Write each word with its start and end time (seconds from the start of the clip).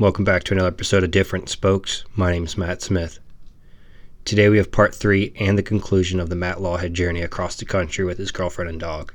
Welcome 0.00 0.24
back 0.24 0.44
to 0.44 0.54
another 0.54 0.68
episode 0.68 1.02
of 1.02 1.10
Different 1.10 1.48
Spokes. 1.48 2.04
My 2.14 2.30
name 2.30 2.44
is 2.44 2.56
Matt 2.56 2.82
Smith. 2.82 3.18
Today 4.24 4.48
we 4.48 4.58
have 4.58 4.70
part 4.70 4.94
three 4.94 5.32
and 5.40 5.58
the 5.58 5.62
conclusion 5.64 6.20
of 6.20 6.28
the 6.28 6.36
Matt 6.36 6.58
Lawhead 6.58 6.92
journey 6.92 7.20
across 7.20 7.56
the 7.56 7.64
country 7.64 8.04
with 8.04 8.16
his 8.16 8.30
girlfriend 8.30 8.70
and 8.70 8.78
dog. 8.78 9.12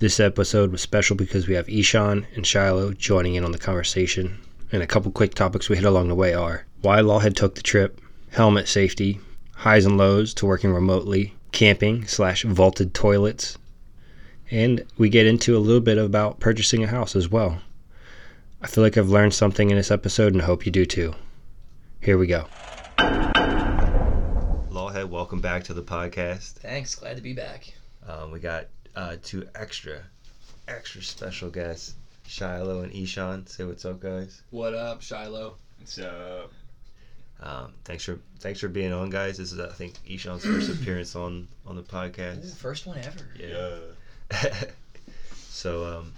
This 0.00 0.18
episode 0.18 0.72
was 0.72 0.80
special 0.80 1.14
because 1.14 1.46
we 1.46 1.54
have 1.54 1.68
Ishan 1.68 2.26
and 2.34 2.44
Shiloh 2.44 2.92
joining 2.94 3.36
in 3.36 3.44
on 3.44 3.52
the 3.52 3.58
conversation, 3.58 4.40
and 4.72 4.82
a 4.82 4.86
couple 4.88 5.12
quick 5.12 5.34
topics 5.34 5.68
we 5.68 5.76
hit 5.76 5.84
along 5.84 6.08
the 6.08 6.16
way 6.16 6.34
are 6.34 6.66
why 6.82 6.98
Lawhead 7.00 7.36
took 7.36 7.54
the 7.54 7.62
trip, 7.62 8.00
helmet 8.30 8.66
safety, 8.66 9.20
highs 9.52 9.86
and 9.86 9.96
lows 9.96 10.34
to 10.34 10.46
working 10.46 10.72
remotely, 10.72 11.34
camping 11.52 12.04
slash 12.08 12.42
vaulted 12.42 12.94
toilets, 12.94 13.58
and 14.50 14.84
we 14.98 15.08
get 15.08 15.28
into 15.28 15.56
a 15.56 15.62
little 15.62 15.80
bit 15.80 15.98
about 15.98 16.40
purchasing 16.40 16.82
a 16.82 16.88
house 16.88 17.14
as 17.14 17.28
well. 17.28 17.60
I 18.64 18.66
feel 18.66 18.82
like 18.82 18.96
I've 18.96 19.10
learned 19.10 19.34
something 19.34 19.68
in 19.68 19.76
this 19.76 19.90
episode 19.90 20.32
and 20.32 20.40
I 20.40 20.46
hope 20.46 20.64
you 20.64 20.72
do 20.72 20.86
too. 20.86 21.14
Here 22.00 22.16
we 22.16 22.26
go. 22.26 22.46
Lawhead, 24.70 25.10
welcome 25.10 25.42
back 25.42 25.64
to 25.64 25.74
the 25.74 25.82
podcast. 25.82 26.52
Thanks, 26.54 26.94
glad 26.94 27.16
to 27.16 27.22
be 27.22 27.34
back. 27.34 27.74
Um, 28.08 28.30
we 28.30 28.38
got 28.38 28.68
uh, 28.96 29.16
two 29.22 29.46
extra, 29.54 29.98
extra 30.66 31.02
special 31.02 31.50
guests, 31.50 31.94
Shiloh 32.26 32.80
and 32.80 32.92
Ishan. 32.94 33.46
Say 33.48 33.64
what's 33.64 33.84
up, 33.84 34.00
guys. 34.00 34.40
What 34.48 34.72
up, 34.72 35.02
Shiloh? 35.02 35.56
What's 35.78 35.98
up? 35.98 36.50
Um, 37.42 37.74
thanks 37.84 38.04
for 38.04 38.18
thanks 38.40 38.60
for 38.60 38.68
being 38.68 38.94
on, 38.94 39.10
guys. 39.10 39.36
This 39.36 39.52
is 39.52 39.60
I 39.60 39.68
think 39.68 39.92
Ishan's 40.08 40.42
first 40.42 40.70
appearance 40.80 41.14
on 41.14 41.48
on 41.66 41.76
the 41.76 41.82
Ooh, 41.82 41.84
podcast. 41.84 42.56
first 42.56 42.86
one 42.86 42.96
ever. 42.96 43.26
Yeah. 43.38 44.70
so 45.34 45.98
um, 45.98 46.12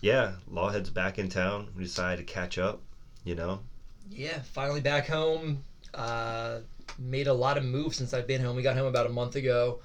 yeah, 0.00 0.32
Lawhead's 0.50 0.90
back 0.90 1.18
in 1.18 1.28
town. 1.28 1.68
We 1.76 1.84
decided 1.84 2.26
to 2.26 2.32
catch 2.32 2.58
up. 2.58 2.82
You 3.24 3.34
know, 3.34 3.60
Yeah, 4.08 4.40
finally 4.52 4.80
back 4.80 5.08
home. 5.08 5.64
Uh, 5.92 6.60
made 6.98 7.26
a 7.26 7.32
lot 7.32 7.58
of 7.58 7.64
moves 7.64 7.96
since 7.96 8.14
I've 8.14 8.26
been 8.26 8.40
home. 8.40 8.54
We 8.54 8.62
got 8.62 8.76
home 8.76 8.86
about 8.86 9.06
a 9.06 9.10
month 9.10 9.34
ago. 9.34 9.80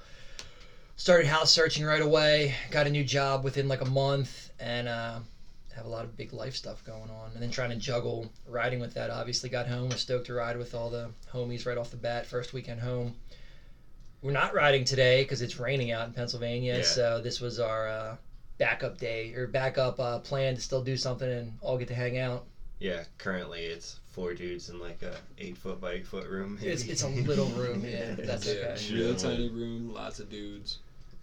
Started 0.94 1.26
house 1.26 1.50
searching 1.50 1.84
right 1.84 2.02
away. 2.02 2.54
Got 2.70 2.86
a 2.86 2.90
new 2.90 3.02
job 3.02 3.42
within 3.42 3.66
like 3.66 3.80
a 3.80 3.90
month, 3.90 4.50
and 4.60 4.86
uh, 4.86 5.18
have 5.74 5.86
a 5.86 5.88
lot 5.88 6.04
of 6.04 6.16
big 6.16 6.32
life 6.32 6.54
stuff 6.54 6.84
going 6.84 7.10
on. 7.10 7.32
And 7.34 7.42
then 7.42 7.50
trying 7.50 7.70
to 7.70 7.76
juggle 7.76 8.30
riding 8.46 8.78
with 8.78 8.94
that. 8.94 9.10
Obviously, 9.10 9.48
got 9.48 9.66
home. 9.66 9.88
We're 9.88 9.96
stoked 9.96 10.26
to 10.26 10.34
ride 10.34 10.56
with 10.56 10.74
all 10.74 10.90
the 10.90 11.10
homies 11.32 11.66
right 11.66 11.78
off 11.78 11.90
the 11.90 11.96
bat. 11.96 12.26
First 12.26 12.52
weekend 12.52 12.80
home. 12.80 13.16
We're 14.22 14.30
not 14.30 14.54
riding 14.54 14.84
today 14.84 15.22
because 15.24 15.42
it's 15.42 15.58
raining 15.58 15.90
out 15.90 16.06
in 16.06 16.12
Pennsylvania. 16.12 16.76
Yeah. 16.76 16.84
So 16.84 17.20
this 17.20 17.40
was 17.40 17.58
our 17.58 17.88
uh, 17.88 18.16
backup 18.58 18.98
day 18.98 19.32
or 19.34 19.46
backup 19.46 19.98
uh, 20.00 20.18
plan 20.20 20.54
to 20.54 20.60
still 20.60 20.82
do 20.82 20.96
something 20.96 21.30
and 21.30 21.52
all 21.60 21.76
get 21.78 21.88
to 21.88 21.94
hang 21.94 22.18
out. 22.18 22.44
yeah. 22.78 23.04
Currently, 23.18 23.60
it's 23.60 23.98
four 24.10 24.34
dudes 24.34 24.68
in 24.68 24.78
like 24.78 25.02
a 25.02 25.16
eight 25.38 25.56
foot 25.56 25.80
by 25.80 25.92
eight 25.92 26.06
foot 26.06 26.28
room. 26.28 26.58
It's, 26.62 26.84
it's 26.92 27.02
a 27.02 27.08
little 27.08 27.46
room, 27.50 27.84
yeah. 27.84 28.14
That's 28.18 28.46
yeah, 28.46 28.74
okay. 28.76 28.94
real 28.94 29.14
tiny 29.14 29.48
room, 29.48 29.92
lots 29.92 30.18
of 30.20 30.28
dudes. 30.30 30.78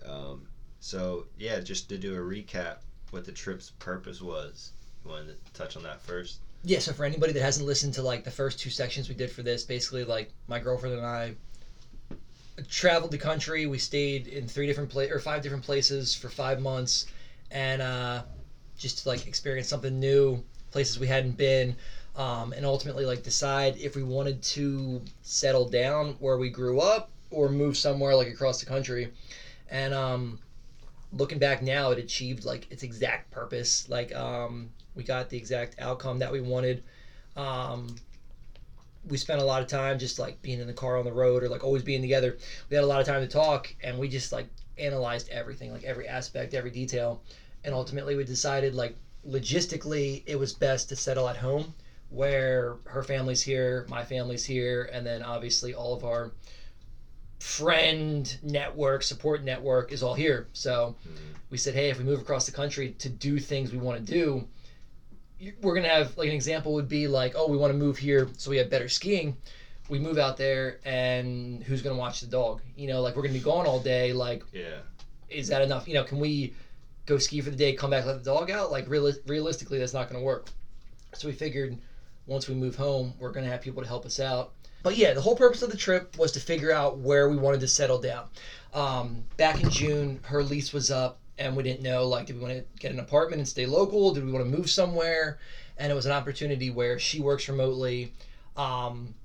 Um, 0.05 0.47
so 0.79 1.25
yeah, 1.37 1.59
just 1.59 1.89
to 1.89 1.97
do 1.97 2.15
a 2.15 2.19
recap, 2.19 2.77
what 3.11 3.25
the 3.25 3.31
trip's 3.31 3.71
purpose 3.79 4.21
was. 4.21 4.71
You 5.03 5.11
wanted 5.11 5.45
to 5.45 5.53
touch 5.53 5.77
on 5.77 5.83
that 5.83 6.01
first. 6.01 6.39
Yeah, 6.63 6.79
so 6.79 6.91
for 6.91 7.05
anybody 7.05 7.31
that 7.33 7.41
hasn't 7.41 7.65
listened 7.65 7.93
to 7.93 8.01
like 8.01 8.23
the 8.25 8.31
first 8.31 8.59
two 8.59 8.69
sections 8.69 9.07
we 9.07 9.15
did 9.15 9.31
for 9.31 9.43
this, 9.43 9.63
basically 9.63 10.03
like 10.03 10.31
my 10.47 10.59
girlfriend 10.59 10.95
and 10.95 11.05
I 11.05 11.35
traveled 12.69 13.11
the 13.11 13.17
country. 13.17 13.65
We 13.65 13.77
stayed 13.77 14.27
in 14.27 14.47
three 14.47 14.67
different 14.67 14.89
pla- 14.89 15.07
or 15.09 15.19
five 15.19 15.41
different 15.41 15.63
places 15.63 16.13
for 16.13 16.27
five 16.29 16.59
months, 16.61 17.05
and 17.51 17.81
uh, 17.81 18.21
just 18.77 18.99
to 18.99 19.09
like 19.09 19.27
experience 19.27 19.67
something 19.67 19.99
new, 19.99 20.41
places 20.71 20.99
we 20.99 21.07
hadn't 21.07 21.37
been, 21.37 21.75
um, 22.15 22.53
and 22.53 22.65
ultimately 22.65 23.05
like 23.05 23.23
decide 23.23 23.75
if 23.77 23.95
we 23.95 24.03
wanted 24.03 24.41
to 24.41 25.01
settle 25.21 25.65
down 25.65 26.15
where 26.19 26.37
we 26.37 26.49
grew 26.49 26.79
up 26.79 27.09
or 27.31 27.49
move 27.49 27.77
somewhere 27.77 28.15
like 28.15 28.27
across 28.27 28.59
the 28.59 28.65
country, 28.65 29.07
and 29.69 29.93
um, 29.93 30.39
looking 31.11 31.37
back 31.39 31.61
now, 31.61 31.91
it 31.91 31.97
achieved 31.97 32.45
like 32.45 32.67
its 32.71 32.83
exact 32.83 33.29
purpose. 33.31 33.87
Like 33.89 34.13
um, 34.15 34.69
we 34.95 35.03
got 35.03 35.29
the 35.29 35.37
exact 35.37 35.75
outcome 35.79 36.19
that 36.19 36.31
we 36.31 36.39
wanted. 36.39 36.81
Um, 37.35 37.95
we 39.07 39.17
spent 39.17 39.41
a 39.41 39.45
lot 39.45 39.61
of 39.61 39.67
time 39.67 39.97
just 39.97 40.19
like 40.19 40.41
being 40.41 40.59
in 40.59 40.67
the 40.67 40.73
car 40.73 40.97
on 40.97 41.05
the 41.05 41.11
road 41.11 41.43
or 41.43 41.49
like 41.49 41.63
always 41.63 41.83
being 41.83 42.01
together. 42.01 42.37
We 42.69 42.75
had 42.75 42.83
a 42.83 42.87
lot 42.87 42.99
of 42.99 43.07
time 43.07 43.21
to 43.21 43.27
talk, 43.27 43.73
and 43.83 43.97
we 43.97 44.07
just 44.07 44.31
like 44.31 44.47
analyzed 44.77 45.29
everything, 45.29 45.71
like 45.71 45.83
every 45.83 46.07
aspect, 46.07 46.53
every 46.53 46.71
detail, 46.71 47.21
and 47.63 47.73
ultimately 47.73 48.15
we 48.15 48.23
decided 48.23 48.75
like 48.75 48.95
logistically 49.27 50.23
it 50.25 50.37
was 50.37 50.53
best 50.53 50.89
to 50.89 50.95
settle 50.95 51.27
at 51.27 51.35
home 51.35 51.73
where 52.09 52.77
her 52.85 53.03
family's 53.03 53.41
here, 53.41 53.85
my 53.89 54.03
family's 54.03 54.43
here, 54.43 54.89
and 54.91 55.05
then 55.05 55.21
obviously 55.21 55.73
all 55.73 55.93
of 55.93 56.03
our 56.03 56.31
friend 57.39 58.37
network, 58.43 59.03
support 59.03 59.43
network 59.43 59.91
is 59.91 60.03
all 60.03 60.13
here. 60.13 60.47
So 60.53 60.95
mm-hmm. 61.07 61.33
we 61.49 61.57
said, 61.57 61.73
hey, 61.75 61.89
if 61.89 61.97
we 61.97 62.03
move 62.03 62.19
across 62.19 62.45
the 62.45 62.51
country 62.51 62.91
to 62.99 63.09
do 63.09 63.39
things 63.39 63.71
we 63.71 63.77
want 63.77 64.05
to 64.05 64.11
do, 64.11 64.47
we're 65.61 65.73
gonna 65.75 65.87
have 65.89 66.17
like 66.17 66.27
an 66.27 66.33
example 66.35 66.73
would 66.73 66.87
be 66.89 67.07
like, 67.07 67.33
oh, 67.35 67.47
we 67.47 67.57
want 67.57 67.71
to 67.71 67.77
move 67.77 67.97
here 67.97 68.27
so 68.37 68.49
we 68.49 68.57
have 68.57 68.69
better 68.69 68.87
skiing. 68.89 69.37
We 69.89 69.97
move 69.97 70.17
out 70.17 70.37
there, 70.37 70.79
and 70.85 71.63
who's 71.63 71.81
gonna 71.81 71.97
watch 71.97 72.21
the 72.21 72.27
dog? 72.27 72.61
You 72.75 72.87
know, 72.87 73.01
like 73.01 73.15
we're 73.15 73.23
gonna 73.23 73.33
be 73.33 73.39
gone 73.39 73.65
all 73.65 73.79
day. 73.79 74.13
Like, 74.13 74.43
Yeah. 74.53 74.79
is 75.29 75.47
that 75.47 75.61
enough? 75.61 75.87
You 75.87 75.95
know, 75.95 76.03
can 76.03 76.19
we 76.19 76.53
go 77.05 77.17
ski 77.17 77.41
for 77.41 77.49
the 77.49 77.55
day, 77.55 77.73
come 77.73 77.89
back, 77.89 78.05
let 78.05 78.23
the 78.23 78.23
dog 78.23 78.51
out? 78.51 78.69
Like, 78.71 78.87
reali- 78.87 79.17
realistically, 79.25 79.79
that's 79.79 79.93
not 79.93 80.07
gonna 80.09 80.23
work. 80.23 80.47
So 81.15 81.27
we 81.27 81.33
figured 81.33 81.77
once 82.27 82.47
we 82.47 82.53
move 82.53 82.75
home, 82.75 83.15
we're 83.19 83.31
gonna 83.31 83.47
have 83.47 83.61
people 83.61 83.81
to 83.81 83.87
help 83.87 84.05
us 84.05 84.19
out. 84.19 84.53
But 84.83 84.95
yeah, 84.95 85.13
the 85.13 85.21
whole 85.21 85.35
purpose 85.35 85.61
of 85.61 85.71
the 85.71 85.77
trip 85.77 86.17
was 86.17 86.31
to 86.33 86.39
figure 86.39 86.71
out 86.71 86.97
where 86.97 87.27
we 87.27 87.35
wanted 87.35 87.59
to 87.61 87.67
settle 87.67 87.97
down. 87.99 88.27
Um, 88.73 89.23
back 89.37 89.59
in 89.59 89.69
June, 89.69 90.19
her 90.23 90.43
lease 90.43 90.71
was 90.71 90.91
up, 90.91 91.18
and 91.39 91.55
we 91.55 91.63
didn't 91.63 91.81
know 91.81 92.05
like, 92.05 92.27
did 92.27 92.35
we 92.35 92.41
want 92.41 92.53
to 92.53 92.65
get 92.79 92.91
an 92.91 92.99
apartment 92.99 93.39
and 93.39 93.47
stay 93.47 93.65
local? 93.65 94.13
Did 94.13 94.25
we 94.25 94.31
want 94.31 94.45
to 94.45 94.57
move 94.57 94.69
somewhere? 94.69 95.39
And 95.77 95.91
it 95.91 95.95
was 95.95 96.05
an 96.05 96.11
opportunity 96.11 96.69
where 96.69 96.99
she 96.99 97.21
works 97.21 97.47
remotely. 97.47 98.11
Um, 98.57 99.15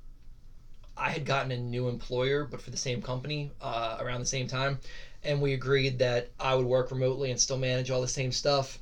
I 0.97 1.11
had 1.11 1.25
gotten 1.25 1.51
a 1.51 1.57
new 1.57 1.89
employer, 1.89 2.45
but 2.45 2.61
for 2.61 2.71
the 2.71 2.77
same 2.77 3.03
company 3.03 3.51
uh, 3.61 3.99
around 4.01 4.21
the 4.21 4.27
same 4.27 4.47
time, 4.47 4.79
and 5.25 5.43
we 5.43 5.55
agreed 5.55 5.99
that 5.99 6.29
I 6.39 6.55
would 6.55 6.65
work 6.65 6.93
remotely 6.93 7.33
and 7.33 7.41
still 7.41 7.59
manage 7.59 7.91
all 7.91 8.01
the 8.01 8.09
same 8.09 8.31
stuff. 8.31 8.79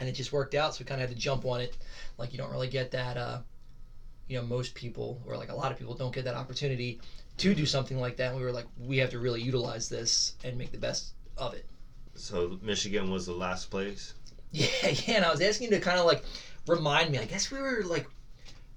And 0.00 0.08
it 0.08 0.12
just 0.12 0.32
worked 0.32 0.54
out, 0.54 0.74
so 0.74 0.80
we 0.80 0.86
kind 0.86 1.00
of 1.00 1.08
had 1.08 1.14
to 1.14 1.22
jump 1.22 1.44
on 1.44 1.60
it. 1.60 1.76
Like 2.16 2.32
you 2.32 2.38
don't 2.38 2.50
really 2.50 2.68
get 2.68 2.90
that. 2.92 3.18
Uh, 3.18 3.38
you 4.28 4.36
know, 4.36 4.42
most 4.42 4.74
people 4.74 5.20
or 5.26 5.36
like 5.36 5.50
a 5.50 5.54
lot 5.54 5.70
of 5.70 5.78
people 5.78 5.94
don't 5.94 6.14
get 6.14 6.24
that 6.24 6.34
opportunity 6.34 7.00
to 7.36 7.54
do 7.54 7.66
something 7.66 8.00
like 8.00 8.16
that. 8.16 8.28
And 8.28 8.36
we 8.36 8.42
were 8.42 8.52
like, 8.52 8.66
we 8.78 8.96
have 8.98 9.10
to 9.10 9.18
really 9.18 9.42
utilize 9.42 9.88
this 9.88 10.32
and 10.42 10.56
make 10.56 10.72
the 10.72 10.78
best 10.78 11.12
of 11.36 11.54
it. 11.54 11.64
So 12.18 12.58
Michigan 12.62 13.10
was 13.10 13.26
the 13.26 13.32
last 13.32 13.70
place. 13.70 14.14
Yeah, 14.52 14.66
yeah. 14.84 15.16
And 15.16 15.24
I 15.24 15.30
was 15.30 15.42
asking 15.42 15.70
you 15.70 15.78
to 15.78 15.80
kind 15.80 15.98
of 15.98 16.06
like 16.06 16.24
remind 16.66 17.10
me. 17.10 17.18
I 17.18 17.26
guess 17.26 17.50
we 17.50 17.58
were 17.58 17.82
like, 17.84 18.06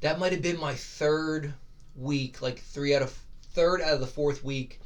that 0.02 0.20
might 0.20 0.34
have 0.34 0.42
been 0.42 0.60
my 0.60 0.74
third 0.74 1.54
week, 1.96 2.42
like 2.42 2.60
three 2.60 2.94
out 2.96 3.02
of 3.02 3.18
third 3.54 3.82
out 3.82 3.94
of 3.94 4.00
the 4.02 4.08
fourth 4.08 4.44
week 4.44 4.82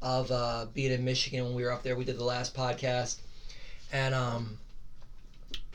of 0.00 0.30
uh, 0.32 0.66
being 0.72 0.90
in 0.90 1.04
Michigan 1.04 1.44
when 1.44 1.54
we 1.54 1.62
were 1.62 1.70
up 1.70 1.82
there. 1.82 1.94
We 1.94 2.04
did 2.04 2.18
the 2.18 2.24
last 2.24 2.54
podcast, 2.54 3.20
and 3.92 4.14
um, 4.14 4.58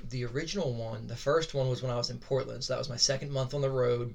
the 0.09 0.25
original 0.25 0.73
one, 0.73 1.07
the 1.07 1.15
first 1.15 1.53
one 1.53 1.69
was 1.69 1.81
when 1.81 1.91
I 1.91 1.95
was 1.95 2.09
in 2.09 2.17
Portland. 2.17 2.63
So 2.63 2.73
that 2.73 2.79
was 2.79 2.89
my 2.89 2.97
second 2.97 3.31
month 3.31 3.53
on 3.53 3.61
the 3.61 3.69
road. 3.69 4.13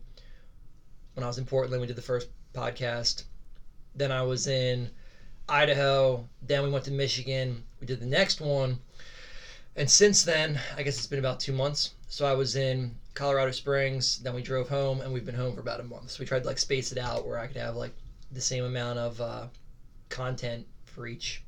When 1.14 1.24
I 1.24 1.28
was 1.28 1.38
in 1.38 1.46
Portland, 1.46 1.80
we 1.80 1.86
did 1.86 1.96
the 1.96 2.02
first 2.02 2.28
podcast. 2.52 3.24
Then 3.94 4.12
I 4.12 4.22
was 4.22 4.46
in 4.46 4.90
Idaho. 5.48 6.28
Then 6.42 6.62
we 6.62 6.70
went 6.70 6.84
to 6.86 6.90
Michigan. 6.90 7.62
We 7.80 7.86
did 7.86 8.00
the 8.00 8.06
next 8.06 8.40
one. 8.40 8.78
And 9.76 9.90
since 9.90 10.22
then, 10.22 10.60
I 10.76 10.82
guess 10.82 10.98
it's 10.98 11.06
been 11.06 11.18
about 11.18 11.40
two 11.40 11.52
months. 11.52 11.90
So 12.08 12.26
I 12.26 12.34
was 12.34 12.56
in 12.56 12.94
Colorado 13.14 13.52
Springs. 13.52 14.18
Then 14.18 14.34
we 14.34 14.42
drove 14.42 14.68
home, 14.68 15.00
and 15.00 15.12
we've 15.12 15.24
been 15.24 15.34
home 15.34 15.54
for 15.54 15.60
about 15.60 15.80
a 15.80 15.84
month. 15.84 16.10
So 16.10 16.20
we 16.20 16.26
tried 16.26 16.40
to 16.42 16.46
like 16.46 16.58
space 16.58 16.92
it 16.92 16.98
out 16.98 17.26
where 17.26 17.38
I 17.38 17.46
could 17.46 17.56
have 17.56 17.74
like 17.76 17.92
the 18.30 18.40
same 18.40 18.64
amount 18.64 18.98
of 18.98 19.20
uh, 19.20 19.46
content 20.10 20.66
for 20.84 21.06
each 21.06 21.42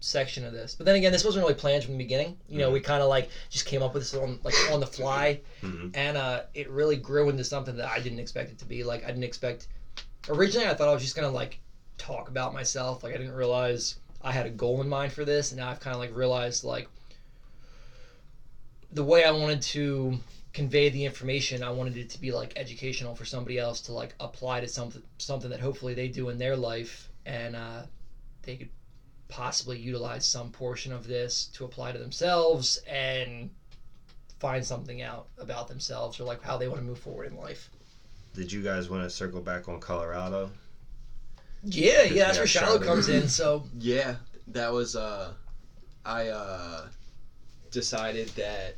section 0.00 0.44
of 0.44 0.52
this. 0.52 0.74
But 0.74 0.84
then 0.84 0.96
again, 0.96 1.12
this 1.12 1.24
wasn't 1.24 1.42
really 1.44 1.54
planned 1.58 1.82
from 1.82 1.94
the 1.94 1.98
beginning. 1.98 2.36
You 2.48 2.58
know, 2.58 2.70
we 2.70 2.80
kind 2.80 3.02
of 3.02 3.08
like 3.08 3.30
just 3.48 3.64
came 3.64 3.82
up 3.82 3.94
with 3.94 4.02
this 4.02 4.14
on 4.14 4.38
like 4.44 4.54
on 4.70 4.80
the 4.80 4.86
fly, 4.86 5.40
Mhm. 5.62 5.90
and 5.94 6.16
uh, 6.18 6.42
it 6.54 6.68
really 6.68 6.96
grew 6.96 7.30
into 7.30 7.42
something 7.42 7.76
that 7.76 7.88
I 7.88 8.00
didn't 8.00 8.18
expect 8.18 8.50
it 8.50 8.58
to 8.58 8.66
be. 8.66 8.84
Like 8.84 9.02
I 9.04 9.06
didn't 9.08 9.24
expect. 9.24 9.68
Originally, 10.28 10.66
I 10.68 10.74
thought 10.74 10.88
I 10.88 10.92
was 10.92 11.02
just 11.02 11.16
gonna 11.16 11.30
like 11.30 11.58
talk 11.98 12.28
about 12.28 12.52
myself. 12.54 13.02
Like 13.02 13.14
I 13.14 13.18
didn't 13.18 13.34
realize 13.34 13.96
I 14.22 14.32
had 14.32 14.46
a 14.46 14.50
goal 14.50 14.80
in 14.82 14.88
mind 14.88 15.12
for 15.12 15.24
this, 15.24 15.52
and 15.52 15.60
now 15.60 15.70
I've 15.70 15.80
kind 15.80 15.94
of 15.94 16.00
like 16.00 16.14
realized 16.14 16.64
like 16.64 16.88
the 18.92 19.04
way 19.04 19.24
I 19.24 19.30
wanted 19.30 19.62
to 19.62 20.18
convey 20.52 20.88
the 20.88 21.04
information, 21.04 21.62
I 21.62 21.70
wanted 21.70 21.98
it 21.98 22.08
to 22.10 22.20
be 22.20 22.32
like 22.32 22.54
educational 22.56 23.14
for 23.14 23.26
somebody 23.26 23.58
else 23.58 23.80
to 23.82 23.92
like 23.92 24.14
apply 24.20 24.60
to 24.60 24.68
something 24.68 25.02
something 25.18 25.50
that 25.50 25.60
hopefully 25.60 25.94
they 25.94 26.08
do 26.08 26.28
in 26.30 26.38
their 26.38 26.56
life, 26.56 27.08
and 27.26 27.54
uh, 27.54 27.82
they 28.42 28.56
could 28.56 28.70
possibly 29.28 29.78
utilize 29.78 30.24
some 30.24 30.50
portion 30.50 30.92
of 30.92 31.06
this 31.06 31.46
to 31.46 31.64
apply 31.64 31.92
to 31.92 31.98
themselves 31.98 32.78
and 32.88 33.50
find 34.38 34.64
something 34.64 35.02
out 35.02 35.28
about 35.38 35.68
themselves 35.68 36.20
or 36.20 36.24
like 36.24 36.42
how 36.42 36.56
they 36.56 36.68
want 36.68 36.80
to 36.80 36.86
move 36.86 36.98
forward 36.98 37.30
in 37.30 37.36
life. 37.36 37.68
Did 38.34 38.52
you 38.52 38.62
guys 38.62 38.88
want 38.88 39.02
to 39.02 39.10
circle 39.10 39.40
back 39.40 39.68
on 39.68 39.80
Colorado? 39.80 40.50
Yeah, 41.62 42.02
yeah, 42.02 42.24
that's 42.26 42.36
Yeah, 42.36 42.40
where 42.40 42.46
Shiloh 42.46 42.78
Charlotte. 42.78 42.82
comes 42.82 43.08
in. 43.08 43.28
So 43.28 43.64
Yeah, 43.78 44.16
that 44.48 44.72
was 44.72 44.96
uh 44.96 45.32
I 46.04 46.28
uh 46.28 46.86
decided 47.70 48.28
that 48.30 48.76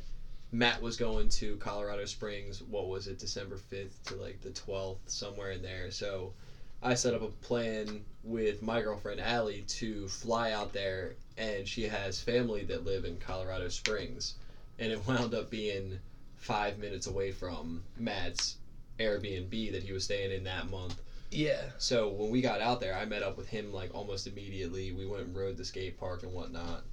Matt 0.51 0.81
was 0.81 0.97
going 0.97 1.29
to 1.29 1.57
Colorado 1.57 2.05
Springs, 2.05 2.61
what 2.63 2.87
was 2.87 3.07
it, 3.07 3.19
December 3.19 3.55
5th 3.57 4.01
to 4.05 4.15
like 4.15 4.41
the 4.41 4.49
12th, 4.49 4.97
somewhere 5.07 5.51
in 5.51 5.61
there. 5.61 5.91
So 5.91 6.33
I 6.81 6.95
set 6.95 7.13
up 7.13 7.21
a 7.21 7.27
plan 7.27 8.03
with 8.23 8.61
my 8.61 8.81
girlfriend 8.81 9.19
Allie 9.19 9.63
to 9.67 10.07
fly 10.07 10.51
out 10.51 10.73
there 10.73 11.13
and 11.37 11.67
she 11.67 11.83
has 11.87 12.19
family 12.19 12.63
that 12.63 12.83
live 12.85 13.05
in 13.05 13.17
Colorado 13.17 13.67
Springs 13.69 14.33
and 14.79 14.91
it 14.91 15.05
wound 15.07 15.33
up 15.33 15.49
being 15.49 15.99
5 16.37 16.79
minutes 16.79 17.05
away 17.05 17.31
from 17.31 17.83
Matt's 17.97 18.55
Airbnb 18.99 19.71
that 19.71 19.83
he 19.83 19.91
was 19.91 20.05
staying 20.05 20.31
in 20.31 20.43
that 20.45 20.69
month. 20.69 20.99
Yeah, 21.31 21.69
So 21.77 22.09
when 22.09 22.29
we 22.29 22.41
got 22.41 22.59
out 22.59 22.79
there, 22.79 22.95
I 22.95 23.05
met 23.05 23.21
up 23.21 23.37
with 23.37 23.47
him 23.47 23.71
like 23.71 23.93
almost 23.93 24.25
immediately. 24.25 24.91
We 24.91 25.05
went 25.05 25.27
and 25.27 25.35
rode 25.35 25.57
the 25.57 25.63
skate 25.63 25.97
park 25.99 26.23
and 26.23 26.33
whatnot. 26.33 26.83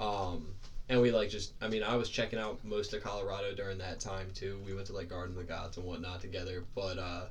Um, 0.00 0.54
and 0.88 1.00
we 1.00 1.12
like 1.12 1.28
just, 1.28 1.52
I 1.60 1.68
mean, 1.68 1.82
I 1.84 1.94
was 1.94 2.08
checking 2.08 2.38
out 2.38 2.58
most 2.64 2.92
of 2.92 3.02
Colorado 3.02 3.52
during 3.52 3.78
that 3.78 4.00
time 4.00 4.30
too. 4.34 4.60
We 4.64 4.74
went 4.74 4.86
to 4.88 4.92
like 4.92 5.08
Garden 5.08 5.36
of 5.36 5.38
the 5.38 5.44
Gods 5.44 5.76
and 5.76 5.86
whatnot 5.86 6.20
together. 6.20 6.64
But, 6.74 6.98
uh, 6.98 7.26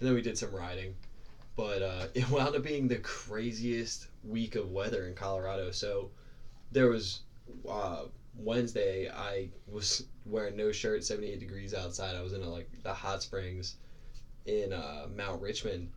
and 0.00 0.06
then 0.06 0.14
we 0.14 0.20
did 0.20 0.36
some 0.36 0.52
riding. 0.52 0.96
But 1.54 1.82
uh, 1.82 2.06
it 2.14 2.28
wound 2.28 2.56
up 2.56 2.62
being 2.62 2.88
the 2.88 2.98
craziest 2.98 4.08
week 4.24 4.56
of 4.56 4.70
weather 4.70 5.06
in 5.06 5.14
Colorado. 5.14 5.70
So 5.70 6.10
there 6.72 6.88
was 6.88 7.20
uh, 7.68 8.06
Wednesday, 8.36 9.08
I 9.08 9.48
was 9.68 10.02
wearing 10.26 10.56
no 10.56 10.72
shirt, 10.72 11.04
78 11.04 11.38
degrees 11.38 11.72
outside. 11.72 12.16
I 12.16 12.20
was 12.20 12.32
in 12.32 12.42
like 12.42 12.66
the 12.82 12.92
hot 12.92 13.22
springs 13.22 13.74
in 14.48 14.72
uh, 14.72 15.06
Mount 15.14 15.40
Richmond, 15.42 15.88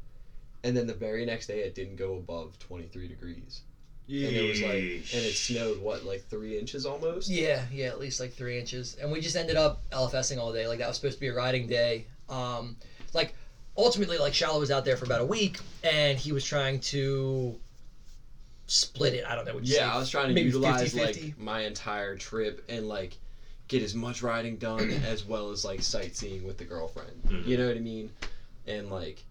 and 0.64 0.76
then 0.76 0.86
the 0.86 0.94
very 0.94 1.24
next 1.26 1.48
day 1.48 1.62
it 1.62 1.74
didn't 1.74 1.96
go 1.96 2.16
above 2.16 2.60
23 2.60 3.08
degrees, 3.08 3.62
and 4.08 4.36
it 4.36 4.48
was 4.48 4.62
like, 4.62 4.82
and 5.14 5.26
it 5.26 5.34
snowed 5.34 5.78
what 5.78 6.04
like 6.04 6.22
three 6.30 6.58
inches 6.58 6.86
almost. 6.86 7.30
yeah, 7.30 7.64
yeah, 7.72 7.88
at 7.88 7.98
least 8.00 8.20
like 8.20 8.34
three 8.34 8.60
inches. 8.60 8.96
And 9.00 9.10
we 9.12 9.20
just 9.22 9.36
ended 9.36 9.56
up 9.56 9.80
LFSing 9.92 10.38
all 10.38 10.52
day. 10.52 10.68
Like 10.68 10.80
that 10.80 10.88
was 10.88 10.98
supposed 10.98 11.16
to 11.16 11.20
be 11.22 11.28
a 11.28 11.34
riding 11.34 11.66
day. 11.68 12.06
Um, 12.30 12.76
like 13.14 13.34
ultimately, 13.78 14.18
like 14.18 14.34
Shallow 14.34 14.60
was 14.60 14.70
out 14.70 14.84
there 14.84 14.98
for 14.98 15.06
about 15.06 15.22
a 15.22 15.26
week, 15.26 15.58
and 15.84 16.20
he 16.20 16.32
was 16.34 16.44
trying 16.44 16.80
to 16.80 17.58
split 18.68 19.14
it. 19.14 19.24
I 19.26 19.36
don't 19.36 19.46
know. 19.46 19.54
What 19.54 19.64
you 19.64 19.74
Yeah, 19.74 19.90
say, 19.90 19.96
I 19.96 19.98
was 19.98 20.10
trying 20.10 20.28
to 20.28 20.34
maybe 20.34 20.48
utilize 20.48 20.94
50-50? 20.94 20.98
like 21.28 21.38
my 21.38 21.62
entire 21.62 22.16
trip 22.16 22.62
and 22.70 22.88
like 22.88 23.18
get 23.68 23.82
as 23.82 23.94
much 23.94 24.22
riding 24.22 24.58
done 24.58 24.92
as 25.06 25.24
well 25.24 25.50
as 25.52 25.64
like 25.64 25.82
sightseeing 25.82 26.44
with 26.46 26.58
the 26.58 26.66
girlfriend. 26.66 27.22
Mhm. 27.28 27.46
You 27.46 27.58
know 27.58 27.68
what 27.68 27.76
I 27.78 27.80
mean? 27.80 28.12
And 28.68 28.90
like 28.90 29.24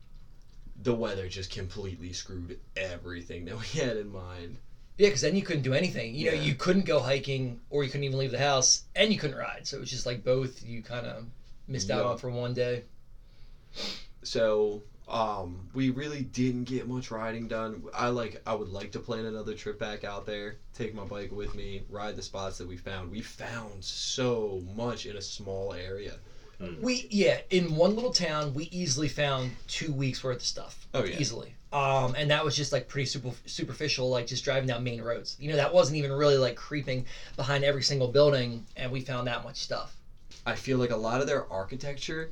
the 0.82 0.94
weather 0.94 1.28
just 1.28 1.50
completely 1.50 2.12
screwed 2.12 2.58
everything 2.76 3.44
that 3.46 3.58
we 3.58 3.66
had 3.80 3.96
in 3.96 4.10
mind. 4.10 4.58
Yeah, 4.98 5.08
because 5.08 5.22
then 5.22 5.34
you 5.34 5.42
couldn't 5.42 5.62
do 5.62 5.72
anything. 5.72 6.14
You 6.14 6.26
know, 6.26 6.32
Yeah. 6.36 6.42
you 6.42 6.54
couldn't 6.54 6.84
go 6.84 7.00
hiking, 7.00 7.58
or 7.70 7.82
you 7.82 7.88
couldn't 7.88 8.04
even 8.04 8.18
leave 8.18 8.32
the 8.32 8.38
house, 8.38 8.82
and 8.94 9.10
you 9.10 9.18
couldn't 9.18 9.36
ride. 9.38 9.66
So 9.66 9.78
it 9.78 9.80
was 9.80 9.90
just 9.90 10.04
like 10.04 10.22
both. 10.22 10.62
You 10.62 10.82
kind 10.82 11.06
of 11.06 11.24
missed 11.66 11.90
out 11.90 12.04
on 12.04 12.18
for 12.18 12.28
one 12.30 12.52
day. 12.52 12.82
So 14.22 14.82
um, 15.08 15.68
we 15.72 15.88
really 15.90 16.22
didn't 16.22 16.64
get 16.64 16.86
much 16.86 17.10
riding 17.10 17.48
done. 17.48 17.82
I 17.94 18.08
like 18.08 18.42
I 18.46 18.52
would 18.54 18.68
like 18.68 18.92
to 18.92 19.00
plan 19.00 19.24
another 19.24 19.54
trip 19.54 19.78
back 19.78 20.04
out 20.04 20.26
there, 20.26 20.56
take 20.74 20.94
my 20.94 21.04
bike 21.04 21.32
with 21.32 21.54
me, 21.54 21.82
ride 21.88 22.16
the 22.16 22.22
spots 22.22 22.58
that 22.58 22.68
we 22.68 22.76
found. 22.76 23.10
We 23.10 23.22
found 23.22 23.82
so 23.82 24.62
much 24.74 25.06
in 25.06 25.16
a 25.16 25.22
small 25.22 25.72
area. 25.72 26.16
We 26.80 27.06
yeah, 27.10 27.40
in 27.50 27.74
one 27.74 27.94
little 27.94 28.12
town, 28.12 28.52
we 28.54 28.64
easily 28.64 29.08
found 29.08 29.52
two 29.66 29.92
weeks 29.92 30.22
worth 30.22 30.38
of 30.38 30.46
stuff. 30.46 30.86
Oh, 30.92 31.04
yeah. 31.04 31.18
easily. 31.18 31.54
Um, 31.72 32.14
and 32.16 32.30
that 32.30 32.44
was 32.44 32.56
just 32.56 32.72
like 32.72 32.88
pretty 32.88 33.06
super 33.06 33.30
superficial, 33.46 34.10
like 34.10 34.26
just 34.26 34.44
driving 34.44 34.66
down 34.68 34.82
main 34.82 35.00
roads. 35.00 35.36
You 35.38 35.50
know, 35.50 35.56
that 35.56 35.72
wasn't 35.72 35.98
even 35.98 36.12
really 36.12 36.36
like 36.36 36.56
creeping 36.56 37.06
behind 37.36 37.64
every 37.64 37.82
single 37.82 38.08
building, 38.08 38.64
and 38.76 38.90
we 38.90 39.00
found 39.00 39.26
that 39.28 39.44
much 39.44 39.56
stuff. 39.56 39.96
I 40.44 40.54
feel 40.54 40.78
like 40.78 40.90
a 40.90 40.96
lot 40.96 41.20
of 41.20 41.26
their 41.26 41.50
architecture 41.50 42.30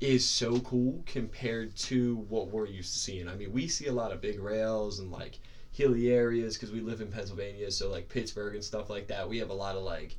is 0.00 0.24
so 0.24 0.60
cool 0.60 1.02
compared 1.06 1.74
to 1.76 2.16
what 2.28 2.48
we're 2.48 2.66
used 2.66 2.92
to 2.92 2.98
seeing. 2.98 3.28
I 3.28 3.34
mean, 3.34 3.50
we 3.52 3.66
see 3.66 3.86
a 3.86 3.92
lot 3.92 4.12
of 4.12 4.20
big 4.20 4.38
rails 4.38 4.98
and 4.98 5.10
like 5.10 5.38
hilly 5.72 6.10
areas 6.10 6.56
because 6.56 6.70
we 6.70 6.80
live 6.80 7.00
in 7.00 7.08
Pennsylvania, 7.08 7.70
so 7.70 7.90
like 7.90 8.08
Pittsburgh 8.08 8.54
and 8.54 8.64
stuff 8.64 8.90
like 8.90 9.06
that. 9.08 9.26
We 9.26 9.38
have 9.38 9.50
a 9.50 9.54
lot 9.54 9.74
of 9.74 9.82
like 9.82 10.16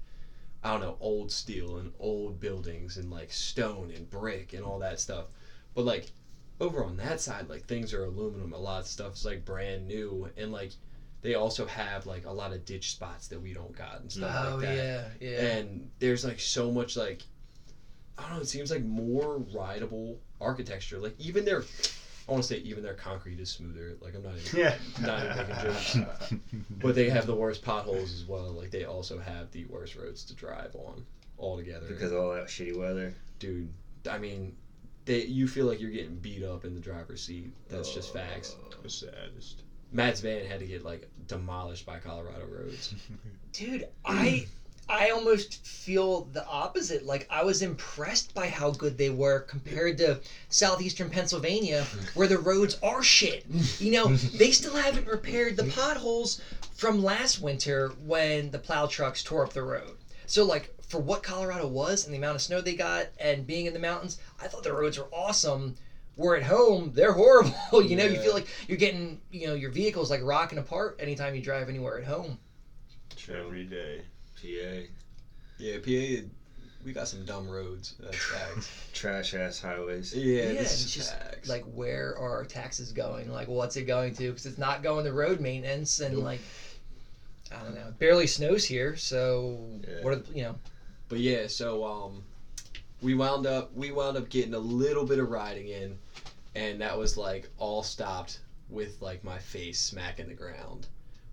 I 0.64 0.72
don't 0.72 0.82
know, 0.82 0.98
old 1.00 1.32
steel 1.32 1.78
and 1.78 1.94
old 2.00 2.40
buildings 2.40 2.98
and 2.98 3.12
like 3.12 3.32
stone 3.32 3.92
and 3.96 4.10
brick 4.10 4.54
and 4.54 4.64
all 4.64 4.80
that 4.80 5.00
stuff. 5.00 5.26
But 5.76 5.86
like 5.86 6.12
over 6.60 6.84
on 6.84 6.98
that 6.98 7.22
side, 7.22 7.50
like 7.50 7.66
things 7.66 7.94
are 7.94 8.06
aluminum. 8.06 8.54
A 8.54 8.58
lot 8.58 8.82
of 8.82 8.88
stuff's 8.88 9.26
like 9.26 9.46
brand 9.46 9.88
new 9.88 10.30
and 10.38 10.52
like 10.52 10.72
they 11.22 11.36
also 11.36 11.66
have 11.66 12.06
like 12.06 12.26
a 12.26 12.32
lot 12.32 12.54
of 12.54 12.66
ditch 12.66 12.92
spots 12.92 13.28
that 13.28 13.42
we 13.42 13.54
don't 13.54 13.76
got 13.76 14.00
and 14.02 14.12
stuff 14.12 14.46
oh 14.48 14.56
like 14.56 14.66
that 14.66 14.76
yeah, 14.76 15.08
yeah. 15.20 15.56
and 15.58 15.90
there's 16.00 16.24
like 16.24 16.40
so 16.40 16.72
much 16.72 16.96
like 16.96 17.24
I 18.18 18.24
don't 18.24 18.38
know. 18.38 18.42
It 18.42 18.48
seems 18.48 18.72
like 18.72 18.84
more 18.84 19.38
rideable 19.54 20.20
architecture. 20.42 20.98
Like 20.98 21.16
even 21.20 21.46
their, 21.46 21.64
I 22.28 22.32
want 22.32 22.44
to 22.44 22.48
say 22.50 22.58
even 22.58 22.84
their 22.84 22.94
concrete 22.94 23.40
is 23.40 23.50
smoother. 23.50 23.96
Like 24.02 24.16
I'm 24.16 24.24
not 24.24 24.34
even, 24.38 24.60
Yeah. 24.60 24.76
not 25.02 25.24
even 25.24 25.38
making 25.38 25.64
jokes. 25.64 25.98
But 26.82 26.96
they 26.96 27.10
have 27.10 27.26
the 27.26 27.36
worst 27.36 27.64
potholes 27.64 28.14
as 28.14 28.26
well. 28.26 28.52
Like 28.52 28.72
they 28.72 28.84
also 28.86 29.18
have 29.20 29.50
the 29.52 29.66
worst 29.66 29.96
roads 29.96 30.24
to 30.26 30.34
drive 30.36 30.76
on 30.76 31.06
altogether. 31.40 31.88
because 31.88 32.12
of 32.12 32.20
all 32.20 32.34
that 32.34 32.48
shitty 32.48 32.76
weather. 32.78 33.14
dude, 33.40 33.70
I 34.10 34.18
mean, 34.18 34.56
they 35.06 35.24
you 35.26 35.48
feel 35.48 35.66
like 35.68 35.80
you're 35.80 35.92
getting 35.92 36.16
beat 36.18 36.44
up 36.44 36.66
in 36.66 36.74
the 36.76 36.82
driver's 36.82 37.24
seat. 37.24 37.54
That's 37.70 37.94
just 37.94 38.12
facts. 38.14 38.56
Oh, 38.60 38.76
the 38.84 38.90
saddest. 38.90 39.64
Matt's 39.94 40.20
van 40.20 40.46
had 40.46 40.60
to 40.60 40.66
get 40.68 40.84
like 40.84 41.10
demolished 41.28 41.86
by 41.86 42.00
Colorado 42.00 42.46
roads. 42.46 42.94
Dude, 43.54 43.88
I 44.06 44.48
I 44.90 45.10
almost 45.10 45.66
feel 45.66 46.26
the 46.32 46.46
opposite. 46.46 47.06
Like 47.06 47.28
I 47.30 47.44
was 47.44 47.62
impressed 47.62 48.34
by 48.34 48.48
how 48.48 48.72
good 48.72 48.98
they 48.98 49.10
were 49.10 49.42
compared 49.42 49.98
to 50.00 50.20
southeastern 50.50 51.10
Pennsylvania, 51.10 51.86
where 52.14 52.28
the 52.28 52.38
roads 52.38 52.78
are 52.82 53.04
shit. 53.04 53.46
You 53.80 53.92
know, 53.92 54.08
they 54.38 54.52
still 54.52 54.76
haven't 54.76 55.08
repaired 55.08 55.58
the 55.58 55.66
potholes 55.66 56.42
from 56.76 57.04
last 57.04 57.42
winter 57.42 57.90
when 58.06 58.52
the 58.52 58.60
plow 58.60 58.86
trucks 58.86 59.24
tore 59.24 59.44
up 59.46 59.54
the 59.54 59.64
road. 59.64 59.98
So 60.26 60.46
like 60.46 60.74
for 60.88 61.00
what 61.00 61.24
Colorado 61.24 61.68
was 61.68 62.06
and 62.06 62.14
the 62.14 62.18
amount 62.18 62.36
of 62.36 62.42
snow 62.42 62.62
they 62.62 62.76
got 62.76 63.08
and 63.20 63.46
being 63.46 63.66
in 63.66 63.74
the 63.74 63.80
mountains, 63.80 64.18
I 64.42 64.48
thought 64.48 64.64
the 64.64 64.74
roads 64.74 64.98
were 64.98 65.10
awesome. 65.12 65.76
We're 66.16 66.36
at 66.38 66.44
home, 66.44 66.94
they're 66.96 67.14
horrible. 67.14 67.54
you 67.84 67.96
know, 67.96 68.06
you 68.06 68.20
feel 68.20 68.34
like 68.34 68.48
you're 68.68 68.78
getting, 68.78 69.22
you 69.32 69.48
know, 69.48 69.54
your 69.54 69.70
vehicle's 69.70 70.10
like 70.10 70.22
rocking 70.24 70.58
apart 70.58 70.98
anytime 71.00 71.36
you 71.36 71.42
drive 71.42 71.70
anywhere 71.70 72.00
at 72.00 72.06
home. 72.06 72.40
Every 73.30 73.66
day. 73.66 74.02
PA. 74.42 74.88
Yeah, 75.60 75.78
PA, 75.80 76.28
we 76.86 76.94
got 76.94 77.08
some 77.08 77.26
dumb 77.26 77.50
roads. 77.50 77.96
That's 78.00 78.16
facts. 78.32 78.70
Trash 78.94 79.34
ass 79.34 79.60
highways. 79.60 80.14
Yeah, 80.14 80.50
Yeah, 80.52 80.54
this 80.62 80.84
it's 80.84 80.94
just, 80.94 81.12
facts. 81.12 81.50
like 81.50 81.64
where 81.66 82.16
are 82.18 82.38
our 82.38 82.46
taxes 82.46 82.92
going 82.92 83.32
like 83.32 83.48
what's 83.48 83.76
it 83.76 83.84
going 83.84 84.14
to 84.16 84.30
because 84.30 84.46
it's 84.46 84.58
not 84.58 84.84
going 84.84 85.06
to 85.06 85.12
road 85.12 85.40
maintenance 85.40 86.00
and 86.00 86.20
like 86.20 86.40
i 87.52 87.62
don't 87.64 87.76
know 87.76 87.88
it 87.88 88.00
barely 88.00 88.28
snows 88.28 88.66
here 88.66 88.96
so 88.96 89.58
Yeah. 89.88 90.04
what 90.04 90.14
are 90.14 90.16
the, 90.18 90.34
you 90.34 90.44
know 90.44 90.56
But 91.10 91.20
yeah, 91.20 91.48
so 91.48 91.84
um, 91.86 92.24
we 93.02 93.14
wound 93.16 93.46
up 93.48 93.74
we 93.74 93.92
wound 93.92 94.18
up 94.18 94.30
getting 94.30 94.54
a 94.54 94.60
little 94.60 95.06
bit 95.06 95.20
of 95.20 95.30
riding 95.30 95.68
in, 95.70 95.98
and 96.56 96.82
that 96.82 96.98
was 96.98 97.16
like 97.18 97.50
all 97.58 97.82
stopped 97.84 98.40
with 98.70 99.02
like 99.02 99.24
my 99.24 99.40
face 99.40 99.80
smacking 99.80 100.28
the 100.28 100.34
ground. 100.34 100.88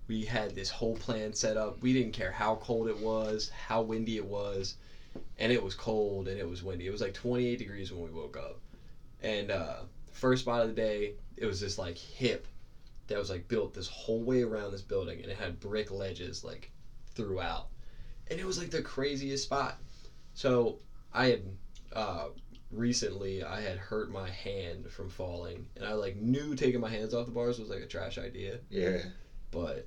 We 0.07 0.25
had 0.25 0.55
this 0.55 0.69
whole 0.71 0.97
plan 0.97 1.33
set 1.33 1.57
up. 1.57 1.81
We 1.83 1.93
didn't 1.93 2.13
care 2.13 2.31
how 2.31 2.57
cold 2.57 2.89
it 2.89 2.99
was, 2.99 3.51
how 3.51 3.83
windy 3.83 4.17
it 4.17 4.25
was, 4.27 4.77
and 5.39 5.51
it 5.51 5.63
was 5.63 5.75
cold 5.75 6.29
and 6.29 6.39
it 6.39 6.49
was 6.49 6.63
windy. 6.63 6.87
It 6.87 6.91
was 6.91 7.01
like 7.01 7.15
28 7.15 7.59
degrees 7.59 7.91
when 7.91 8.03
we 8.03 8.11
woke 8.11 8.37
up, 8.37 8.59
and 9.23 9.51
uh, 9.51 9.77
first 10.13 10.43
spot 10.43 10.63
of 10.63 10.69
the 10.69 10.75
day, 10.75 11.15
it 11.37 11.47
was 11.47 11.61
this 11.61 11.79
like 11.79 11.97
hip 11.97 12.47
that 13.07 13.19
was 13.19 13.31
like 13.31 13.49
built 13.49 13.75
this 13.75 13.87
whole 13.89 14.23
way 14.23 14.43
around 14.43 14.73
this 14.73 14.83
building, 14.83 15.21
and 15.23 15.31
it 15.31 15.37
had 15.37 15.59
brick 15.61 15.91
ledges 15.91 16.45
like 16.45 16.71
throughout 17.15 17.69
and 18.29 18.41
it 18.41 18.47
was 18.47 18.59
like 18.59 18.71
the 18.71 18.83
craziest 18.83 19.43
spot. 19.45 19.79
So 20.33 20.79
I 21.13 21.27
had 21.27 21.43
uh, 21.93 22.29
recently 22.71 23.43
I 23.45 23.61
had 23.61 23.77
hurt 23.77 24.11
my 24.11 24.29
hand 24.29 24.91
from 24.91 25.09
falling, 25.09 25.67
and 25.77 25.85
I 25.85 25.93
like 25.93 26.17
knew 26.17 26.55
taking 26.55 26.81
my 26.81 26.89
hands 26.89 27.15
off 27.15 27.27
the 27.27 27.33
bars 27.33 27.59
was 27.59 27.69
like 27.69 27.83
a 27.83 27.87
trash 27.87 28.19
idea, 28.19 28.59
Yeah. 28.71 28.99
but 29.51 29.87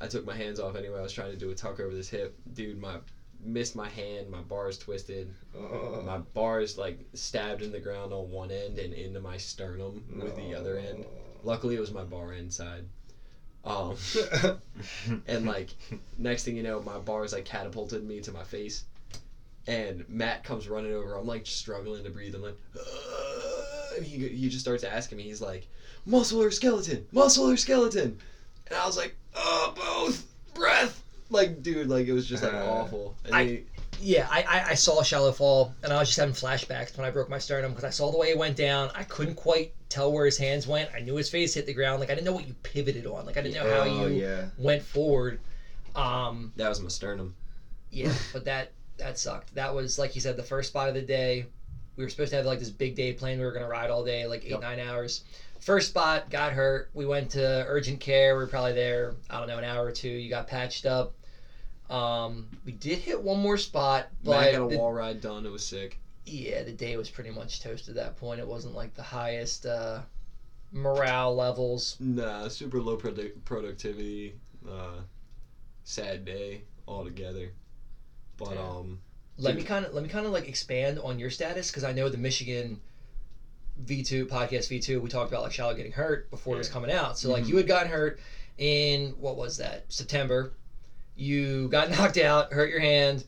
I 0.00 0.06
took 0.06 0.26
my 0.26 0.34
hands 0.34 0.60
off 0.60 0.76
anyway. 0.76 0.98
I 0.98 1.02
was 1.02 1.12
trying 1.12 1.30
to 1.30 1.36
do 1.36 1.50
a 1.50 1.54
tuck 1.54 1.80
over 1.80 1.94
this 1.94 2.08
hip, 2.08 2.36
dude. 2.52 2.80
My 2.80 2.96
missed 3.44 3.76
my 3.76 3.88
hand, 3.88 4.30
my 4.30 4.40
bars 4.40 4.78
twisted, 4.78 5.32
Oh, 5.56 6.02
my 6.04 6.18
bars 6.18 6.78
like 6.78 6.98
stabbed 7.12 7.62
in 7.62 7.72
the 7.72 7.80
ground 7.80 8.12
on 8.12 8.30
one 8.30 8.50
end 8.50 8.78
and 8.78 8.94
into 8.94 9.20
my 9.20 9.36
sternum 9.36 10.02
with 10.22 10.34
the 10.36 10.54
other 10.54 10.78
end. 10.78 11.04
Luckily, 11.42 11.76
it 11.76 11.80
was 11.80 11.92
my 11.92 12.04
bar 12.04 12.32
end 12.32 12.52
side. 12.52 12.84
Um, 13.64 13.96
and 15.26 15.46
like 15.46 15.70
next 16.18 16.44
thing 16.44 16.56
you 16.56 16.62
know, 16.62 16.82
my 16.82 16.98
bars 16.98 17.32
like 17.32 17.44
catapulted 17.44 18.04
me 18.04 18.20
to 18.20 18.32
my 18.32 18.44
face, 18.44 18.84
and 19.66 20.06
Matt 20.08 20.44
comes 20.44 20.68
running 20.68 20.92
over. 20.92 21.14
I'm 21.14 21.26
like 21.26 21.46
struggling 21.46 22.04
to 22.04 22.10
breathe. 22.10 22.34
I'm 22.34 22.42
like, 22.42 22.58
"Uh," 22.78 23.96
and 23.96 24.04
he 24.04 24.28
he 24.28 24.48
just 24.48 24.60
starts 24.60 24.84
asking 24.84 25.16
me. 25.18 25.24
He's 25.24 25.40
like, 25.40 25.66
muscle 26.04 26.42
or 26.42 26.50
skeleton, 26.50 27.06
muscle 27.10 27.48
or 27.48 27.56
skeleton, 27.56 28.18
and 28.68 28.76
I 28.78 28.86
was 28.86 28.96
like, 28.96 29.14
oh, 29.34 29.72
both, 29.76 30.26
breath. 30.54 31.02
Like, 31.30 31.62
dude, 31.62 31.88
like 31.88 32.06
it 32.06 32.12
was 32.12 32.26
just 32.26 32.42
like 32.42 32.52
Uh, 32.54 32.64
awful. 32.70 33.16
And 33.24 33.34
I- 33.34 33.44
he- 33.44 33.64
Yeah, 34.00 34.28
I, 34.30 34.42
I, 34.42 34.64
I 34.70 34.74
saw 34.74 35.02
shallow 35.02 35.32
fall, 35.32 35.72
and 35.82 35.92
I 35.92 35.98
was 35.98 36.08
just 36.08 36.18
having 36.18 36.34
flashbacks 36.34 36.96
when 36.96 37.06
I 37.06 37.10
broke 37.10 37.28
my 37.30 37.38
sternum 37.38 37.70
because 37.72 37.84
I 37.84 37.90
saw 37.90 38.10
the 38.10 38.18
way 38.18 38.28
it 38.30 38.38
went 38.38 38.56
down. 38.56 38.90
I 38.94 39.04
couldn't 39.04 39.36
quite 39.36 39.72
tell 39.88 40.12
where 40.12 40.26
his 40.26 40.36
hands 40.36 40.66
went. 40.66 40.90
I 40.94 41.00
knew 41.00 41.14
his 41.16 41.30
face 41.30 41.54
hit 41.54 41.64
the 41.66 41.72
ground. 41.72 42.00
Like 42.00 42.10
I 42.10 42.14
didn't 42.14 42.26
know 42.26 42.32
what 42.32 42.46
you 42.46 42.54
pivoted 42.62 43.06
on. 43.06 43.24
Like 43.24 43.36
I 43.36 43.42
didn't 43.42 43.54
know 43.54 43.70
how 43.70 43.80
oh 43.88 44.06
you 44.06 44.20
yeah. 44.20 44.46
went 44.58 44.82
forward. 44.82 45.40
Um, 45.96 46.52
that 46.56 46.68
was 46.68 46.80
my 46.80 46.88
sternum. 46.88 47.34
yeah, 47.90 48.12
but 48.32 48.44
that 48.44 48.72
that 48.98 49.18
sucked. 49.18 49.54
That 49.54 49.74
was 49.74 49.98
like 49.98 50.14
you 50.14 50.20
said, 50.20 50.36
the 50.36 50.42
first 50.42 50.68
spot 50.70 50.88
of 50.88 50.94
the 50.94 51.02
day. 51.02 51.46
We 51.96 52.02
were 52.02 52.10
supposed 52.10 52.30
to 52.30 52.36
have 52.36 52.44
like 52.46 52.58
this 52.58 52.70
big 52.70 52.96
day 52.96 53.12
plan. 53.12 53.38
We 53.38 53.44
were 53.44 53.52
gonna 53.52 53.68
ride 53.68 53.90
all 53.90 54.04
day, 54.04 54.26
like 54.26 54.44
eight 54.44 54.50
Yep. 54.50 54.60
nine 54.60 54.80
hours. 54.80 55.22
First 55.64 55.88
spot 55.88 56.28
got 56.28 56.52
hurt. 56.52 56.90
We 56.92 57.06
went 57.06 57.30
to 57.30 57.64
urgent 57.66 57.98
care. 57.98 58.34
We 58.36 58.42
were 58.42 58.46
probably 58.46 58.74
there. 58.74 59.14
I 59.30 59.38
don't 59.38 59.48
know, 59.48 59.56
an 59.56 59.64
hour 59.64 59.86
or 59.86 59.92
two. 59.92 60.10
You 60.10 60.28
got 60.28 60.46
patched 60.46 60.84
up. 60.84 61.14
Um, 61.88 62.48
we 62.66 62.72
did 62.72 62.98
hit 62.98 63.22
one 63.22 63.40
more 63.40 63.56
spot, 63.56 64.08
Matt 64.22 64.24
but 64.24 64.52
got 64.52 64.66
a 64.66 64.68
the- 64.68 64.78
wall 64.78 64.92
ride 64.92 65.22
done. 65.22 65.46
It 65.46 65.50
was 65.52 65.64
sick. 65.64 65.98
yeah, 66.26 66.62
the 66.64 66.72
day 66.72 66.98
was 66.98 67.08
pretty 67.08 67.30
much 67.30 67.60
toast 67.60 67.88
at 67.88 67.94
that 67.94 68.16
point. 68.16 68.40
It 68.40 68.46
wasn't 68.46 68.74
like 68.74 68.92
the 68.94 69.02
highest 69.02 69.64
uh, 69.64 70.00
morale 70.70 71.34
levels. 71.34 71.96
Nah, 71.98 72.48
super 72.48 72.80
low 72.80 72.98
produ- 72.98 73.32
productivity. 73.46 74.34
Uh, 74.68 75.00
sad 75.84 76.26
day 76.26 76.64
altogether. 76.86 77.52
But 78.36 78.52
Yeah. 78.54 78.68
um, 78.68 79.00
Let 79.38 79.56
me 79.56 79.62
kind 79.62 79.86
of 79.86 79.94
let 79.94 80.02
me 80.02 80.10
kind 80.10 80.26
of 80.26 80.32
like 80.32 80.46
expand 80.46 80.98
on 80.98 81.18
your 81.18 81.30
status 81.30 81.70
because 81.70 81.84
I 81.84 81.92
know 81.92 82.10
the 82.10 82.18
Michigan 82.18 82.80
V2 83.82 84.26
podcast 84.26 84.68
V2 84.70 85.00
we 85.00 85.08
talked 85.08 85.30
about 85.30 85.42
like 85.42 85.52
Shallow 85.52 85.74
getting 85.74 85.92
hurt 85.92 86.30
before 86.30 86.54
it 86.54 86.58
was 86.58 86.68
coming 86.68 86.90
out. 86.90 87.18
So 87.18 87.30
like 87.30 87.44
Mhm. 87.44 87.48
you 87.48 87.56
had 87.56 87.66
gotten 87.66 87.90
hurt 87.90 88.20
in 88.58 89.10
what 89.18 89.36
was 89.36 89.56
that 89.56 89.84
September? 89.88 90.52
You 91.16 91.68
got 91.68 91.90
knocked 91.98 92.16
out, 92.18 92.52
hurt 92.52 92.70
your 92.70 92.78
hand, 92.80 93.24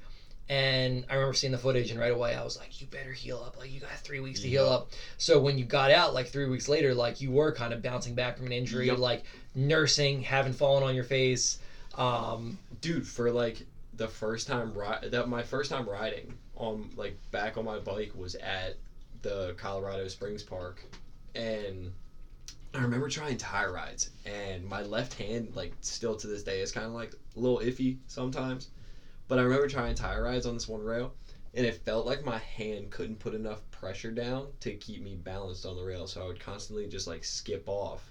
and 0.48 1.04
I 1.10 1.14
remember 1.14 1.34
seeing 1.34 1.50
the 1.50 1.58
footage 1.58 1.90
and 1.90 1.98
right 1.98 2.12
away 2.12 2.34
I 2.34 2.44
was 2.44 2.56
like, 2.56 2.80
you 2.80 2.86
better 2.86 3.12
heal 3.12 3.42
up. 3.44 3.58
Like 3.58 3.72
you 3.72 3.80
got 3.80 3.90
three 3.98 4.20
weeks 4.20 4.38
to 4.40 4.48
heal 4.48 4.68
up. 4.68 4.90
So 5.18 5.40
when 5.40 5.58
you 5.58 5.64
got 5.64 5.90
out 5.90 6.14
like 6.14 6.28
three 6.28 6.46
weeks 6.46 6.68
later, 6.68 6.94
like 6.94 7.20
you 7.20 7.32
were 7.32 7.52
kind 7.52 7.72
of 7.72 7.82
bouncing 7.82 8.14
back 8.14 8.36
from 8.36 8.46
an 8.46 8.52
injury, 8.52 8.86
Yup. 8.86 8.98
like 8.98 9.24
nursing, 9.56 10.22
having 10.22 10.52
fallen 10.52 10.84
on 10.84 10.94
your 10.94 11.04
face. 11.04 11.58
Um, 11.96 12.58
dude, 12.80 13.06
for 13.08 13.30
like 13.32 13.66
the 13.94 14.06
first 14.06 14.46
time 14.46 14.72
ride 14.74 15.08
that 15.10 15.28
my 15.28 15.42
first 15.42 15.70
time 15.70 15.88
riding 15.88 16.34
on 16.56 16.90
like 16.96 17.16
back 17.32 17.56
on 17.56 17.64
my 17.64 17.78
bike 17.78 18.12
was 18.14 18.34
at 18.36 18.76
the 19.26 19.54
Colorado 19.56 20.06
Springs 20.08 20.42
Park, 20.42 20.84
and 21.34 21.92
I 22.74 22.80
remember 22.80 23.08
trying 23.08 23.36
tire 23.36 23.72
rides, 23.72 24.10
and 24.24 24.64
my 24.64 24.82
left 24.82 25.14
hand 25.14 25.54
like 25.56 25.72
still 25.80 26.14
to 26.16 26.26
this 26.26 26.42
day 26.42 26.60
is 26.60 26.70
kind 26.70 26.86
of 26.86 26.92
like 26.92 27.12
a 27.36 27.40
little 27.40 27.58
iffy 27.58 27.96
sometimes, 28.06 28.68
but 29.28 29.38
I 29.38 29.42
remember 29.42 29.66
trying 29.66 29.94
tire 29.94 30.22
rides 30.22 30.46
on 30.46 30.54
this 30.54 30.68
one 30.68 30.82
rail. 30.82 31.12
And 31.54 31.64
it 31.64 31.74
felt 31.86 32.04
like 32.04 32.22
my 32.22 32.36
hand 32.36 32.90
couldn't 32.90 33.18
put 33.18 33.32
enough 33.32 33.62
pressure 33.70 34.10
down 34.10 34.48
to 34.60 34.74
keep 34.74 35.00
me 35.00 35.14
balanced 35.14 35.64
on 35.64 35.74
the 35.74 35.82
rail, 35.82 36.06
so 36.06 36.22
I 36.22 36.26
would 36.26 36.38
constantly 36.38 36.86
just 36.86 37.06
like 37.06 37.24
skip 37.24 37.62
off 37.66 38.10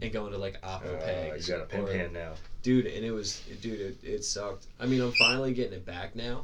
and 0.00 0.12
go 0.12 0.26
into 0.26 0.36
like 0.38 0.60
oppo 0.62 0.96
Uh, 0.96 1.04
pegs. 1.04 1.46
you 1.46 1.54
got 1.54 1.62
a 1.62 1.66
pimp 1.66 1.88
or- 1.88 1.92
hand 1.92 2.12
now. 2.12 2.34
dude 2.62 2.86
and 2.86 3.04
it 3.04 3.10
was 3.12 3.40
dude 3.60 3.80
it, 3.80 3.96
it 4.02 4.24
sucked 4.24 4.66
i 4.80 4.86
mean 4.86 5.00
i'm 5.00 5.10
finally 5.12 5.52
getting 5.52 5.72
it 5.72 5.84
back 5.84 6.14
now 6.14 6.42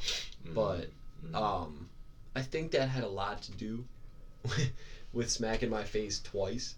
but 0.54 0.88
Mhm. 1.24 1.34
um 1.36 1.88
i 2.34 2.42
think 2.42 2.72
that 2.72 2.88
had 2.88 3.04
a 3.04 3.08
lot 3.08 3.40
to 3.42 3.52
do 3.52 3.84
with, 4.44 4.70
with 5.12 5.30
smacking 5.30 5.70
my 5.70 5.84
face 5.84 6.20
twice 6.22 6.74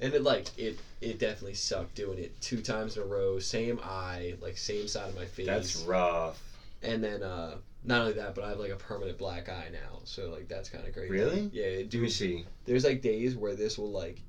and 0.00 0.14
it 0.14 0.22
like 0.22 0.46
it 0.58 0.78
it 1.00 1.18
definitely 1.18 1.54
sucked 1.54 1.94
doing 1.94 2.18
it 2.18 2.38
two 2.40 2.60
times 2.60 2.96
in 2.96 3.02
a 3.02 3.04
row 3.04 3.38
same 3.38 3.78
eye 3.82 4.34
like 4.40 4.56
same 4.56 4.86
side 4.86 5.08
of 5.08 5.14
my 5.14 5.24
face 5.26 5.46
that's 5.46 5.76
rough. 5.76 6.40
and 6.82 7.02
then 7.02 7.22
uh 7.22 7.56
not 7.84 8.00
only 8.00 8.12
that 8.12 8.34
but 8.34 8.44
i 8.44 8.48
have 8.50 8.58
like 8.58 8.70
a 8.70 8.76
permanent 8.76 9.16
black 9.18 9.48
eye 9.48 9.68
now 9.72 10.00
so 10.04 10.30
like 10.30 10.48
that's 10.48 10.68
kind 10.68 10.86
of 10.86 10.92
crazy 10.92 11.10
Really? 11.10 11.48
yeah 11.52 11.64
it, 11.64 11.88
Do 11.90 12.00
dude 12.00 12.12
see? 12.12 12.44
there's 12.64 12.84
like 12.84 13.00
days 13.02 13.34
where 13.36 13.54
this 13.54 13.76
will 13.78 13.90
like 13.90 14.20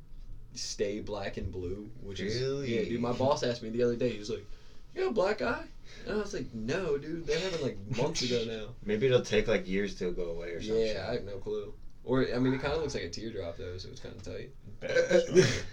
stay 0.54 1.00
black 1.00 1.38
and 1.38 1.50
blue, 1.50 1.90
which 2.02 2.20
is 2.20 2.36
yeah, 2.70 2.84
dude. 2.84 3.00
My 3.00 3.14
boss 3.14 3.42
asked 3.42 3.62
me 3.62 3.70
the 3.70 3.84
other 3.84 3.96
day. 3.96 4.12
He 4.12 4.20
was 4.20 4.30
like, 4.30 4.46
"You 4.94 5.04
got 5.04 5.08
a 5.08 5.14
black 5.14 5.42
eye?" 5.42 5.64
And 6.06 6.18
I 6.18 6.20
was 6.20 6.34
like, 6.34 6.54
"No, 6.54 6.98
dude. 6.98 7.26
That 7.26 7.40
happened 7.40 7.62
like 7.62 7.78
months 7.98 8.22
ago 8.22 8.44
now." 8.48 8.74
Maybe 8.84 9.06
it'll 9.06 9.22
take 9.22 9.48
like 9.48 9.66
years 9.66 9.96
to 9.96 10.12
go 10.12 10.24
away 10.26 10.50
or 10.50 10.62
something. 10.62 10.86
Yeah, 10.86 11.06
I 11.10 11.14
have 11.14 11.24
no 11.24 11.38
clue. 11.38 11.74
Or 12.04 12.26
I 12.34 12.40
mean, 12.40 12.54
it 12.54 12.62
kind 12.62 12.74
of 12.74 12.82
looks 12.82 12.96
like 12.96 13.04
a 13.04 13.10
teardrop 13.10 13.58
though, 13.58 13.78
so 13.78 13.90
it's 13.90 14.00
kind 14.00 14.16
of 14.16 14.24
tight. 14.24 14.52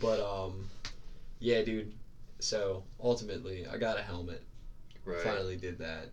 But 0.00 0.20
um, 0.20 0.68
yeah, 1.38 1.62
dude. 1.62 1.92
So 2.40 2.84
ultimately, 3.02 3.66
I 3.66 3.76
got 3.78 3.98
a 3.98 4.02
helmet. 4.02 4.42
right. 5.04 5.20
Finally 5.20 5.56
did 5.56 5.78
that. 5.78 6.10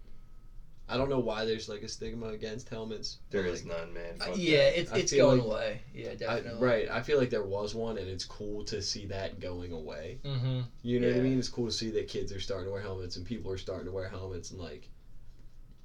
I 0.88 0.98
don't 0.98 1.10
know 1.10 1.20
why 1.20 1.46
there's 1.46 1.70
like 1.70 1.84
a 1.84 1.88
stigma 1.88 2.28
against 2.28 2.68
helmets. 2.68 3.20
There 3.30 3.44
but, 3.44 3.52
is 3.52 3.66
like, 3.66 3.78
none, 3.78 3.94
man. 3.94 4.16
uh, 4.20 4.34
yeah, 4.36 4.58
that. 4.58 4.80
it's 4.80 4.92
it's 4.92 5.14
going 5.14 5.40
like- 5.40 5.48
away. 5.48 5.82
Yeah, 5.94 6.10
I, 6.12 6.16
definitely. 6.16 6.68
right. 6.68 6.90
I 6.90 7.02
feel 7.02 7.18
like 7.18 7.30
there 7.30 7.44
was 7.44 7.74
one, 7.74 7.98
and 7.98 8.08
it's 8.08 8.26
cool 8.26 8.64
to 8.66 8.82
see 8.82 9.06
that 9.08 9.40
going 9.40 9.72
away. 9.72 10.20
Mm-hmm. 10.24 10.62
You 10.84 11.00
know 11.00 11.08
what 11.08 11.18
I 11.18 11.22
mean? 11.22 11.40
It's 11.40 11.50
cool 11.50 11.68
to 11.68 11.72
see 11.72 11.92
that 11.92 12.08
kids 12.08 12.34
are 12.34 12.42
starting 12.42 12.68
to 12.68 12.72
wear 12.72 12.82
helmets 12.82 13.16
and 13.16 13.26
people 13.26 13.52
are 13.52 13.58
starting 13.58 13.86
to 13.86 13.92
wear 13.92 14.10
helmets 14.10 14.52
and 14.52 14.60
like, 14.60 14.90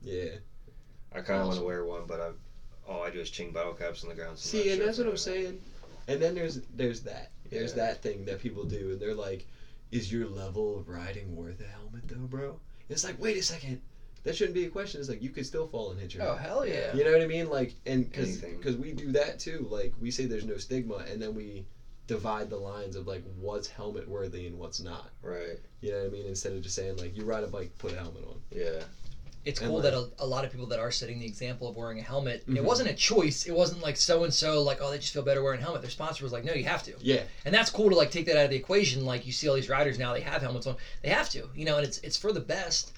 yeah. 0.02 0.35
I 1.12 1.21
kind 1.21 1.40
of 1.40 1.47
want 1.47 1.61
to 1.61 1.64
wear 1.64 1.85
one, 1.85 2.02
but 2.06 2.21
I 2.21 2.30
all 2.88 3.02
I 3.02 3.11
do 3.11 3.21
is 3.21 3.31
ching 3.31 3.50
bottle 3.52 3.75
caps 3.75 4.02
on 4.02 4.09
the 4.09 4.14
ground. 4.14 4.38
so 4.38 4.49
See, 4.59 4.69
and 4.71 4.76
sure 4.78 4.87
that's 4.87 4.99
what 4.99 5.07
I'm 5.09 5.16
saying. 5.16 5.61
And 6.09 6.21
then 6.23 6.35
there's 6.35 6.61
there's 6.75 7.00
that 7.02 7.31
there's 7.50 7.71
Yeah. 7.73 7.87
that 7.87 8.02
thing 8.02 8.25
that 8.26 8.40
people 8.40 8.64
do, 8.64 8.93
and 8.93 9.00
they're 9.00 9.14
like, 9.14 9.47
"Is 9.90 10.12
your 10.12 10.26
level 10.28 10.78
of 10.78 10.88
riding 10.88 11.35
worth 11.35 11.61
a 11.61 11.64
helmet, 11.66 12.02
though, 12.07 12.26
bro?" 12.26 12.61
It's 12.88 13.02
like, 13.05 13.21
wait 13.21 13.37
a 13.37 13.43
second, 13.43 13.81
that 14.23 14.37
shouldn't 14.37 14.55
be 14.55 14.64
a 14.64 14.71
question. 14.71 15.00
It's 15.00 15.09
like 15.11 15.23
you 15.23 15.31
could 15.31 15.47
still 15.47 15.66
fall 15.66 15.90
and 15.90 16.00
hit 16.00 16.14
your 16.14 16.23
head. 16.23 16.31
Oh 16.33 16.37
head. 16.37 16.47
hell 16.49 16.66
yeah! 16.66 16.95
You 16.95 17.05
know 17.05 17.12
what 17.12 17.23
I 17.23 17.26
mean? 17.26 17.49
Like, 17.50 17.75
and 17.87 18.09
because 18.09 18.43
Anything. 18.43 18.81
we 18.81 18.93
do 18.93 19.11
that 19.12 19.40
too. 19.40 19.66
Like, 19.71 19.93
we 20.00 20.11
say 20.12 20.26
there's 20.26 20.45
no 20.45 20.57
stigma, 20.57 21.05
and 21.11 21.21
then 21.21 21.35
we 21.35 21.66
divide 22.07 22.49
the 22.50 22.57
lines 22.57 22.95
of 22.95 23.09
like 23.09 23.25
what's 23.37 23.66
helmet 23.66 24.07
worthy 24.09 24.47
and 24.47 24.57
what's 24.59 24.78
not. 24.81 25.11
Right. 25.23 25.59
You 25.81 25.90
know 25.90 25.99
what 25.99 26.07
I 26.07 26.11
mean? 26.11 26.26
Instead 26.26 26.52
of 26.52 26.62
just 26.62 26.76
saying 26.76 26.97
like 26.99 27.16
you 27.16 27.25
ride 27.25 27.43
a 27.43 27.49
bike, 27.49 27.76
put 27.78 27.93
a 27.93 27.97
helmet 27.97 28.25
on. 28.28 28.40
Yeah. 28.52 28.85
It's 29.47 29.61
cool 29.61 29.81
that 29.83 29.95
a, 29.95 30.09
a 30.19 30.26
lot 30.26 30.45
of 30.45 30.50
people 30.50 30.67
that 30.67 30.81
are 30.81 30.91
setting 30.91 31.21
the 31.21 31.25
example 31.25 31.69
of 31.69 31.76
wearing 31.76 32.00
a 32.00 32.03
helmet, 32.03 32.43
it 32.49 32.50
Mhm. 32.50 32.62
wasn't 32.65 32.88
a 32.91 32.95
choice. 32.95 33.47
It 33.47 33.53
wasn't 33.53 33.81
like 33.81 33.97
so 33.97 34.25
and 34.25 34.35
so 34.35 34.61
like 34.62 34.79
oh 34.83 34.91
they 34.91 34.99
just 34.99 35.12
feel 35.12 35.23
better 35.23 35.41
wearing 35.41 35.61
a 35.61 35.62
helmet. 35.62 35.83
Their 35.83 35.91
sponsor 35.91 36.25
was 36.25 36.33
like 36.33 36.45
no 36.45 36.53
you 36.53 36.65
have 36.65 36.83
to, 36.83 36.95
Yeah, 37.00 37.23
and 37.45 37.55
that's 37.55 37.71
cool 37.71 37.88
to 37.88 37.95
like 37.97 38.11
take 38.11 38.26
that 38.26 38.37
out 38.37 38.45
of 38.45 38.50
the 38.50 38.57
equation. 38.57 39.05
Like 39.07 39.25
you 39.25 39.31
see 39.33 39.49
all 39.49 39.55
these 39.55 39.69
riders 39.69 39.99
now 39.99 40.12
they 40.12 40.21
have 40.21 40.43
helmets 40.43 40.67
on, 40.67 40.76
they 41.03 41.11
have 41.11 41.29
to, 41.31 41.49
you 41.55 41.65
know, 41.65 41.76
and 41.79 41.87
it's 41.87 41.99
it's 41.99 42.17
for 42.17 42.33
the 42.33 42.41
best. 42.41 42.93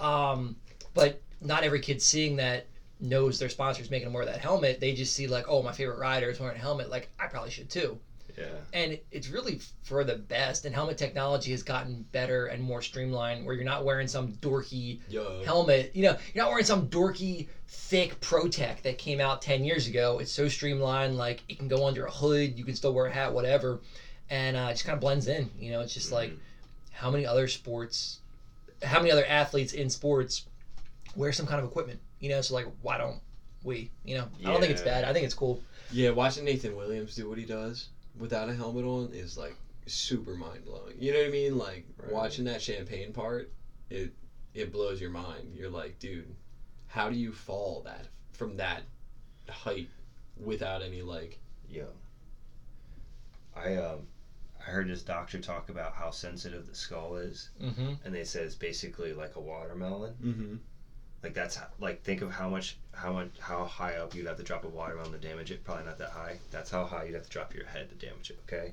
Um, 0.00 0.56
but 0.92 1.20
not 1.40 1.62
every 1.62 1.80
kid 1.80 2.02
seeing 2.02 2.36
that 2.36 2.66
knows 2.98 3.38
their 3.38 3.48
sponsor's 3.48 3.90
making 3.90 4.06
them 4.06 4.12
wear 4.12 4.24
that 4.24 4.38
helmet. 4.38 4.80
They 4.80 4.92
just 4.94 5.12
see 5.14 5.28
like 5.28 5.44
oh 5.48 5.62
my 5.62 5.72
favorite 5.72 5.98
rider 5.98 6.30
is 6.30 6.40
wearing 6.40 6.56
a 6.56 6.60
helmet, 6.60 6.90
like 6.90 7.10
I 7.20 7.28
probably 7.28 7.50
should 7.50 7.70
too. 7.70 7.98
Yeah. 8.36 8.44
and 8.72 8.98
it's 9.10 9.28
really 9.28 9.58
for 9.82 10.04
the 10.04 10.14
best 10.14 10.64
and 10.64 10.74
helmet 10.74 10.96
technology 10.96 11.50
has 11.50 11.62
gotten 11.62 12.04
better 12.12 12.46
and 12.46 12.62
more 12.62 12.80
streamlined 12.80 13.44
where 13.44 13.54
you're 13.54 13.64
not 13.64 13.84
wearing 13.84 14.06
some 14.08 14.32
dorky 14.34 14.98
yo. 15.08 15.42
helmet 15.44 15.90
you 15.94 16.02
know 16.02 16.14
you're 16.32 16.44
not 16.44 16.48
wearing 16.50 16.64
some 16.64 16.86
dorky 16.88 17.46
thick 17.68 18.18
Pro-Tec 18.20 18.82
that 18.82 18.98
came 18.98 19.20
out 19.20 19.40
10 19.42 19.64
years 19.64 19.86
ago. 19.86 20.18
It's 20.18 20.30
so 20.30 20.48
streamlined 20.48 21.16
like 21.16 21.42
it 21.48 21.58
can 21.58 21.68
go 21.68 21.86
under 21.86 22.04
a 22.04 22.10
hood 22.10 22.58
you 22.58 22.64
can 22.64 22.74
still 22.74 22.92
wear 22.92 23.06
a 23.06 23.10
hat 23.10 23.32
whatever 23.32 23.80
and 24.30 24.56
uh, 24.56 24.68
it 24.70 24.72
just 24.74 24.84
kind 24.84 24.94
of 24.94 25.00
blends 25.00 25.26
in 25.26 25.50
you 25.58 25.70
know? 25.70 25.80
It's 25.80 25.92
just 25.94 26.10
like 26.12 26.30
Mhm. 26.30 26.38
how 26.90 27.10
many 27.10 27.26
other 27.26 27.46
sports 27.48 28.18
how 28.82 28.98
many 28.98 29.10
other 29.10 29.24
athletes 29.26 29.72
in 29.72 29.88
sports 29.90 30.42
wear 31.14 31.32
some 31.32 31.46
kind 31.46 31.58
of 31.60 31.66
equipment 31.66 32.00
you 32.20 32.28
know? 32.28 32.40
So 32.40 32.54
like 32.54 32.66
why 32.82 32.96
don't 32.98 33.20
we 33.62 33.90
you 34.04 34.16
know? 34.16 34.28
I 34.44 34.50
don't 34.50 34.60
think 34.60 34.72
it's 34.72 34.82
bad. 34.82 35.04
I 35.04 35.12
think 35.12 35.24
it's 35.24 35.34
cool. 35.34 35.60
Yeah, 35.92 36.10
watching 36.10 36.44
Nathan 36.44 36.74
Williams 36.74 37.14
do 37.14 37.28
what 37.28 37.36
he 37.38 37.44
does 37.44 37.88
without 38.18 38.48
a 38.48 38.54
helmet 38.54 38.84
on 38.84 39.12
is 39.12 39.36
like 39.36 39.56
super 39.86 40.34
mind 40.34 40.64
blowing. 40.64 40.94
You 40.98 41.12
know 41.12 41.18
what 41.18 41.28
I 41.28 41.30
mean? 41.30 41.58
Like 41.58 41.86
Right. 41.96 42.12
watching 42.12 42.44
that 42.44 42.60
champagne 42.62 43.12
part, 43.12 43.50
it 43.90 44.12
it 44.54 44.70
blows 44.72 45.00
your 45.00 45.10
mind. 45.10 45.54
You're 45.54 45.70
like, 45.70 45.98
dude, 45.98 46.34
how 46.86 47.08
do 47.08 47.16
you 47.16 47.32
fall 47.32 47.80
that 47.84 48.06
from 48.32 48.56
that 48.58 48.82
height 49.48 49.88
without 50.36 50.82
any 50.82 51.02
like? 51.02 51.38
Yo. 51.68 51.88
I 53.54 53.76
um 53.76 54.06
I 54.60 54.70
heard 54.70 54.88
this 54.88 55.02
doctor 55.02 55.40
talk 55.40 55.68
about 55.70 55.94
how 55.94 56.10
sensitive 56.10 56.66
the 56.68 56.74
skull 56.74 57.16
is, 57.16 57.50
mm-hmm 57.60 57.94
and 58.04 58.14
they 58.14 58.24
said 58.24 58.44
it's 58.44 58.54
basically 58.54 59.12
like 59.12 59.34
a 59.36 59.40
watermelon. 59.40 60.14
Mm-hmm. 60.22 60.54
Like 61.22 61.34
that's 61.34 61.56
how, 61.56 61.66
like 61.78 62.02
think 62.02 62.20
of 62.22 62.30
how 62.32 62.48
much 62.48 62.76
how 62.92 63.12
much 63.12 63.30
how 63.38 63.64
high 63.64 63.96
up 63.96 64.14
you'd 64.14 64.26
have 64.26 64.36
to 64.38 64.42
drop 64.42 64.64
a 64.64 64.68
watermelon 64.68 65.12
to 65.12 65.18
damage 65.18 65.50
it. 65.50 65.62
Probably 65.64 65.84
not 65.84 65.98
that 65.98 66.10
high. 66.10 66.38
That's 66.50 66.70
how 66.70 66.84
high 66.84 67.04
you'd 67.04 67.14
have 67.14 67.24
to 67.24 67.30
drop 67.30 67.54
your 67.54 67.64
head 67.66 67.88
to 67.90 67.94
damage 68.06 68.30
it. 68.30 68.38
Okay. 68.48 68.72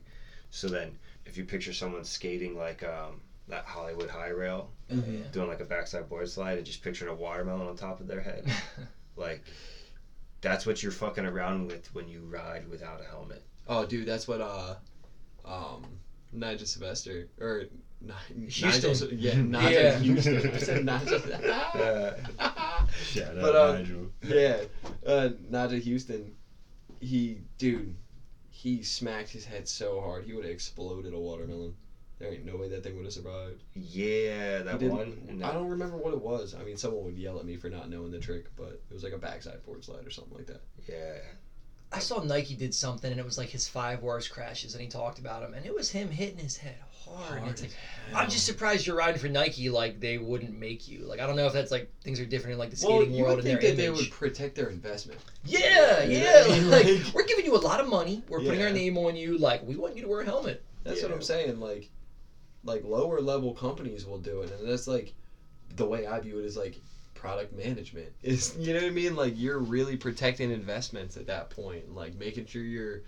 So 0.51 0.68
then, 0.68 0.98
if 1.27 1.38
you 1.38 1.46
picture 1.46 1.74
someone 1.74 2.03
skating 2.03 2.58
like 2.58 2.82
um 2.84 3.22
that 3.48 3.65
Hollywood 3.65 4.10
high 4.10 4.29
rail, 4.29 4.70
Oh, 4.91 4.96
yeah. 4.96 5.22
doing 5.32 5.48
like 5.48 5.60
a 5.60 5.63
backside 5.65 6.10
board 6.10 6.29
slide, 6.29 6.58
and 6.58 6.65
just 6.65 6.84
picturing 6.84 7.12
a 7.12 7.15
watermelon 7.15 7.68
on 7.68 7.75
top 7.75 8.00
of 8.00 8.08
their 8.08 8.22
head, 8.22 8.51
Like, 9.15 9.44
that's 10.41 10.65
what 10.65 10.82
you're 10.82 10.91
fucking 10.91 11.25
around 11.25 11.68
with 11.68 11.94
when 11.94 12.08
you 12.08 12.22
ride 12.22 12.68
without 12.70 13.01
a 13.01 13.03
helmet. 13.06 13.44
Oh, 13.68 13.86
dude, 13.86 14.08
that's 14.08 14.27
what 14.27 14.39
uh, 14.41 14.75
um, 15.46 15.86
Nigel 16.32 16.65
Sylvester 16.68 17.27
or 17.39 17.63
Ni- 18.01 18.46
Huston. 18.50 18.91
Nigel, 18.91 19.13
yeah, 19.13 19.36
Nigel 19.36 19.72
Yeah. 19.72 20.13
Huston. 20.13 20.50
I 20.50 20.58
said 20.58 20.86
Nigel. 20.86 21.20
Shout 23.03 23.36
But, 23.39 23.56
um, 23.56 24.12
yeah, 24.24 24.62
uh, 25.06 25.29
Nigel 25.50 25.79
Huston. 25.94 26.36
He, 27.01 27.39
dude, 27.58 27.96
he 28.50 28.84
smacked 28.84 29.29
his 29.29 29.46
head 29.46 29.68
so 29.68 30.01
hard 30.01 30.25
he 30.25 30.34
would 30.34 30.44
have 30.44 30.53
exploded 30.53 31.13
a 31.13 31.20
watermelon. 31.20 31.75
There 32.20 32.29
ain't 32.34 32.46
no 32.46 32.58
way 32.58 32.68
that 32.70 32.84
thing 32.84 32.98
would 32.98 33.06
have 33.06 33.13
survived. 33.13 33.63
yeah, 33.74 34.62
that 34.63 34.82
one. 34.82 35.18
and 35.29 35.44
I 35.44 35.53
don't 35.53 35.70
remember 35.70 35.96
what 35.96 36.13
it 36.13 36.20
was. 36.22 36.53
I 36.53 36.63
mean, 36.65 36.75
someone 36.75 37.06
would 37.06 37.18
yell 37.18 37.39
at 37.39 37.46
me 37.46 37.56
for 37.56 37.70
not 37.70 37.89
knowing 37.89 38.12
the 38.12 38.20
trick, 38.20 38.48
but 38.58 38.82
it 38.89 38.94
was 38.94 39.03
like 39.03 39.13
a 39.13 39.18
backside 39.18 39.63
board 39.63 39.86
slide 39.86 40.06
or 40.06 40.10
something 40.10 40.36
like 40.36 40.48
that. 40.48 40.62
Yeah. 40.86 41.20
I 41.94 42.00
saw 42.00 42.22
Nike 42.22 42.56
did 42.56 42.75
something, 42.75 43.10
and 43.10 43.20
it 43.20 43.25
was 43.25 43.38
like 43.38 43.48
his 43.50 43.70
five 43.70 44.01
worst 44.03 44.32
crashes, 44.32 44.74
and 44.74 44.82
he 44.82 44.89
talked 44.89 45.18
about 45.20 45.41
them, 45.41 45.53
and 45.53 45.65
it 45.65 45.74
was 45.74 45.89
him 45.91 46.10
hitting 46.10 46.38
his 46.38 46.58
head 46.58 46.75
hard. 47.16 47.48
it's 47.48 47.62
like, 47.62 47.72
I'm 48.13 48.30
just 48.30 48.46
surprised 48.46 48.88
you're 48.88 48.96
riding 48.96 49.20
for 49.20 49.28
Nike. 49.28 49.70
Like 49.70 50.00
they 50.00 50.18
wouldn't 50.18 50.58
make 50.58 50.88
you. 50.88 51.01
Like 51.06 51.20
I 51.20 51.28
don't 51.28 51.36
know 51.36 51.48
if 51.48 51.54
that's 51.54 51.72
like 51.72 51.92
things 52.04 52.20
are 52.20 52.25
different 52.25 52.54
in 52.54 52.60
like 52.60 52.72
the 52.72 52.88
well, 52.88 52.98
skating 52.98 53.16
you 53.16 53.24
world 53.24 53.38
would 53.38 53.46
and 53.46 53.60
think 53.60 53.62
their 53.62 53.72
that 53.72 53.82
they 53.82 53.89
would 53.89 54.12
protect 54.12 54.56
their 54.56 54.70
investment. 54.70 55.20
Yeah, 55.46 56.04
yeah. 56.04 56.48
mean? 56.48 56.70
Like, 56.70 56.86
Like- 56.86 57.13
we're 57.13 57.25
giving 57.25 57.46
you 57.46 57.56
a 57.56 57.60
lot 57.60 57.80
of 57.80 57.88
money. 57.88 58.24
We're 58.28 58.39
putting 58.39 58.62
our 58.63 58.72
name 58.72 58.98
on 58.98 59.16
you. 59.16 59.38
Like 59.38 59.63
we 59.63 59.75
want 59.75 59.96
you 59.96 60.01
to 60.04 60.08
wear 60.08 60.22
a 60.22 60.25
helmet. 60.25 60.63
That's 60.84 61.04
what 61.04 61.12
I'm 61.12 61.22
saying. 61.22 61.60
Like, 61.60 61.89
like 62.63 62.84
lower 62.84 63.22
level 63.22 63.54
companies 63.54 64.06
will 64.06 64.18
do 64.18 64.42
it, 64.42 64.51
and 64.51 64.68
that's 64.68 64.88
like 64.88 65.13
the 65.75 65.86
way 65.86 66.08
I 66.08 66.20
view 66.20 66.39
it 66.39 66.46
is 66.46 66.58
like 66.58 66.80
product 67.13 67.54
management. 67.54 68.12
Is 68.24 68.56
you 68.58 68.74
know 68.74 68.80
what 68.80 68.88
I 68.88 68.92
mean? 68.92 69.16
Like 69.16 69.34
you're 69.36 69.60
really 69.60 69.98
protecting 69.98 70.51
investments 70.51 71.18
at 71.18 71.28
that 71.28 71.50
point, 71.50 71.94
like 71.94 72.16
making 72.16 72.46
sure 72.48 72.63
your 72.63 73.01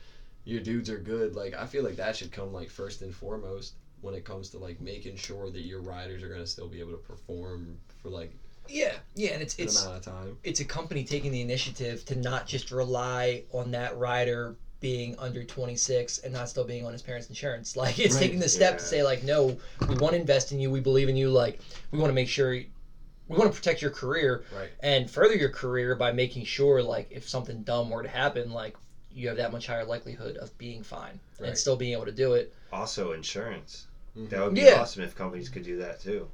your 0.44 0.60
dudes 0.60 0.90
are 0.90 1.00
good. 1.00 1.36
Like 1.36 1.56
I 1.56 1.66
feel 1.66 1.84
like 1.84 1.96
that 1.96 2.16
should 2.16 2.32
come 2.32 2.54
like 2.54 2.70
first 2.70 3.02
and 3.02 3.16
foremost 3.16 3.74
when 4.02 4.14
it 4.14 4.24
comes 4.24 4.50
to 4.50 4.58
like 4.58 4.80
making 4.82 5.16
sure 5.16 5.50
that 5.50 5.62
your 5.62 5.80
riders 5.80 6.22
are 6.24 6.28
gonna 6.28 6.46
still 6.46 6.68
be 6.68 6.80
able 6.80 6.92
to 6.92 6.98
perform 6.98 7.78
for 8.02 8.10
like 8.10 8.32
Yeah, 8.68 8.98
yeah, 9.16 9.32
and 9.32 9.42
it's 9.42 9.56
it's 9.58 9.80
amount 9.80 9.96
of 9.96 10.02
time. 10.02 10.38
it's 10.44 10.60
a 10.60 10.64
company 10.66 11.04
taking 11.04 11.32
the 11.32 11.42
initiative 11.42 12.04
to 12.06 12.16
not 12.16 12.46
just 12.46 12.72
rely 12.72 13.44
on 13.52 13.72
that 13.72 13.96
rider 13.96 14.56
being 14.80 15.14
under 15.20 15.44
26 15.44 16.18
and 16.20 16.34
not 16.34 16.50
still 16.50 16.64
being 16.64 16.84
on 16.84 16.92
his 16.92 17.04
parents' 17.04 17.28
insurance. 17.28 17.76
Like 17.82 18.00
it's 18.00 18.16
Right. 18.16 18.22
taking 18.22 18.40
the 18.40 18.50
step 18.50 18.80
to 18.80 18.84
say 18.84 19.04
like, 19.04 19.22
no, 19.22 19.56
we 19.88 19.96
want 19.96 20.14
to 20.14 20.18
invest 20.20 20.52
in 20.52 20.60
you. 20.60 20.72
We 20.72 20.80
believe 20.80 21.08
in 21.08 21.16
you. 21.16 21.30
Like 21.30 21.60
we 21.92 22.00
want 22.00 22.10
to 22.10 22.14
make 22.16 22.28
sure 22.28 22.54
we 22.54 23.38
want 23.38 23.52
to 23.52 23.56
protect 23.56 23.82
your 23.82 23.92
career 23.92 24.42
Right. 24.52 24.70
and 24.80 25.10
further 25.10 25.36
your 25.36 25.50
career 25.50 25.94
by 25.96 26.12
making 26.12 26.46
sure 26.46 26.82
like 26.82 27.06
if 27.12 27.30
something 27.30 27.62
dumb 27.62 27.90
were 27.92 28.02
to 28.02 28.08
happen, 28.10 28.52
like 28.52 28.76
you 29.14 29.28
have 29.28 29.38
that 29.38 29.52
much 29.52 29.68
higher 29.68 29.84
likelihood 29.84 30.38
of 30.38 30.58
being 30.58 30.82
fine 30.82 31.20
Right. 31.38 31.50
and 31.50 31.58
still 31.58 31.76
being 31.76 31.92
able 31.92 32.06
to 32.06 32.12
do 32.12 32.34
it. 32.34 32.52
Also, 32.72 33.12
insurance. 33.12 33.86
Mhm. 34.16 34.30
That 34.30 34.44
would 34.44 34.54
be 34.54 34.62
Yeah. 34.62 34.80
awesome 34.80 35.02
if 35.02 35.16
companies 35.16 35.50
could 35.50 35.64
do 35.64 35.78
that 35.78 36.00
too. 36.00 36.28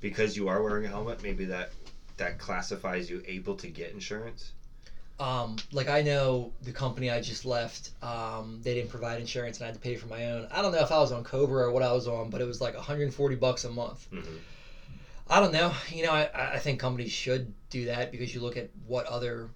Because 0.00 0.36
you 0.36 0.48
are 0.48 0.60
wearing 0.60 0.84
a 0.84 0.88
helmet, 0.88 1.22
maybe 1.22 1.44
that 1.46 1.70
that 2.18 2.38
classifies 2.38 3.08
you 3.08 3.22
able 3.24 3.54
to 3.54 3.68
get 3.68 3.92
insurance. 3.92 4.52
Um, 5.18 5.56
like 5.70 5.88
I 5.88 6.00
know 6.00 6.50
the 6.62 6.72
company 6.72 7.08
I 7.08 7.20
just 7.20 7.44
left, 7.44 7.90
um, 8.02 8.60
they 8.62 8.74
didn't 8.74 8.88
provide 8.88 9.20
insurance 9.20 9.56
and 9.58 9.64
I 9.64 9.66
had 9.66 9.74
to 9.74 9.80
pay 9.80 9.94
for 9.94 10.06
my 10.06 10.26
own. 10.30 10.46
I 10.50 10.60
don't 10.60 10.72
know 10.72 10.80
if 10.80 10.90
I 10.90 10.98
was 10.98 11.12
on 11.12 11.22
COBRA 11.22 11.64
or 11.66 11.70
what 11.70 11.82
I 11.82 11.92
was 11.92 12.06
on, 12.06 12.28
but 12.28 12.40
it 12.40 12.44
was 12.44 12.60
like 12.60 12.74
140 12.74 13.34
bucks 13.36 13.62
a 13.64 13.68
month. 13.68 14.08
hmm 14.10 14.42
I 15.26 15.38
don't 15.40 15.52
know. 15.52 15.72
You 15.88 16.02
know, 16.02 16.12
I, 16.12 16.28
I 16.34 16.58
think 16.58 16.78
companies 16.78 17.10
should 17.10 17.52
do 17.70 17.86
that 17.86 18.10
because 18.10 18.32
you 18.34 18.40
look 18.40 18.56
at 18.56 18.66
what 18.86 19.04
other 19.06 19.48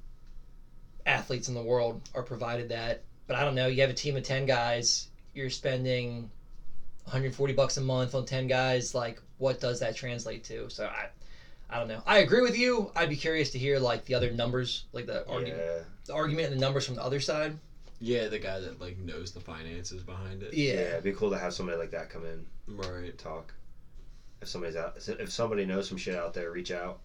athletes 1.05 1.49
in 1.49 1.55
the 1.55 1.61
world 1.63 2.01
are 2.15 2.23
provided 2.23 2.69
that. 2.69 3.01
But 3.27 3.37
I 3.37 3.43
don't 3.45 3.55
know. 3.55 3.67
You 3.67 3.81
have 3.81 3.91
a 3.91 3.95
team 3.95 4.17
of 4.17 4.23
10 4.23 4.45
guys, 4.47 5.09
you're 5.35 5.51
spending 5.51 6.29
140 7.07 7.53
bucks 7.53 7.77
a 7.77 7.81
month 7.81 8.15
on 8.17 8.25
10 8.25 8.49
guys. 8.49 8.95
Like, 8.95 9.21
what 9.39 9.61
does 9.61 9.79
that 9.79 9.95
translate 9.95 10.43
to? 10.45 10.69
So 10.69 10.87
I, 10.87 11.07
I 11.71 11.79
don't 11.79 11.87
know. 11.87 12.03
I 12.05 12.19
agree 12.19 12.41
with 12.41 12.57
you. 12.57 12.91
I'd 12.97 13.09
be 13.09 13.17
curious 13.17 13.51
to 13.51 13.59
hear 13.59 13.79
like 13.79 14.05
the 14.07 14.15
other 14.15 14.31
numbers, 14.33 14.85
like 14.93 15.07
the 15.07 15.25
argument, 15.29 15.63
Yeah. 15.65 15.79
the 16.07 16.15
argument 16.15 16.49
and 16.51 16.57
the 16.57 16.61
numbers 16.61 16.85
from 16.85 16.97
the 16.97 17.03
other 17.05 17.21
side. 17.21 17.57
Yeah, 18.01 18.27
the 18.27 18.39
guy 18.41 18.59
that 18.59 18.81
like 18.81 18.99
knows 18.99 19.31
the 19.31 19.41
finances 19.41 20.03
behind 20.03 20.43
it. 20.43 20.53
yeah, 20.53 20.73
Yeah. 20.75 20.81
It'd 20.81 21.05
be 21.05 21.13
cool 21.13 21.31
to 21.31 21.39
have 21.39 21.55
somebody 21.55 21.79
like 21.79 21.93
that 21.93 22.09
come 22.11 22.25
in 22.25 22.45
Right. 22.67 23.17
talk. 23.17 23.55
If 24.43 24.49
somebody's 24.49 24.77
out, 24.77 24.97
if 25.07 25.31
somebody 25.31 25.65
knows 25.65 25.89
some 25.89 25.97
shit 25.97 26.15
out 26.17 26.35
there, 26.35 26.51
reach 26.51 26.71
out. 26.73 26.99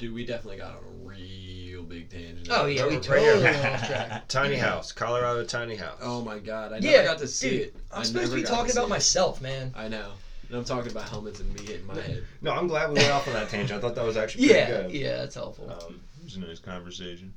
Dude, 0.00 0.14
we 0.14 0.24
definitely 0.24 0.56
got 0.56 0.70
on 0.70 0.78
a 0.82 1.06
real 1.06 1.82
big 1.82 2.08
tangent. 2.08 2.48
Oh, 2.50 2.64
yeah, 2.64 2.86
we 2.86 2.94
Right. 2.94 3.02
totally 3.02 3.42
went 3.42 3.56
off 3.66 3.86
track. 3.86 4.22
tiny 4.28 4.56
house, 4.56 4.92
Colorado 4.92 5.44
tiny 5.44 5.76
house. 5.76 5.98
Oh 6.00 6.22
my 6.22 6.38
god, 6.38 6.72
I 6.72 6.78
Yeah, 6.78 6.92
never 6.92 7.02
got 7.04 7.18
to 7.18 7.26
see 7.28 7.50
dude, 7.50 7.62
it. 7.64 7.74
I'm 7.92 8.00
I 8.00 8.04
supposed 8.04 8.30
to 8.30 8.36
be 8.36 8.42
talking 8.42 8.70
see 8.70 8.78
about 8.78 8.86
it. 8.86 8.88
myself, 8.88 9.42
man. 9.42 9.72
I 9.76 9.88
know. 9.88 10.12
And 10.48 10.56
I'm 10.56 10.64
talking 10.64 10.90
about 10.90 11.10
helmets 11.10 11.38
and 11.38 11.52
me 11.52 11.60
hitting 11.66 11.86
my 11.86 12.00
head. 12.00 12.24
No, 12.40 12.52
I'm 12.52 12.66
glad 12.66 12.88
we 12.88 12.94
went 12.94 13.10
off 13.10 13.26
on 13.28 13.34
that 13.34 13.50
tangent. 13.50 13.76
I 13.76 13.78
thought 13.78 13.94
that 13.94 14.04
was 14.04 14.16
actually 14.16 14.46
pretty 14.46 14.58
Yeah, 14.60 14.82
good. 14.82 14.90
yeah, 14.92 15.16
that's 15.18 15.34
helpful. 15.34 15.68
Um, 15.68 16.00
It 16.18 16.24
was 16.24 16.34
a 16.36 16.40
nice 16.40 16.58
conversation. 16.58 17.34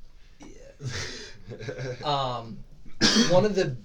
Um, 2.04 2.58
one 3.28 3.44
of 3.46 3.56
the 3.56 3.76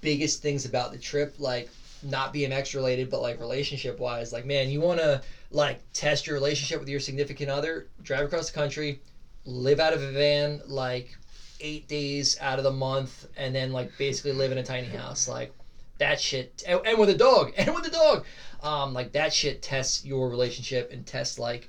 biggest 0.00 0.42
things 0.42 0.64
about 0.64 0.90
the 0.90 0.98
trip, 0.98 1.34
like 1.38 1.68
not 2.02 2.32
BMX 2.34 2.74
related, 2.74 3.08
but 3.10 3.20
like 3.20 3.38
relationship 3.40 3.98
wise, 3.98 4.32
like 4.32 4.44
man, 4.44 4.68
you 4.70 4.80
want 4.80 4.98
to 4.98 5.20
like 5.54 5.80
test 5.92 6.26
your 6.26 6.34
relationship 6.34 6.80
with 6.80 6.88
your 6.88 6.98
significant 6.98 7.48
other, 7.48 7.86
drive 8.02 8.24
across 8.24 8.50
the 8.50 8.54
country, 8.54 8.98
live 9.44 9.78
out 9.78 9.92
of 9.92 10.02
a 10.02 10.10
van, 10.10 10.60
like 10.66 11.16
eight 11.60 11.86
days 11.86 12.36
out 12.40 12.58
of 12.58 12.64
the 12.64 12.72
month, 12.72 13.26
and 13.36 13.54
then 13.54 13.72
like 13.72 13.96
basically 13.96 14.32
live 14.32 14.50
in 14.50 14.58
a 14.58 14.64
tiny 14.64 14.88
house, 14.88 15.28
like 15.28 15.52
that 15.98 16.18
shit, 16.18 16.64
and, 16.66 16.80
and 16.84 16.98
with 16.98 17.08
a 17.08 17.14
dog, 17.14 17.52
and 17.56 17.72
with 17.72 17.86
a 17.86 17.90
dog, 17.90 18.24
um, 18.64 18.92
like 18.92 19.12
that 19.12 19.32
shit 19.32 19.62
tests 19.62 20.04
your 20.04 20.28
relationship 20.28 20.90
and 20.92 21.06
tests 21.06 21.38
like 21.38 21.68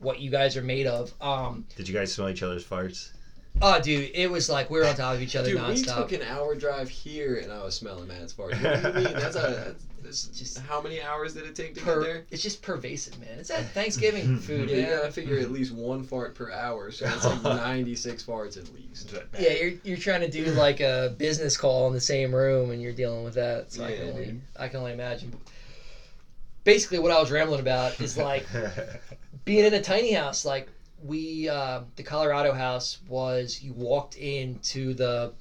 what 0.00 0.18
you 0.18 0.28
guys 0.28 0.56
are 0.56 0.62
made 0.62 0.88
of. 0.88 1.14
Um, 1.20 1.64
Did 1.76 1.86
you 1.88 1.94
guys 1.94 2.12
smell 2.12 2.28
each 2.28 2.42
other's 2.42 2.64
farts? 2.64 3.10
oh, 3.62 3.80
dude, 3.80 4.10
it 4.12 4.28
was 4.28 4.48
like 4.48 4.70
we 4.70 4.78
were 4.78 4.86
on 4.86 4.96
top 4.96 5.14
of 5.14 5.22
each 5.22 5.36
other 5.36 5.50
Dude, 5.50 5.60
we 5.60 5.74
nonstop. 5.82 5.96
took 5.96 6.12
an 6.12 6.22
hour 6.22 6.54
drive 6.54 6.88
here 6.88 7.36
and 7.36 7.52
I 7.52 7.62
was 7.62 7.76
smelling 7.76 8.08
man's 8.08 8.32
fart. 8.32 8.56
You 8.56 8.62
know 8.62 8.70
what 8.70 8.86
I 8.86 8.92
mean? 8.92 9.12
That's 9.12 9.36
a. 9.36 9.76
That's, 10.02 10.24
Just- 10.24 10.58
how 10.58 10.80
many 10.80 11.00
hours 11.00 11.34
did 11.34 11.44
it 11.46 11.54
take 11.54 11.74
to 11.74 11.80
per, 11.80 12.00
get 12.00 12.06
there? 12.06 12.24
it's 12.30 12.42
just 12.42 12.62
pervasive, 12.62 13.18
man. 13.18 13.38
It's 13.38 13.48
that 13.48 13.66
Thanksgiving 13.72 14.36
food. 14.40 14.68
Yeah, 14.70 14.76
you 14.76 14.82
man. 14.82 14.96
gotta 14.98 15.12
figure 15.12 15.38
at 15.38 15.50
least 15.50 15.72
one 15.72 16.02
fart 16.02 16.34
per 16.34 16.50
hour, 16.50 16.90
so 16.90 17.06
it's 17.06 17.24
like 17.24 17.42
96 17.44 18.22
farts 18.22 18.56
at 18.56 18.72
least. 18.74 19.14
Yeah, 19.38 19.50
you're, 19.52 19.72
you're 19.84 19.98
trying 19.98 20.20
to 20.20 20.28
do 20.28 20.44
like 20.52 20.80
a 20.80 21.14
business 21.18 21.56
call 21.56 21.86
in 21.88 21.92
the 21.94 22.00
same 22.00 22.34
room, 22.34 22.70
and 22.70 22.80
you're 22.80 22.92
dealing 22.92 23.24
with 23.24 23.34
that. 23.34 23.72
So 23.72 23.84
I 23.84 23.90
Yeah, 23.90 23.96
can 23.98 24.08
only 24.10 24.24
dude. 24.26 24.40
I 24.56 24.68
can 24.68 24.78
only 24.80 24.92
imagine. 24.92 25.32
Basically, 26.64 26.98
what 26.98 27.10
I 27.10 27.18
was 27.18 27.30
rambling 27.30 27.60
about 27.60 28.00
is 28.00 28.16
like 28.16 28.44
being 29.44 29.64
in 29.64 29.72
a 29.74 29.80
tiny 29.80 30.12
house. 30.12 30.44
Like 30.44 30.68
we, 31.02 31.48
uh, 31.48 31.80
the 31.96 32.02
Colorado 32.02 32.52
house 32.52 32.98
was 33.08 33.60
you 33.62 33.72
walked 33.72 34.16
into 34.16 34.92
the 34.94 35.32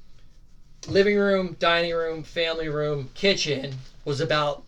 living 0.88 1.18
room, 1.18 1.56
dining 1.60 1.94
room, 1.94 2.24
family 2.24 2.70
room, 2.70 3.10
kitchen 3.14 3.76
was 4.06 4.22
about 4.22 4.64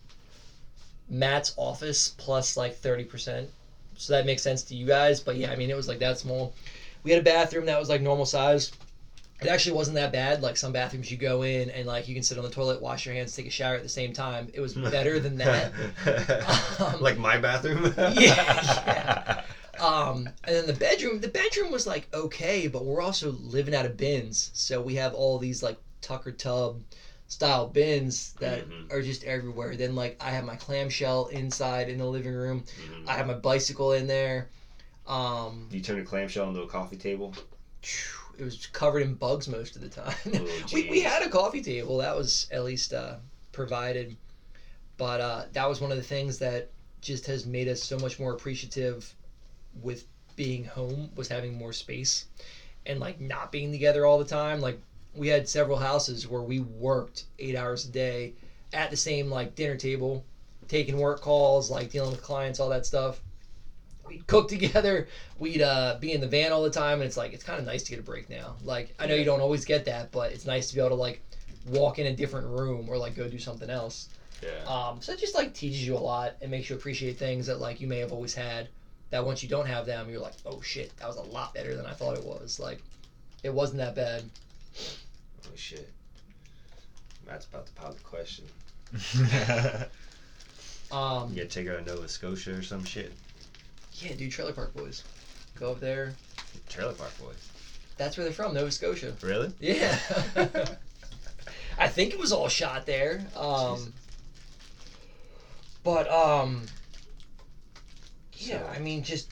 Matt's 1.08 1.52
office 1.56 2.08
plus 2.16 2.56
like 2.56 2.76
thirty 2.76 3.04
percent. 3.04 3.48
So 3.96 4.14
that 4.14 4.26
makes 4.26 4.42
sense 4.42 4.62
to 4.64 4.74
you 4.74 4.86
guys. 4.86 5.20
But 5.20 5.36
yeah, 5.36 5.50
I 5.50 5.56
mean 5.56 5.70
it 5.70 5.76
was 5.76 5.88
like 5.88 5.98
that 6.00 6.18
small. 6.18 6.54
We 7.02 7.10
had 7.10 7.20
a 7.20 7.24
bathroom 7.24 7.66
that 7.66 7.78
was 7.78 7.88
like 7.88 8.00
normal 8.00 8.24
size. 8.24 8.72
It 9.40 9.48
actually 9.48 9.72
wasn't 9.72 9.96
that 9.96 10.12
bad. 10.12 10.40
Like 10.40 10.56
some 10.56 10.72
bathrooms, 10.72 11.10
you 11.10 11.16
go 11.16 11.42
in 11.42 11.68
and 11.70 11.86
like 11.86 12.06
you 12.06 12.14
can 12.14 12.22
sit 12.22 12.38
on 12.38 12.44
the 12.44 12.50
toilet, 12.50 12.80
wash 12.80 13.04
your 13.04 13.14
hands, 13.14 13.34
take 13.34 13.46
a 13.46 13.50
shower 13.50 13.74
at 13.74 13.82
the 13.82 13.88
same 13.88 14.12
time. 14.12 14.48
It 14.54 14.60
was 14.60 14.74
better 14.74 15.18
than 15.18 15.36
that. 15.38 15.72
Um, 16.78 17.00
like 17.00 17.18
my 17.18 17.38
bathroom. 17.38 17.92
yeah. 18.12 19.42
Um, 19.78 20.28
and 20.44 20.56
then 20.56 20.66
the 20.66 20.72
bedroom, 20.72 21.20
the 21.20 21.28
bedroom 21.28 21.70
was 21.70 21.86
like 21.86 22.08
okay, 22.14 22.66
but 22.68 22.84
we're 22.84 23.00
also 23.00 23.32
living 23.32 23.74
out 23.74 23.84
of 23.84 23.96
bins, 23.96 24.50
so 24.54 24.80
we 24.80 24.94
have 24.94 25.12
all 25.14 25.38
these 25.38 25.62
like 25.62 25.76
Tucker 26.02 26.32
tub 26.32 26.82
style 27.26 27.64
bins 27.64 28.34
that 28.40 28.66
Mhm. 28.68 28.92
are 28.92 29.00
just 29.00 29.24
everywhere. 29.24 29.74
Then 29.76 29.94
like 29.94 30.16
I 30.20 30.30
have 30.32 30.44
my 30.44 30.56
clamshell 30.56 31.26
inside 31.26 31.88
in 31.88 31.96
the 31.98 32.06
living 32.06 32.32
room. 32.34 32.62
Mhm. 32.76 33.08
I 33.08 33.14
have 33.14 33.26
my 33.26 33.34
bicycle 33.34 33.92
in 33.92 34.06
there. 34.06 34.46
Um, 35.06 35.68
You 35.72 35.80
turn 35.80 35.98
a 35.98 36.02
clamshell 36.02 36.48
into 36.48 36.60
a 36.60 36.66
coffee 36.66 36.96
table. 36.96 37.32
it 38.38 38.42
was 38.42 38.66
covered 38.66 39.02
in 39.02 39.14
bugs 39.14 39.48
most 39.48 39.74
of 39.76 39.82
the 39.82 39.88
time. 39.88 40.14
Oh, 40.34 40.66
we, 40.72 40.88
we 40.88 41.00
had 41.00 41.22
a 41.22 41.28
coffee 41.28 41.60
table 41.60 41.98
that 41.98 42.14
was 42.14 42.46
at 42.50 42.62
least 42.62 42.92
uh, 42.92 43.16
provided, 43.50 44.16
but 44.96 45.20
uh, 45.20 45.44
that 45.52 45.68
was 45.68 45.80
one 45.80 45.90
of 45.90 45.96
the 45.96 46.02
things 46.02 46.38
that 46.38 46.68
just 47.00 47.26
has 47.26 47.44
made 47.44 47.68
us 47.68 47.80
so 47.82 47.96
much 47.98 48.18
more 48.18 48.30
appreciative 48.30 49.14
with 49.80 50.04
being 50.36 50.64
home 50.64 51.10
was 51.14 51.28
having 51.28 51.52
more 51.52 51.72
space 51.72 52.24
and 52.86 53.00
like 53.00 53.20
not 53.20 53.50
being 53.50 53.72
together 53.72 54.06
all 54.06 54.18
the 54.18 54.24
time. 54.24 54.60
Like 54.60 54.76
we 55.14 55.28
had 55.28 55.48
several 55.48 55.76
houses 55.76 56.26
where 56.26 56.42
we 56.42 56.60
worked 56.60 57.24
eight 57.38 57.56
hours 57.56 57.84
a 57.84 57.88
day 57.88 58.32
at 58.72 58.90
the 58.90 58.96
same 58.96 59.30
like 59.30 59.54
dinner 59.54 59.76
table, 59.76 60.24
taking 60.68 60.96
work 60.96 61.20
calls, 61.20 61.70
like 61.70 61.90
dealing 61.90 62.10
with 62.10 62.22
clients, 62.22 62.60
all 62.60 62.70
that 62.70 62.86
stuff. 62.86 63.20
we'd 64.06 64.26
cook 64.26 64.48
together. 64.56 65.08
We'd 65.38 65.62
uh, 65.62 65.96
be 66.00 66.12
in 66.12 66.20
the 66.20 66.28
van 66.28 66.52
all 66.52 66.62
the 66.62 66.70
time, 66.70 67.00
and 67.00 67.04
it's 67.04 67.16
like 67.16 67.32
it's 67.32 67.44
kind 67.44 67.58
of 67.58 67.66
nice 67.66 67.82
to 67.84 67.90
get 67.90 67.98
a 67.98 68.02
break 68.02 68.30
now. 68.30 68.56
Like 68.64 68.94
I 68.98 69.06
know 69.06 69.14
you 69.14 69.24
don't 69.24 69.40
always 69.40 69.64
get 69.64 69.84
that, 69.86 70.10
but 70.12 70.32
it's 70.32 70.46
nice 70.46 70.68
to 70.68 70.74
be 70.74 70.80
able 70.80 70.90
to 70.90 70.94
like 70.96 71.20
walk 71.66 71.98
in 71.98 72.06
a 72.06 72.12
different 72.12 72.46
room 72.46 72.88
or 72.88 72.96
like 72.96 73.14
go 73.14 73.28
do 73.28 73.38
something 73.38 73.70
else. 73.70 74.08
Yeah. 74.42 74.64
Um, 74.66 75.00
so 75.00 75.12
it 75.12 75.20
just 75.20 75.34
like 75.34 75.54
teaches 75.54 75.86
you 75.86 75.96
a 75.96 75.98
lot 75.98 76.34
and 76.40 76.50
makes 76.50 76.68
you 76.68 76.74
appreciate 76.76 77.16
things 77.16 77.46
that 77.46 77.60
like 77.60 77.80
you 77.80 77.86
may 77.86 77.98
have 77.98 78.12
always 78.12 78.34
had. 78.34 78.68
That 79.10 79.26
once 79.26 79.42
you 79.42 79.48
don't 79.48 79.66
have 79.66 79.84
them, 79.84 80.08
you're 80.08 80.22
like, 80.22 80.32
oh 80.46 80.62
shit, 80.62 80.96
that 80.96 81.06
was 81.06 81.16
a 81.16 81.22
lot 81.22 81.52
better 81.52 81.76
than 81.76 81.84
I 81.84 81.92
thought 81.92 82.16
it 82.16 82.24
was. 82.24 82.58
Like, 82.58 82.82
it 83.42 83.52
wasn't 83.52 83.78
that 83.78 83.94
bad. 83.94 84.22
Oh 84.78 85.50
shit. 85.56 85.90
Matt's 87.26 87.46
about 87.46 87.66
to 87.66 87.72
pop 87.72 87.94
the 87.96 88.02
question. 88.02 88.44
Um, 90.90 91.30
You 91.30 91.36
gotta 91.36 91.48
take 91.48 91.66
her 91.68 91.78
to 91.80 91.84
Nova 91.86 92.06
Scotia 92.06 92.52
or 92.54 92.62
some 92.62 92.84
shit. 92.84 93.12
yeah, 93.94 94.12
dude, 94.12 94.30
Trailer 94.30 94.52
Park 94.52 94.74
Boys, 94.74 95.02
go 95.58 95.70
up 95.72 95.80
there. 95.80 96.12
Trailer 96.68 96.92
Park 96.92 97.18
Boys. 97.18 97.48
That's 97.96 98.18
where 98.18 98.24
they're 98.24 98.32
from, 98.34 98.52
Nova 98.52 98.70
Scotia. 98.70 99.14
Really? 99.22 99.50
Yeah. 99.58 99.98
I 101.78 101.88
think 101.88 102.12
it 102.12 102.18
was 102.18 102.30
all 102.30 102.48
shot 102.48 102.84
there. 102.84 103.24
Um, 103.34 103.94
but 105.82 106.10
um, 106.10 106.66
yeah, 108.34 108.60
So- 108.60 108.66
I 108.68 108.78
mean, 108.78 109.02
just 109.02 109.30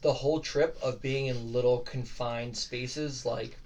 the 0.00 0.14
whole 0.14 0.40
trip 0.40 0.78
of 0.82 1.02
being 1.02 1.26
in 1.26 1.52
little 1.52 1.80
confined 1.80 2.56
spaces, 2.56 3.26
like 3.26 3.58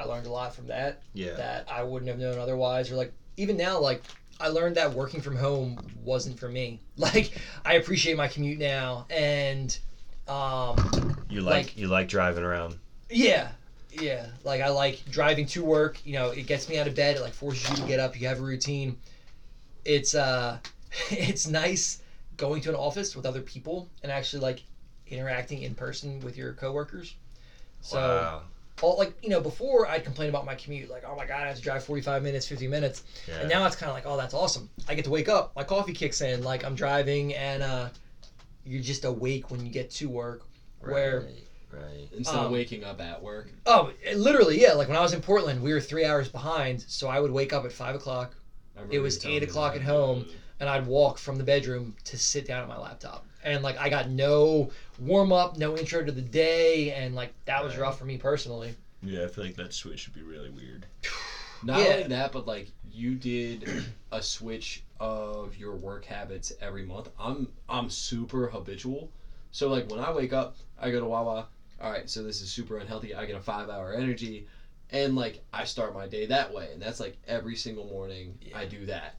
I 0.00 0.04
learned 0.04 0.26
a 0.26 0.30
lot 0.32 0.54
from 0.54 0.66
that 0.68 1.02
Yeah. 1.12 1.34
that 1.34 1.68
I 1.70 1.82
wouldn't 1.82 2.08
have 2.08 2.18
known 2.18 2.38
otherwise. 2.38 2.90
Or 2.90 2.96
like 2.96 3.12
even 3.36 3.56
now, 3.56 3.78
like 3.78 4.02
I 4.40 4.48
learned 4.48 4.76
that 4.76 4.92
working 4.94 5.20
from 5.20 5.36
home 5.36 5.78
wasn't 6.02 6.38
for 6.38 6.48
me. 6.48 6.80
Like 6.96 7.32
I 7.64 7.74
appreciate 7.74 8.16
my 8.16 8.28
commute 8.28 8.58
now, 8.58 9.06
and 9.10 9.76
um, 10.28 11.16
You 11.30 11.40
like, 11.40 11.66
like- 11.66 11.76
you 11.78 11.88
like 11.88 12.08
driving 12.08 12.44
around. 12.44 12.76
yeah, 13.08 13.48
yeah. 13.90 14.26
Like 14.44 14.60
I 14.60 14.68
like 14.68 15.02
driving 15.10 15.46
to 15.48 15.64
work. 15.64 16.04
You 16.04 16.12
know, 16.14 16.30
it 16.30 16.46
gets 16.46 16.68
me 16.68 16.78
out 16.78 16.86
of 16.86 16.94
bed. 16.94 17.16
It 17.16 17.22
like 17.22 17.32
forces 17.32 17.68
you 17.70 17.76
to 17.76 17.82
get 17.88 18.00
up. 18.00 18.18
You 18.20 18.28
have 18.28 18.38
a 18.38 18.42
routine. 18.42 18.98
It's 19.84 20.14
uh, 20.14 20.58
it's 21.10 21.46
nice 21.46 22.02
going 22.36 22.60
to 22.62 22.68
an 22.70 22.74
office 22.74 23.16
with 23.16 23.24
other 23.26 23.40
people 23.42 23.88
and 24.02 24.12
actually 24.12 24.40
like 24.42 24.62
interacting 25.08 25.62
in 25.62 25.74
person 25.74 26.20
with 26.20 26.36
your 26.36 26.52
coworkers. 26.52 27.14
So 27.80 27.96
wow. 27.98 28.42
All 28.82 28.96
like 28.96 29.12
you 29.22 29.28
know 29.28 29.40
before 29.40 29.86
I'd 29.86 30.04
complain 30.04 30.28
about 30.28 30.44
my 30.44 30.54
commute 30.54 30.88
like 30.90 31.04
oh 31.06 31.14
my 31.16 31.24
god 31.26 31.44
I 31.44 31.48
have 31.48 31.56
to 31.56 31.62
drive 31.62 31.82
45 31.84 32.22
minutes 32.22 32.46
50 32.46 32.66
minutes 32.66 33.02
Yeah. 33.28 33.40
and 33.40 33.48
now 33.48 33.64
it's 33.66 33.76
kind 33.76 33.90
of 33.90 33.94
like 33.94 34.06
oh 34.06 34.16
that's 34.16 34.34
awesome 34.34 34.68
I 34.88 34.94
get 34.94 35.04
to 35.04 35.10
wake 35.10 35.28
up 35.28 35.52
my 35.54 35.64
coffee 35.64 35.92
kicks 35.92 36.20
in 36.20 36.42
like 36.42 36.64
I'm 36.64 36.74
driving 36.74 37.34
and 37.34 37.62
uh, 37.62 37.88
you're 38.64 38.82
just 38.82 39.04
awake 39.04 39.50
when 39.50 39.64
you 39.64 39.70
get 39.72 39.90
to 39.92 40.08
work 40.08 40.42
where 40.80 41.20
Right. 41.20 41.46
Right. 41.72 42.08
Instead 42.16 42.34
Um, 42.36 42.46
of 42.46 42.50
waking 42.50 42.82
up 42.82 43.00
at 43.00 43.22
work. 43.22 43.46
Oh, 43.64 43.92
literally, 44.12 44.60
yeah. 44.60 44.72
Like 44.72 44.88
when 44.88 44.96
I 44.96 45.00
was 45.02 45.12
in 45.12 45.20
Portland, 45.20 45.62
we 45.62 45.72
were 45.72 45.80
three 45.80 46.04
hours 46.04 46.26
behind, 46.28 46.84
so 46.88 47.06
I 47.06 47.20
would 47.20 47.30
wake 47.30 47.52
up 47.52 47.64
at 47.64 47.70
five 47.70 47.94
o'clock 47.94 48.34
It 48.90 48.98
was 48.98 49.24
eight 49.24 49.44
o'clock 49.44 49.76
at 49.76 49.82
home. 49.82 50.26
and 50.58 50.68
I'd 50.68 50.84
walk 50.84 51.16
from 51.18 51.36
the 51.38 51.44
bedroom 51.44 51.94
to 52.06 52.18
sit 52.18 52.44
down 52.44 52.62
at 52.62 52.66
my 52.68 52.76
laptop. 52.76 53.24
And 53.42 53.62
like 53.62 53.78
I 53.78 53.88
got 53.88 54.10
no 54.10 54.70
warm 54.98 55.32
up, 55.32 55.56
no 55.56 55.76
intro 55.76 56.04
to 56.04 56.12
the 56.12 56.22
day, 56.22 56.90
and 56.92 57.14
like 57.14 57.32
that 57.46 57.64
was 57.64 57.76
rough 57.76 57.98
for 57.98 58.04
me 58.04 58.16
personally. 58.16 58.74
Yeah, 59.02 59.24
I 59.24 59.28
feel 59.28 59.44
like 59.44 59.56
that 59.56 59.72
switch 59.72 60.06
would 60.06 60.14
be 60.14 60.22
really 60.22 60.50
weird. 60.50 60.86
Not 61.62 61.80
Yeah. 61.80 61.86
only 61.86 62.02
that, 62.08 62.32
but 62.32 62.46
like 62.46 62.68
you 62.90 63.14
did 63.14 63.68
a 64.12 64.22
switch 64.22 64.82
of 64.98 65.56
your 65.56 65.74
work 65.74 66.04
habits 66.04 66.52
every 66.60 66.82
month. 66.82 67.08
I'm 67.18 67.48
I'm 67.68 67.90
super 67.90 68.48
habitual. 68.48 69.10
So 69.52 69.68
like 69.68 69.90
when 69.90 70.00
I 70.00 70.10
wake 70.10 70.32
up, 70.32 70.56
I 70.78 70.90
go 70.90 71.00
to 71.00 71.06
Wawa. 71.06 71.46
All 71.80 71.90
right, 71.90 72.08
so 72.08 72.22
this 72.22 72.42
is 72.42 72.50
super 72.50 72.78
unhealthy. 72.78 73.14
I 73.14 73.24
get 73.24 73.36
a 73.36 73.40
five 73.40 73.70
hour 73.70 73.94
energy, 73.94 74.46
and 74.90 75.16
like 75.16 75.42
I 75.52 75.64
start 75.64 75.94
my 75.94 76.06
day 76.06 76.26
that 76.26 76.52
way, 76.52 76.70
and 76.72 76.80
that's 76.80 77.00
like 77.00 77.16
every 77.26 77.56
single 77.56 77.86
morning 77.86 78.38
I 78.54 78.66
do 78.66 78.84
that. 78.86 79.14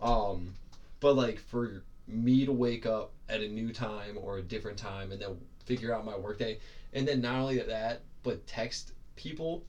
Um, 0.00 0.54
but 1.00 1.16
like 1.16 1.40
for 1.40 1.82
me 2.06 2.44
to 2.44 2.52
wake 2.52 2.86
up 2.86 3.10
at 3.28 3.40
a 3.40 3.46
new 3.46 3.70
time 3.72 4.18
or 4.20 4.36
a 4.36 4.42
different 4.42 4.78
time, 4.78 5.12
and 5.12 5.20
then 5.20 5.36
figure 5.64 5.92
out 5.92 6.04
my 6.04 6.14
workday, 6.14 6.56
and 6.92 7.06
then 7.06 7.20
not 7.20 7.40
only 7.40 7.60
that, 7.62 8.00
but 8.22 8.46
text 8.46 8.92
people 9.16 9.62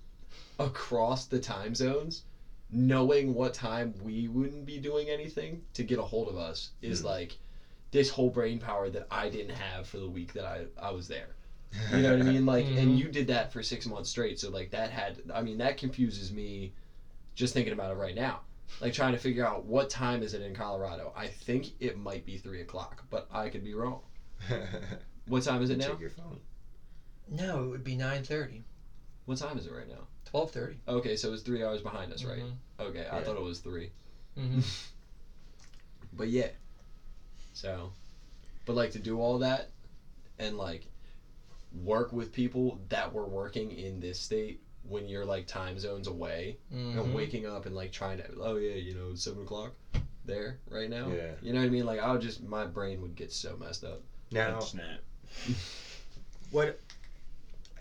across 0.60 1.26
the 1.26 1.40
time 1.40 1.74
zones 1.76 2.22
knowing 2.72 3.34
what 3.34 3.54
time 3.54 3.94
we 4.02 4.28
wouldn't 4.28 4.66
be 4.66 4.78
doing 4.78 5.10
anything 5.10 5.62
to 5.74 5.84
get 5.84 6.00
a 6.00 6.04
hold 6.04 6.28
of 6.28 6.36
us 6.36 6.70
is 6.82 7.02
Mhm. 7.02 7.06
like 7.06 7.38
this 7.92 8.10
whole 8.10 8.30
brain 8.30 8.60
power 8.60 8.90
that 8.90 9.06
I 9.12 9.28
didn't 9.28 9.52
have 9.52 9.86
for 9.86 10.00
the 10.00 10.08
week 10.08 10.34
that 10.34 10.44
I, 10.44 10.66
I 10.78 10.90
was 10.90 11.08
there. 11.08 11.36
You 11.92 12.02
know 12.02 12.10
what 12.10 12.20
I 12.20 12.24
mean? 12.24 12.46
Like, 12.46 12.66
Mhm. 12.66 12.78
and 12.78 12.98
you 12.98 13.08
did 13.08 13.28
that 13.28 13.52
for 13.52 13.62
six 13.62 13.86
months 13.86 14.10
straight. 14.10 14.40
So, 14.40 14.50
like, 14.50 14.72
that 14.72 14.90
had, 14.90 15.22
I 15.34 15.42
mean, 15.42 15.58
that 15.60 15.78
confuses 15.78 16.32
me 16.32 16.72
just 17.36 17.54
thinking 17.54 17.72
about 17.72 17.92
it 17.92 17.96
right 17.96 18.16
now. 18.16 18.42
Like, 18.82 18.94
trying 18.94 19.14
to 19.14 19.18
figure 19.18 19.46
out 19.46 19.66
what 19.66 19.90
time 19.90 20.22
is 20.22 20.34
it 20.34 20.42
in 20.42 20.54
Colorado. 20.54 21.12
I 21.16 21.28
think 21.28 21.68
it 21.80 21.96
might 21.96 22.26
be 22.26 22.38
three 22.38 22.62
o'clock, 22.62 23.06
but 23.10 23.28
I 23.32 23.50
could 23.50 23.64
be 23.64 23.74
wrong. 23.74 24.02
What 25.28 25.42
time 25.42 25.64
is 25.64 25.72
it 25.72 25.78
now? 25.80 25.88
Check 25.88 26.00
your 26.00 26.10
phone. 26.12 26.40
No, 27.28 27.64
it 27.64 27.68
would 27.70 27.84
be 27.84 27.96
nine 27.96 28.22
thirty. 28.24 28.64
What 29.26 29.38
time 29.40 29.58
is 29.58 29.66
it 29.66 29.72
right 29.72 29.88
now? 29.88 30.06
Twelve 30.26 30.52
thirty. 30.52 30.78
Okay, 30.88 31.16
so 31.16 31.34
it's 31.34 31.42
three 31.42 31.64
hours 31.64 31.82
behind 31.82 32.14
us, 32.14 32.24
right? 32.24 32.44
Okay, 32.80 33.08
I 33.12 33.18
Yeah. 33.18 33.24
thought 33.24 33.36
it 33.36 33.42
was 33.42 33.58
three. 33.58 33.90
Mm-hmm. 34.38 34.60
But 36.14 36.28
yeah. 36.30 36.50
So, 37.54 37.92
but 38.66 38.76
like 38.76 38.92
to 38.92 39.00
do 39.00 39.20
all 39.20 39.40
that 39.40 39.70
and 40.38 40.58
like 40.58 40.86
work 41.84 42.14
with 42.14 42.32
people 42.32 42.80
that 42.90 43.12
were 43.12 43.26
working 43.26 43.72
in 43.72 44.00
this 44.00 44.20
state 44.20 44.62
when 44.88 45.08
you're 45.08 45.26
like 45.26 45.48
time 45.48 45.80
zones 45.80 46.08
away 46.08 46.58
Mm-hmm. 46.74 47.00
and 47.00 47.14
waking 47.16 47.46
up 47.46 47.66
and 47.66 47.76
like 47.76 47.92
trying 47.92 48.18
to, 48.18 48.26
oh 48.42 48.56
yeah, 48.58 48.76
you 48.76 48.94
know, 48.96 49.16
seven 49.16 49.44
o'clock 49.44 49.74
there 50.26 50.58
right 50.70 50.90
now. 50.90 51.08
Yeah. 51.10 51.32
You 51.42 51.54
know 51.54 51.60
what 51.60 51.66
I 51.68 51.70
mean? 51.70 51.86
Like 51.86 52.00
I 52.00 52.12
would 52.12 52.22
just, 52.22 52.44
my 52.44 52.66
brain 52.66 53.02
would 53.02 53.16
get 53.16 53.32
so 53.32 53.56
messed 53.58 53.84
up. 53.84 54.02
Now, 54.32 54.60
Snap. 54.60 55.00
what? 56.52 56.80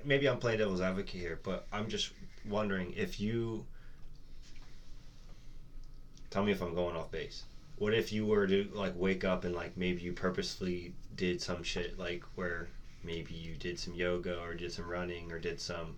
Maybe 0.04 0.28
I'm 0.28 0.38
playing 0.38 0.58
devil's 0.58 0.80
advocate 0.82 1.20
here, 1.20 1.40
but 1.42 1.66
I'm 1.72 1.88
just 1.88 2.10
wondering 2.48 2.92
if 2.96 3.18
you. 3.20 3.64
Tell 6.30 6.44
me 6.44 6.52
if 6.52 6.60
I'm 6.62 6.74
going 6.74 6.96
off 6.96 7.10
base. 7.10 7.44
What 7.76 7.94
if 7.94 8.12
you 8.12 8.26
were 8.26 8.46
to 8.46 8.68
like 8.74 8.92
wake 8.96 9.24
up 9.24 9.44
and 9.44 9.54
like 9.54 9.76
maybe 9.76 10.02
you 10.02 10.12
purposefully 10.12 10.94
did 11.16 11.40
some 11.40 11.62
shit 11.62 11.98
like 11.98 12.22
where 12.34 12.68
maybe 13.02 13.34
you 13.34 13.54
did 13.56 13.78
some 13.78 13.94
yoga 13.94 14.38
or 14.40 14.54
did 14.54 14.72
some 14.72 14.88
running 14.88 15.30
or 15.32 15.38
did 15.38 15.60
some 15.60 15.96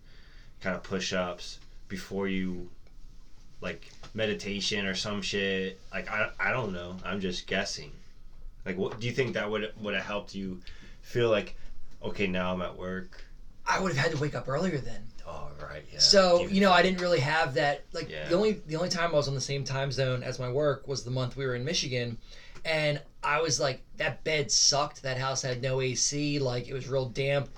kind 0.61 0.75
of 0.77 0.83
push-ups 0.83 1.59
before 1.89 2.29
you 2.29 2.69
like 3.61 3.91
meditation 4.15 4.87
or 4.87 4.95
some 4.95 5.23
shit 5.23 5.79
like 5.93 6.11
I, 6.11 6.31
I 6.39 6.51
don't 6.53 6.73
know 6.73 6.97
i'm 7.05 7.21
just 7.21 7.47
guessing 7.47 7.93
like 8.65 8.77
what 8.77 8.99
do 9.01 9.07
you 9.07 9.13
think 9.13 9.35
that 9.35 9.51
would 9.51 9.73
would 9.81 9.95
have 9.95 10.05
helped 10.05 10.35
you 10.35 10.61
feel 11.03 11.31
like 11.31 11.57
okay 12.03 12.27
now 12.27 12.53
i'm 12.53 12.63
at 12.63 12.77
work 12.77 13.23
I 13.69 13.81
would 13.81 13.93
have 13.95 14.01
had 14.01 14.13
to 14.15 14.23
wake 14.23 14.37
up 14.37 14.49
earlier 14.49 14.79
then. 14.79 15.03
oh 15.27 15.49
right 15.61 15.83
yeah 15.93 15.99
So 15.99 16.47
you 16.47 16.61
know, 16.61 16.71
I 16.71 16.83
didn't 16.83 17.01
really 17.01 17.19
have 17.19 17.55
that. 17.55 17.83
Like 17.93 18.09
Yeah. 18.09 18.29
the 18.29 18.37
only 18.37 18.61
the 18.69 18.77
only 18.77 18.89
time 18.89 19.11
I 19.11 19.15
was 19.17 19.27
on 19.27 19.35
the 19.35 19.41
same 19.41 19.65
time 19.65 19.91
zone 19.91 20.23
as 20.23 20.39
my 20.39 20.49
work 20.49 20.87
was 20.87 21.03
the 21.03 21.11
month 21.11 21.37
we 21.37 21.45
were 21.45 21.57
in 21.57 21.65
Michigan, 21.65 22.17
and 22.65 23.01
I 23.25 23.41
was 23.41 23.59
like, 23.59 23.83
that 23.97 24.23
bed 24.23 24.53
sucked. 24.53 25.03
That 25.03 25.19
house 25.19 25.43
had 25.43 25.63
no 25.63 25.81
AC. 25.81 26.39
Like 26.39 26.69
it 26.69 26.75
was 26.75 26.87
real 26.87 27.09
damp. 27.09 27.49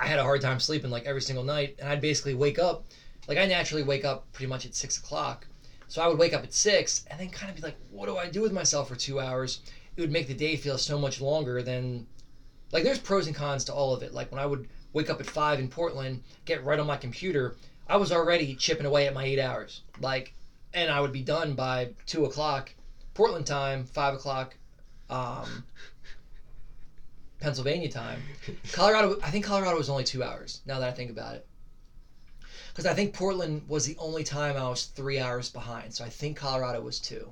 I- 0.00 0.06
had 0.06 0.18
a 0.18 0.22
hard 0.22 0.40
time 0.40 0.60
sleeping 0.60 0.90
like 0.90 1.04
every 1.06 1.22
single 1.22 1.44
night, 1.44 1.76
and 1.78 1.88
I'd 1.88 2.00
basically 2.00 2.34
wake 2.34 2.58
up. 2.58 2.84
Like 3.28 3.38
I 3.38 3.46
naturally 3.46 3.82
wake 3.82 4.04
up 4.04 4.30
pretty 4.32 4.48
much 4.48 4.66
at 4.66 4.74
six 4.74 4.98
o'clock, 4.98 5.46
so 5.88 6.02
I 6.02 6.06
would 6.08 6.18
wake 6.18 6.34
up 6.34 6.42
at 6.42 6.52
six 6.52 7.04
and 7.10 7.18
then 7.18 7.30
kind 7.30 7.50
of 7.50 7.56
be 7.56 7.62
like, 7.62 7.76
what 7.90 8.06
do 8.06 8.16
I 8.16 8.28
do 8.28 8.42
with 8.42 8.52
myself 8.52 8.88
for 8.88 8.96
two 8.96 9.18
hours? 9.20 9.60
It 9.96 10.00
would 10.00 10.12
make 10.12 10.26
the 10.26 10.34
day 10.34 10.56
feel 10.56 10.76
so 10.78 10.98
much 10.98 11.20
longer 11.20 11.62
than. 11.62 12.06
Like 12.72 12.82
there's 12.82 12.98
pros 12.98 13.26
and 13.28 13.36
cons 13.36 13.64
to 13.64 13.72
all 13.72 13.94
of 13.94 14.02
it. 14.02 14.12
Like 14.12 14.30
when 14.32 14.40
I 14.40 14.46
would 14.46 14.68
wake 14.92 15.08
up 15.08 15.20
at 15.20 15.26
five 15.26 15.58
in 15.60 15.68
Portland, 15.68 16.22
get 16.44 16.64
right 16.64 16.78
on 16.78 16.86
my 16.86 16.96
computer, 16.96 17.56
I 17.88 17.96
was 17.96 18.10
already 18.10 18.54
chipping 18.56 18.86
away 18.86 19.06
at 19.06 19.14
my 19.14 19.24
eight 19.24 19.38
hours. 19.38 19.82
Like, 20.00 20.34
and 20.72 20.90
I 20.90 21.00
would 21.00 21.12
be 21.12 21.22
done 21.22 21.54
by 21.54 21.90
two 22.06 22.24
o'clock, 22.24 22.72
Portland 23.14 23.46
time, 23.46 23.84
five 23.84 24.14
o'clock, 24.14 24.56
um, 25.08 25.64
Pennsylvania 27.44 27.90
time. 27.90 28.22
Colorado, 28.72 29.18
I 29.22 29.30
think 29.30 29.44
Colorado 29.44 29.76
was 29.76 29.90
only 29.90 30.04
two 30.04 30.22
hours. 30.22 30.62
Now 30.64 30.78
that 30.80 30.88
I 30.88 30.92
think 30.92 31.10
about 31.10 31.34
it, 31.34 31.46
because 32.68 32.86
I 32.86 32.94
think 32.94 33.12
Portland 33.12 33.62
was 33.68 33.84
the 33.84 33.96
only 33.98 34.24
time 34.24 34.56
I 34.56 34.68
was 34.68 34.84
three 34.84 35.20
hours 35.20 35.50
behind. 35.50 35.92
So 35.94 36.04
I 36.04 36.08
think 36.08 36.38
Colorado 36.38 36.80
was 36.80 36.98
two. 36.98 37.30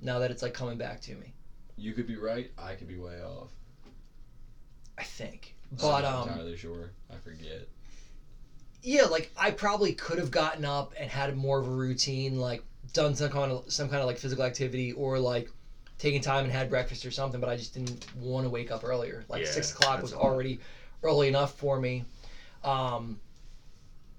Now 0.00 0.18
that 0.18 0.30
it's 0.30 0.42
like 0.42 0.52
coming 0.52 0.76
back 0.76 1.00
to 1.02 1.14
me, 1.14 1.32
You 1.76 1.94
could 1.94 2.06
be 2.06 2.16
right. 2.16 2.50
I 2.58 2.74
could 2.74 2.88
be 2.88 2.96
way 2.98 3.22
off. 3.22 3.48
I 4.98 5.02
think. 5.02 5.54
but 5.72 5.86
I'm 5.86 6.02
not 6.02 6.14
um, 6.22 6.28
entirely 6.28 6.56
sure. 6.56 6.90
I 7.10 7.16
forget. 7.16 7.66
yeah, 8.82 9.04
like 9.04 9.30
I 9.36 9.50
probably 9.50 9.94
could 9.94 10.18
have 10.18 10.30
gotten 10.30 10.64
up 10.64 10.92
and 10.98 11.10
had 11.10 11.34
more 11.36 11.58
of 11.58 11.66
a 11.66 11.70
routine, 11.70 12.38
like 12.38 12.62
done 12.92 13.14
some 13.16 13.30
kind 13.30 13.50
of 13.50 13.72
some 13.72 13.88
kind 13.88 14.00
of 14.02 14.06
like 14.06 14.18
physical 14.18 14.44
activity, 14.44 14.92
or 14.92 15.18
like 15.18 15.50
taken 15.98 16.20
time 16.20 16.44
and 16.44 16.52
had 16.52 16.68
breakfast 16.68 17.06
or 17.06 17.10
something, 17.10 17.40
but 17.40 17.48
I 17.48 17.56
just 17.56 17.74
didn't 17.74 18.06
want 18.16 18.44
to 18.44 18.50
wake 18.50 18.70
up 18.70 18.84
earlier. 18.84 19.24
Like 19.28 19.42
Yeah, 19.44 19.50
six 19.50 19.72
o'clock 19.72 20.02
was 20.02 20.12
already 20.12 20.60
early 21.02 21.28
enough 21.28 21.54
for 21.56 21.78
me. 21.78 22.04
Um, 22.62 23.20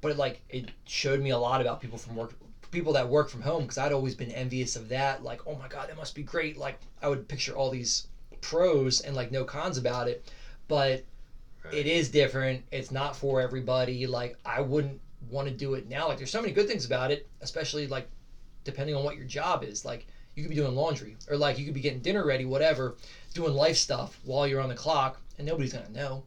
but 0.01 0.11
it, 0.11 0.17
like 0.17 0.41
it 0.49 0.71
showed 0.85 1.19
me 1.19 1.31
a 1.31 1.37
lot 1.37 1.61
about 1.61 1.81
people 1.81 1.97
from 1.97 2.15
work, 2.15 2.33
people 2.71 2.93
that 2.93 3.07
work 3.07 3.29
from 3.29 3.41
home, 3.41 3.63
because 3.63 3.77
I'd 3.77 3.91
always 3.91 4.15
been 4.15 4.31
envious 4.31 4.75
of 4.75 4.89
that. 4.89 5.23
Like, 5.23 5.47
oh 5.47 5.55
my 5.55 5.67
god, 5.67 5.89
that 5.89 5.97
must 5.97 6.15
be 6.15 6.23
great. 6.23 6.57
Like 6.57 6.77
I 7.01 7.07
would 7.07 7.27
picture 7.27 7.55
all 7.55 7.69
these 7.69 8.07
pros 8.41 9.01
and 9.01 9.15
like 9.15 9.31
no 9.31 9.43
cons 9.43 9.77
about 9.77 10.07
it, 10.07 10.31
but 10.67 11.03
it 11.71 11.87
is 11.87 12.09
different. 12.09 12.63
It's 12.71 12.91
not 12.91 13.15
for 13.15 13.41
everybody. 13.41 14.05
Like 14.05 14.37
I 14.45 14.61
wouldn't 14.61 15.01
want 15.29 15.47
to 15.47 15.53
do 15.53 15.73
it 15.73 15.89
now. 15.89 16.07
Like 16.07 16.17
there's 16.17 16.31
so 16.31 16.41
many 16.41 16.53
good 16.53 16.67
things 16.67 16.85
about 16.85 17.11
it, 17.11 17.27
especially 17.41 17.87
like 17.87 18.07
depending 18.63 18.95
on 18.95 19.03
what 19.03 19.15
your 19.15 19.25
job 19.25 19.63
is. 19.63 19.83
Like 19.83 20.05
you 20.35 20.43
could 20.43 20.49
be 20.49 20.55
doing 20.55 20.75
laundry 20.75 21.15
or 21.29 21.37
like 21.37 21.57
you 21.57 21.65
could 21.65 21.73
be 21.73 21.79
getting 21.81 22.01
dinner 22.01 22.23
ready, 22.25 22.45
whatever, 22.45 22.95
doing 23.33 23.53
life 23.53 23.77
stuff 23.77 24.19
while 24.23 24.45
you're 24.45 24.61
on 24.61 24.69
the 24.69 24.75
clock 24.75 25.19
and 25.37 25.47
nobody's 25.47 25.73
gonna 25.73 25.89
know. 25.89 26.23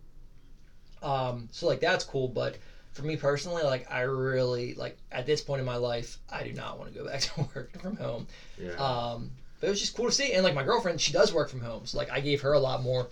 Um, 1.03 1.49
so 1.53 1.67
like 1.67 1.81
that's 1.81 2.05
cool, 2.05 2.29
but 2.29 2.57
for 2.93 3.03
me 3.03 3.17
personally, 3.17 3.63
like 3.63 3.87
I 3.91 4.01
really 4.01 4.75
like 4.75 4.97
at 5.13 5.27
this 5.27 5.41
point 5.41 5.61
in 5.61 5.67
my 5.67 5.77
life, 5.77 6.19
I 6.29 6.43
do 6.43 6.53
not 6.53 6.79
want 6.79 6.93
to 6.93 6.99
go 6.99 7.05
back 7.09 7.21
to 7.21 7.47
working 7.55 7.81
from 7.81 7.97
home. 7.97 8.27
Yeah. 8.59 8.75
Um, 8.75 9.31
but 9.61 9.67
it 9.67 9.71
was 9.71 9.81
just 9.81 9.95
cool 9.95 10.07
to 10.07 10.13
see. 10.13 10.33
And 10.33 10.43
like 10.45 10.55
my 10.55 10.63
girlfriend, 10.65 11.01
she 11.01 11.13
does 11.13 11.33
work 11.33 11.49
from 11.49 11.61
home, 11.61 11.87
so 11.87 11.99
like 11.99 12.11
I 12.11 12.21
gave 12.21 12.41
her 12.41 12.53
a 12.53 12.59
lot 12.59 12.83
more 12.83 13.09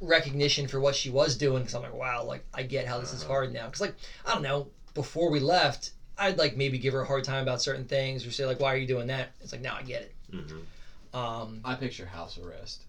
recognition 0.00 0.66
for 0.66 0.80
what 0.80 0.94
she 0.94 1.10
was 1.10 1.36
doing 1.36 1.62
because 1.62 1.74
I'm 1.74 1.82
like, 1.82 1.94
wow, 1.94 2.24
like 2.24 2.42
I 2.52 2.62
get 2.62 2.86
how 2.86 2.98
this 2.98 3.12
is 3.12 3.22
Uh-huh. 3.22 3.32
hard 3.32 3.52
now. 3.52 3.66
Because 3.66 3.80
like 3.80 3.94
I 4.24 4.32
don't 4.32 4.42
know, 4.42 4.68
before 4.94 5.30
we 5.30 5.40
left, 5.40 5.90
I'd 6.18 6.38
like 6.38 6.56
maybe 6.56 6.78
give 6.78 6.92
her 6.92 7.00
a 7.00 7.06
hard 7.06 7.24
time 7.24 7.42
about 7.42 7.60
certain 7.60 7.84
things 7.84 8.26
or 8.26 8.30
say 8.30 8.44
like, 8.44 8.60
why 8.60 8.72
are 8.72 8.76
you 8.76 8.86
doing 8.86 9.08
that? 9.08 9.32
It's 9.40 9.52
like 9.52 9.60
now 9.60 9.74
I 9.76 9.82
get 9.82 10.02
it. 10.02 10.12
hmm 10.30 11.16
Um, 11.16 11.60
I 11.64 11.74
picture 11.74 12.06
house 12.06 12.38
arrest. 12.38 12.84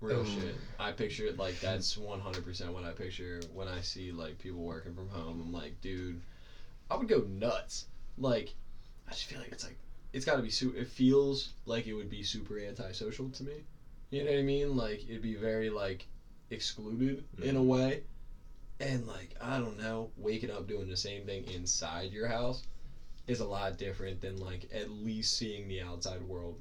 Real 0.00 0.20
Ooh. 0.20 0.24
shit. 0.24 0.54
I 0.78 0.92
picture 0.92 1.26
it 1.26 1.38
like 1.38 1.58
that's 1.60 1.96
100% 1.96 2.72
what 2.72 2.84
I 2.84 2.92
picture 2.92 3.40
when 3.52 3.66
I 3.68 3.80
see 3.80 4.12
like 4.12 4.38
people 4.38 4.60
working 4.62 4.92
from 4.94 5.08
home. 5.08 5.40
I'm 5.40 5.52
like, 5.52 5.80
dude, 5.80 6.20
I 6.90 6.96
would 6.96 7.08
go 7.08 7.20
nuts. 7.20 7.86
Like, 8.18 8.52
I 9.08 9.12
just 9.12 9.24
feel 9.24 9.38
like 9.38 9.52
it's 9.52 9.64
like 9.64 9.76
it's 10.12 10.24
got 10.24 10.36
to 10.36 10.42
be 10.42 10.50
su- 10.50 10.74
it 10.76 10.86
feels 10.86 11.52
like 11.64 11.86
it 11.86 11.94
would 11.94 12.10
be 12.10 12.22
super 12.22 12.58
antisocial 12.58 13.28
to 13.30 13.42
me. 13.42 13.64
You 14.10 14.22
know 14.22 14.30
what 14.30 14.38
I 14.38 14.42
mean? 14.42 14.76
Like 14.76 15.02
it'd 15.08 15.22
be 15.22 15.34
very 15.34 15.70
like 15.70 16.06
excluded 16.50 17.24
in 17.42 17.56
a 17.56 17.62
way. 17.62 18.02
And 18.78 19.06
like, 19.06 19.34
I 19.40 19.58
don't 19.58 19.78
know, 19.78 20.10
waking 20.16 20.50
up 20.50 20.66
doing 20.66 20.88
the 20.88 20.96
same 20.96 21.24
thing 21.24 21.44
inside 21.46 22.12
your 22.12 22.28
house 22.28 22.62
is 23.26 23.40
a 23.40 23.46
lot 23.46 23.78
different 23.78 24.20
than 24.20 24.36
like 24.36 24.68
at 24.72 24.90
least 24.90 25.36
seeing 25.36 25.66
the 25.68 25.80
outside 25.82 26.22
world 26.22 26.60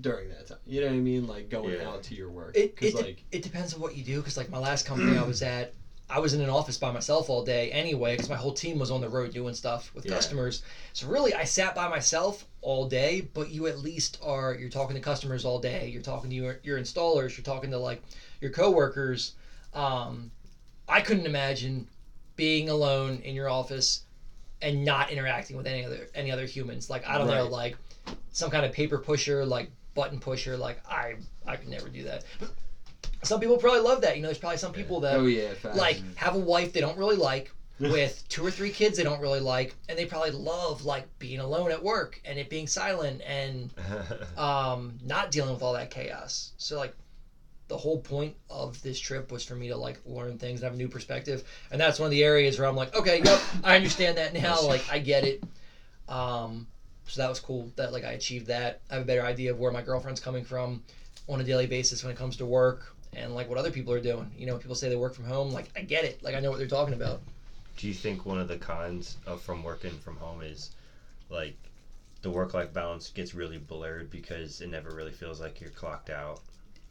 during 0.00 0.30
that 0.30 0.46
time. 0.46 0.58
You 0.66 0.80
know 0.80 0.86
what 0.88 0.94
I 0.94 1.00
mean? 1.00 1.26
Like 1.26 1.50
going 1.50 1.74
Yeah. 1.74 1.88
out 1.90 2.02
to 2.04 2.14
your 2.14 2.30
work. 2.30 2.56
it 2.56 2.74
Because 2.74 2.94
it, 2.94 2.96
de- 2.96 3.02
like, 3.04 3.24
it 3.30 3.42
depends 3.42 3.74
on 3.74 3.80
what 3.80 3.94
you 3.94 4.02
do. 4.02 4.18
Because 4.18 4.36
like 4.36 4.48
my 4.48 4.58
last 4.58 4.86
company 4.86 5.16
I 5.16 5.22
was 5.22 5.42
at, 5.42 5.74
I 6.08 6.18
was 6.18 6.32
in 6.34 6.40
an 6.40 6.48
office 6.50 6.78
by 6.78 6.90
myself 6.90 7.28
all 7.28 7.44
day 7.44 7.70
anyway. 7.70 8.14
Because 8.14 8.30
my 8.30 8.36
whole 8.36 8.54
team 8.54 8.78
was 8.78 8.90
on 8.90 9.02
the 9.02 9.08
road 9.08 9.32
doing 9.32 9.54
stuff 9.54 9.94
with 9.94 10.06
Yeah. 10.06 10.12
customers. 10.14 10.62
So 10.94 11.06
really, 11.08 11.34
I 11.34 11.44
sat 11.44 11.74
by 11.74 11.88
myself 11.88 12.46
all 12.62 12.86
day. 12.88 13.20
But 13.20 13.50
you 13.50 13.66
at 13.66 13.78
least 13.78 14.18
are 14.22 14.54
you're 14.54 14.70
talking 14.70 14.96
to 14.96 15.02
customers 15.02 15.44
all 15.44 15.58
day. 15.58 15.88
You're 15.88 16.00
talking 16.02 16.30
to 16.30 16.36
your 16.36 16.58
your 16.62 16.78
installers. 16.80 17.36
You're 17.36 17.44
talking 17.44 17.70
to 17.72 17.78
like 17.78 18.02
your 18.40 18.50
coworkers. 18.50 19.34
Um, 19.74 20.30
I 20.88 21.00
couldn't 21.00 21.26
imagine 21.26 21.88
being 22.36 22.68
alone 22.68 23.20
in 23.24 23.34
your 23.34 23.48
office 23.48 24.04
and 24.60 24.84
not 24.84 25.10
interacting 25.10 25.56
with 25.56 25.66
any 25.66 25.84
other 25.84 26.08
any 26.14 26.30
other 26.30 26.46
humans. 26.46 26.88
Like 26.88 27.06
I 27.06 27.18
don't 27.18 27.26
know, 27.26 27.46
like 27.46 27.76
some 28.30 28.50
kind 28.50 28.64
of 28.64 28.72
paper 28.72 28.98
pusher, 28.98 29.44
like 29.44 29.70
button 29.94 30.18
pusher. 30.18 30.56
Like 30.56 30.80
I 30.88 31.16
I 31.46 31.56
could 31.56 31.68
never 31.68 31.88
do 31.88 32.04
that. 32.04 32.24
Some 33.22 33.40
people 33.40 33.56
probably 33.56 33.80
love 33.80 34.00
that. 34.02 34.16
You 34.16 34.22
know, 34.22 34.28
there's 34.28 34.38
probably 34.38 34.58
some 34.58 34.72
people 34.72 35.00
that 35.00 35.16
oh 35.16 35.26
yeah, 35.26 35.52
like 35.74 36.02
have 36.16 36.34
a 36.34 36.38
wife 36.38 36.72
they 36.72 36.80
don't 36.80 36.96
really 36.96 37.16
like 37.16 37.52
with 37.80 38.22
two 38.28 38.44
or 38.44 38.50
three 38.50 38.70
kids 38.70 38.96
they 38.96 39.02
don't 39.02 39.20
really 39.20 39.40
like 39.40 39.74
and 39.88 39.98
they 39.98 40.04
probably 40.04 40.30
love 40.30 40.84
like 40.84 41.06
being 41.18 41.40
alone 41.40 41.70
at 41.72 41.82
work 41.82 42.20
and 42.24 42.38
it 42.38 42.48
being 42.48 42.66
silent 42.66 43.20
and 43.26 43.72
um, 44.36 44.98
not 45.02 45.30
dealing 45.30 45.52
with 45.52 45.62
all 45.62 45.72
that 45.72 45.90
chaos. 45.90 46.52
So 46.58 46.78
like 46.78 46.94
the 47.72 47.78
whole 47.78 48.00
point 48.00 48.36
of 48.50 48.80
this 48.82 49.00
trip 49.00 49.32
was 49.32 49.42
for 49.42 49.54
me 49.54 49.68
to 49.68 49.76
like 49.78 49.98
learn 50.04 50.36
things 50.36 50.60
and 50.60 50.64
have 50.64 50.74
a 50.74 50.76
new 50.76 50.88
perspective. 50.88 51.42
And 51.70 51.80
that's 51.80 51.98
one 51.98 52.04
of 52.04 52.10
the 52.10 52.22
areas 52.22 52.58
where 52.58 52.68
I'm 52.68 52.76
like, 52.76 52.94
okay, 52.94 53.22
yep, 53.24 53.40
I 53.64 53.76
understand 53.76 54.18
that 54.18 54.34
now. 54.34 54.60
Like 54.60 54.84
I 54.92 54.98
get 54.98 55.24
it. 55.24 55.42
Um, 56.06 56.66
so 57.06 57.22
that 57.22 57.30
was 57.30 57.40
cool 57.40 57.72
that 57.76 57.90
like 57.90 58.04
I 58.04 58.12
achieved 58.12 58.48
that. 58.48 58.82
I 58.90 58.96
have 58.96 59.04
a 59.04 59.06
better 59.06 59.22
idea 59.22 59.52
of 59.52 59.58
where 59.58 59.72
my 59.72 59.80
girlfriend's 59.80 60.20
coming 60.20 60.44
from 60.44 60.82
on 61.30 61.40
a 61.40 61.44
daily 61.44 61.66
basis 61.66 62.04
when 62.04 62.12
it 62.12 62.18
comes 62.18 62.36
to 62.36 62.44
work 62.44 62.94
and 63.14 63.34
like 63.34 63.48
what 63.48 63.56
other 63.56 63.70
people 63.70 63.94
are 63.94 64.02
doing. 64.02 64.30
You 64.36 64.44
know, 64.44 64.58
people 64.58 64.74
say 64.74 64.90
they 64.90 64.96
work 64.96 65.14
from 65.14 65.24
home. 65.24 65.50
Like 65.50 65.70
I 65.74 65.80
get 65.80 66.04
it. 66.04 66.22
Like 66.22 66.34
I 66.34 66.40
know 66.40 66.50
what 66.50 66.58
they're 66.58 66.66
talking 66.66 66.92
about. 66.92 67.22
Do 67.78 67.88
you 67.88 67.94
think 67.94 68.26
one 68.26 68.38
of 68.38 68.48
the 68.48 68.58
cons 68.58 69.16
of 69.26 69.40
from 69.40 69.62
working 69.62 69.98
from 70.00 70.16
home 70.16 70.42
is 70.42 70.72
like 71.30 71.56
the 72.20 72.28
work 72.28 72.52
life 72.52 72.74
balance 72.74 73.08
gets 73.08 73.34
really 73.34 73.56
blurred 73.56 74.10
because 74.10 74.60
it 74.60 74.68
never 74.68 74.90
really 74.94 75.12
feels 75.12 75.40
like 75.40 75.58
you're 75.58 75.70
clocked 75.70 76.10
out? 76.10 76.42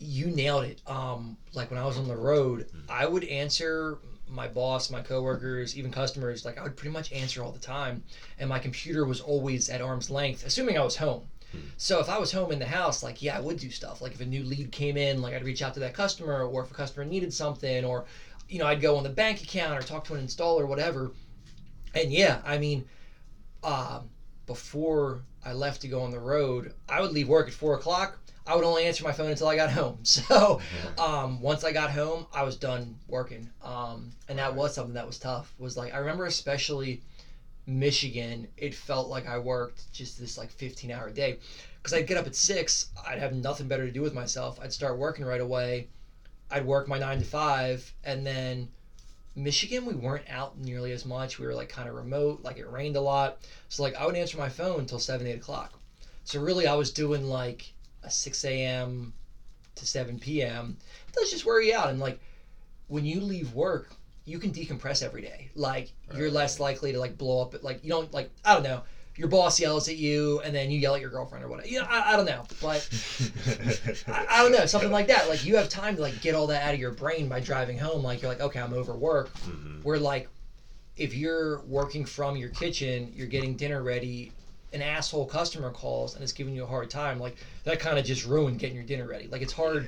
You 0.02 0.28
nailed 0.28 0.66
it. 0.66 0.82
Um, 0.88 1.38
like 1.54 1.70
when 1.72 1.80
I 1.80 1.86
was 1.86 1.98
on 1.98 2.08
the 2.08 2.16
road, 2.16 2.68
I 2.90 3.06
would 3.06 3.24
answer 3.26 4.00
my 4.28 4.48
boss, 4.48 4.90
my 4.90 5.02
coworkers, 5.02 5.78
even 5.78 5.92
customers. 5.92 6.46
Like 6.46 6.58
I 6.58 6.64
would 6.64 6.76
pretty 6.76 6.94
much 6.94 7.12
answer 7.12 7.44
all 7.44 7.52
the 7.52 7.60
time, 7.60 8.04
and 8.40 8.50
my 8.50 8.60
computer 8.60 9.06
was 9.06 9.22
always 9.22 9.70
at 9.70 9.82
arm's 9.82 10.10
length, 10.10 10.46
assuming 10.46 10.78
I 10.78 10.84
was 10.84 10.98
home. 10.98 11.28
So 11.76 12.00
if 12.00 12.10
I 12.10 12.18
was 12.18 12.32
home 12.32 12.52
in 12.52 12.60
the 12.60 12.66
house, 12.66 13.04
like 13.04 13.22
yeah, 13.22 13.38
I 13.38 13.42
would 13.42 13.60
do 13.60 13.70
stuff. 13.70 14.02
Like 14.02 14.14
if 14.14 14.22
a 14.22 14.26
new 14.26 14.44
lead 14.44 14.72
came 14.72 14.98
in, 14.98 15.22
like 15.22 15.34
I'd 15.34 15.44
reach 15.44 15.62
out 15.62 15.74
to 15.76 15.82
that 15.82 15.94
customer, 15.94 16.44
or 16.44 16.64
if 16.64 16.72
a 16.72 16.74
customer 16.74 17.06
needed 17.06 17.34
something, 17.34 17.84
or 17.84 18.06
you 18.48 18.60
know 18.60 18.66
I'd 18.66 18.82
go 18.82 18.96
on 18.96 19.04
the 19.04 19.10
bank 19.10 19.44
account 19.44 19.78
or 19.78 19.82
talk 19.86 20.06
to 20.06 20.14
an 20.16 20.26
installer, 20.26 20.68
whatever. 20.68 21.12
And 21.94 22.12
yeah, 22.12 22.42
I 22.46 22.58
mean, 22.58 22.86
um, 23.64 24.10
before 24.46 25.22
I 25.44 25.54
left 25.54 25.82
to 25.82 25.88
go 25.88 26.02
on 26.02 26.12
the 26.12 26.20
road, 26.20 26.74
I 26.88 27.02
would 27.02 27.12
leave 27.12 27.28
work 27.28 27.48
at 27.48 27.54
four 27.54 27.76
o'clock. 27.76 28.18
I 28.52 28.56
would 28.56 28.66
only 28.66 28.84
answer 28.84 29.06
my 29.06 29.14
phone 29.14 29.30
until 29.32 29.48
I 29.48 29.56
got 29.56 29.72
home. 29.82 30.00
So 30.04 30.60
um, 30.98 31.40
once 31.40 31.64
I 31.64 31.72
got 31.72 31.90
home, 31.90 32.26
I 32.34 32.44
was 32.44 32.58
done 32.58 32.96
working. 33.08 33.50
Um, 33.64 34.12
and 34.28 34.38
that 34.40 34.54
was 34.54 34.76
something 34.76 34.96
that 34.96 35.08
was 35.08 35.18
tough. 35.18 35.54
Was 35.58 35.78
like 35.78 35.94
I 35.94 36.00
remember 36.00 36.26
especially 36.26 37.02
Michigan. 37.66 38.48
It 38.58 38.76
felt 38.76 39.08
like 39.08 39.26
I 39.26 39.38
worked 39.38 39.94
just 39.94 40.20
this 40.20 40.38
like 40.38 40.52
15 40.52 40.92
hour 40.92 41.10
day 41.10 41.38
because 41.78 41.94
I'd 41.94 42.08
get 42.08 42.18
up 42.18 42.28
at 42.28 42.36
six. 42.36 42.88
I'd 43.08 43.20
have 43.20 43.34
nothing 43.34 43.70
better 43.70 43.86
to 43.86 43.92
do 43.92 44.02
with 44.02 44.14
myself. 44.14 44.60
I'd 44.62 44.74
start 44.74 44.98
working 44.98 45.24
right 45.24 45.40
away. 45.40 45.88
I'd 46.50 46.66
work 46.66 46.90
my 46.90 47.00
nine 47.00 47.20
to 47.20 47.26
five, 47.26 47.90
and 48.04 48.28
then 48.28 48.68
Michigan, 49.34 49.86
we 49.86 49.94
weren't 49.94 50.30
out 50.30 50.60
nearly 50.60 50.92
as 50.92 51.06
much. 51.06 51.40
We 51.40 51.46
were 51.46 51.56
like 51.56 51.70
kind 51.70 51.88
of 51.88 51.96
remote. 51.96 52.42
Like 52.44 52.58
it 52.58 52.70
rained 52.70 52.98
a 52.98 53.02
lot, 53.02 53.38
so 53.70 53.82
like 53.82 53.96
I 53.96 54.06
would 54.06 54.18
answer 54.18 54.38
my 54.38 54.50
phone 54.50 54.82
until 54.82 55.00
seven, 55.00 55.26
eight 55.26 55.38
o'clock. 55.38 55.80
So 56.26 56.42
really, 56.42 56.68
I 56.68 56.76
was 56.76 56.92
doing 56.92 57.24
like 57.24 57.72
a 58.04 58.10
six 58.12 58.44
a.m. 58.46 59.14
to 59.76 59.86
seven 59.86 60.20
p.m. 60.20 60.78
That's 61.16 61.32
just 61.32 61.46
wear 61.46 61.62
you 61.62 61.76
out. 61.76 61.90
And 61.90 62.00
like 62.00 62.20
when 62.88 63.06
you 63.06 63.22
leave 63.22 63.54
work, 63.54 63.92
you 64.26 64.40
can 64.40 64.52
decompress 64.52 65.04
every 65.04 65.22
day. 65.22 65.50
Like 65.56 65.92
you're 66.16 66.32
less 66.32 66.60
likely 66.60 66.92
to 66.94 67.00
like 67.00 67.18
blow 67.18 67.42
up. 67.42 67.54
At, 67.54 67.64
like 67.64 67.84
you 67.84 67.90
don't 67.90 68.12
like 68.14 68.32
I 68.46 68.54
don't 68.54 68.64
know. 68.64 68.82
Your 69.18 69.28
boss 69.28 69.60
yells 69.60 69.90
at 69.90 69.98
you, 69.98 70.40
and 70.40 70.56
then 70.56 70.72
you 70.72 70.80
yell 70.80 70.96
at 70.96 71.02
your 71.02 71.10
girlfriend 71.10 71.44
or 71.44 71.50
whatever. 71.50 71.68
You 71.68 71.82
know, 71.82 71.88
I, 71.88 72.14
I 72.14 72.16
don't 72.16 72.26
know, 72.26 72.46
but 72.62 72.88
I, 74.08 74.26
I 74.30 74.42
don't 74.42 74.54
know 74.54 74.66
something 74.66 74.90
like 74.90 75.08
that. 75.08 75.28
Like 75.28 75.46
you 75.46 75.58
have 75.58 75.68
time 75.68 75.98
to 75.98 76.02
like 76.02 76.22
get 76.22 76.34
all 76.34 76.48
that 76.48 76.64
out 76.64 76.74
of 76.74 76.80
your 76.80 76.92
brain 76.92 77.28
by 77.28 77.42
driving 77.42 77.78
home. 77.78 78.04
Like 78.04 78.22
you're 78.22 78.32
like, 78.32 78.40
okay, 78.40 78.60
I'm 78.62 78.74
over 78.74 78.94
work. 78.96 79.32
Mhm. 79.40 79.84
Where 79.84 80.00
like, 80.00 80.30
if 80.96 81.14
you're 81.14 81.62
working 81.64 82.06
from 82.06 82.38
your 82.38 82.50
kitchen, 82.50 83.12
you're 83.14 83.28
getting 83.28 83.58
dinner 83.58 83.84
ready. 83.84 84.32
An 84.74 84.82
asshole 84.82 85.26
customer 85.26 85.70
calls 85.72 86.14
and 86.14 86.24
is 86.24 86.32
giving 86.32 86.54
you 86.54 86.64
a 86.64 86.68
hard 86.68 86.90
time. 86.90 87.20
Like 87.20 87.34
that 87.64 87.80
kind 87.80 87.98
of 88.00 88.06
just 88.06 88.24
ruined 88.24 88.58
getting 88.60 88.76
your 88.76 88.84
dinner 88.84 89.06
ready. 89.06 89.28
Like 89.28 89.42
it's 89.42 89.52
hard 89.52 89.88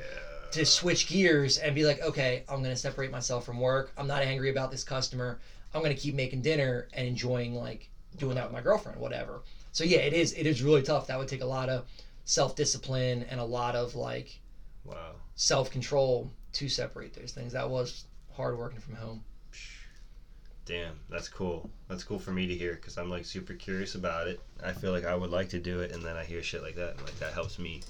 to 0.52 0.66
switch 0.66 1.06
gears 1.08 1.58
and 1.58 1.74
be 1.74 1.84
like, 1.84 2.00
okay, 2.02 2.42
I'm 2.48 2.62
gonna 2.62 2.76
separate 2.76 3.10
myself 3.10 3.44
from 3.44 3.60
work. 3.60 3.92
I'm 3.98 4.08
not 4.08 4.22
angry 4.22 4.50
about 4.50 4.70
this 4.70 4.84
customer. 4.84 5.38
I'm 5.74 5.82
gonna 5.82 5.94
keep 5.96 6.14
making 6.14 6.42
dinner 6.42 6.86
and 6.94 7.08
enjoying 7.08 7.54
like 7.56 7.88
doing 8.18 8.36
that 8.36 8.44
with 8.44 8.52
my 8.52 8.62
girlfriend, 8.62 9.00
whatever. 9.00 9.42
So 9.72 9.84
yeah, 9.84 10.00
it 10.00 10.14
is 10.14 10.32
it 10.34 10.46
is 10.46 10.62
really 10.62 10.82
tough. 10.82 11.08
That 11.08 11.18
would 11.18 11.28
take 11.28 11.42
a 11.42 11.46
lot 11.46 11.70
of 11.70 11.84
self 12.26 12.54
discipline 12.56 13.24
and 13.24 13.40
a 13.40 13.44
lot 13.44 13.76
of 13.76 13.96
like 13.96 14.40
Wow. 14.84 15.16
self 15.36 15.70
control 15.70 16.30
to 16.54 16.68
separate 16.68 17.14
those 17.14 17.32
things. 17.32 17.54
That 17.54 17.70
was 17.70 18.04
hard 18.32 18.56
working 18.56 18.80
from 18.80 18.96
home. 18.96 19.22
Damn, 20.66 20.98
that's 21.10 21.28
cool. 21.28 21.70
That's 21.90 22.04
cool 22.06 22.20
for 22.20 22.32
me 22.32 22.48
to 22.48 22.56
hear 22.56 22.74
because 22.76 22.98
I'm 22.98 23.10
like 23.10 23.26
super 23.26 23.54
curious 23.54 23.96
about 23.96 24.28
it. 24.28 24.40
I 24.64 24.72
feel 24.72 24.92
like 24.94 25.06
I 25.06 25.14
would 25.16 25.30
like 25.30 25.50
to 25.50 25.60
do 25.60 25.82
it, 25.82 25.92
and 25.92 26.02
then 26.04 26.16
I 26.16 26.24
hear 26.24 26.42
shit 26.42 26.64
like 26.64 26.76
that, 26.76 26.92
and 26.92 27.02
like 27.02 27.20
that 27.20 27.34
helps 27.34 27.60
me 27.60 27.82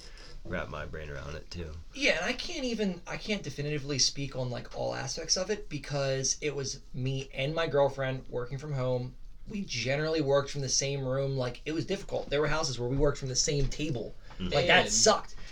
wrap 0.44 0.68
my 0.68 0.84
brain 0.84 1.08
around 1.08 1.36
it 1.36 1.48
too. 1.50 1.70
Yeah, 1.94 2.16
and 2.16 2.24
I 2.26 2.32
can't 2.32 2.64
even 2.64 3.00
I 3.06 3.16
can't 3.16 3.42
definitively 3.44 3.98
speak 4.00 4.34
on 4.36 4.50
like 4.50 4.76
all 4.76 4.94
aspects 4.94 5.36
of 5.36 5.50
it 5.50 5.68
because 5.68 6.36
it 6.40 6.54
was 6.54 6.80
me 6.94 7.28
and 7.32 7.54
my 7.54 7.66
girlfriend 7.68 8.24
working 8.28 8.58
from 8.58 8.72
home. 8.72 9.14
We 9.48 9.60
generally 9.62 10.20
worked 10.20 10.50
from 10.50 10.62
the 10.62 10.68
same 10.68 11.04
room. 11.04 11.36
Like 11.36 11.60
it 11.66 11.72
was 11.72 11.84
difficult. 11.86 12.28
There 12.28 12.40
were 12.40 12.48
houses 12.48 12.80
where 12.80 12.88
we 12.88 12.96
worked 12.96 13.18
from 13.18 13.28
the 13.28 13.36
same 13.36 13.68
table. 13.68 14.16
Like 14.40 14.66
that 14.66 14.86
And- 14.86 14.92
sucked. 14.92 15.36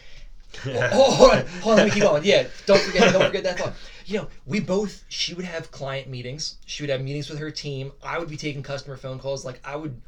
Oh, 0.66 0.90
oh, 0.92 1.10
hold 1.12 1.30
on, 1.32 1.46
hold 1.62 1.72
on, 1.72 1.76
let 1.78 1.84
me 1.86 1.90
keep 1.92 2.02
going. 2.02 2.24
Yeah, 2.24 2.46
don't 2.66 2.78
forget, 2.82 3.10
don't 3.10 3.24
forget 3.24 3.42
that 3.44 3.58
thought. 3.58 3.72
You 4.06 4.18
know, 4.18 4.28
we 4.46 4.60
both. 4.60 5.04
She 5.08 5.34
would 5.34 5.44
have 5.44 5.70
client 5.70 6.08
meetings. 6.08 6.56
She 6.66 6.82
would 6.82 6.90
have 6.90 7.00
meetings 7.02 7.28
with 7.28 7.38
her 7.38 7.50
team. 7.50 7.92
I 8.02 8.18
would 8.18 8.28
be 8.28 8.36
taking 8.36 8.62
customer 8.62 8.96
phone 8.96 9.18
calls. 9.18 9.44
Like 9.44 9.60
I 9.64 9.76
would 9.76 10.00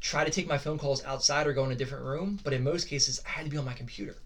try 0.00 0.24
to 0.24 0.30
take 0.30 0.46
my 0.46 0.58
phone 0.58 0.78
calls 0.78 1.02
outside 1.04 1.46
or 1.46 1.52
go 1.52 1.64
in 1.64 1.72
a 1.72 1.74
different 1.74 2.04
room. 2.04 2.38
But 2.44 2.52
in 2.52 2.62
most 2.62 2.86
cases, 2.86 3.20
I 3.26 3.30
had 3.30 3.44
to 3.44 3.50
be 3.50 3.56
on 3.56 3.64
my 3.64 3.74
computer. 3.74 4.16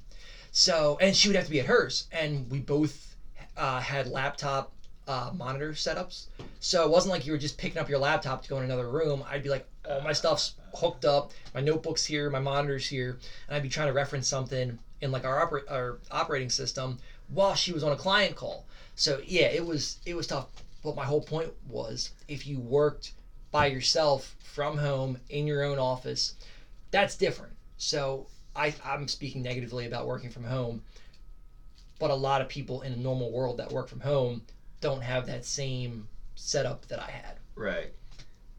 So, 0.50 0.98
and 1.00 1.14
she 1.14 1.28
would 1.28 1.36
have 1.36 1.44
to 1.44 1.50
be 1.50 1.60
at 1.60 1.66
hers. 1.66 2.08
And 2.10 2.50
we 2.50 2.58
both 2.58 3.14
uh, 3.56 3.80
had 3.80 4.06
laptop 4.06 4.72
uh, 5.06 5.30
monitor 5.34 5.72
setups. 5.72 6.26
So 6.60 6.84
it 6.84 6.90
wasn't 6.90 7.12
like 7.12 7.24
you 7.24 7.32
were 7.32 7.38
just 7.38 7.56
picking 7.56 7.78
up 7.78 7.88
your 7.88 7.98
laptop 7.98 8.42
to 8.42 8.48
go 8.48 8.58
in 8.58 8.64
another 8.64 8.88
room. 8.88 9.24
I'd 9.28 9.42
be 9.42 9.48
like, 9.48 9.64
all 9.88 10.00
my 10.02 10.12
stuff's 10.12 10.52
hooked 10.74 11.04
up, 11.04 11.32
my 11.54 11.60
notebook's 11.60 12.04
here, 12.04 12.28
my 12.28 12.40
monitor's 12.40 12.86
here, 12.86 13.18
and 13.48 13.56
I'd 13.56 13.62
be 13.62 13.70
trying 13.70 13.86
to 13.86 13.92
reference 13.92 14.28
something 14.28 14.78
in 15.00 15.10
like 15.10 15.24
our, 15.24 15.46
oper- 15.46 15.70
our 15.70 15.96
operating 16.10 16.50
system 16.50 16.98
while 17.28 17.54
she 17.54 17.72
was 17.72 17.82
on 17.82 17.92
a 17.92 17.96
client 17.96 18.34
call. 18.34 18.66
So 18.98 19.20
yeah, 19.24 19.46
it 19.46 19.64
was 19.64 20.00
it 20.04 20.14
was 20.16 20.26
tough. 20.26 20.48
But 20.82 20.96
my 20.96 21.04
whole 21.04 21.22
point 21.22 21.52
was, 21.68 22.10
if 22.26 22.48
you 22.48 22.58
worked 22.58 23.12
by 23.52 23.66
yourself 23.66 24.34
from 24.40 24.76
home 24.76 25.18
in 25.30 25.46
your 25.46 25.62
own 25.62 25.78
office, 25.78 26.34
that's 26.90 27.16
different. 27.16 27.52
So 27.76 28.26
I, 28.56 28.74
I'm 28.84 29.06
speaking 29.06 29.40
negatively 29.40 29.86
about 29.86 30.08
working 30.08 30.30
from 30.30 30.42
home, 30.42 30.82
but 32.00 32.10
a 32.10 32.14
lot 32.14 32.40
of 32.40 32.48
people 32.48 32.82
in 32.82 32.92
a 32.92 32.96
normal 32.96 33.30
world 33.30 33.58
that 33.58 33.70
work 33.70 33.86
from 33.86 34.00
home 34.00 34.42
don't 34.80 35.02
have 35.02 35.26
that 35.26 35.44
same 35.44 36.08
setup 36.34 36.86
that 36.88 36.98
I 37.00 37.10
had. 37.10 37.36
Right. 37.54 37.92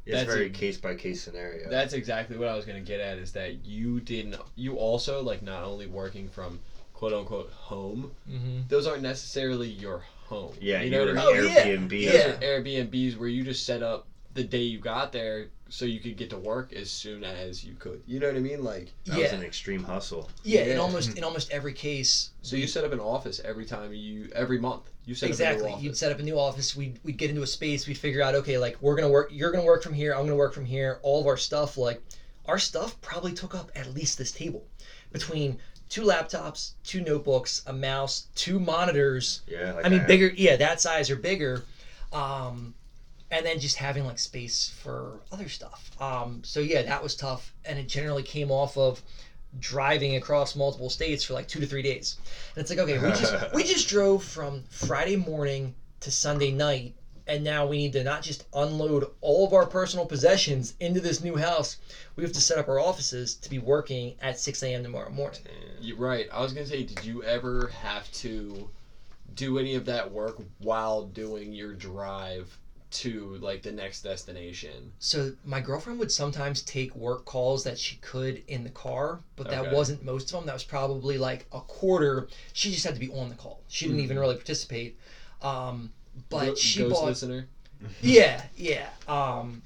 It's 0.06 0.15
That's 0.15 0.34
very 0.34 0.45
a- 0.45 0.49
case 0.49 0.78
by 0.78 0.95
case 0.95 1.21
scenario. 1.21 1.69
That's 1.69 1.93
exactly 1.93 2.38
what 2.38 2.47
I 2.47 2.56
was 2.56 2.63
gonna 2.63 2.80
get 2.80 3.02
at. 3.02 3.17
Is 3.17 3.34
that 3.34 3.65
you 3.65 3.99
didn't? 3.99 4.38
You 4.56 4.78
also 4.78 5.21
like 5.21 5.41
not 5.41 5.63
only 5.63 5.88
working 5.88 6.30
from 6.30 6.62
quote 6.93 7.12
unquote 7.12 7.52
home. 7.52 8.12
Mm-hmm. 8.30 8.62
Those 8.69 8.88
aren't 8.88 9.04
necessarily 9.04 9.67
your 9.67 10.04
home. 10.29 10.53
yeah, 10.61 10.79
you 10.79 10.85
you 10.85 10.91
know 10.91 10.99
what 10.99 11.09
I 11.09 11.13
mean. 11.13 11.37
Oh, 11.39 11.41
mean. 11.41 11.51
yeah. 11.51 11.65
Airbnb. 11.65 11.89
Those 11.89 12.13
Yeah. 12.13 12.27
are 12.29 12.61
Airbnbs 12.61 13.17
where 13.17 13.29
you 13.29 13.43
just 13.43 13.65
set 13.65 13.83
up 13.83 14.07
the 14.35 14.43
day 14.43 14.61
you 14.61 14.79
got 14.79 15.11
there 15.11 15.47
so 15.69 15.85
you 15.85 15.99
could 15.99 16.15
get 16.17 16.29
to 16.29 16.37
work 16.37 16.71
as 16.73 16.89
soon 16.89 17.23
as 17.23 17.63
you 17.63 17.73
could. 17.75 18.01
You 18.07 18.19
know 18.19 18.27
what 18.27 18.35
I 18.35 18.39
mean? 18.39 18.63
Like, 18.63 18.91
That 19.05 19.17
yeah, 19.17 19.23
was 19.23 19.33
an 19.33 19.43
extreme 19.43 19.83
hustle. 19.83 20.29
yeah. 20.43 20.61
In 20.61 20.79
almost 20.79 21.09
in 21.11 21.17
hmm. 21.17 21.23
almost 21.25 21.51
every 21.51 21.73
case, 21.73 22.29
so 22.41 22.55
you 22.55 22.67
set 22.67 22.83
up 22.85 22.93
an 22.93 22.99
office 22.99 23.39
every 23.43 23.65
time 23.65 23.91
you 23.93 24.29
every 24.33 24.59
month. 24.59 24.83
You 25.05 25.15
set 25.15 25.25
up 25.25 25.29
a 25.29 25.33
exactly. 25.33 25.71
new 25.71 25.81
You'd 25.81 25.89
office. 25.89 25.99
set 25.99 26.11
up 26.11 26.19
a 26.19 26.23
new 26.23 26.39
office. 26.39 26.75
We'd 26.75 26.99
we'd 27.03 27.17
get 27.17 27.29
into 27.29 27.41
a 27.41 27.47
space. 27.47 27.87
We'd 27.87 27.97
figure 27.97 28.21
out 28.21 28.35
okay, 28.35 28.57
like 28.57 28.77
we're 28.81 28.95
gonna 28.95 29.09
work. 29.09 29.29
You're 29.31 29.51
gonna 29.51 29.65
work 29.65 29.83
from 29.83 29.93
here. 29.93 30.13
I'm 30.13 30.23
gonna 30.25 30.35
work 30.35 30.53
from 30.53 30.65
here. 30.65 30.99
All 31.01 31.19
of 31.21 31.27
our 31.27 31.37
stuff, 31.37 31.77
like 31.77 32.01
our 32.45 32.59
stuff, 32.59 32.99
probably 33.01 33.33
took 33.33 33.53
up 33.55 33.71
at 33.75 33.93
least 33.93 34.17
this 34.17 34.31
table, 34.31 34.65
between 35.11 35.57
two 35.89 36.04
laptops, 36.04 36.71
two 36.84 37.02
notebooks, 37.02 37.63
a 37.67 37.73
mouse, 37.73 38.28
two 38.36 38.60
monitors. 38.60 39.41
Yeah. 39.47 39.73
Like 39.73 39.86
I 39.86 39.89
mean, 39.89 39.99
have- 39.99 40.08
bigger. 40.08 40.28
Yeah, 40.36 40.56
that 40.58 40.80
size 40.80 41.10
or 41.10 41.15
bigger. 41.15 41.63
Um, 42.13 42.73
and 43.32 43.45
then 43.45 43.60
just 43.60 43.75
having 43.75 44.06
like 44.06 44.17
space 44.19 44.69
for 44.82 45.19
other 45.32 45.49
stuff. 45.49 45.91
Um, 46.02 46.41
so 46.43 46.60
yeah, 46.60 46.82
that 46.84 47.04
was 47.04 47.15
tough, 47.15 47.54
and 47.65 47.78
it 47.78 47.88
generally 47.88 48.23
came 48.23 48.49
off 48.52 48.78
of 48.78 49.02
driving 49.60 50.15
across 50.15 50.56
multiple 50.56 50.89
states 50.89 51.23
for 51.23 51.34
like 51.34 51.47
two 51.47 51.60
to 51.60 51.65
three 51.65 51.82
days. 51.82 52.17
And 52.56 52.62
it's 52.62 52.69
like, 52.69 52.80
okay, 52.80 52.97
we 52.99 53.10
just 53.10 53.54
we 53.54 53.63
just 53.75 53.88
drove 53.89 54.23
from 54.23 54.63
Friday 54.69 55.15
morning 55.15 55.75
to 56.02 56.12
Sunday 56.12 56.52
night, 56.52 56.95
and 57.29 57.43
now 57.43 57.63
we 57.67 57.77
need 57.77 57.93
to 57.93 58.03
not 58.03 58.23
just 58.23 58.43
unload 58.53 59.05
all 59.21 59.45
of 59.45 59.53
our 59.53 59.67
personal 59.67 60.03
possessions 60.03 60.73
into 60.79 60.99
this 60.99 61.21
new 61.21 61.37
house. 61.37 61.77
We 62.15 62.23
have 62.23 62.33
to 62.33 62.41
set 62.41 62.57
up 62.57 62.67
our 62.67 62.79
offices 62.79 63.35
to 63.35 63.49
be 63.49 63.59
working 63.59 64.15
at 64.19 64.39
6 64.39 64.63
a.m. 64.63 64.81
tomorrow 64.81 65.11
morning. 65.11 65.41
You 65.79 65.95
right. 65.95 66.27
I 66.31 66.41
was 66.41 66.51
gonna 66.51 66.65
say, 66.65 66.83
did 66.83 67.05
you 67.05 67.23
ever 67.23 67.67
have 67.67 68.11
to 68.13 68.67
do 69.35 69.59
any 69.59 69.75
of 69.75 69.85
that 69.85 70.09
work 70.11 70.37
while 70.57 71.03
doing 71.03 71.53
your 71.53 71.71
drive 71.71 72.57
to 72.91 73.37
like 73.37 73.61
the 73.61 73.71
next 73.71 74.01
destination? 74.01 74.91
So 74.97 75.31
my 75.45 75.59
girlfriend 75.59 75.99
would 75.99 76.11
sometimes 76.11 76.63
take 76.63 76.95
work 76.95 77.25
calls 77.25 77.63
that 77.63 77.77
she 77.77 77.95
could 77.97 78.41
in 78.47 78.63
the 78.63 78.71
car, 78.71 79.19
but 79.35 79.49
that 79.51 79.61
Okay. 79.65 79.71
wasn't 79.71 80.03
most 80.03 80.25
of 80.25 80.31
them. 80.31 80.47
That 80.47 80.53
was 80.53 80.63
probably 80.63 81.19
like 81.19 81.45
a 81.51 81.59
quarter. 81.59 82.25
She 82.53 82.71
just 82.71 82.83
had 82.83 82.95
to 82.95 82.99
be 82.99 83.07
on 83.09 83.29
the 83.29 83.35
call. 83.35 83.61
She 83.67 83.85
didn't 83.85 84.01
even 84.01 84.17
really 84.17 84.35
participate. 84.35 84.95
Um, 85.41 85.91
but 86.29 86.45
Go- 86.45 86.55
she 86.55 86.79
ghost 86.82 86.95
bought. 86.95 87.05
listener. 87.05 87.47
Yeah, 88.01 88.41
yeah. 88.58 88.89
Um, 89.08 89.62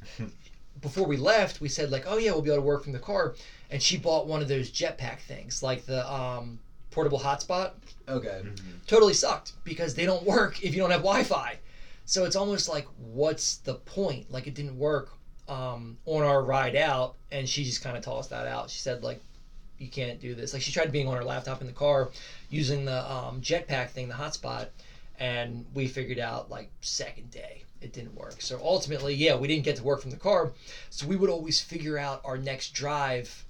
before 0.81 1.07
we 1.07 1.17
left, 1.17 1.61
we 1.61 1.67
said 1.69 1.89
like, 1.89 2.03
oh 2.07 2.17
yeah, 2.17 2.31
we'll 2.31 2.41
be 2.43 2.49
able 2.51 2.61
to 2.61 2.67
work 2.67 2.83
from 2.83 2.93
the 2.93 2.99
car, 2.99 3.33
and 3.71 3.81
she 3.81 3.97
bought 3.97 4.27
one 4.27 4.41
of 4.41 4.47
those 4.47 4.69
jetpack 4.71 5.19
things, 5.21 5.63
like 5.63 5.85
the 5.85 6.07
um, 6.13 6.59
portable 6.91 7.19
hotspot. 7.19 7.71
Okay. 8.07 8.41
Totally 8.85 9.13
sucked 9.13 9.53
because 9.63 9.95
they 9.95 10.05
don't 10.05 10.23
work 10.23 10.63
if 10.63 10.75
you 10.75 10.81
don't 10.81 10.91
have 10.91 11.01
Wi-Fi. 11.01 11.57
So 12.05 12.25
it's 12.25 12.35
almost 12.35 12.69
like, 12.69 12.85
what's 12.97 13.57
the 13.57 13.75
point? 13.75 14.29
Like 14.31 14.45
it 14.45 14.53
didn't 14.53 14.77
work 14.77 15.09
um, 15.47 15.97
on 16.05 16.21
our 16.23 16.43
ride 16.43 16.75
out, 16.75 17.15
and 17.31 17.49
she 17.49 17.63
just 17.63 17.81
kind 17.83 17.97
of 17.97 18.03
tossed 18.03 18.29
that 18.29 18.45
out. 18.45 18.69
She 18.69 18.79
said 18.79 19.03
like, 19.03 19.21
you 19.79 19.87
can't 19.87 20.19
do 20.21 20.35
this. 20.35 20.53
Like 20.53 20.61
she 20.61 20.71
tried 20.71 20.91
being 20.91 21.07
on 21.07 21.15
her 21.17 21.23
laptop 21.23 21.61
in 21.61 21.67
the 21.67 21.73
car, 21.73 22.11
using 22.49 22.85
the 22.85 23.11
um, 23.11 23.41
jetpack 23.41 23.89
thing, 23.89 24.07
the 24.07 24.13
hotspot, 24.13 24.67
and 25.19 25.65
we 25.73 25.87
figured 25.87 26.19
out 26.19 26.49
like 26.49 26.69
second 26.81 27.31
day 27.31 27.63
it 27.83 27.91
didn't 27.91 28.15
work. 28.15 28.41
So 28.41 28.59
ultimately, 28.63 29.13
yeah, 29.13 29.35
we 29.35 29.47
didn't 29.47 29.65
get 29.65 29.75
to 29.75 29.83
work 29.83 30.01
from 30.01 30.11
the 30.11 30.17
car. 30.17 30.53
So 30.89 31.05
we 31.05 31.15
would 31.15 31.29
always 31.29 31.61
figure 31.61 31.97
out 31.97 32.21
our 32.23 32.37
next 32.37 32.73
drive 32.73 33.45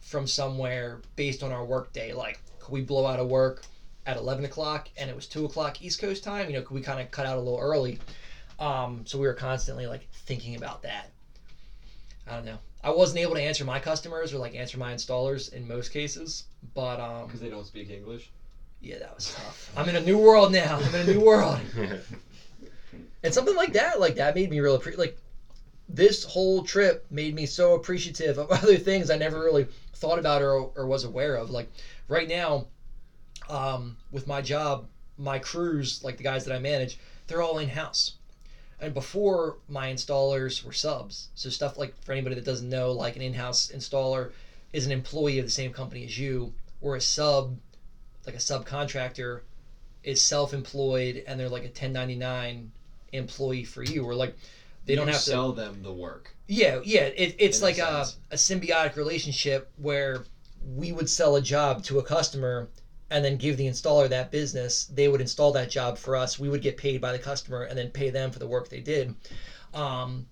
from 0.00 0.26
somewhere 0.26 1.00
based 1.16 1.42
on 1.42 1.52
our 1.52 1.64
work 1.64 1.92
day. 1.92 2.12
Like, 2.12 2.38
could 2.60 2.70
we 2.70 2.82
blow 2.82 3.06
out 3.06 3.18
of 3.18 3.28
work 3.28 3.64
at 4.06 4.16
11 4.16 4.44
o'clock 4.44 4.88
and 4.96 5.10
it 5.10 5.16
was 5.16 5.26
2 5.26 5.44
o'clock 5.44 5.82
East 5.82 6.00
Coast 6.00 6.22
time? 6.22 6.48
You 6.48 6.56
know, 6.56 6.62
could 6.62 6.74
we 6.74 6.80
kind 6.80 7.00
of 7.00 7.10
cut 7.10 7.26
out 7.26 7.36
a 7.36 7.40
little 7.40 7.58
early? 7.58 7.98
Um, 8.58 9.02
so 9.04 9.18
we 9.18 9.26
were 9.26 9.34
constantly 9.34 9.86
like 9.86 10.06
thinking 10.12 10.54
about 10.54 10.82
that. 10.82 11.10
I 12.28 12.36
don't 12.36 12.44
know. 12.44 12.58
I 12.84 12.90
wasn't 12.90 13.20
able 13.20 13.34
to 13.34 13.42
answer 13.42 13.64
my 13.64 13.80
customers 13.80 14.32
or 14.32 14.38
like 14.38 14.54
answer 14.54 14.78
my 14.78 14.94
installers 14.94 15.52
in 15.52 15.66
most 15.66 15.92
cases, 15.92 16.44
but 16.74 17.00
um, 17.00 17.26
Because 17.26 17.40
they 17.40 17.50
don't 17.50 17.66
speak 17.66 17.90
English. 17.90 18.30
Yeah, 18.82 18.98
that 18.98 19.14
was 19.14 19.32
tough. 19.32 19.70
I'm 19.76 19.88
in 19.88 19.96
a 19.96 20.00
new 20.00 20.18
world 20.18 20.50
now. 20.50 20.78
I'm 20.78 20.94
in 20.94 21.08
a 21.08 21.12
new 21.12 21.20
world. 21.20 21.58
And 23.22 23.32
something 23.32 23.54
like 23.54 23.72
that, 23.74 24.00
like 24.00 24.16
that 24.16 24.34
made 24.34 24.50
me 24.50 24.60
real 24.60 24.74
appreciate. 24.74 24.98
like 24.98 25.16
this 25.88 26.24
whole 26.24 26.60
trip 26.60 27.04
made 27.10 27.32
me 27.32 27.46
so 27.46 27.72
appreciative 27.72 28.38
of 28.38 28.50
other 28.62 28.78
things 28.78 29.10
I 29.10 29.16
never 29.16 29.40
really 29.42 29.64
thought 29.94 30.18
about 30.18 30.42
or, 30.42 30.70
or 30.74 30.86
was 30.86 31.04
aware 31.04 31.36
of. 31.36 31.50
Like 31.50 31.66
right 32.08 32.26
now, 32.26 32.66
um, 33.48 33.96
with 34.10 34.26
my 34.26 34.40
job, 34.40 34.86
my 35.16 35.38
crews, 35.38 36.02
like 36.02 36.16
the 36.16 36.22
guys 36.22 36.44
that 36.44 36.52
I 36.52 36.58
manage, 36.58 36.96
they're 37.26 37.40
all 37.40 37.58
in 37.58 37.68
house. 37.68 38.12
And 38.80 38.92
before 38.92 39.56
my 39.68 39.92
installers 39.92 40.62
were 40.64 40.72
subs. 40.72 41.28
So 41.36 41.48
stuff 41.48 41.76
like 41.76 41.92
for 42.04 42.10
anybody 42.10 42.34
that 42.34 42.44
doesn't 42.44 42.68
know, 42.68 42.90
like 42.90 43.14
an 43.14 43.22
in-house 43.22 43.70
installer 43.72 44.30
is 44.72 44.84
an 44.84 44.90
employee 44.90 45.38
of 45.38 45.44
the 45.44 45.50
same 45.50 45.70
company 45.70 46.04
as 46.04 46.18
you, 46.18 46.50
or 46.80 46.96
a 46.96 47.00
sub, 47.00 47.56
like 48.26 48.34
a 48.34 48.38
subcontractor, 48.38 49.40
is 50.02 50.20
self-employed 50.20 51.22
and 51.26 51.38
they're 51.38 51.48
like 51.48 51.62
a 51.62 51.66
1099 51.66 52.70
employee 53.12 53.62
for 53.64 53.82
you 53.82 54.04
or 54.04 54.14
like 54.14 54.32
they 54.84 54.94
don't 54.94 55.06
You 55.06 55.12
have 55.12 55.22
to 55.22 55.30
sell 55.30 55.52
them 55.52 55.82
the 55.82 55.92
work. 55.92 56.34
yeah 56.48 56.80
yeah 56.82 57.02
it, 57.16 57.34
it's 57.38 57.58
In 57.58 57.62
like 57.62 57.78
a, 57.78 58.04
sense. 58.04 58.16
a 58.32 58.36
symbiotic 58.36 58.96
relationship 58.96 59.68
where 59.76 60.24
we 60.74 60.90
would 60.92 61.08
sell 61.08 61.36
a 61.36 61.40
job 61.40 61.82
to 61.84 61.98
a 61.98 62.02
customer 62.02 62.66
and 63.10 63.24
then 63.24 63.36
give 63.36 63.56
the 63.56 63.66
installer 63.66 64.08
that 64.08 64.30
business 64.30 64.86
they 64.92 65.06
would 65.06 65.20
install 65.20 65.52
that 65.52 65.68
job 65.68 65.96
for 65.96 66.16
us 66.16 66.38
we 66.38 66.48
would 66.48 66.62
get 66.62 66.76
paid 66.76 67.00
by 67.00 67.12
the 67.12 67.18
customer 67.18 67.62
and 67.62 67.78
then 67.78 67.88
pay 67.88 68.10
them 68.10 68.30
for 68.30 68.38
the 68.40 68.46
work 68.46 68.68
they 68.68 68.80
did 68.80 69.14
um, 69.74 70.24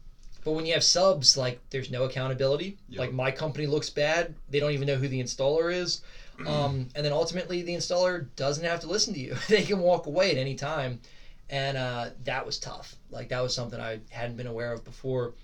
but 0.44 0.52
when 0.52 0.64
you 0.66 0.72
have 0.72 0.82
subs 0.82 1.36
like 1.36 1.58
there's 1.70 1.90
no 1.90 2.02
accountability 2.04 2.74
Yep. 2.88 2.98
like 2.98 3.12
my 3.12 3.30
company 3.30 3.66
looks 3.66 3.88
bad 3.88 4.34
they 4.48 4.58
don't 4.58 4.72
even 4.72 4.86
know 4.86 4.96
who 4.96 5.06
the 5.08 5.22
installer 5.22 5.72
is 5.72 6.00
um, 6.46 6.88
and 6.94 7.04
then 7.04 7.12
ultimately 7.12 7.62
the 7.62 7.74
installer 7.74 8.26
doesn't 8.36 8.64
have 8.64 8.80
to 8.80 8.86
listen 8.86 9.14
to 9.14 9.20
you. 9.20 9.36
They 9.48 9.62
can 9.62 9.80
walk 9.80 10.06
away 10.06 10.30
at 10.30 10.36
any 10.36 10.54
time. 10.54 11.00
And 11.48 11.76
uh, 11.76 12.10
that 12.24 12.46
was 12.46 12.58
tough. 12.58 12.94
Like 13.10 13.28
that 13.30 13.42
was 13.42 13.54
something 13.54 13.80
i 13.80 13.98
hadn't 14.10 14.36
been 14.36 14.46
aware 14.46 14.72
of 14.72 14.84
before. 14.84 15.34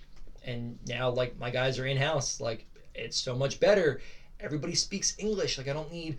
And 0.45 0.79
now 0.87 1.11
like 1.11 1.39
my 1.39 1.51
guys 1.51 1.79
are 1.79 1.87
in 1.87 1.97
house 1.97 2.41
like 2.41 2.67
it's 2.95 3.17
so 3.17 3.35
much 3.35 3.61
better. 3.61 4.01
Everybody 4.41 4.75
speaks 4.75 5.15
english. 5.19 5.59
Like 5.59 5.69
i 5.69 5.73
don't 5.73 5.93
need 5.93 6.19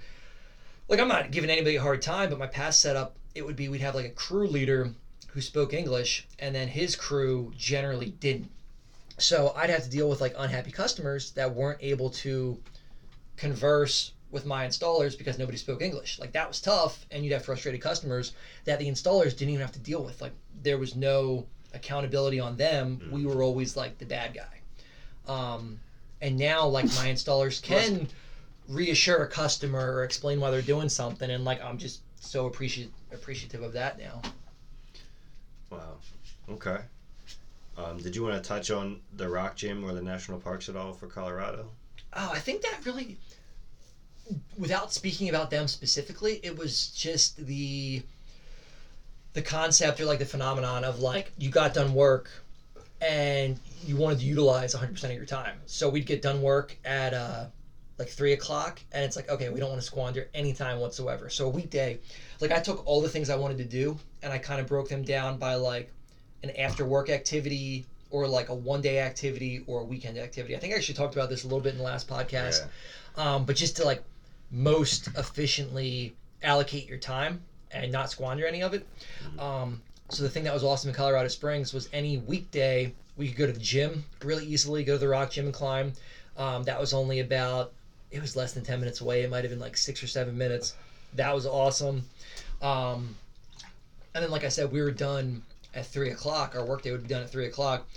like 0.90 1.00
i'm 1.00 1.08
not 1.08 1.32
giving 1.32 1.50
anybody 1.50 1.76
a 1.76 1.82
hard 1.82 2.02
time 2.02 2.30
but 2.30 2.40
my 2.40 2.48
past 2.48 2.80
setup 2.80 3.18
it 3.36 3.46
would 3.46 3.56
be 3.56 3.68
we'd 3.68 3.82
have 3.82 3.96
like 3.96 4.06
a 4.06 4.10
crew 4.10 4.48
leader 4.48 4.90
who 5.30 5.42
spoke 5.42 5.74
english 5.74 6.26
and 6.40 6.56
then 6.56 6.68
his 6.68 6.96
crew 6.96 7.52
generally 7.58 8.10
didn't. 8.10 8.50
So 9.18 9.54
i'd 9.56 9.70
have 9.70 9.84
to 9.84 9.90
deal 9.90 10.10
with 10.10 10.22
like 10.22 10.34
unhappy 10.38 10.72
customers 10.72 11.32
that 11.32 11.54
weren't 11.54 11.80
able 11.82 12.10
to 12.10 12.60
converse 13.38 14.12
with 14.32 14.46
my 14.46 14.68
installers 14.68 15.18
because 15.18 15.38
nobody 15.38 15.58
spoke 15.58 15.82
english 15.82 16.20
like 16.20 16.32
that 16.34 16.48
was 16.48 16.60
tough 16.60 17.06
and 17.12 17.24
you'd 17.24 17.32
have 17.32 17.44
frustrated 17.44 17.80
customers 17.82 18.32
that 18.66 18.80
the 18.80 18.88
installers 18.90 19.36
didn't 19.36 19.50
even 19.50 19.62
have 19.62 19.72
to 19.72 19.80
deal 19.80 20.04
with 20.04 20.22
like 20.22 20.34
there 20.62 20.78
was 20.78 20.96
no 20.96 21.46
accountability 21.74 22.40
on 22.40 22.56
them 22.58 23.02
we 23.10 23.26
were 23.26 23.44
always 23.44 23.76
like 23.76 23.98
the 23.98 24.06
bad 24.06 24.34
guy 24.34 24.60
um, 25.28 25.78
and 26.22 26.38
now 26.38 26.66
like 26.66 26.86
my 26.86 27.08
installers 27.08 27.62
can 27.62 28.08
reassure 28.68 29.24
a 29.24 29.28
customer 29.28 29.94
or 29.94 30.04
explain 30.04 30.40
why 30.40 30.50
they're 30.50 30.62
doing 30.62 30.90
something, 30.90 31.30
and 31.30 31.46
like 31.46 31.62
I'm 31.62 31.78
just 31.78 32.02
so 32.20 32.46
appreciative 32.46 32.92
appreciative 33.12 33.62
of 33.62 33.74
that 33.74 33.98
now. 33.98 34.22
Wow. 35.70 35.98
Okay. 36.50 36.80
Um, 37.78 37.98
did 37.98 38.16
you 38.16 38.24
want 38.24 38.42
to 38.42 38.48
touch 38.48 38.72
on 38.72 39.00
the 39.16 39.30
rock 39.30 39.56
gym 39.56 39.84
or 39.84 39.94
the 39.94 40.02
national 40.02 40.38
parks 40.40 40.68
at 40.68 40.76
all 40.76 40.94
for 40.94 41.08
Colorado? 41.08 41.70
Oh, 42.14 42.32
I 42.32 42.40
think 42.40 42.62
that 42.64 42.80
really, 42.86 43.18
without 44.58 44.92
speaking 44.92 45.30
about 45.30 45.50
them 45.50 45.68
specifically, 45.68 46.40
it 46.44 46.58
was 46.58 46.88
just 46.88 47.38
the 47.46 48.02
the 49.34 49.42
concept 49.42 50.00
or 50.00 50.06
like 50.06 50.20
the 50.20 50.26
phenomenon 50.26 50.84
of 50.84 51.00
like 51.00 51.32
you 51.38 51.50
got 51.50 51.74
done 51.74 51.94
work 51.94 52.30
and 53.02 53.60
you 53.86 53.96
wanted 53.96 54.18
to 54.20 54.26
utilize 54.26 54.74
100% 54.74 55.04
of 55.04 55.12
your 55.12 55.26
time. 55.26 55.60
So 55.68 55.88
we'd 55.88 56.08
get 56.08 56.22
done 56.22 56.42
work 56.42 56.76
at 56.84 57.14
uh, 57.14 57.46
like 58.00 58.08
three 58.10 58.34
o'clock, 58.34 58.82
and 58.92 59.04
it's 59.04 59.16
like, 59.16 59.30
okay, 59.30 59.50
we 59.50 59.60
don't 59.60 59.70
want 59.70 59.80
to 59.82 59.86
squander 59.86 60.28
any 60.34 60.54
time 60.54 60.80
whatsoever. 60.80 61.30
So 61.30 61.46
a 61.46 61.50
weekday, 61.50 62.00
like 62.42 62.52
I 62.52 62.60
took 62.60 62.86
all 62.88 63.02
the 63.02 63.10
things 63.10 63.30
I 63.30 63.36
wanted 63.36 63.58
to 63.60 63.66
do 63.66 63.98
and 64.24 64.34
I 64.34 64.38
kind 64.40 64.60
of 64.60 64.68
broke 64.68 64.90
them 64.90 65.04
down 65.04 65.38
by 65.38 65.56
like 65.56 65.92
an 66.44 66.52
after 66.58 66.86
work 66.86 67.10
activity 67.10 67.86
or 68.10 68.28
like 68.28 68.50
a 68.50 68.54
one 68.56 68.82
day 68.82 69.00
activity 69.00 69.64
or 69.68 69.82
a 69.82 69.84
weekend 69.84 70.18
activity. 70.18 70.56
I 70.56 70.60
think 70.60 70.74
I 70.74 70.78
actually 70.78 70.96
talked 70.96 71.16
about 71.16 71.30
this 71.30 71.44
a 71.44 71.48
little 71.48 71.60
bit 71.60 71.74
in 71.74 71.78
the 71.78 71.84
last 71.84 72.08
podcast. 72.08 72.62
Um, 73.16 73.46
but 73.46 73.56
just 73.56 73.76
to 73.78 73.86
like 73.86 74.02
most 74.52 75.08
efficiently 75.18 76.16
allocate 76.44 76.88
your 76.88 76.98
time 76.98 77.42
and 77.72 77.92
not 77.92 78.10
squander 78.10 78.46
any 78.46 78.64
of 78.64 78.74
it. 78.74 78.88
Um, 79.40 79.82
so 80.10 80.24
the 80.24 80.30
thing 80.30 80.44
that 80.44 80.54
was 80.54 80.64
awesome 80.64 80.90
in 80.90 80.96
Colorado 80.96 81.28
Springs 81.28 81.74
was 81.74 81.90
any 81.92 82.18
weekday 82.18 82.94
we 83.18 83.28
could 83.28 83.38
go 83.38 83.48
to 83.48 83.52
the 83.52 83.60
gym 83.60 84.06
really 84.24 84.46
easily, 84.46 84.84
go 84.84 84.94
to 84.94 85.00
the 85.00 85.08
rock 85.08 85.32
gym 85.32 85.46
and 85.46 85.54
climb. 85.54 85.94
Um, 86.38 86.64
that 86.64 86.80
was 86.80 86.94
only 86.94 87.20
about 87.20 87.74
it 88.12 88.22
was 88.22 88.36
less 88.36 88.54
than 88.54 88.64
ten 88.64 88.80
minutes 88.80 89.02
away. 89.02 89.24
It 89.24 89.30
might 89.30 89.44
have 89.44 89.50
been 89.50 89.60
like 89.60 89.76
six 89.76 90.02
or 90.02 90.08
seven 90.08 90.38
minutes. 90.38 90.76
That 91.16 91.34
was 91.34 91.46
awesome. 91.46 92.06
Um, 92.62 93.16
and 94.14 94.24
then, 94.24 94.32
like 94.32 94.44
I 94.44 94.50
said, 94.50 94.72
we 94.72 94.82
were 94.82 94.92
done 94.92 95.42
at 95.74 95.86
three 95.86 96.12
o'clock. 96.12 96.56
Our 96.56 96.66
workday 96.66 96.92
would 96.92 97.04
be 97.04 97.10
done 97.10 97.24
at 97.24 97.30
three 97.30 97.48
o'clock. 97.48 97.88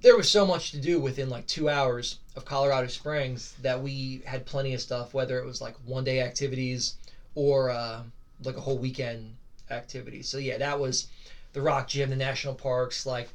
There 0.00 0.16
was 0.16 0.30
so 0.30 0.46
much 0.46 0.70
to 0.70 0.78
do 0.80 1.00
within 1.00 1.28
like 1.28 1.46
two 1.46 1.68
hours 1.68 2.18
of 2.36 2.44
Colorado 2.44 2.86
Springs 2.86 3.54
that 3.62 3.82
we 3.82 4.22
had 4.24 4.46
plenty 4.46 4.74
of 4.74 4.80
stuff. 4.80 5.12
Whether 5.12 5.38
it 5.38 5.44
was 5.44 5.60
like 5.60 5.74
one 5.84 6.04
day 6.04 6.20
activities 6.20 6.94
or 7.34 7.70
uh, 7.70 8.02
like 8.44 8.56
a 8.56 8.60
whole 8.60 8.78
weekend 8.78 9.36
activity. 9.70 10.22
So 10.22 10.38
yeah, 10.38 10.58
that 10.58 10.78
was 10.78 11.08
the 11.52 11.60
rock 11.60 11.88
gym, 11.88 12.10
the 12.10 12.16
national 12.16 12.54
parks. 12.54 13.06
Like 13.06 13.28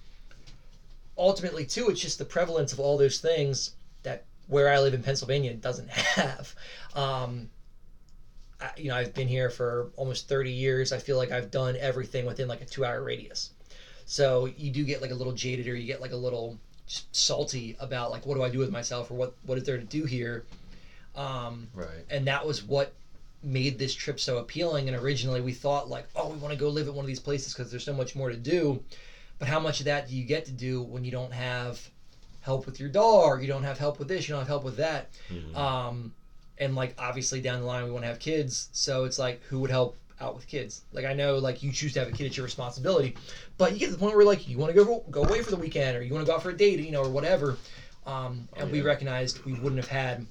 ultimately, 1.18 1.66
too, 1.66 1.89
it's 1.89 1.99
just 2.01 2.18
the 2.18 2.26
prevalence 2.26 2.74
of 2.74 2.80
all 2.80 2.97
those 2.97 3.20
things 3.20 3.72
that 4.03 4.24
where 4.47 4.70
I 4.70 4.80
live 4.80 4.93
in 4.93 5.03
Pennsylvania 5.03 5.53
doesn't 5.53 5.89
have. 5.89 6.55
Um, 6.95 7.49
you 8.78 8.89
know, 8.89 8.95
I've 8.95 9.14
been 9.14 9.28
here 9.28 9.49
for 9.49 9.89
almost 9.95 10.28
30 10.28 10.51
years. 10.51 10.91
I 10.91 10.97
feel 10.97 11.18
like 11.18 11.32
I've 11.32 11.51
done 11.51 11.76
everything 11.78 12.26
within 12.26 12.47
like 12.47 12.61
a 12.61 12.66
two 12.66 12.86
hour 12.86 13.01
radius. 13.03 13.51
So 14.06 14.45
you 14.58 14.72
do 14.72 14.84
get 14.84 15.01
like 15.01 15.12
a 15.12 15.16
little 15.16 15.34
jaded 15.34 15.68
or 15.68 15.76
you 15.76 15.86
get 15.86 16.01
like 16.01 16.12
a 16.12 16.18
little 16.18 16.58
salty 17.12 17.76
about 17.80 18.12
like, 18.12 18.26
what 18.26 18.36
do 18.36 18.43
I 18.43 18.49
do 18.49 18.60
with 18.60 18.72
myself 18.72 19.10
or 19.12 19.16
what, 19.16 19.34
what 19.45 19.58
is 19.58 19.64
there 19.64 19.78
to 19.78 19.84
do 19.84 20.06
here? 20.06 20.45
Um, 21.16 21.68
Right. 21.74 22.06
and 22.10 22.28
that 22.28 22.45
was 22.45 22.64
what 22.64 22.93
made 23.41 23.78
this 23.78 23.93
trip 23.93 24.20
so 24.20 24.38
appealing. 24.38 24.88
And 24.88 24.97
originally 24.97 25.41
we 25.41 25.54
thought 25.54 25.89
like, 25.89 26.06
oh, 26.16 26.30
we 26.30 26.38
want 26.38 26.54
to 26.54 26.60
go 26.60 26.70
live 26.70 26.88
at 26.88 26.93
one 26.93 27.04
of 27.04 27.08
these 27.08 27.20
places 27.20 27.54
because 27.54 27.70
there's 27.72 27.84
so 27.84 27.93
much 27.93 28.16
more 28.16 28.30
to 28.30 28.38
do. 28.38 28.84
But 29.39 29.47
how 29.47 29.60
much 29.60 29.80
of 29.80 29.86
that 29.86 30.08
do 30.08 30.16
you 30.16 30.24
get 30.26 30.45
to 30.45 30.51
do 30.51 30.82
when 30.82 31.04
you 31.04 31.12
don't 31.12 31.34
have 31.34 31.89
help 32.41 32.66
with 32.66 32.80
your 32.80 32.89
dog? 32.89 33.41
You 33.41 33.47
don't 33.47 33.64
have 33.64 33.78
help 33.78 33.99
with 33.99 34.08
this. 34.08 34.28
You 34.28 34.34
don't 34.34 34.41
have 34.41 34.47
help 34.47 34.64
with 34.64 34.78
that. 34.78 35.10
Mhm. 35.30 35.56
Um, 35.56 36.14
and 36.58 36.76
like 36.76 36.93
obviously 36.97 37.41
down 37.41 37.60
the 37.62 37.66
line 37.66 37.84
we 37.86 37.91
want 37.91 38.04
to 38.04 38.08
have 38.08 38.20
kids, 38.20 38.70
so 38.72 39.06
it's 39.06 39.18
like 39.18 39.41
who 39.45 39.60
would 39.60 39.72
help 39.72 39.97
out 40.24 40.36
with 40.36 40.48
kids? 40.48 40.82
Like 40.92 41.06
I 41.06 41.14
know 41.14 41.38
like 41.38 41.62
you 41.64 41.72
choose 41.72 41.94
to 41.94 42.00
have 42.00 42.08
a 42.08 42.12
kid, 42.12 42.26
it's 42.26 42.38
your 42.38 42.44
responsibility, 42.46 43.16
but 43.58 43.74
you 43.74 43.80
get 43.80 43.88
to 43.88 43.92
the 43.92 43.98
point 43.98 44.16
where 44.16 44.26
like 44.26 44.48
you 44.48 44.58
want 44.58 44.76
to 44.76 44.84
go 44.84 45.04
go 45.12 45.24
away 45.24 45.42
for 45.42 45.52
the 45.52 45.58
weekend 45.58 45.98
or 45.98 46.02
you 46.02 46.14
want 46.14 46.26
to 46.26 46.30
go 46.30 46.36
out 46.36 46.44
for 46.44 46.50
a 46.50 46.58
date, 46.58 46.80
you 46.80 46.92
know, 46.92 47.02
or 47.02 47.10
whatever. 47.10 47.58
Um, 48.06 48.48
and 48.58 48.70
Oh, 48.70 48.72
we 48.72 48.82
recognized 48.82 49.44
we 49.46 49.54
wouldn't 49.54 49.78
have 49.78 49.88
had 49.88 50.26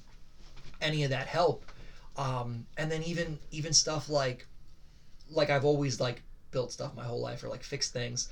any 0.81 1.03
of 1.03 1.11
that 1.11 1.27
help. 1.27 1.65
Um, 2.17 2.65
and 2.77 2.91
then 2.91 3.03
even 3.03 3.39
even 3.51 3.73
stuff 3.73 4.09
like 4.09 4.45
like 5.29 5.49
I've 5.49 5.65
always 5.65 5.99
like 5.99 6.21
built 6.51 6.71
stuff 6.71 6.95
my 6.95 7.03
whole 7.03 7.21
life 7.21 7.43
or 7.43 7.47
like 7.49 7.63
fixed 7.63 7.93
things. 7.93 8.29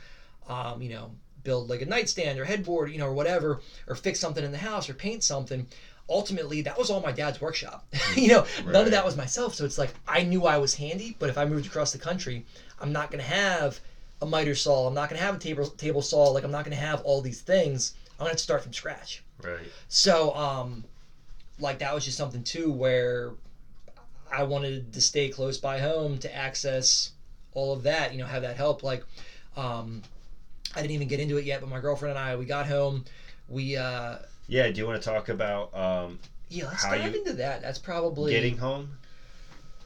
Um, 0.48 0.82
you 0.82 0.90
know, 0.90 1.12
build 1.44 1.70
like 1.70 1.82
a 1.82 1.86
nightstand 1.86 2.40
or 2.40 2.46
headboard, 2.46 2.92
you 2.92 2.98
know, 2.98 3.08
or 3.08 3.14
whatever, 3.14 3.62
or 3.88 3.96
fix 3.96 4.20
something 4.20 4.44
in 4.44 4.52
the 4.52 4.58
house 4.58 4.90
or 4.90 4.94
paint 4.94 5.24
something. 5.24 5.68
Ultimately, 6.12 6.62
that 6.64 6.78
was 6.78 6.90
all 6.90 7.00
my 7.00 7.14
dad's 7.14 7.40
workshop. 7.40 7.88
you 8.16 8.28
know, 8.28 8.46
none 8.66 8.84
of 8.84 8.92
that 8.92 9.06
was 9.06 9.16
myself. 9.16 9.56
So 9.56 9.64
it's 9.64 9.78
like 9.78 9.94
I 10.06 10.24
knew 10.24 10.46
I 10.46 10.58
was 10.58 10.76
handy, 10.76 11.16
but 11.18 11.30
if 11.30 11.38
I 11.38 11.46
moved 11.46 11.66
across 11.66 11.94
the 11.94 11.98
country, 11.98 12.46
I'm 12.82 12.92
not 12.92 13.12
gonna 13.12 13.24
have 13.24 13.80
a 14.22 14.26
miter 14.26 14.54
saw. 14.54 14.88
I'm 14.88 14.94
not 14.94 15.10
gonna 15.10 15.22
have 15.22 15.36
a 15.36 15.40
table 15.40 15.68
table 15.68 16.02
saw. 16.02 16.30
Like 16.30 16.44
I'm 16.44 16.52
not 16.52 16.66
gonna 16.66 16.76
have 16.76 17.02
all 17.02 17.22
these 17.22 17.40
things. 17.40 17.94
I'm 18.12 18.18
gonna 18.20 18.32
have 18.32 18.38
to 18.38 18.44
start 18.44 18.62
from 18.62 18.74
scratch. 18.74 19.24
Right. 19.42 19.60
So, 19.88 20.36
um, 20.36 20.84
like 21.60 21.80
that 21.80 21.94
was 21.94 22.04
just 22.04 22.18
something 22.18 22.44
too 22.44 22.72
where 22.72 23.32
I 24.32 24.44
wanted 24.44 24.92
to 24.94 25.02
stay 25.02 25.30
close 25.30 25.58
by 25.58 25.80
home 25.80 26.18
to 26.20 26.36
access 26.36 27.12
all 27.54 27.72
of 27.74 27.84
that. 27.84 28.12
You 28.12 28.20
know, 28.20 28.26
have 28.26 28.42
that 28.42 28.58
help. 28.58 28.84
Like, 28.84 29.06
um, 29.56 30.02
I 30.76 30.82
didn't 30.82 30.92
even 30.92 31.08
get 31.08 31.22
into 31.22 31.38
it 31.38 31.46
yet, 31.46 31.62
but 31.62 31.70
my 31.70 31.80
girlfriend 31.80 32.18
and 32.18 32.20
I, 32.20 32.36
we 32.36 32.46
got 32.46 32.68
home. 32.68 33.06
We, 33.48 33.76
uh, 33.76 34.18
Yeah. 34.52 34.70
Do 34.70 34.78
you 34.78 34.86
want 34.86 35.02
to 35.02 35.10
talk 35.10 35.30
about 35.30 35.74
um, 35.74 36.20
yeah, 36.50 36.66
let's 36.66 36.84
How 36.84 36.92
dive 36.92 37.14
you- 37.14 37.20
into 37.22 37.34
that. 37.34 37.62
That's 37.62 37.80
probably 37.80 38.34
getting 38.34 38.58
home? 38.58 38.98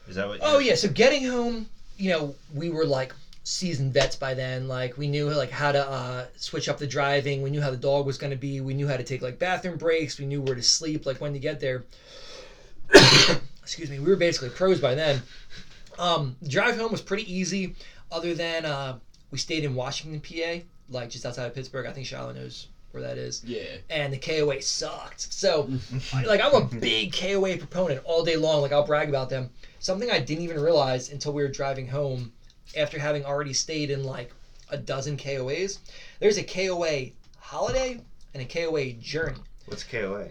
Is 0.08 0.16
that 0.16 0.26
what? 0.26 0.40
Oh 0.42 0.58
yeah, 0.58 0.74
so 0.74 0.88
getting 0.88 1.24
home, 1.24 1.68
you 1.96 2.10
know, 2.10 2.34
we 2.52 2.70
were 2.70 2.84
like 2.84 3.12
seasoned 3.44 3.92
vets 3.94 4.16
by 4.16 4.34
then. 4.34 4.66
Like 4.66 4.98
we 4.98 5.06
knew 5.06 5.30
like 5.30 5.50
how 5.50 5.70
to 5.70 5.88
uh, 5.88 6.26
switch 6.36 6.68
up 6.68 6.78
the 6.78 6.86
driving. 6.86 7.42
We 7.42 7.50
knew 7.50 7.60
how 7.60 7.70
the 7.70 7.76
dog 7.76 8.06
was 8.06 8.18
going 8.18 8.32
to 8.32 8.36
be. 8.36 8.60
We 8.60 8.74
knew 8.74 8.88
how 8.88 8.96
to 8.96 9.04
take 9.04 9.22
like 9.22 9.38
bathroom 9.38 9.78
breaks. 9.78 10.18
We 10.18 10.26
knew 10.26 10.42
where 10.42 10.56
to 10.56 10.62
sleep, 10.62 11.06
like 11.06 11.20
when 11.20 11.32
to 11.32 11.38
get 11.38 11.60
there. 11.60 11.84
Excuse 13.62 13.88
me. 13.88 14.00
We 14.00 14.10
were 14.10 14.16
basically 14.16 14.50
pros 14.50 14.80
by 14.80 14.96
then. 14.96 15.22
Um, 15.98 16.36
drive 16.46 16.76
home 16.76 16.90
was 16.92 17.00
pretty 17.00 17.32
easy, 17.32 17.74
other 18.10 18.34
than 18.34 18.64
uh, 18.64 18.98
we 19.30 19.38
stayed 19.38 19.64
in 19.64 19.74
Washington, 19.74 20.20
PA, 20.20 20.64
like 20.90 21.10
just 21.10 21.24
outside 21.24 21.46
of 21.46 21.54
Pittsburgh. 21.54 21.86
I 21.86 21.92
think 21.92 22.06
Shiloh 22.06 22.32
knows 22.32 22.66
where 22.96 23.06
that 23.06 23.18
is 23.18 23.42
Yeah. 23.44 23.76
and 23.90 24.12
the 24.12 24.18
KOA 24.18 24.62
sucked. 24.62 25.32
So, 25.32 25.68
like, 26.24 26.40
I'm 26.40 26.54
a 26.54 26.64
big 26.64 27.12
KOA 27.12 27.56
proponent 27.58 28.00
all 28.04 28.24
day 28.24 28.36
long. 28.36 28.62
Like, 28.62 28.72
I'll 28.72 28.86
brag 28.86 29.08
about 29.08 29.28
them. 29.28 29.50
Something 29.80 30.10
I 30.10 30.18
didn't 30.18 30.42
even 30.42 30.58
realize 30.58 31.10
until 31.10 31.32
we 31.32 31.42
were 31.42 31.48
driving 31.48 31.88
home 31.88 32.32
after 32.76 32.98
having 32.98 33.24
already 33.24 33.52
stayed 33.52 33.90
in 33.90 34.02
like 34.02 34.32
a 34.70 34.76
dozen 34.78 35.16
KOAs. 35.18 35.78
There's 36.20 36.38
a 36.38 36.42
KOA 36.42 37.10
holiday 37.38 38.00
and 38.34 38.42
a 38.42 38.46
KOA 38.46 38.92
journey. 38.92 39.40
What's 39.66 39.84
KOA? 39.84 40.28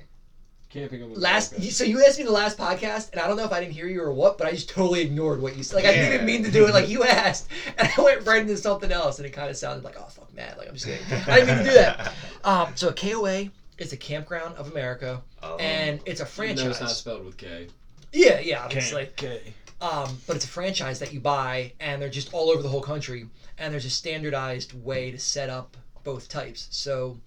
Camping 0.75 1.01
on 1.03 1.13
the 1.13 1.19
Last, 1.19 1.53
America. 1.53 1.71
so 1.73 1.83
you 1.85 2.05
asked 2.05 2.17
me 2.19 2.25
the 2.25 2.31
last 2.31 2.57
podcast, 2.57 3.11
and 3.11 3.19
I 3.21 3.27
don't 3.27 3.37
know 3.37 3.45
if 3.45 3.51
I 3.51 3.59
didn't 3.61 3.73
hear 3.73 3.87
you 3.87 4.01
or 4.01 4.11
what, 4.13 4.37
but 4.37 4.45
I 4.45 4.51
just 4.51 4.69
totally 4.69 5.01
ignored 5.01 5.41
what 5.41 5.55
you 5.57 5.63
said. 5.63 5.77
Like 5.77 5.85
I 5.85 5.93
didn't 5.93 6.13
even 6.13 6.25
mean 6.25 6.43
to 6.43 6.51
do 6.51 6.67
it. 6.67 6.73
Like 6.73 6.89
you 6.89 7.03
asked, 7.03 7.47
and 7.77 7.89
I 7.97 8.01
went 8.01 8.25
right 8.27 8.41
into 8.41 8.57
something 8.57 8.91
else, 8.91 9.17
and 9.19 9.25
it 9.25 9.31
kind 9.31 9.49
of 9.49 9.57
sounded 9.57 9.83
like, 9.83 9.95
oh 9.97 10.03
fuck, 10.09 10.31
mad. 10.35 10.57
Like 10.57 10.67
I'm 10.67 10.73
just 10.75 10.85
kidding. 10.85 11.05
I 11.27 11.39
didn't 11.39 11.47
mean 11.55 11.57
to 11.65 11.71
do 11.71 11.75
that. 11.77 12.13
Um, 12.45 12.73
so 12.75 12.89
a 12.89 12.93
KOA 12.93 13.49
is 13.79 13.91
a 13.91 13.97
campground 13.97 14.55
of 14.57 14.69
America, 14.71 15.23
Oh. 15.41 15.55
and 15.57 15.99
it's 16.05 16.19
a 16.21 16.23
Even 16.23 16.55
though 16.57 16.63
franchise. 16.65 16.65
it's 16.67 16.79
not 16.81 16.89
spelled 16.91 17.25
with 17.25 17.37
K. 17.37 17.67
Yeah, 18.13 18.39
yeah, 18.39 18.63
obviously. 18.63 19.03
Okay. 19.17 19.41
Um, 19.81 20.17
but 20.27 20.35
it's 20.35 20.45
a 20.45 20.47
franchise 20.49 20.99
that 20.99 21.11
you 21.11 21.19
buy, 21.19 21.73
and 21.79 21.99
they're 22.01 22.07
just 22.09 22.33
all 22.35 22.51
over 22.51 22.61
the 22.61 22.69
whole 22.69 22.81
country. 22.83 23.25
And 23.57 23.73
there's 23.73 23.85
a 23.85 23.89
standardized 23.89 24.73
way 24.83 25.09
to 25.09 25.17
set 25.17 25.49
up 25.49 25.75
both 26.03 26.29
types. 26.29 26.67
So 26.69 27.17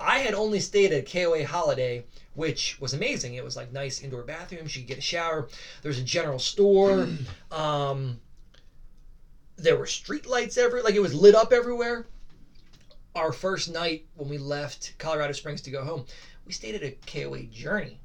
I 0.00 0.20
had 0.20 0.34
only 0.34 0.60
stayed 0.60 0.92
at 0.92 1.10
KOA 1.10 1.44
Holiday, 1.44 2.04
which 2.34 2.80
was 2.80 2.94
amazing. 2.94 3.34
It 3.34 3.44
was 3.44 3.56
like 3.56 3.72
nice 3.72 4.00
indoor 4.02 4.22
bathrooms. 4.22 4.76
You 4.76 4.82
could 4.82 4.88
get 4.88 4.98
a 4.98 5.02
shower. 5.02 5.48
There's 5.82 5.98
a 5.98 6.02
general 6.04 6.38
store. 6.38 7.08
um, 7.50 8.20
there 9.56 9.76
were 9.76 9.86
street 9.86 10.26
lights 10.26 10.56
everywhere. 10.56 10.84
Like 10.84 10.94
it 10.94 11.00
was 11.02 11.14
lit 11.14 11.34
up 11.34 11.52
everywhere. 11.52 12.06
Our 13.14 13.32
first 13.32 13.72
night 13.72 14.06
when 14.16 14.28
we 14.28 14.38
left 14.38 14.94
Colorado 14.98 15.32
Springs 15.32 15.60
to 15.62 15.70
go 15.70 15.82
home, 15.84 16.04
we 16.46 16.52
stayed 16.52 16.76
at 16.76 16.82
a 16.84 16.96
KOA 17.06 17.42
Journey. 17.44 17.98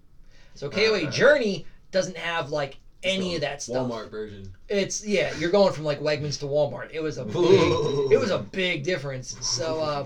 So 0.56 0.70
KOA 0.70 1.06
Uh. 1.08 1.12
Journey 1.12 1.66
doesn't 1.92 2.18
have 2.18 2.50
like 2.50 2.78
any 3.04 3.36
of 3.36 3.42
that 3.42 3.62
stuff. 3.62 3.88
Walmart 3.90 4.10
version. 4.10 4.52
It's 4.70 5.06
yeah, 5.06 5.36
you're 5.38 5.52
going 5.52 5.74
from 5.74 5.84
like 5.84 6.00
Wegmans 6.00 6.40
to 6.40 6.46
Walmart. 6.46 6.90
It 6.92 7.02
was 7.02 7.18
a 7.18 7.26
big, 7.26 7.36
it 8.12 8.20
was 8.20 8.32
a 8.32 8.40
big 8.40 8.84
difference. 8.84 9.36
So 9.46 9.80
uh, 9.82 10.06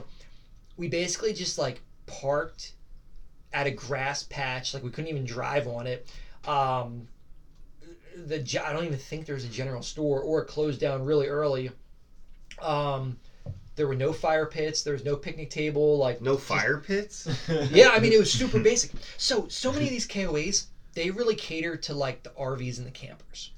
we 0.78 0.88
basically 0.88 1.34
just 1.34 1.57
like 1.57 1.82
parked 2.05 2.73
at 3.53 3.67
a 3.67 3.71
grass 3.71 4.23
patch. 4.23 4.73
Like 4.73 4.84
we 4.84 4.89
couldn't 4.89 5.09
even 5.09 5.25
drive 5.25 5.67
on 5.67 5.88
it. 5.88 6.07
Um, 6.47 7.07
the 8.15 8.38
I 8.63 8.73
don't 8.73 8.86
even 8.86 8.97
think 8.97 9.25
there 9.25 9.36
was 9.36 9.45
a 9.45 9.49
general 9.49 9.82
store 9.82 10.21
or 10.21 10.41
it 10.41 10.47
closed 10.47 10.80
down 10.80 11.03
really 11.03 11.28
early. 11.28 11.71
Um, 12.61 13.17
there 13.75 13.88
were 13.88 13.95
no 13.95 14.11
fire 14.11 14.45
pits. 14.45 14.82
There 14.82 14.93
was 14.93 15.05
no 15.05 15.15
picnic 15.15 15.49
table. 15.49 15.97
Like 15.97 16.21
no 16.21 16.38
fire 16.38 16.78
pits? 16.78 17.28
yeah, 17.71 17.89
I 17.89 17.99
mean 17.99 18.13
it 18.13 18.19
was 18.19 18.32
super 18.32 18.59
basic. 18.59 18.91
So 19.17 19.47
so 19.49 19.71
many 19.71 19.86
of 19.86 19.91
these 19.91 20.07
KOAs 20.07 20.65
they 20.93 21.11
really 21.11 21.36
cater 21.36 21.78
to 21.78 21.93
like 21.93 22.23
the 22.23 22.32
RVs 22.32 22.80
and 22.80 22.88
the 22.88 22.91
campers, 22.91 23.51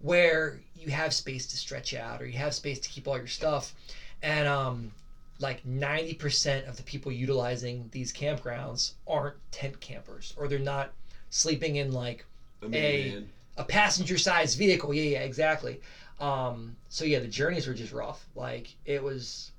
where 0.00 0.60
you 0.74 0.90
have 0.90 1.14
space 1.14 1.46
to 1.46 1.56
stretch 1.56 1.94
out 1.94 2.20
or 2.20 2.26
you 2.26 2.36
have 2.38 2.54
space 2.54 2.80
to 2.80 2.88
keep 2.88 3.06
all 3.06 3.16
your 3.16 3.28
stuff, 3.28 3.72
and 4.20 4.48
um, 4.48 4.90
like 5.38 5.64
ninety 5.64 6.14
percent 6.14 6.66
of 6.66 6.76
the 6.76 6.82
people 6.82 7.10
utilizing 7.10 7.88
these 7.92 8.12
campgrounds 8.12 8.92
aren't 9.06 9.36
tent 9.50 9.80
campers 9.80 10.34
or 10.36 10.48
they're 10.48 10.58
not 10.58 10.92
sleeping 11.30 11.76
in 11.76 11.92
like 11.92 12.24
A 12.62 13.24
a 13.56 13.64
passenger 13.64 14.18
sized 14.18 14.56
vehicle. 14.58 14.94
Yeah, 14.94 15.18
yeah, 15.18 15.20
exactly. 15.20 15.80
Um, 16.20 16.76
so 16.88 17.04
yeah, 17.04 17.18
the 17.18 17.26
journeys 17.26 17.66
were 17.66 17.74
just 17.74 17.92
rough. 17.92 18.24
Like 18.34 18.74
it 18.84 19.02
was, 19.02 19.50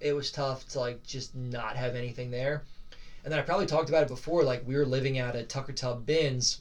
it 0.00 0.12
was 0.12 0.30
tough 0.30 0.68
to 0.68 0.80
like 0.80 1.02
just 1.04 1.34
not 1.34 1.76
have 1.76 1.94
anything 1.94 2.30
there. 2.30 2.62
And 3.24 3.32
then 3.32 3.38
I 3.38 3.42
probably 3.42 3.66
talked 3.66 3.88
about 3.88 4.02
it 4.02 4.08
before. 4.08 4.42
Like 4.44 4.66
we 4.66 4.76
were 4.76 4.86
living 4.86 5.18
out 5.18 5.36
at 5.36 5.48
Tucker 5.48 5.72
Tub 5.72 6.06
Bins. 6.06 6.60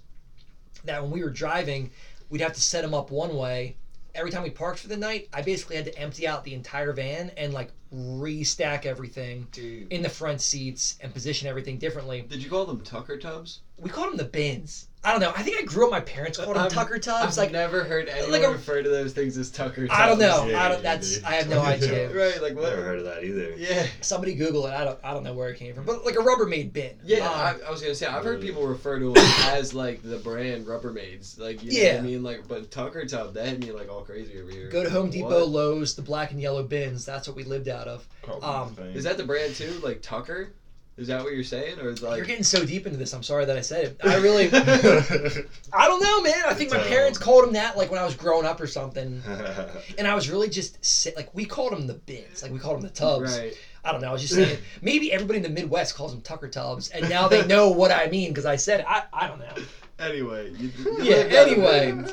That 0.85 1.01
when 1.01 1.11
we 1.11 1.23
were 1.23 1.29
driving, 1.29 1.91
we'd 2.29 2.41
have 2.41 2.53
to 2.53 2.61
set 2.61 2.81
them 2.83 2.93
up 2.93 3.11
one 3.11 3.35
way. 3.35 3.75
Every 4.19 4.31
time 4.31 4.43
we 4.43 4.49
parked 4.49 4.79
for 4.79 4.89
the 4.89 4.97
night, 4.97 5.29
I 5.31 5.41
basically 5.41 5.77
had 5.77 5.85
to 5.85 5.97
empty 5.97 6.27
out 6.27 6.43
the 6.43 6.53
entire 6.53 6.91
van 6.91 7.31
and 7.37 7.53
like 7.53 7.71
restack 7.95 8.85
everything 8.85 9.47
Dude. 9.53 9.93
in 9.93 10.01
the 10.01 10.09
front 10.09 10.41
seats 10.41 10.97
and 10.99 11.13
position 11.13 11.47
everything 11.47 11.77
differently. 11.77 12.25
Did 12.27 12.43
you 12.43 12.49
call 12.49 12.65
them 12.65 12.81
Tucker 12.81 13.17
tubs? 13.17 13.61
We 13.77 13.89
called 13.89 14.09
them 14.09 14.17
the 14.17 14.25
bins. 14.25 14.88
I 15.01 15.11
don't 15.11 15.21
know. 15.21 15.31
I 15.33 15.43
think 15.43 15.57
I 15.57 15.61
grew 15.63 15.85
up. 15.85 15.91
My 15.91 16.01
parents 16.01 16.37
called 16.37 16.55
them 16.57 16.65
I've- 16.65 16.75
Tucker 16.75 16.99
Tubs. 16.99 17.37
I've 17.37 17.43
like 17.45 17.53
never 17.53 17.85
heard 17.85 18.09
anyone 18.09 18.31
like 18.33 18.43
a- 18.43 18.51
refer 18.51 18.83
to 18.83 18.89
those 18.89 19.13
things 19.13 19.37
as 19.37 19.49
Tucker 19.49 19.87
tubs. 19.87 19.97
I 19.97 20.07
don't 20.07 20.19
know. 20.19 20.45
Yeah, 20.45 20.61
I 20.61 20.67
don't. 20.67 20.83
That's. 20.83 21.15
did. 21.15 21.23
I 21.23 21.31
have 21.35 21.47
no 21.49 21.61
idea. 21.61 22.09
right, 22.13 22.41
like 22.41 22.53
what? 22.55 22.63
Never 22.69 22.83
heard 22.83 22.99
of 22.99 23.05
that 23.05 23.23
either. 23.23 23.53
Yeah. 23.55 23.87
Somebody 24.01 24.35
Google 24.35 24.65
it. 24.67 24.71
I 24.73 24.83
don't. 24.83 24.99
I 25.01 25.13
don't 25.13 25.23
know 25.23 25.33
where 25.33 25.49
it 25.49 25.57
came 25.57 25.73
from, 25.73 25.85
but 25.85 26.03
like 26.05 26.15
a 26.15 26.19
Rubbermaid 26.19 26.73
bin. 26.73 26.99
Yeah, 27.01 27.29
Um, 27.29 27.33
I, 27.33 27.67
I 27.67 27.71
was 27.71 27.81
gonna 27.81 27.95
say 27.95 28.07
I've 28.07 28.25
heard 28.25 28.41
people 28.41 28.67
refer 28.67 28.99
to 28.99 29.13
it 29.15 29.39
as 29.47 29.73
like 29.73 30.01
the 30.03 30.17
brand 30.17 30.65
Rubbermaids, 30.65 31.39
like 31.39 31.63
you 31.63 31.71
know 31.71 31.77
what 31.77 31.93
Yeah. 31.93 31.97
I 31.99 32.01
mean, 32.01 32.21
like 32.21 32.45
but 32.49 32.69
Tucker 32.69 33.05
Tub 33.05 33.33
that 33.35 33.47
hit 33.47 33.59
me 33.61 33.71
like 33.71 33.89
all 33.89 34.01
crazy 34.01 34.37
over 34.41 34.51
here. 34.51 34.67
go 34.67 34.83
to 34.83 34.89
Home 34.89 35.09
Depot, 35.09 35.29
What? 35.29 35.47
Lowe's, 35.49 35.95
the 35.95 36.01
black 36.01 36.31
and 36.31 36.41
yellow 36.41 36.63
bins. 36.63 37.05
That's 37.05 37.25
what 37.25 37.37
we 37.37 37.45
lived 37.45 37.69
out 37.69 37.87
of. 37.87 38.05
Um, 38.43 38.75
Is 38.93 39.05
that 39.05 39.17
the 39.17 39.23
brand 39.23 39.55
too? 39.55 39.79
Like 39.81 40.01
Tucker? 40.01 40.51
Is 40.99 41.07
that 41.07 41.23
what 41.23 41.31
you're 41.33 41.45
saying, 41.45 41.79
or 41.79 41.89
is 41.89 42.01
like? 42.01 42.17
You're 42.17 42.25
getting 42.25 42.43
so 42.43 42.65
deep 42.65 42.85
into 42.85 42.97
this. 42.97 43.13
I'm 43.13 43.23
sorry 43.23 43.45
that 43.45 43.55
I 43.55 43.61
said 43.61 43.85
it. 43.85 44.01
I 44.03 44.17
really. 44.17 44.49
I 45.73 45.87
don't 45.87 46.03
know, 46.03 46.21
man. 46.21 46.43
I 46.45 46.53
think 46.53 46.71
my 46.71 46.77
parents 46.77 47.17
called 47.17 47.45
them 47.45 47.53
that 47.53 47.77
like 47.77 47.89
when 47.89 48.01
I 48.01 48.03
was 48.03 48.15
growing 48.15 48.45
up 48.45 48.59
or 48.59 48.67
something, 48.67 49.21
and 49.97 50.05
I 50.05 50.13
was 50.13 50.29
really 50.29 50.49
just 50.49 50.83
sit, 50.83 51.15
like 51.15 51.33
we 51.33 51.45
called 51.45 51.71
them 51.71 51.87
the 51.87 51.93
bins, 51.93 52.43
like 52.43 52.51
we 52.51 52.59
called 52.59 52.75
them 52.75 52.81
the 52.83 52.89
tubs. 52.89 53.37
right. 53.37 53.57
I 53.85 53.93
don't 53.93 54.01
know. 54.01 54.09
I 54.09 54.11
was 54.11 54.21
just 54.21 54.35
saying. 54.35 54.59
Maybe 54.81 55.13
everybody 55.13 55.37
in 55.37 55.43
the 55.43 55.49
Midwest 55.49 55.95
calls 55.95 56.11
them 56.11 56.21
Tucker 56.21 56.49
tubs, 56.49 56.89
and 56.89 57.07
now 57.09 57.29
they 57.29 57.47
know 57.47 57.69
what 57.69 57.91
I 57.91 58.07
mean 58.07 58.31
because 58.31 58.45
I 58.45 58.57
said 58.57 58.81
it. 58.81 58.85
I. 58.85 59.03
I 59.13 59.27
don't 59.27 59.39
know. 59.39 59.55
Anyway, 59.99 60.51
you, 60.57 60.69
you 60.77 61.03
Yeah, 61.03 61.15
lived 61.15 61.33
out 61.33 61.47
a 61.47 61.51
anyway. 61.51 62.05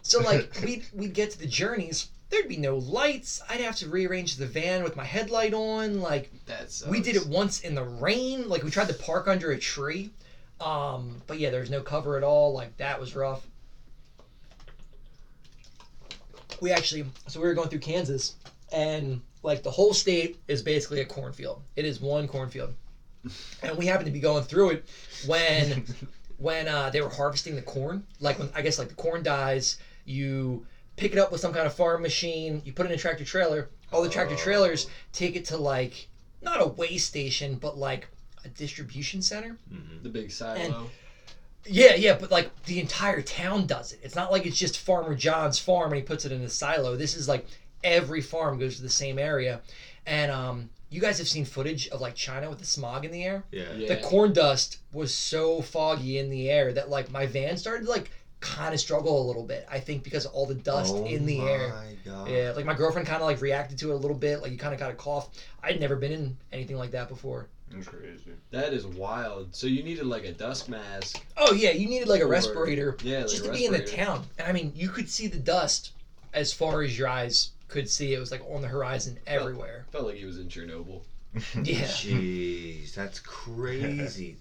So 0.00 0.20
like 0.20 0.58
we'd 0.64 0.86
we'd 0.94 1.12
get 1.12 1.30
to 1.32 1.38
the 1.38 1.46
journeys. 1.46 2.08
There'd 2.30 2.48
be 2.48 2.56
no 2.56 2.76
lights. 2.76 3.42
I'd 3.48 3.60
have 3.60 3.76
to 3.76 3.88
rearrange 3.88 4.36
the 4.36 4.46
van 4.46 4.84
with 4.84 4.96
my 4.96 5.04
headlight 5.04 5.52
on. 5.52 6.00
Like 6.00 6.30
That's 6.46 6.86
we 6.86 7.00
did 7.00 7.16
it 7.16 7.26
once 7.26 7.60
in 7.60 7.74
the 7.74 7.84
rain. 7.84 8.48
Like 8.48 8.62
we 8.62 8.70
tried 8.70 8.88
to 8.88 8.94
park 8.94 9.26
under 9.26 9.50
a 9.50 9.58
tree. 9.58 10.10
Um, 10.60 11.22
but 11.26 11.38
yeah, 11.38 11.50
there's 11.50 11.70
no 11.70 11.82
cover 11.82 12.16
at 12.16 12.22
all. 12.22 12.52
Like 12.52 12.76
that 12.76 13.00
was 13.00 13.16
rough. 13.16 13.44
We 16.60 16.70
actually 16.70 17.06
so 17.26 17.40
we 17.40 17.48
were 17.48 17.54
going 17.54 17.68
through 17.68 17.80
Kansas 17.80 18.34
and 18.70 19.20
like 19.42 19.62
the 19.62 19.70
whole 19.70 19.92
state 19.92 20.40
is 20.46 20.62
basically 20.62 21.00
a 21.00 21.04
cornfield. 21.04 21.62
It 21.74 21.84
is 21.84 22.00
one 22.00 22.28
cornfield. 22.28 22.74
And 23.62 23.76
we 23.76 23.86
happened 23.86 24.06
to 24.06 24.12
be 24.12 24.20
going 24.20 24.44
through 24.44 24.70
it 24.70 24.88
when 25.26 25.84
when 26.36 26.68
uh, 26.68 26.90
they 26.90 27.00
were 27.00 27.08
harvesting 27.08 27.56
the 27.56 27.62
corn. 27.62 28.04
Like 28.20 28.38
when 28.38 28.50
I 28.54 28.62
guess 28.62 28.78
like 28.78 28.88
the 28.88 28.94
corn 28.94 29.22
dies, 29.22 29.78
you 30.04 30.66
pick 31.00 31.12
it 31.12 31.18
up 31.18 31.32
with 31.32 31.40
some 31.40 31.52
kind 31.52 31.66
of 31.66 31.74
farm 31.74 32.02
machine. 32.02 32.62
You 32.64 32.72
put 32.72 32.86
it 32.86 32.90
in 32.90 32.94
a 32.94 32.98
tractor 32.98 33.24
trailer. 33.24 33.68
All 33.92 34.02
the 34.02 34.08
tractor 34.10 34.36
trailers 34.36 34.86
take 35.12 35.34
it 35.34 35.46
to 35.46 35.56
like 35.56 36.08
not 36.42 36.60
a 36.62 36.66
weigh 36.66 36.98
station, 36.98 37.56
but 37.56 37.76
like 37.76 38.06
a 38.44 38.48
distribution 38.48 39.22
center. 39.22 39.56
the 40.02 40.08
big 40.08 40.30
silo. 40.30 40.88
Yeah, 41.66 41.94
yeah, 41.94 42.16
but 42.18 42.30
like 42.30 42.50
the 42.64 42.80
entire 42.80 43.20
town 43.22 43.66
does 43.66 43.92
it. 43.92 44.00
It's 44.02 44.14
not 44.14 44.30
like 44.30 44.46
it's 44.46 44.58
just 44.58 44.78
Farmer 44.78 45.14
John's 45.14 45.58
farm 45.58 45.92
and 45.92 45.96
he 45.96 46.02
puts 46.02 46.24
it 46.24 46.32
in 46.32 46.40
a 46.42 46.48
silo. 46.48 46.96
This 46.96 47.14
is 47.16 47.28
like 47.28 47.46
every 47.82 48.20
farm 48.20 48.58
goes 48.58 48.76
to 48.76 48.82
the 48.82 48.88
same 48.88 49.18
area. 49.18 49.60
And 50.06 50.30
um, 50.30 50.70
you 50.88 51.00
guys 51.00 51.18
have 51.18 51.28
seen 51.28 51.44
footage 51.44 51.88
of 51.88 52.00
like 52.00 52.14
China 52.14 52.48
with 52.48 52.58
the 52.58 52.64
smog 52.66 53.04
in 53.04 53.10
the 53.10 53.24
air. 53.24 53.44
yeah. 53.52 53.72
Yeah. 53.74 53.88
The 53.88 54.00
corn 54.00 54.32
dust 54.32 54.78
was 54.92 55.12
so 55.14 55.60
foggy 55.62 56.18
in 56.18 56.30
the 56.30 56.50
air 56.50 56.72
that 56.72 56.88
like 56.88 57.10
my 57.10 57.26
van 57.26 57.56
started 57.56 57.86
like 57.86 58.10
kind 58.40 58.72
of 58.74 58.80
struggle 58.80 59.22
a 59.22 59.26
little 59.26 59.44
bit. 59.44 59.66
I 59.70 59.78
think 59.80 60.02
because 60.02 60.24
of 60.26 60.32
all 60.32 60.46
the 60.46 60.54
dust 60.54 60.92
Oh 60.96 61.04
in 61.04 61.26
the 61.26 61.40
air. 61.40 61.68
my 61.70 61.94
God. 62.04 62.28
Yeah, 62.28 62.52
like 62.56 62.64
my 62.64 62.74
girlfriend 62.74 63.06
kind 63.06 63.20
of 63.22 63.26
like 63.28 63.40
reacted 63.40 63.78
to 63.78 63.90
it 63.90 63.94
a 63.94 63.96
little 63.96 64.16
bit. 64.16 64.40
Like 64.42 64.50
you 64.52 64.58
kind 64.58 64.72
of 64.74 64.80
got 64.80 64.90
a 64.90 64.94
cough. 64.94 65.28
I'd 65.62 65.78
never 65.80 65.96
been 65.96 66.12
in 66.12 66.36
anything 66.52 66.76
like 66.76 66.90
that 66.92 67.08
before. 67.08 67.48
That's 67.70 67.86
crazy. 67.86 68.32
That 68.50 68.72
is 68.72 68.84
wild. 68.86 69.54
So 69.54 69.66
you 69.68 69.82
needed 69.84 70.04
like 70.06 70.24
a 70.24 70.32
dust 70.32 70.68
mask. 70.68 71.22
Oh 71.36 71.52
yeah, 71.52 71.70
you 71.70 71.88
needed 71.88 72.08
like 72.08 72.20
a 72.20 72.24
Or- 72.24 72.28
respirator 72.28 72.96
Yeah, 73.02 73.18
like 73.18 73.28
just 73.28 73.44
a 73.44 73.48
to 73.48 73.52
be 73.52 73.64
in 73.66 73.72
the 73.72 73.84
town. 73.84 74.24
And 74.38 74.48
I 74.48 74.52
mean, 74.52 74.72
you 74.74 74.88
could 74.88 75.08
see 75.08 75.26
the 75.28 75.38
dust 75.38 75.92
as 76.32 76.52
far 76.52 76.82
as 76.82 76.98
your 76.98 77.08
eyes 77.08 77.50
could 77.68 77.88
see. 77.88 78.14
It 78.14 78.18
was 78.18 78.30
like 78.32 78.42
on 78.50 78.62
the 78.62 78.68
horizon 78.68 79.18
everywhere. 79.26 79.84
Felt 79.92 80.06
like 80.06 80.16
he 80.16 80.24
was 80.24 80.38
in 80.38 80.48
Chernobyl. 80.48 81.02
Yeah. 81.62 81.84
Jeez, 81.84 82.92
that's 82.94 83.20
crazy. 83.20 84.36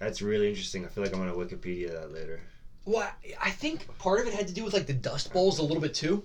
That's 0.00 0.20
really 0.20 0.48
interesting. 0.48 0.84
I 0.84 0.88
feel 0.88 1.04
like 1.04 1.12
I'm 1.14 1.20
gonna 1.20 1.32
Wikipedia 1.32 1.92
that 1.92 2.12
later. 2.12 2.40
Well, 2.84 3.02
I- 3.02 3.34
I 3.40 3.50
think 3.50 3.96
part 3.98 4.20
of 4.20 4.26
it 4.26 4.34
had 4.34 4.46
to 4.48 4.54
do 4.54 4.64
with 4.64 4.74
like 4.74 4.86
the 4.86 4.92
dust 4.92 5.32
bowls 5.32 5.58
a 5.58 5.62
little 5.62 5.80
bit 5.80 5.94
too. 5.94 6.24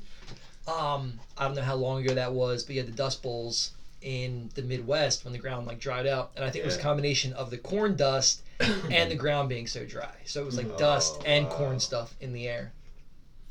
Um, 0.68 1.20
I 1.38 1.46
don't 1.46 1.56
know 1.56 1.62
how 1.62 1.76
long 1.76 2.04
ago 2.04 2.14
that 2.14 2.34
was, 2.34 2.64
but 2.64 2.76
yeah, 2.76 2.84
the 2.84 2.92
dust 2.92 3.24
bowls 3.24 3.72
in 4.02 4.50
the 4.56 4.62
Midwest 4.62 5.24
when 5.24 5.34
the 5.34 5.40
ground 5.40 5.68
like 5.68 5.80
dried 5.80 6.06
out, 6.06 6.32
and 6.36 6.46
I 6.46 6.50
think 6.52 6.64
it 6.64 6.68
was 6.68 6.76
a 6.78 6.82
combination 6.82 7.34
of 7.34 7.50
the 7.50 7.58
corn 7.58 7.96
dust 7.96 8.44
and 8.60 9.10
the 9.10 9.16
ground 9.16 9.50
being 9.50 9.68
so 9.68 9.86
dry. 9.86 10.14
So 10.26 10.42
it 10.42 10.46
was 10.46 10.58
like 10.58 10.78
dust 10.78 11.16
Oh, 11.20 11.24
and 11.26 11.46
wow. 11.46 11.52
corn 11.52 11.80
stuff 11.80 12.16
in 12.22 12.34
the 12.34 12.48
air. 12.48 12.72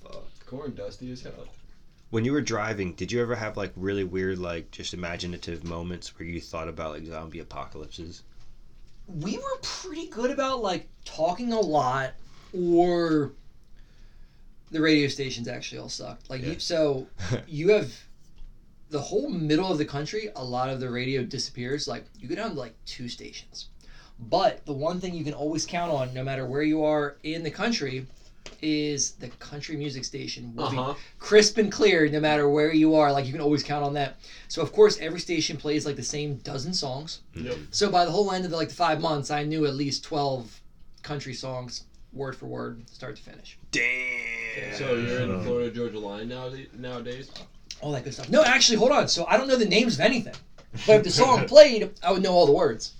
Fuck. 0.02 0.24
Corn 0.46 0.74
dusty 0.74 1.10
as 1.12 1.22
hell. 1.22 1.48
When 2.10 2.24
you 2.24 2.32
were 2.32 2.40
driving, 2.40 2.94
did 2.94 3.12
you 3.12 3.20
ever 3.20 3.34
have 3.34 3.56
like 3.56 3.72
really 3.76 4.04
weird, 4.04 4.38
like 4.38 4.70
just 4.70 4.94
imaginative 4.94 5.64
moments 5.64 6.18
where 6.18 6.26
you 6.26 6.40
thought 6.40 6.68
about 6.68 6.92
like 6.92 7.06
zombie 7.06 7.40
apocalypses? 7.40 8.22
we 9.06 9.38
were 9.38 9.58
pretty 9.62 10.06
good 10.08 10.30
about 10.30 10.60
like 10.60 10.86
talking 11.06 11.50
a 11.54 11.58
lot 11.58 12.12
or 12.52 13.32
the 14.70 14.80
radio 14.80 15.08
stations 15.08 15.48
actually 15.48 15.78
all 15.78 15.88
sucked 15.88 16.28
like 16.28 16.42
you, 16.42 16.52
Yeah. 16.52 16.58
so 16.58 17.06
you 17.48 17.70
have 17.70 17.92
the 18.90 19.00
whole 19.00 19.28
middle 19.28 19.70
of 19.70 19.78
the 19.78 19.84
country 19.84 20.28
a 20.36 20.44
lot 20.44 20.68
of 20.70 20.80
the 20.80 20.90
radio 20.90 21.22
disappears. 21.22 21.86
Like 21.88 22.04
you 22.18 22.28
go 22.28 22.34
down 22.34 22.50
to 22.52 22.56
like 22.58 22.74
two 22.86 23.08
stations. 23.08 23.66
But 24.18 24.64
the 24.66 24.72
one 24.72 24.98
thing 24.98 25.14
you 25.14 25.22
can 25.24 25.34
always 25.34 25.64
count 25.64 25.92
on 25.92 26.12
no 26.12 26.24
matter 26.24 26.44
where 26.46 26.62
you 26.62 26.82
are 26.84 27.16
in 27.22 27.42
the 27.42 27.50
country 27.50 28.06
is 28.60 29.12
the 29.12 29.28
country 29.28 29.76
music 29.76 30.04
station 30.04 30.52
will 30.56 30.64
Uh 30.64 30.92
be 30.94 30.98
crisp 31.20 31.58
and 31.58 31.70
clear 31.70 32.08
no 32.08 32.18
matter 32.18 32.48
where 32.48 32.72
you 32.72 32.94
are. 32.94 33.12
Like 33.12 33.26
you 33.26 33.32
can 33.32 33.40
always 33.42 33.62
count 33.62 33.84
on 33.84 33.94
that. 33.94 34.16
So 34.48 34.60
of 34.62 34.72
course 34.72 34.98
every 34.98 35.20
station 35.20 35.56
plays 35.56 35.86
like 35.86 35.96
the 35.96 36.02
same 36.02 36.36
dozen 36.38 36.74
songs. 36.74 37.20
Yep. 37.34 37.56
so 37.70 37.90
by 37.90 38.04
the 38.04 38.10
whole 38.10 38.32
end 38.32 38.44
of 38.44 38.50
the, 38.50 38.56
like 38.56 38.68
the 38.70 38.74
five 38.74 39.00
months, 39.00 39.30
I 39.30 39.44
knew 39.44 39.66
at 39.66 39.74
least 39.74 40.02
twelve 40.02 40.60
country 41.02 41.34
songs, 41.34 41.84
word 42.18 42.36
for 42.36 42.46
word, 42.46 42.82
start 42.90 43.16
to 43.16 43.22
finish. 43.22 43.56
Damn. 43.70 44.74
So 44.74 44.94
you're 44.96 45.20
in 45.20 45.38
the 45.38 45.42
Florida 45.44 45.70
Georgia 45.70 45.98
line 45.98 46.28
now 46.28 46.50
nowadays. 46.76 47.30
All 47.80 47.92
that 47.92 48.04
good 48.04 48.12
stuff. 48.12 48.28
No, 48.28 48.42
actually, 48.42 48.76
hold 48.76 48.90
on. 48.90 49.08
So 49.08 49.24
I 49.26 49.36
don't 49.36 49.48
know 49.48 49.56
the 49.56 49.64
names 49.64 49.94
of 49.94 50.00
anything, 50.00 50.34
but 50.86 50.96
if 50.96 51.04
the 51.04 51.10
song 51.10 51.46
played, 51.48 51.92
I 52.02 52.10
would 52.12 52.22
know 52.22 52.32
all 52.32 52.44
the 52.46 52.52
words. 52.52 52.92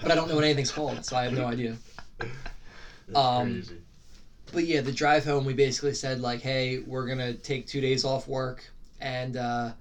But 0.00 0.12
I 0.12 0.14
don't 0.14 0.28
know 0.28 0.36
what 0.36 0.44
anything's 0.44 0.70
called, 0.70 1.04
so 1.04 1.16
I 1.16 1.24
have 1.24 1.32
no 1.32 1.44
idea. 1.44 1.76
That's 2.20 3.16
Um, 3.16 3.52
crazy. 3.52 3.76
But 4.52 4.64
yeah, 4.66 4.80
the 4.80 4.92
drive 4.92 5.24
home, 5.24 5.44
we 5.44 5.54
basically 5.54 5.94
said 5.94 6.20
like, 6.20 6.40
hey, 6.40 6.78
we're 6.78 7.06
gonna 7.08 7.34
take 7.34 7.66
two 7.66 7.80
days 7.80 8.04
off 8.04 8.28
work 8.28 8.64
and 9.00 9.36
uh, 9.36 9.72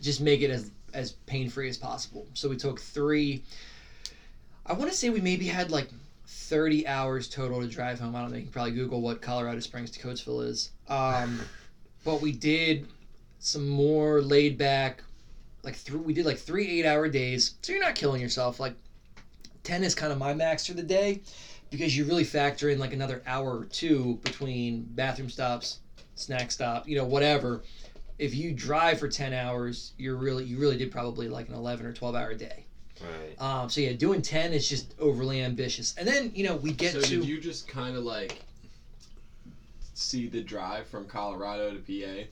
just 0.00 0.22
make 0.22 0.40
it 0.40 0.50
as 0.50 0.70
as 0.94 1.12
pain 1.12 1.50
free 1.50 1.68
as 1.68 1.76
possible. 1.76 2.26
So 2.32 2.48
we 2.48 2.56
took 2.56 2.80
three. 2.80 3.44
I 4.64 4.72
want 4.72 4.90
to 4.90 4.96
say 4.96 5.10
we 5.10 5.20
maybe 5.20 5.46
had 5.46 5.70
like 5.70 5.90
thirty 6.50 6.84
hours 6.86 7.28
total 7.28 7.60
to 7.60 7.68
drive 7.68 8.00
home. 8.00 8.16
I 8.16 8.22
don't 8.22 8.32
know. 8.32 8.36
You 8.36 8.42
can 8.42 8.52
probably 8.52 8.72
Google 8.72 9.00
what 9.00 9.22
Colorado 9.22 9.60
Springs 9.60 9.92
to 9.92 10.00
Coatesville 10.00 10.44
is. 10.44 10.72
Um, 10.88 11.40
but 12.04 12.20
we 12.20 12.32
did 12.32 12.88
some 13.38 13.68
more 13.68 14.20
laid 14.20 14.58
back, 14.58 15.04
like 15.62 15.76
through. 15.76 16.00
We 16.00 16.12
did 16.12 16.26
like 16.26 16.38
three 16.38 16.66
eight 16.80 16.86
hour 16.86 17.08
days. 17.08 17.54
So 17.62 17.72
you're 17.72 17.80
not 17.80 17.94
killing 17.94 18.20
yourself. 18.20 18.58
Like 18.58 18.74
ten 19.62 19.84
is 19.84 19.94
kind 19.94 20.12
of 20.12 20.18
my 20.18 20.34
max 20.34 20.66
for 20.66 20.74
the 20.74 20.82
day 20.82 21.20
because 21.70 21.96
you 21.96 22.04
really 22.04 22.24
factor 22.24 22.68
in 22.68 22.80
like 22.80 22.92
another 22.92 23.22
hour 23.26 23.58
or 23.60 23.64
two 23.66 24.18
between 24.24 24.82
bathroom 24.94 25.30
stops, 25.30 25.78
snack 26.16 26.50
stop, 26.50 26.88
you 26.88 26.96
know, 26.96 27.04
whatever. 27.04 27.62
If 28.18 28.34
you 28.34 28.52
drive 28.52 28.98
for 28.98 29.08
10 29.08 29.32
hours, 29.32 29.92
you're 29.96 30.16
really 30.16 30.44
you 30.44 30.58
really 30.58 30.76
did 30.76 30.90
probably 30.90 31.28
like 31.28 31.48
an 31.48 31.54
11 31.54 31.86
or 31.86 31.92
12 31.92 32.14
hour 32.14 32.34
day. 32.34 32.66
Right. 33.02 33.40
Um, 33.40 33.68
so 33.70 33.80
yeah, 33.80 33.92
doing 33.92 34.20
ten 34.22 34.52
is 34.52 34.68
just 34.68 34.94
overly 34.98 35.42
ambitious. 35.42 35.94
And 35.96 36.06
then 36.06 36.30
you 36.34 36.44
know 36.44 36.56
we 36.56 36.72
get 36.72 36.92
so 36.92 37.00
to 37.00 37.08
did 37.08 37.24
you 37.24 37.40
just 37.40 37.66
kind 37.68 37.96
of 37.96 38.04
like 38.04 38.40
see 39.94 40.28
the 40.28 40.40
drive 40.42 40.86
from 40.88 41.06
Colorado 41.06 41.74
to 41.74 41.78
PA 41.78 42.24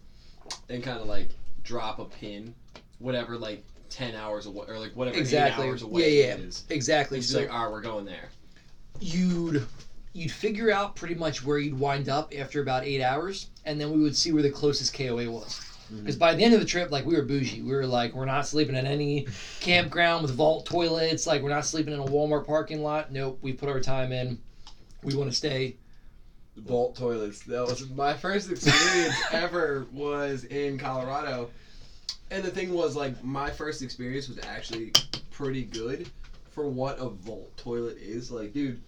and 0.68 0.82
kind 0.82 1.00
of 1.00 1.06
like 1.06 1.30
drop 1.64 1.98
a 1.98 2.04
pin, 2.04 2.54
whatever, 2.98 3.36
like 3.36 3.62
ten 3.88 4.14
hours 4.14 4.46
away 4.46 4.66
or 4.68 4.78
like 4.78 4.94
whatever 4.94 5.16
Exactly. 5.18 5.64
eight 5.64 5.68
hours 5.70 5.82
away 5.82 6.00
Yeah, 6.20 6.26
yeah. 6.26 6.34
it 6.34 6.40
is. 6.40 6.64
exactly 6.68 7.18
It's 7.18 7.28
so 7.30 7.40
like, 7.40 7.52
all 7.52 7.64
right, 7.64 7.72
we're 7.72 7.80
going 7.80 8.04
there. 8.04 8.28
you'd 9.00 9.66
you'd 10.12 10.30
figure 10.32 10.70
out 10.70 10.96
pretty 10.96 11.14
much 11.14 11.44
where 11.44 11.58
you'd 11.58 11.78
wind 11.78 12.08
up 12.08 12.32
after 12.36 12.60
about 12.60 12.84
eight 12.84 13.02
hours, 13.02 13.46
and 13.64 13.80
then 13.80 13.90
we 13.92 13.98
would 14.02 14.16
see 14.16 14.32
where 14.32 14.42
the 14.42 14.50
closest 14.50 14.92
KOA 14.94 15.30
was. 15.30 15.60
Mm-hmm. 15.88 16.00
Because 16.00 16.16
by 16.16 16.34
the 16.34 16.44
end 16.44 16.54
of 16.54 16.60
the 16.60 16.66
trip, 16.66 16.90
like 16.90 17.06
we 17.06 17.14
were 17.14 17.22
bougie. 17.22 17.62
We 17.62 17.72
were 17.72 17.86
like, 17.86 18.14
we're 18.14 18.26
not 18.26 18.46
sleeping 18.46 18.76
in 18.76 18.86
any 18.86 19.26
campground 19.60 20.22
with 20.22 20.32
vault 20.32 20.66
toilets. 20.66 21.26
Like 21.26 21.42
we're 21.42 21.48
not 21.48 21.64
sleeping 21.64 21.94
in 21.94 22.00
a 22.00 22.04
Walmart 22.04 22.46
parking 22.46 22.82
lot. 22.82 23.10
Nope. 23.10 23.38
We 23.40 23.52
put 23.52 23.68
our 23.68 23.80
time 23.80 24.12
in. 24.12 24.38
We 25.02 25.14
want 25.14 25.30
to 25.30 25.36
stay. 25.36 25.76
Vault 26.56 26.96
toilets. 26.96 27.40
That 27.44 27.66
was 27.66 27.88
my 27.90 28.14
first 28.14 28.50
experience 28.50 29.14
ever 29.32 29.86
was 29.92 30.44
in 30.44 30.78
Colorado. 30.78 31.50
And 32.30 32.44
the 32.44 32.50
thing 32.50 32.74
was 32.74 32.94
like 32.94 33.22
my 33.24 33.50
first 33.50 33.80
experience 33.80 34.28
was 34.28 34.38
actually 34.44 34.92
pretty 35.30 35.62
good 35.62 36.10
for 36.50 36.68
what 36.68 36.98
a 36.98 37.08
vault 37.08 37.56
toilet 37.56 37.96
is. 37.98 38.30
Like, 38.30 38.52
dude, 38.52 38.80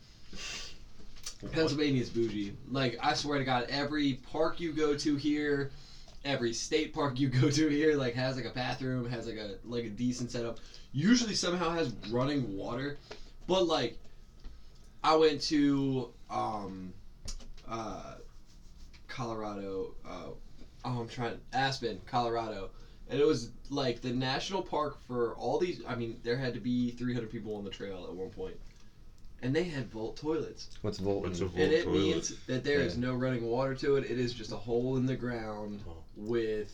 Pennsylvania's 1.53 2.11
bougie. 2.11 2.53
Like, 2.70 2.98
I 3.01 3.14
swear 3.14 3.38
to 3.38 3.44
God, 3.44 3.66
every 3.70 4.14
park 4.30 4.61
you 4.61 4.72
go 4.72 4.96
to 4.96 5.16
here, 5.16 5.70
every 6.25 6.53
state 6.53 6.93
park 6.93 7.18
you 7.18 7.29
go 7.29 7.51
to 7.51 7.68
here, 7.68 7.97
like 7.97 8.14
has 8.14 8.37
like 8.37 8.45
a 8.45 8.51
bathroom, 8.51 9.09
has 9.09 9.27
like 9.27 9.37
a 9.37 9.57
like 9.64 9.85
a 9.85 9.89
decent 9.89 10.31
setup. 10.31 10.59
Usually 10.93 11.35
somehow 11.35 11.71
has 11.71 11.93
running 12.11 12.57
water, 12.57 12.99
but 13.47 13.64
like, 13.64 13.99
I 15.03 15.14
went 15.14 15.41
to 15.43 16.11
um, 16.29 16.93
uh, 17.66 18.14
Colorado. 19.09 19.95
Uh, 20.05 20.31
oh, 20.85 20.99
I'm 21.01 21.09
trying 21.09 21.39
Aspen, 21.53 22.01
Colorado, 22.07 22.71
and 23.09 23.18
it 23.18 23.25
was 23.25 23.51
like 23.68 24.01
the 24.01 24.12
national 24.12 24.62
park 24.62 24.97
for 25.07 25.35
all 25.37 25.59
these. 25.59 25.81
I 25.87 25.95
mean, 25.95 26.18
there 26.23 26.37
had 26.37 26.53
to 26.55 26.61
be 26.61 26.91
300 26.91 27.31
people 27.31 27.55
on 27.55 27.64
the 27.64 27.71
trail 27.71 28.05
at 28.07 28.12
one 28.12 28.31
point, 28.31 28.57
and 29.43 29.55
they 29.55 29.64
had 29.64 29.91
vault 29.91 30.16
toilets. 30.16 30.68
What's 30.82 30.99
Volt? 30.99 31.22
What's 31.22 31.41
a 31.41 31.45
And 31.47 31.59
it 31.59 31.84
toilet? 31.84 31.99
means 31.99 32.34
that 32.47 32.64
there 32.64 32.80
is 32.80 32.95
Yeah. 32.95 33.01
no 33.09 33.14
running 33.14 33.45
water 33.47 33.74
to 33.76 33.97
it. 33.97 34.05
It 34.11 34.18
is 34.18 34.32
just 34.32 34.53
a 34.53 34.57
hole 34.57 34.97
in 34.97 35.07
the 35.07 35.16
ground 35.16 35.80
Oh. 35.88 35.93
with 36.16 36.72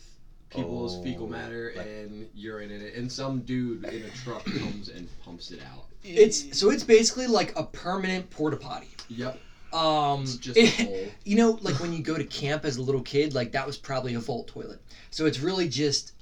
people's 0.49 0.95
Oh, 0.97 1.03
fecal 1.03 1.27
matter 1.27 1.73
like- 1.75 1.85
and 1.85 2.29
urine 2.33 2.71
in 2.71 2.81
it, 2.81 2.95
and 2.95 3.11
some 3.11 3.41
dude 3.41 3.83
in 3.85 4.03
a 4.03 4.09
truck 4.11 4.45
comes 4.59 4.89
and 4.89 5.07
pumps 5.23 5.51
it 5.51 5.61
out. 5.61 5.85
It's 6.03 6.57
so 6.57 6.69
it's 6.69 6.83
basically 6.83 7.27
like 7.27 7.57
a 7.57 7.63
permanent 7.63 8.29
porta 8.29 8.55
potty. 8.57 8.89
Yep, 9.09 9.39
Um, 9.73 10.23
it's 10.23 10.35
just 10.37 10.57
a 10.57 10.65
hole. 10.85 11.07
you 11.25 11.35
know, 11.35 11.57
like 11.61 11.79
when 11.81 11.91
you 11.91 12.01
go 12.01 12.17
to 12.17 12.23
camp 12.23 12.63
as 12.63 12.77
a 12.77 12.81
little 12.81 13.01
kid, 13.01 13.33
like 13.33 13.51
that 13.53 13.67
was 13.67 13.75
probably 13.77 14.13
a 14.13 14.19
vault 14.19 14.47
toilet. 14.47 14.81
So 15.11 15.25
it's 15.25 15.39
really 15.39 15.67
just 15.67 16.13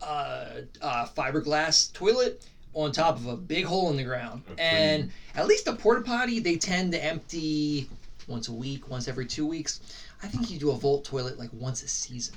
uh, 0.00 0.62
a 0.82 1.06
fiberglass 1.06 1.92
toilet 1.92 2.44
on 2.76 2.92
top 2.92 3.16
of 3.16 3.26
a 3.26 3.36
big 3.36 3.64
hole 3.64 3.90
in 3.90 3.96
the 3.96 4.04
ground. 4.04 4.42
Okay. 4.52 4.62
And 4.62 5.10
at 5.34 5.46
least 5.46 5.66
a 5.66 5.72
porta 5.72 6.02
potty, 6.02 6.40
they 6.40 6.56
tend 6.56 6.92
to 6.92 7.02
empty 7.02 7.88
once 8.28 8.48
a 8.48 8.52
week, 8.52 8.88
once 8.90 9.08
every 9.08 9.24
two 9.26 9.46
weeks. 9.46 9.80
I 10.22 10.28
think 10.28 10.50
you 10.50 10.58
do 10.58 10.70
a 10.70 10.76
vault 10.76 11.04
toilet 11.04 11.38
like 11.38 11.48
once 11.52 11.82
a 11.82 11.88
season. 11.88 12.36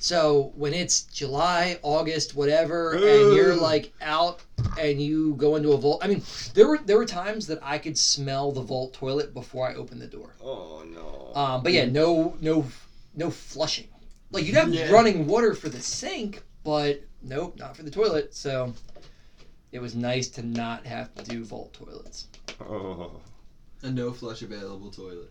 So 0.00 0.52
when 0.56 0.74
it's 0.74 1.02
July, 1.02 1.78
August, 1.82 2.34
whatever, 2.34 2.92
and 2.94 3.34
you're 3.34 3.54
like 3.56 3.92
out 4.00 4.40
and 4.78 5.00
you 5.00 5.34
go 5.34 5.56
into 5.56 5.72
a 5.72 5.76
vault. 5.76 6.00
I 6.04 6.08
mean, 6.08 6.22
there 6.54 6.68
were 6.68 6.78
there 6.78 6.96
were 6.96 7.04
times 7.06 7.46
that 7.48 7.58
I 7.62 7.78
could 7.78 7.98
smell 7.98 8.52
the 8.52 8.60
vault 8.60 8.94
toilet 8.94 9.34
before 9.34 9.68
I 9.68 9.74
opened 9.74 10.00
the 10.00 10.06
door. 10.06 10.34
Oh 10.42 10.84
no. 10.86 11.40
Um, 11.40 11.62
but 11.62 11.72
yeah, 11.72 11.86
no, 11.86 12.36
no, 12.40 12.64
no 13.16 13.30
flushing. 13.30 13.88
Like 14.30 14.44
you'd 14.44 14.54
have 14.56 14.72
Yeah. 14.72 14.90
running 14.90 15.26
water 15.26 15.54
for 15.54 15.68
the 15.68 15.80
sink, 15.80 16.42
but 16.64 17.02
nope, 17.22 17.56
not 17.58 17.76
for 17.76 17.82
the 17.82 17.90
toilet. 17.90 18.34
So 18.34 18.74
it 19.72 19.80
was 19.80 19.94
nice 19.94 20.28
to 20.28 20.42
not 20.46 20.86
have 20.86 21.14
to 21.16 21.24
do 21.24 21.44
vault 21.44 21.72
toilets. 21.74 22.26
oh. 22.60 23.20
A 23.82 23.90
no 23.90 24.12
flush 24.12 24.42
available 24.42 24.90
toilet. 24.90 25.30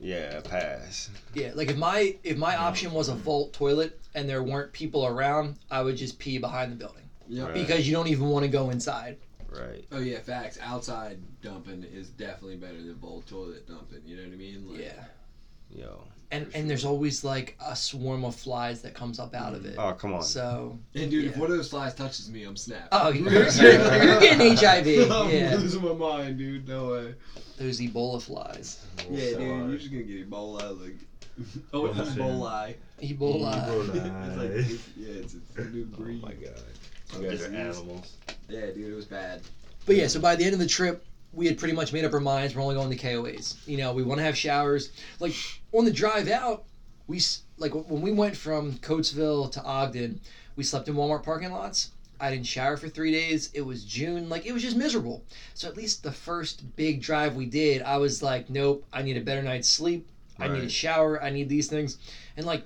Yeah, 0.00 0.40
pass. 0.40 1.08
Yeah, 1.32 1.52
like 1.54 1.70
if 1.70 1.76
my 1.76 2.16
if 2.24 2.36
my 2.36 2.56
option 2.56 2.92
was 2.92 3.08
a 3.08 3.14
vault 3.14 3.52
toilet 3.52 3.98
and 4.14 4.28
there 4.28 4.42
weren't 4.42 4.72
people 4.72 5.06
around, 5.06 5.56
I 5.70 5.80
would 5.82 5.96
just 5.96 6.18
pee 6.18 6.38
behind 6.38 6.72
the 6.72 6.76
building 6.76 7.04
Yep. 7.28 7.46
Right. 7.46 7.54
because 7.54 7.86
you 7.88 7.94
don't 7.94 8.08
even 8.08 8.26
want 8.26 8.44
to 8.44 8.50
go 8.50 8.70
inside. 8.70 9.16
Right. 9.48 9.84
Oh 9.92 10.00
yeah, 10.00 10.18
facts. 10.18 10.58
Outside 10.60 11.18
dumping 11.40 11.84
is 11.84 12.08
definitely 12.08 12.56
better 12.56 12.82
than 12.82 12.94
vault 12.96 13.26
toilet 13.26 13.66
dumping. 13.68 14.02
You 14.04 14.16
know 14.16 14.22
what 14.24 14.32
I 14.32 14.36
mean? 14.36 14.68
Like, 14.70 14.80
Yeah, 14.80 15.04
Yo. 15.70 16.04
And 16.32 16.50
For 16.50 16.56
and 16.58 16.68
there's 16.68 16.84
always 16.84 17.22
like 17.24 17.56
a 17.64 17.76
swarm 17.76 18.24
of 18.24 18.34
flies 18.34 18.82
that 18.82 18.94
comes 18.94 19.18
up 19.20 19.34
out 19.34 19.54
of 19.54 19.64
it. 19.66 19.76
Oh 19.78 19.92
come 19.92 20.14
on. 20.14 20.22
So 20.22 20.78
And 20.94 21.10
dude, 21.10 21.26
if 21.26 21.36
one 21.36 21.50
of 21.50 21.56
those 21.56 21.68
flies 21.70 21.94
touches 21.94 22.30
me, 22.30 22.42
I'm 22.44 22.56
snapped. 22.56 22.88
Oh, 22.90 23.08
you're, 23.12 23.30
you're, 23.30 23.42
you're 23.44 24.20
getting 24.20 24.56
HIV. 24.56 25.10
I'm 25.12 25.30
Yeah, 25.30 25.56
losing 25.60 25.82
my 25.84 25.92
mind, 25.92 26.38
dude. 26.38 26.66
No 26.68 26.88
way. 26.92 27.14
those 27.58 27.80
Ebola 27.80 28.20
flies. 28.20 28.84
Yeah, 29.10 29.30
So, 29.32 29.38
dude, 29.38 29.68
you're 29.68 29.76
just 29.78 29.90
gonna 29.92 30.02
get 30.02 30.28
Ebola. 30.30 30.80
Like, 30.82 30.96
oh, 31.72 31.82
Well, 31.82 31.94
Ebola. 31.94 32.74
Ebola. 33.02 34.26
it's 34.26 34.36
like, 34.36 34.50
it's, 34.50 34.88
yeah, 34.96 35.14
it's, 35.20 35.34
it's 35.34 35.56
a 35.58 35.64
new 35.64 35.88
Oh 35.92 35.96
breed. 36.02 36.22
my 36.22 36.32
god. 36.32 36.62
of 37.14 37.22
You 37.22 37.28
guys 37.28 37.42
are 37.42 37.54
animals. 37.54 38.16
Yeah, 38.48 38.66
dude, 38.66 38.92
it 38.92 38.94
was 38.94 39.04
bad. 39.06 39.42
But 39.86 39.96
yeah, 39.96 40.06
so 40.06 40.20
by 40.20 40.36
the 40.36 40.44
end 40.44 40.54
of 40.54 40.60
the 40.60 40.66
trip, 40.66 41.04
we 41.32 41.46
had 41.46 41.58
pretty 41.58 41.74
much 41.74 41.92
made 41.92 42.04
up 42.04 42.12
our 42.12 42.20
minds. 42.20 42.54
We're 42.54 42.62
only 42.62 42.74
going 42.74 42.90
to 42.90 42.96
KOAs. 42.96 43.66
You 43.66 43.78
know, 43.78 43.92
we 43.92 44.02
want 44.02 44.18
to 44.18 44.24
have 44.24 44.36
showers. 44.36 44.90
Like 45.18 45.34
on 45.72 45.84
the 45.84 45.92
drive 45.92 46.28
out, 46.28 46.64
we 47.06 47.20
like 47.56 47.74
when 47.74 48.00
we 48.00 48.12
went 48.12 48.36
from 48.36 48.74
Coatesville 48.74 49.50
to 49.52 49.62
Ogden, 49.62 50.20
we 50.56 50.64
slept 50.64 50.88
in 50.88 50.94
Walmart 50.94 51.22
parking 51.22 51.52
lots. 51.52 51.90
I 52.20 52.30
didn't 52.30 52.46
shower 52.46 52.76
for 52.76 52.88
three 52.88 53.10
days. 53.10 53.50
It 53.52 53.62
was 53.62 53.84
June. 53.84 54.28
Like 54.28 54.46
it 54.46 54.52
was 54.52 54.62
just 54.62 54.76
miserable. 54.76 55.24
So 55.54 55.68
at 55.68 55.76
least 55.76 56.02
the 56.02 56.12
first 56.12 56.76
big 56.76 57.02
drive 57.02 57.34
we 57.34 57.46
did, 57.46 57.82
I 57.82 57.96
was 57.96 58.22
like, 58.22 58.48
nope. 58.48 58.84
I 58.92 59.02
need 59.02 59.16
a 59.16 59.20
better 59.20 59.42
night's 59.42 59.68
sleep. 59.68 60.08
I 60.38 60.48
need 60.48 60.64
a 60.64 60.68
shower. 60.68 61.22
I 61.22 61.30
need 61.30 61.48
these 61.48 61.68
things. 61.68 61.98
And 62.36 62.46
like, 62.46 62.64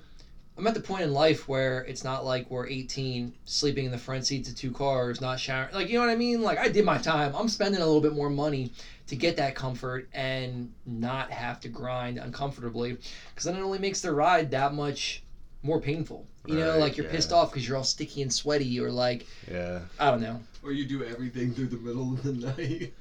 I'm 0.57 0.65
at 0.65 0.73
the 0.73 0.79
point 0.79 1.03
in 1.03 1.13
life 1.13 1.47
where 1.47 1.81
it's 1.85 2.03
not 2.03 2.25
like 2.25 2.49
we're 2.49 2.67
18, 2.67 3.31
sleeping 3.45 3.85
in 3.85 3.91
the 3.91 3.97
front 3.97 4.25
seats 4.25 4.49
of 4.49 4.55
two 4.55 4.71
cars, 4.71 5.21
not 5.21 5.39
showering. 5.39 5.73
Like, 5.73 5.87
you 5.87 5.99
know 5.99 6.05
what 6.05 6.11
I 6.11 6.15
mean? 6.15 6.41
Like, 6.41 6.57
I 6.57 6.67
did 6.67 6.83
my 6.83 6.97
time. 6.97 7.35
I'm 7.35 7.47
spending 7.47 7.79
a 7.79 7.85
little 7.85 8.01
bit 8.01 8.13
more 8.13 8.29
money 8.29 8.71
to 9.05 9.15
get 9.15 9.37
that 9.37 9.53
comfort 9.53 10.09
and 10.13 10.73
not 10.85 11.29
have 11.31 11.59
to 11.61 11.69
grind 11.69 12.17
uncomfortably 12.17 12.97
because 13.29 13.43
then 13.45 13.55
it 13.55 13.61
only 13.61 13.79
makes 13.79 14.01
the 14.01 14.11
ride 14.11 14.49
that 14.51 14.73
much 14.73 15.21
more 15.61 15.79
painful. 15.79 16.25
You 16.47 16.55
know, 16.55 16.77
like 16.79 16.97
you're 16.97 17.05
pissed 17.07 17.31
off 17.33 17.51
because 17.51 17.67
you're 17.67 17.77
all 17.77 17.83
sticky 17.83 18.21
and 18.21 18.33
sweaty 18.33 18.79
or 18.79 18.89
like, 18.89 19.27
Yeah. 19.51 19.81
I 19.99 20.09
don't 20.11 20.21
know. 20.21 20.41
Or 20.63 20.71
you 20.71 20.85
do 20.85 21.03
everything 21.03 21.53
through 21.53 21.67
the 21.67 21.77
middle 21.77 22.13
of 22.13 22.23
the 22.23 22.33
night. 22.47 22.93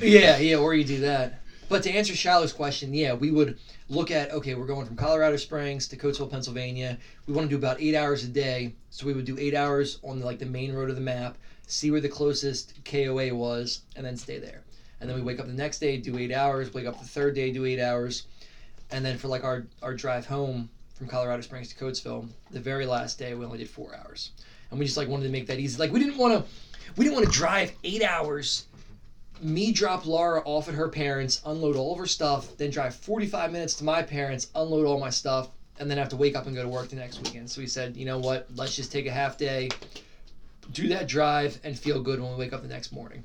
yeah, 0.00 0.38
yeah, 0.38 0.56
or 0.56 0.74
you 0.74 0.84
do 0.84 1.00
that. 1.00 1.39
But 1.70 1.84
to 1.84 1.92
answer 1.92 2.14
Shiloh's 2.14 2.52
question, 2.52 2.92
yeah, 2.92 3.12
we 3.12 3.30
would 3.30 3.56
look 3.88 4.10
at 4.10 4.32
okay, 4.32 4.56
we're 4.56 4.66
going 4.66 4.86
from 4.86 4.96
Colorado 4.96 5.36
Springs 5.36 5.86
to 5.86 5.96
Coatesville, 5.96 6.28
Pennsylvania. 6.28 6.98
We 7.28 7.32
want 7.32 7.48
to 7.48 7.48
do 7.48 7.56
about 7.56 7.80
eight 7.80 7.94
hours 7.94 8.24
a 8.24 8.26
day, 8.26 8.74
so 8.90 9.06
we 9.06 9.12
would 9.12 9.24
do 9.24 9.38
eight 9.38 9.54
hours 9.54 10.00
on 10.02 10.18
like 10.18 10.40
the 10.40 10.46
main 10.46 10.72
road 10.72 10.90
of 10.90 10.96
the 10.96 11.00
map, 11.00 11.38
see 11.68 11.92
where 11.92 12.00
the 12.00 12.08
closest 12.08 12.84
KOA 12.84 13.32
was, 13.32 13.82
and 13.94 14.04
then 14.04 14.16
stay 14.16 14.40
there. 14.40 14.64
And 15.00 15.08
then 15.08 15.16
we 15.16 15.22
wake 15.22 15.38
up 15.38 15.46
the 15.46 15.52
next 15.52 15.78
day, 15.78 15.96
do 15.96 16.18
eight 16.18 16.32
hours. 16.32 16.74
Wake 16.74 16.86
up 16.86 16.98
the 16.98 17.06
third 17.06 17.36
day, 17.36 17.52
do 17.52 17.64
eight 17.64 17.80
hours, 17.80 18.26
and 18.90 19.04
then 19.04 19.16
for 19.16 19.28
like 19.28 19.44
our 19.44 19.64
our 19.80 19.94
drive 19.94 20.26
home 20.26 20.68
from 20.94 21.06
Colorado 21.06 21.40
Springs 21.40 21.72
to 21.72 21.76
Coatesville, 21.76 22.28
the 22.50 22.58
very 22.58 22.84
last 22.84 23.16
day 23.16 23.34
we 23.34 23.44
only 23.44 23.58
did 23.58 23.70
four 23.70 23.94
hours, 23.94 24.32
and 24.72 24.80
we 24.80 24.86
just 24.86 24.96
like 24.96 25.06
wanted 25.06 25.26
to 25.26 25.30
make 25.30 25.46
that 25.46 25.60
easy. 25.60 25.78
Like 25.78 25.92
we 25.92 26.00
didn't 26.00 26.18
want 26.18 26.34
to, 26.34 26.50
we 26.96 27.04
didn't 27.04 27.14
want 27.14 27.26
to 27.26 27.32
drive 27.32 27.70
eight 27.84 28.02
hours 28.02 28.66
me 29.42 29.72
drop 29.72 30.06
Laura 30.06 30.42
off 30.44 30.68
at 30.68 30.74
her 30.74 30.88
parents, 30.88 31.40
unload 31.44 31.76
all 31.76 31.92
of 31.92 31.98
her 31.98 32.06
stuff, 32.06 32.56
then 32.56 32.70
drive 32.70 32.94
45 32.94 33.52
minutes 33.52 33.74
to 33.74 33.84
my 33.84 34.02
parents, 34.02 34.48
unload 34.54 34.86
all 34.86 35.00
my 35.00 35.10
stuff, 35.10 35.50
and 35.78 35.90
then 35.90 35.98
have 35.98 36.10
to 36.10 36.16
wake 36.16 36.36
up 36.36 36.46
and 36.46 36.54
go 36.54 36.62
to 36.62 36.68
work 36.68 36.88
the 36.88 36.96
next 36.96 37.18
weekend. 37.22 37.50
So 37.50 37.60
we 37.60 37.66
said, 37.66 37.96
you 37.96 38.04
know 38.04 38.18
what, 38.18 38.46
let's 38.54 38.76
just 38.76 38.92
take 38.92 39.06
a 39.06 39.10
half 39.10 39.38
day, 39.38 39.70
do 40.72 40.88
that 40.88 41.08
drive, 41.08 41.58
and 41.64 41.78
feel 41.78 42.02
good 42.02 42.20
when 42.20 42.30
we 42.32 42.38
wake 42.38 42.52
up 42.52 42.62
the 42.62 42.68
next 42.68 42.92
morning. 42.92 43.24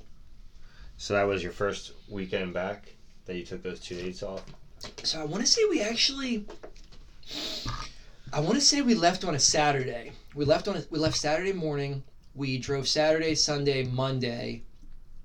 So 0.98 1.14
that 1.14 1.24
was 1.24 1.44
your 1.44 1.52
first 1.52 1.92
weekend 2.08 2.54
back 2.54 2.94
that 3.26 3.36
you 3.36 3.44
took 3.44 3.62
those 3.62 3.80
two 3.80 3.96
days 3.96 4.24
off. 4.24 4.44
So 5.04 5.20
I 5.20 5.26
want 5.26 5.46
to 5.46 5.52
say 5.52 5.62
we 5.70 5.82
actually, 5.82 6.46
I 8.32 8.40
want 8.40 8.56
to 8.56 8.62
say 8.62 8.82
we 8.82 8.96
left 8.96 9.26
on 9.26 9.36
a 9.36 9.40
Saturday. 9.40 10.14
We 10.34 10.46
left 10.46 10.68
on 10.68 10.78
a, 10.78 10.84
we 10.90 11.00
left 11.00 11.18
Saturday 11.18 11.54
morning. 11.54 12.04
We 12.34 12.58
drove 12.58 12.88
Saturday, 12.88 13.36
Sunday, 13.36 13.84
Monday, 13.84 14.62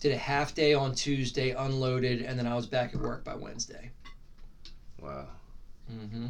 did 0.00 0.12
a 0.12 0.18
half 0.18 0.54
day 0.54 0.74
on 0.74 0.94
Tuesday, 0.94 1.50
unloaded, 1.50 2.22
and 2.22 2.38
then 2.38 2.46
I 2.46 2.56
was 2.56 2.66
back 2.66 2.94
at 2.94 3.00
work 3.00 3.22
by 3.22 3.34
Wednesday. 3.34 3.90
Wow. 5.00 5.26
Mm-hmm. 5.92 6.26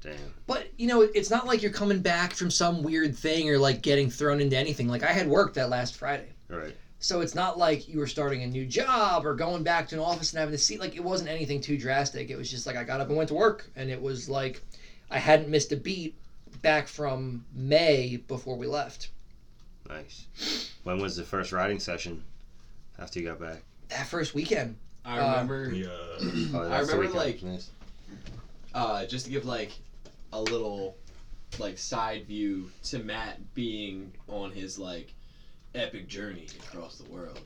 Damn. 0.00 0.34
But 0.46 0.68
you 0.76 0.86
know, 0.86 1.02
it's 1.02 1.30
not 1.30 1.46
like 1.46 1.62
you're 1.62 1.72
coming 1.72 2.00
back 2.00 2.32
from 2.32 2.50
some 2.50 2.82
weird 2.82 3.16
thing 3.16 3.50
or 3.50 3.58
like 3.58 3.82
getting 3.82 4.10
thrown 4.10 4.40
into 4.40 4.56
anything. 4.56 4.88
Like 4.88 5.02
I 5.02 5.12
had 5.12 5.28
work 5.28 5.54
that 5.54 5.68
last 5.68 5.96
Friday. 5.96 6.28
Right. 6.48 6.74
So 7.00 7.20
it's 7.20 7.34
not 7.34 7.58
like 7.58 7.88
you 7.88 7.98
were 7.98 8.06
starting 8.06 8.42
a 8.42 8.46
new 8.46 8.66
job 8.66 9.26
or 9.26 9.34
going 9.34 9.62
back 9.62 9.88
to 9.88 9.94
an 9.94 10.00
office 10.00 10.32
and 10.32 10.40
having 10.40 10.52
to 10.52 10.58
see 10.58 10.78
like 10.78 10.96
it 10.96 11.04
wasn't 11.04 11.30
anything 11.30 11.60
too 11.60 11.76
drastic. 11.76 12.30
It 12.30 12.36
was 12.36 12.50
just 12.50 12.66
like 12.66 12.76
I 12.76 12.84
got 12.84 13.00
up 13.00 13.08
and 13.08 13.16
went 13.16 13.28
to 13.28 13.34
work 13.34 13.70
and 13.76 13.90
it 13.90 14.00
was 14.00 14.28
like 14.28 14.62
I 15.10 15.18
hadn't 15.18 15.48
missed 15.48 15.72
a 15.72 15.76
beat 15.76 16.14
back 16.62 16.88
from 16.88 17.44
May 17.54 18.16
before 18.16 18.56
we 18.56 18.66
left. 18.66 19.10
Nice. 19.90 20.70
When 20.84 20.98
was 21.00 21.16
the 21.16 21.24
first 21.24 21.52
riding 21.52 21.78
session 21.80 22.22
after 22.98 23.20
you 23.20 23.26
got 23.28 23.40
back? 23.40 23.62
That 23.88 24.06
first 24.06 24.34
weekend. 24.34 24.76
I 25.04 25.18
Uh, 25.18 25.30
remember. 25.30 25.72
Yeah. 25.74 25.88
Oh, 25.88 26.62
I 26.64 26.68
that's 26.68 26.90
the 26.90 26.96
remember, 26.98 27.18
weekend. 27.18 27.52
like- 27.54 27.62
uh, 28.74 29.04
just 29.06 29.24
to 29.24 29.30
give 29.32 29.44
like 29.44 29.72
a 30.32 30.40
little 30.40 30.96
like 31.58 31.76
side 31.76 32.24
view 32.26 32.70
to 32.84 33.00
Matt 33.00 33.54
being 33.54 34.12
on 34.28 34.52
his 34.52 34.78
like 34.78 35.12
epic 35.74 36.06
journey 36.06 36.46
across 36.68 36.96
the 36.98 37.10
world 37.10 37.40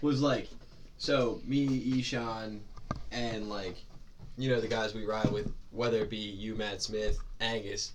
was 0.00 0.22
like 0.22 0.48
so 0.96 1.40
me 1.44 1.98
Ishan 1.98 2.62
and 3.10 3.48
like 3.50 3.76
you 4.38 4.48
know 4.48 4.60
the 4.60 4.66
guys 4.68 4.94
we 4.94 5.04
ride 5.04 5.30
with 5.30 5.52
whether 5.70 5.98
it 5.98 6.08
be 6.10 6.16
you 6.16 6.54
Matt 6.54 6.80
Smith 6.80 7.18
Angus 7.40 7.92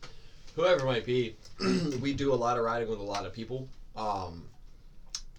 whoever 0.55 0.83
it 0.83 0.85
might 0.85 1.05
be 1.05 1.35
we 1.99 2.13
do 2.13 2.31
a 2.31 2.35
lot 2.35 2.57
of 2.59 2.63
riding 2.63 2.87
with 2.89 2.99
a 2.99 3.03
lot 3.03 3.25
of 3.25 3.33
people 3.33 3.67
um 3.97 4.49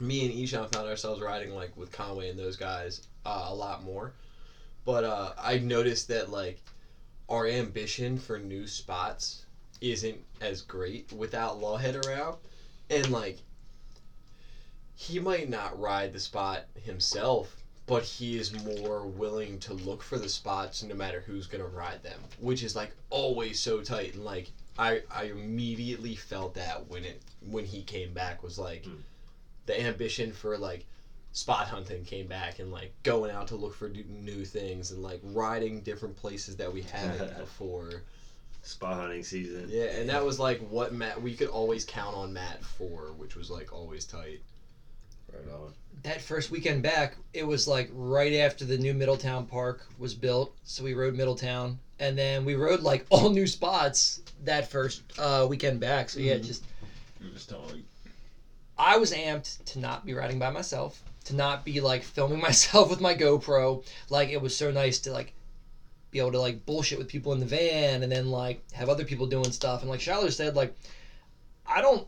me 0.01 0.25
and 0.25 0.35
Ishan 0.45 0.69
found 0.69 0.89
ourselves 0.89 1.21
riding 1.21 1.55
like 1.55 1.77
with 1.77 1.91
Conway 1.93 2.29
and 2.29 2.39
those 2.39 2.57
guys 2.57 3.01
uh, 3.25 3.47
a 3.49 3.55
lot 3.55 3.83
more 3.83 4.13
but 4.89 5.05
uh, 5.05 5.33
I 5.37 5.59
noticed 5.59 6.09
that 6.09 6.31
like 6.31 6.63
our 7.29 7.47
ambition 7.47 8.17
for 8.17 8.39
new 8.39 8.67
spots 8.67 9.45
isn't 9.83 10.25
as 10.41 10.63
great 10.63 11.13
without 11.13 11.61
Lawhead 11.61 12.07
around, 12.07 12.39
and 12.89 13.13
like 13.13 13.37
he 14.95 15.19
might 15.19 15.47
not 15.47 15.79
ride 15.79 16.15
the 16.15 16.19
spot 16.19 16.65
himself, 16.83 17.55
but 17.87 18.03
he 18.03 18.39
is 18.39 18.51
more 18.51 19.05
willing 19.07 19.59
to 19.59 19.75
look 19.75 20.03
for 20.03 20.17
the 20.19 20.29
spots 20.29 20.83
no 20.83 20.95
matter 20.95 21.23
who's 21.27 21.47
gonna 21.47 21.67
ride 21.67 22.03
them, 22.03 22.23
which 22.39 22.63
is 22.63 22.75
like 22.75 22.91
always 23.11 23.59
so 23.61 23.83
tight 23.83 24.15
and 24.15 24.25
like. 24.25 24.51
I, 24.79 25.03
I 25.11 25.25
immediately 25.25 26.15
felt 26.15 26.55
that 26.55 26.89
when 26.89 27.05
it 27.05 27.21
when 27.41 27.65
he 27.65 27.83
came 27.83 28.13
back 28.13 28.43
was 28.43 28.59
like 28.59 28.85
Hmm. 28.85 28.95
the 29.67 29.81
ambition 29.81 30.33
for 30.33 30.57
like 30.57 30.85
spot 31.33 31.69
hunting 31.69 32.05
came 32.05 32.27
back 32.27 32.59
and 32.59 32.73
like 32.73 32.91
going 33.03 33.31
out 33.31 33.49
to 33.49 33.55
look 33.57 33.75
for 33.75 33.89
new 33.89 34.45
things 34.45 34.91
and 34.91 35.03
like 35.03 35.21
riding 35.23 35.83
different 35.83 36.17
places 36.17 36.57
that 36.57 36.73
we 36.73 36.81
haven't 36.83 37.37
before. 37.39 38.03
Spot 38.63 38.97
hunting 38.97 39.23
season. 39.23 39.67
Yeah, 39.69 39.85
and 39.99 40.09
that 40.09 40.25
was 40.25 40.39
like 40.39 40.59
what 40.59 40.93
Matt 40.93 41.21
we 41.21 41.35
could 41.35 41.49
always 41.49 41.85
count 41.85 42.15
on 42.17 42.33
Matt 42.33 42.65
for, 42.65 43.13
which 43.13 43.37
was 43.37 43.51
like 43.51 43.73
always 43.73 44.05
tight. 44.05 44.41
Right 45.33 45.53
on. 45.53 45.73
That 46.05 46.21
first 46.21 46.51
weekend 46.51 46.83
back, 46.83 47.15
it 47.35 47.43
was 47.43 47.67
like 47.67 47.89
right 47.93 48.33
after 48.35 48.65
the 48.65 48.79
new 48.79 48.95
Middletown 48.95 49.45
Park 49.45 49.87
was 49.99 50.15
built. 50.15 50.55
So 50.65 50.83
we 50.83 50.95
rode 50.95 51.15
Middletown, 51.15 51.79
and 52.01 52.17
then 52.17 52.45
we 52.45 52.55
rode 52.55 52.81
like 52.81 53.07
all 53.11 53.31
new 53.31 53.47
spots 53.47 54.21
that 54.45 54.71
first 54.71 55.03
uh, 55.19 55.47
weekend 55.49 55.81
back. 55.81 56.11
So 56.11 56.21
yeah, 56.21 56.37
Mhm. 56.37 56.45
just 56.45 56.63
It 57.21 57.33
was 57.33 57.47
tight. 57.47 57.85
I 58.77 58.97
was 58.97 59.13
amped 59.13 59.65
to 59.67 59.79
not 59.81 60.07
be 60.07 60.15
riding 60.15 60.39
by 60.39 60.51
myself, 60.51 61.03
to 61.25 61.35
not 61.35 61.65
be 61.65 61.81
like 61.81 62.03
filming 62.05 62.41
myself 62.49 62.91
with 62.91 63.01
my 63.01 63.15
GoPro. 63.15 63.85
Like 64.09 64.29
it 64.29 64.41
was 64.41 64.57
so 64.57 64.71
nice 64.71 64.99
to 65.01 65.13
like 65.13 65.33
be 66.11 66.21
able 66.21 66.33
to 66.33 66.41
like 66.41 66.65
bullshit 66.65 66.97
with 66.99 67.09
people 67.09 67.33
in 67.33 67.41
the 67.41 67.47
van 67.47 68.03
and 68.03 68.11
then 68.11 68.31
like 68.31 68.63
have 68.73 68.89
other 68.89 69.05
people 69.05 69.27
doing 69.27 69.51
stuff. 69.53 69.83
And 69.83 69.91
like 69.91 70.01
Skylar 70.01 70.33
said, 70.33 70.55
like 70.57 70.75
I 71.67 71.81
don't 71.81 72.07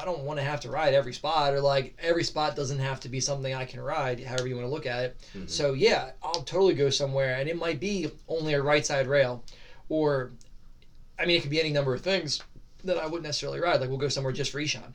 I 0.00 0.04
don't 0.04 0.20
want 0.22 0.38
to 0.38 0.44
have 0.44 0.60
to 0.60 0.70
ride 0.70 0.94
every 0.94 1.12
spot 1.12 1.52
or 1.52 1.60
like 1.60 1.94
every 2.02 2.24
spot 2.24 2.56
doesn't 2.56 2.78
have 2.78 3.00
to 3.00 3.08
be 3.08 3.20
something 3.20 3.52
I 3.54 3.64
can 3.66 3.80
ride, 3.80 4.22
however 4.24 4.48
you 4.48 4.54
want 4.56 4.66
to 4.66 4.72
look 4.72 4.86
at 4.86 5.04
it. 5.04 5.16
Mhm. 5.36 5.50
So 5.50 5.74
yeah, 5.74 6.12
I'll 6.22 6.42
totally 6.42 6.74
go 6.74 6.88
somewhere 6.90 7.34
and 7.36 7.48
it 7.48 7.56
might 7.56 7.80
be 7.80 8.10
only 8.28 8.54
a 8.54 8.62
right 8.62 8.84
side 8.86 9.06
rail 9.06 9.44
or 9.88 10.32
I 11.18 11.26
mean 11.26 11.36
it 11.36 11.42
could 11.42 11.50
be 11.50 11.60
any 11.60 11.70
number 11.70 11.92
of 11.94 12.00
things 12.00 12.40
that 12.84 12.96
I 12.96 13.04
wouldn't 13.04 13.24
necessarily 13.24 13.60
ride. 13.60 13.80
Like 13.80 13.90
we'll 13.90 13.98
go 13.98 14.08
somewhere 14.08 14.32
just 14.32 14.52
for 14.52 14.60
Ishan. 14.60 14.94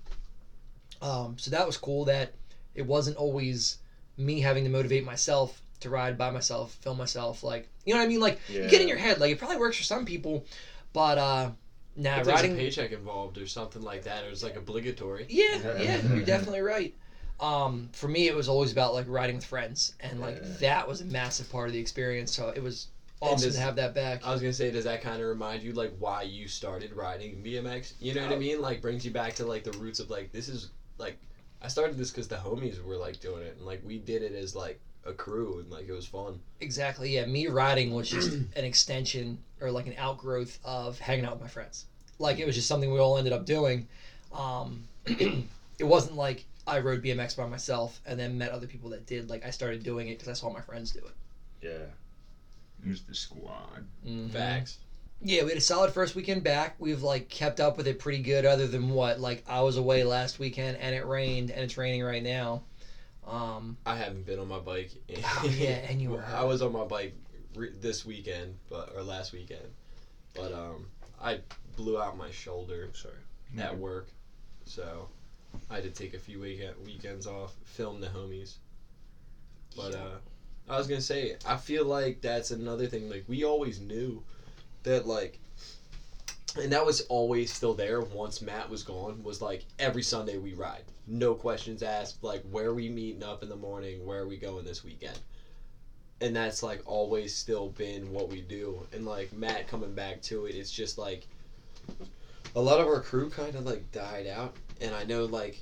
Um, 1.01 1.35
so 1.37 1.51
that 1.51 1.67
was 1.67 1.77
cool 1.77 2.05
that 2.05 2.33
it 2.73 2.85
wasn't 2.85 3.17
always 3.17 3.77
me 4.17 4.39
having 4.39 4.63
to 4.63 4.69
motivate 4.69 5.05
myself 5.05 5.61
to 5.81 5.89
ride 5.89 6.17
by 6.17 6.31
myself, 6.31 6.73
film 6.81 6.97
myself. 6.97 7.43
Like 7.43 7.69
you 7.85 7.93
know 7.93 7.99
what 7.99 8.05
I 8.05 8.09
mean? 8.09 8.21
Like 8.21 8.39
you 8.49 8.67
get 8.67 8.81
in 8.81 8.87
your 8.87 8.97
head. 8.97 9.19
Like 9.19 9.31
it 9.31 9.37
probably 9.37 9.57
works 9.57 9.77
for 9.77 9.83
some 9.83 10.05
people, 10.05 10.45
but 10.93 11.17
uh, 11.17 11.51
nah, 11.95 12.19
if 12.19 12.25
there's 12.25 12.35
riding. 12.35 12.53
a 12.53 12.55
paycheck 12.55 12.91
involved 12.91 13.37
or 13.37 13.47
something 13.47 13.81
like 13.81 14.03
that, 14.03 14.23
or 14.25 14.29
it's 14.29 14.43
like 14.43 14.55
obligatory. 14.55 15.25
Yeah, 15.29 15.79
yeah, 15.81 16.01
you're 16.13 16.25
definitely 16.25 16.61
right. 16.61 16.93
Um, 17.39 17.89
for 17.91 18.07
me, 18.07 18.27
it 18.27 18.35
was 18.35 18.47
always 18.47 18.71
about 18.71 18.93
like 18.93 19.05
riding 19.09 19.35
with 19.35 19.45
friends, 19.45 19.93
and 19.99 20.19
like 20.21 20.37
Yeah. 20.37 20.47
that 20.61 20.87
was 20.87 21.01
a 21.01 21.05
massive 21.05 21.49
part 21.49 21.67
of 21.67 21.73
the 21.73 21.79
experience. 21.79 22.33
So 22.35 22.49
it 22.49 22.63
was 22.63 22.87
awesome 23.21 23.47
does- 23.49 23.55
to 23.55 23.61
have 23.61 23.75
that 23.77 23.93
back. 23.93 24.25
I 24.25 24.31
was 24.31 24.41
gonna 24.41 24.53
say, 24.53 24.71
does 24.71 24.85
that 24.85 25.01
kind 25.01 25.21
of 25.21 25.27
remind 25.27 25.61
you 25.63 25.73
like 25.73 25.93
why 25.99 26.21
you 26.23 26.47
started 26.47 26.93
riding 26.93 27.43
BMX? 27.43 27.93
You 27.99 28.13
know 28.13 28.23
what 28.23 28.31
I 28.33 28.37
mean? 28.37 28.61
Like 28.61 28.81
brings 28.81 29.03
you 29.03 29.11
back 29.11 29.33
to 29.35 29.45
like 29.45 29.63
the 29.63 29.71
roots 29.73 29.99
of 29.99 30.09
like 30.09 30.31
this 30.31 30.47
is 30.47 30.69
like 30.97 31.17
I 31.61 31.67
started 31.67 31.97
this 31.97 32.11
because 32.11 32.27
the 32.27 32.35
homies 32.37 32.81
were 32.83 32.95
like 32.97 33.19
doing 33.19 33.41
it, 33.43 33.55
and 33.57 33.65
like 33.65 33.81
we 33.83 33.97
did 33.97 34.21
it 34.21 34.33
as 34.33 34.55
like 34.55 34.79
a 35.05 35.13
crew, 35.13 35.59
and 35.59 35.69
like 35.69 35.87
it 35.87 35.91
was 35.93 36.05
fun. 36.05 36.39
Exactly. 36.59 37.13
Yeah, 37.13 37.25
me 37.25 37.47
riding 37.47 37.93
was 37.93 38.09
just 38.09 38.31
an 38.33 38.63
extension 38.65 39.37
or 39.61 39.71
like 39.71 39.87
an 39.87 39.95
outgrowth 39.97 40.59
of 40.63 40.99
hanging 40.99 41.25
out 41.25 41.33
with 41.33 41.41
my 41.41 41.47
friends. 41.47 41.85
Like 42.19 42.39
it 42.39 42.45
was 42.45 42.55
just 42.55 42.67
something 42.67 42.91
we 42.91 42.99
all 42.99 43.17
ended 43.17 43.33
up 43.33 43.45
doing. 43.45 43.87
Um, 44.33 44.83
it 45.05 45.83
wasn't 45.83 46.15
like 46.15 46.45
I 46.67 46.79
rode 46.79 47.03
BMX 47.03 47.37
by 47.37 47.45
myself 47.47 48.01
and 48.05 48.19
then 48.19 48.37
met 48.37 48.51
other 48.51 48.67
people 48.67 48.89
that 48.91 49.05
did. 49.05 49.29
Like 49.29 49.45
I 49.45 49.49
started 49.51 49.83
doing 49.83 50.07
it 50.07 50.17
because 50.17 50.27
I 50.27 50.33
saw 50.33 50.51
my 50.51 50.61
friends 50.61 50.91
do 50.91 50.99
it. 50.99 51.13
Yeah. 51.61 51.85
It 52.85 52.89
was 52.89 53.01
the 53.01 53.15
squad. 53.15 53.85
Mhm. 54.05 54.31
Facts. 54.31 54.77
Yeah, 55.21 55.43
we 55.43 55.49
had 55.49 55.57
a 55.57 55.61
solid 55.61 55.91
first 55.91 56.13
weekend 56.15 56.43
back. 56.43 56.75
We've 56.77 57.01
like 57.01 57.29
kept 57.29 57.59
up 57.59 57.77
with 57.77 57.87
it 57.87 57.99
pretty 57.99 58.21
good, 58.21 58.45
other 58.45 58.67
than 58.67 58.89
what 58.89 59.19
like 59.19 59.43
I 59.47 59.61
was 59.61 59.77
away 59.77 60.03
last 60.03 60.39
weekend 60.39 60.77
and 60.77 60.95
it 60.95 61.05
rained 61.05 61.51
and 61.51 61.61
it's 61.61 61.77
raining 61.77 62.03
right 62.03 62.23
now. 62.23 62.63
Um, 63.25 63.77
I 63.85 63.95
haven't 63.95 64.25
been 64.25 64.39
on 64.39 64.47
my 64.47 64.59
bike. 64.59 64.91
Oh, 65.43 65.47
yeah, 65.47 65.79
and 65.89 66.01
you 66.01 66.11
were 66.11 66.23
I 66.33 66.43
was 66.43 66.61
on 66.61 66.71
my 66.71 66.85
bike 66.85 67.15
re- 67.55 67.73
this 67.79 68.05
weekend, 68.05 68.57
but 68.69 68.93
or 68.95 69.03
last 69.03 69.33
weekend, 69.33 69.67
but 70.33 70.53
um, 70.53 70.87
I 71.21 71.39
blew 71.75 71.99
out 71.99 72.17
my 72.17 72.31
shoulder 72.31 72.89
Sorry. 72.93 73.13
at 73.57 73.77
work, 73.77 74.07
so 74.65 75.09
I 75.69 75.75
had 75.75 75.83
to 75.83 75.89
take 75.89 76.13
a 76.13 76.19
few 76.19 76.39
weekend 76.39 76.75
weekends 76.85 77.25
off, 77.27 77.53
film 77.63 77.99
the 77.99 78.07
homies. 78.07 78.55
But 79.75 79.95
uh, 79.95 80.17
I 80.69 80.77
was 80.77 80.87
gonna 80.87 81.01
say, 81.01 81.35
I 81.45 81.57
feel 81.57 81.85
like 81.85 82.21
that's 82.21 82.51
another 82.51 82.87
thing. 82.87 83.09
Like 83.09 83.25
we 83.27 83.43
always 83.43 83.79
knew 83.79 84.23
that 84.83 85.07
like, 85.07 85.39
and 86.61 86.71
that 86.71 86.85
was 86.85 87.01
always 87.01 87.51
still 87.51 87.73
there 87.73 88.01
once 88.01 88.41
Matt 88.41 88.69
was 88.69 88.83
gone. 88.83 89.23
Was 89.23 89.41
like 89.41 89.65
every 89.79 90.03
Sunday 90.03 90.37
we 90.37 90.53
ride, 90.53 90.83
no 91.07 91.33
questions 91.33 91.83
asked. 91.83 92.23
Like 92.23 92.43
where 92.49 92.73
we 92.73 92.89
meeting 92.89 93.23
up 93.23 93.43
in 93.43 93.49
the 93.49 93.55
morning? 93.55 94.05
Where 94.05 94.21
are 94.21 94.27
we 94.27 94.37
going 94.37 94.65
this 94.65 94.83
weekend? 94.83 95.19
And 96.21 96.35
that's 96.35 96.63
like 96.63 96.81
always 96.85 97.35
still 97.35 97.69
been 97.69 98.11
what 98.11 98.29
we 98.29 98.41
do. 98.41 98.87
And 98.93 99.05
like 99.05 99.33
Matt 99.33 99.67
coming 99.67 99.93
back 99.93 100.21
to 100.23 100.45
it, 100.45 100.55
it's 100.55 100.71
just 100.71 100.97
like 100.97 101.27
a 102.55 102.61
lot 102.61 102.79
of 102.79 102.87
our 102.87 103.01
crew 103.01 103.29
kind 103.29 103.55
of 103.55 103.65
like 103.65 103.91
died 103.91 104.27
out 104.27 104.55
and 104.81 104.95
i 104.95 105.03
know 105.03 105.25
like 105.25 105.61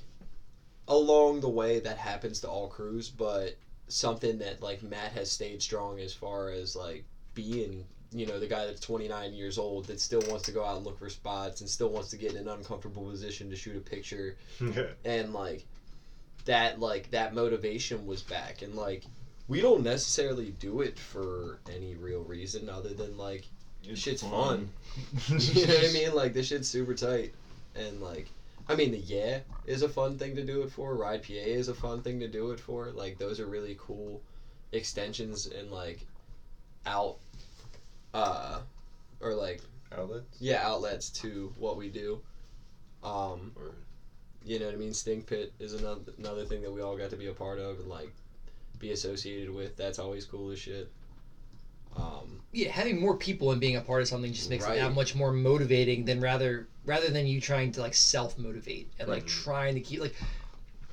along 0.88 1.40
the 1.40 1.48
way 1.48 1.80
that 1.80 1.98
happens 1.98 2.40
to 2.40 2.48
all 2.48 2.68
crews 2.68 3.08
but 3.10 3.56
something 3.88 4.38
that 4.38 4.62
like 4.62 4.82
matt 4.82 5.12
has 5.12 5.30
stayed 5.30 5.60
strong 5.60 5.98
as 5.98 6.14
far 6.14 6.50
as 6.50 6.76
like 6.76 7.04
being 7.34 7.84
you 8.14 8.26
know 8.26 8.38
the 8.38 8.46
guy 8.46 8.64
that's 8.64 8.80
29 8.80 9.32
years 9.34 9.58
old 9.58 9.86
that 9.86 10.00
still 10.00 10.22
wants 10.28 10.44
to 10.44 10.52
go 10.52 10.64
out 10.64 10.76
and 10.76 10.86
look 10.86 10.98
for 10.98 11.10
spots 11.10 11.60
and 11.60 11.68
still 11.68 11.90
wants 11.90 12.10
to 12.10 12.16
get 12.16 12.32
in 12.32 12.38
an 12.38 12.48
uncomfortable 12.48 13.04
position 13.10 13.50
to 13.50 13.56
shoot 13.56 13.76
a 13.76 13.80
picture 13.80 14.36
and 15.04 15.32
like 15.34 15.64
that 16.44 16.78
like 16.78 17.10
that 17.10 17.34
motivation 17.34 18.06
was 18.06 18.22
back 18.22 18.62
and 18.62 18.74
like 18.76 19.02
we 19.48 19.60
don't 19.60 19.82
necessarily 19.82 20.50
do 20.58 20.80
it 20.80 20.98
for 20.98 21.58
any 21.74 21.94
real 21.94 22.22
reason 22.22 22.68
other 22.68 22.94
than 22.94 23.16
like 23.18 23.44
It's 23.86 24.00
Shit's 24.00 24.22
fun. 24.22 24.70
you 25.28 25.66
know 25.66 25.74
what 25.74 25.90
I 25.90 25.92
mean? 25.92 26.14
Like 26.14 26.32
this 26.32 26.46
shit's 26.46 26.68
super 26.68 26.94
tight, 26.94 27.34
and 27.74 28.00
like, 28.00 28.28
I 28.68 28.74
mean, 28.74 28.90
the 28.92 28.98
yeah 28.98 29.40
is 29.66 29.82
a 29.82 29.88
fun 29.88 30.16
thing 30.16 30.34
to 30.36 30.42
do 30.42 30.62
it 30.62 30.70
for. 30.70 30.94
Ride 30.94 31.22
PA 31.22 31.32
is 31.32 31.68
a 31.68 31.74
fun 31.74 32.00
thing 32.00 32.20
to 32.20 32.28
do 32.28 32.50
it 32.52 32.60
for. 32.60 32.90
Like 32.90 33.18
those 33.18 33.38
are 33.40 33.46
really 33.46 33.76
cool 33.78 34.22
extensions 34.72 35.46
and 35.46 35.70
like 35.70 36.06
out, 36.86 37.16
uh, 38.14 38.60
or 39.20 39.34
like 39.34 39.60
Outlets? 39.96 40.36
yeah 40.40 40.60
outlets 40.66 41.10
to 41.10 41.52
what 41.58 41.76
we 41.76 41.88
do. 41.88 42.20
Um, 43.02 43.52
Or 43.56 43.74
you 44.44 44.58
know 44.58 44.66
what 44.66 44.74
I 44.74 44.78
mean? 44.78 44.94
Stink 44.94 45.26
Pit 45.26 45.52
is 45.58 45.74
another 45.74 46.00
another 46.18 46.44
thing 46.44 46.62
that 46.62 46.72
we 46.72 46.80
all 46.80 46.96
got 46.96 47.10
to 47.10 47.16
be 47.16 47.26
a 47.26 47.32
part 47.34 47.58
of 47.58 47.80
and 47.80 47.88
like 47.88 48.12
be 48.78 48.92
associated 48.92 49.50
with. 49.54 49.76
That's 49.76 49.98
always 49.98 50.24
cool 50.24 50.50
as 50.50 50.58
shit. 50.58 50.90
Um, 51.96 52.40
yeah, 52.52 52.70
having 52.70 53.00
more 53.00 53.16
people 53.16 53.52
and 53.52 53.60
being 53.60 53.76
a 53.76 53.80
part 53.80 54.02
of 54.02 54.08
something 54.08 54.32
just 54.32 54.50
makes 54.50 54.64
Right. 54.64 54.76
it 54.78 54.80
that 54.80 54.94
much 54.94 55.14
more 55.14 55.32
motivating 55.32 56.04
than 56.04 56.20
rather 56.20 56.66
rather 56.84 57.08
than 57.08 57.26
you 57.26 57.40
trying 57.40 57.70
to 57.72 57.80
like 57.80 57.94
self 57.94 58.36
motivate 58.38 58.90
and 58.98 59.08
like 59.08 59.26
trying 59.26 59.74
to 59.74 59.80
keep 59.80 60.00
like 60.00 60.14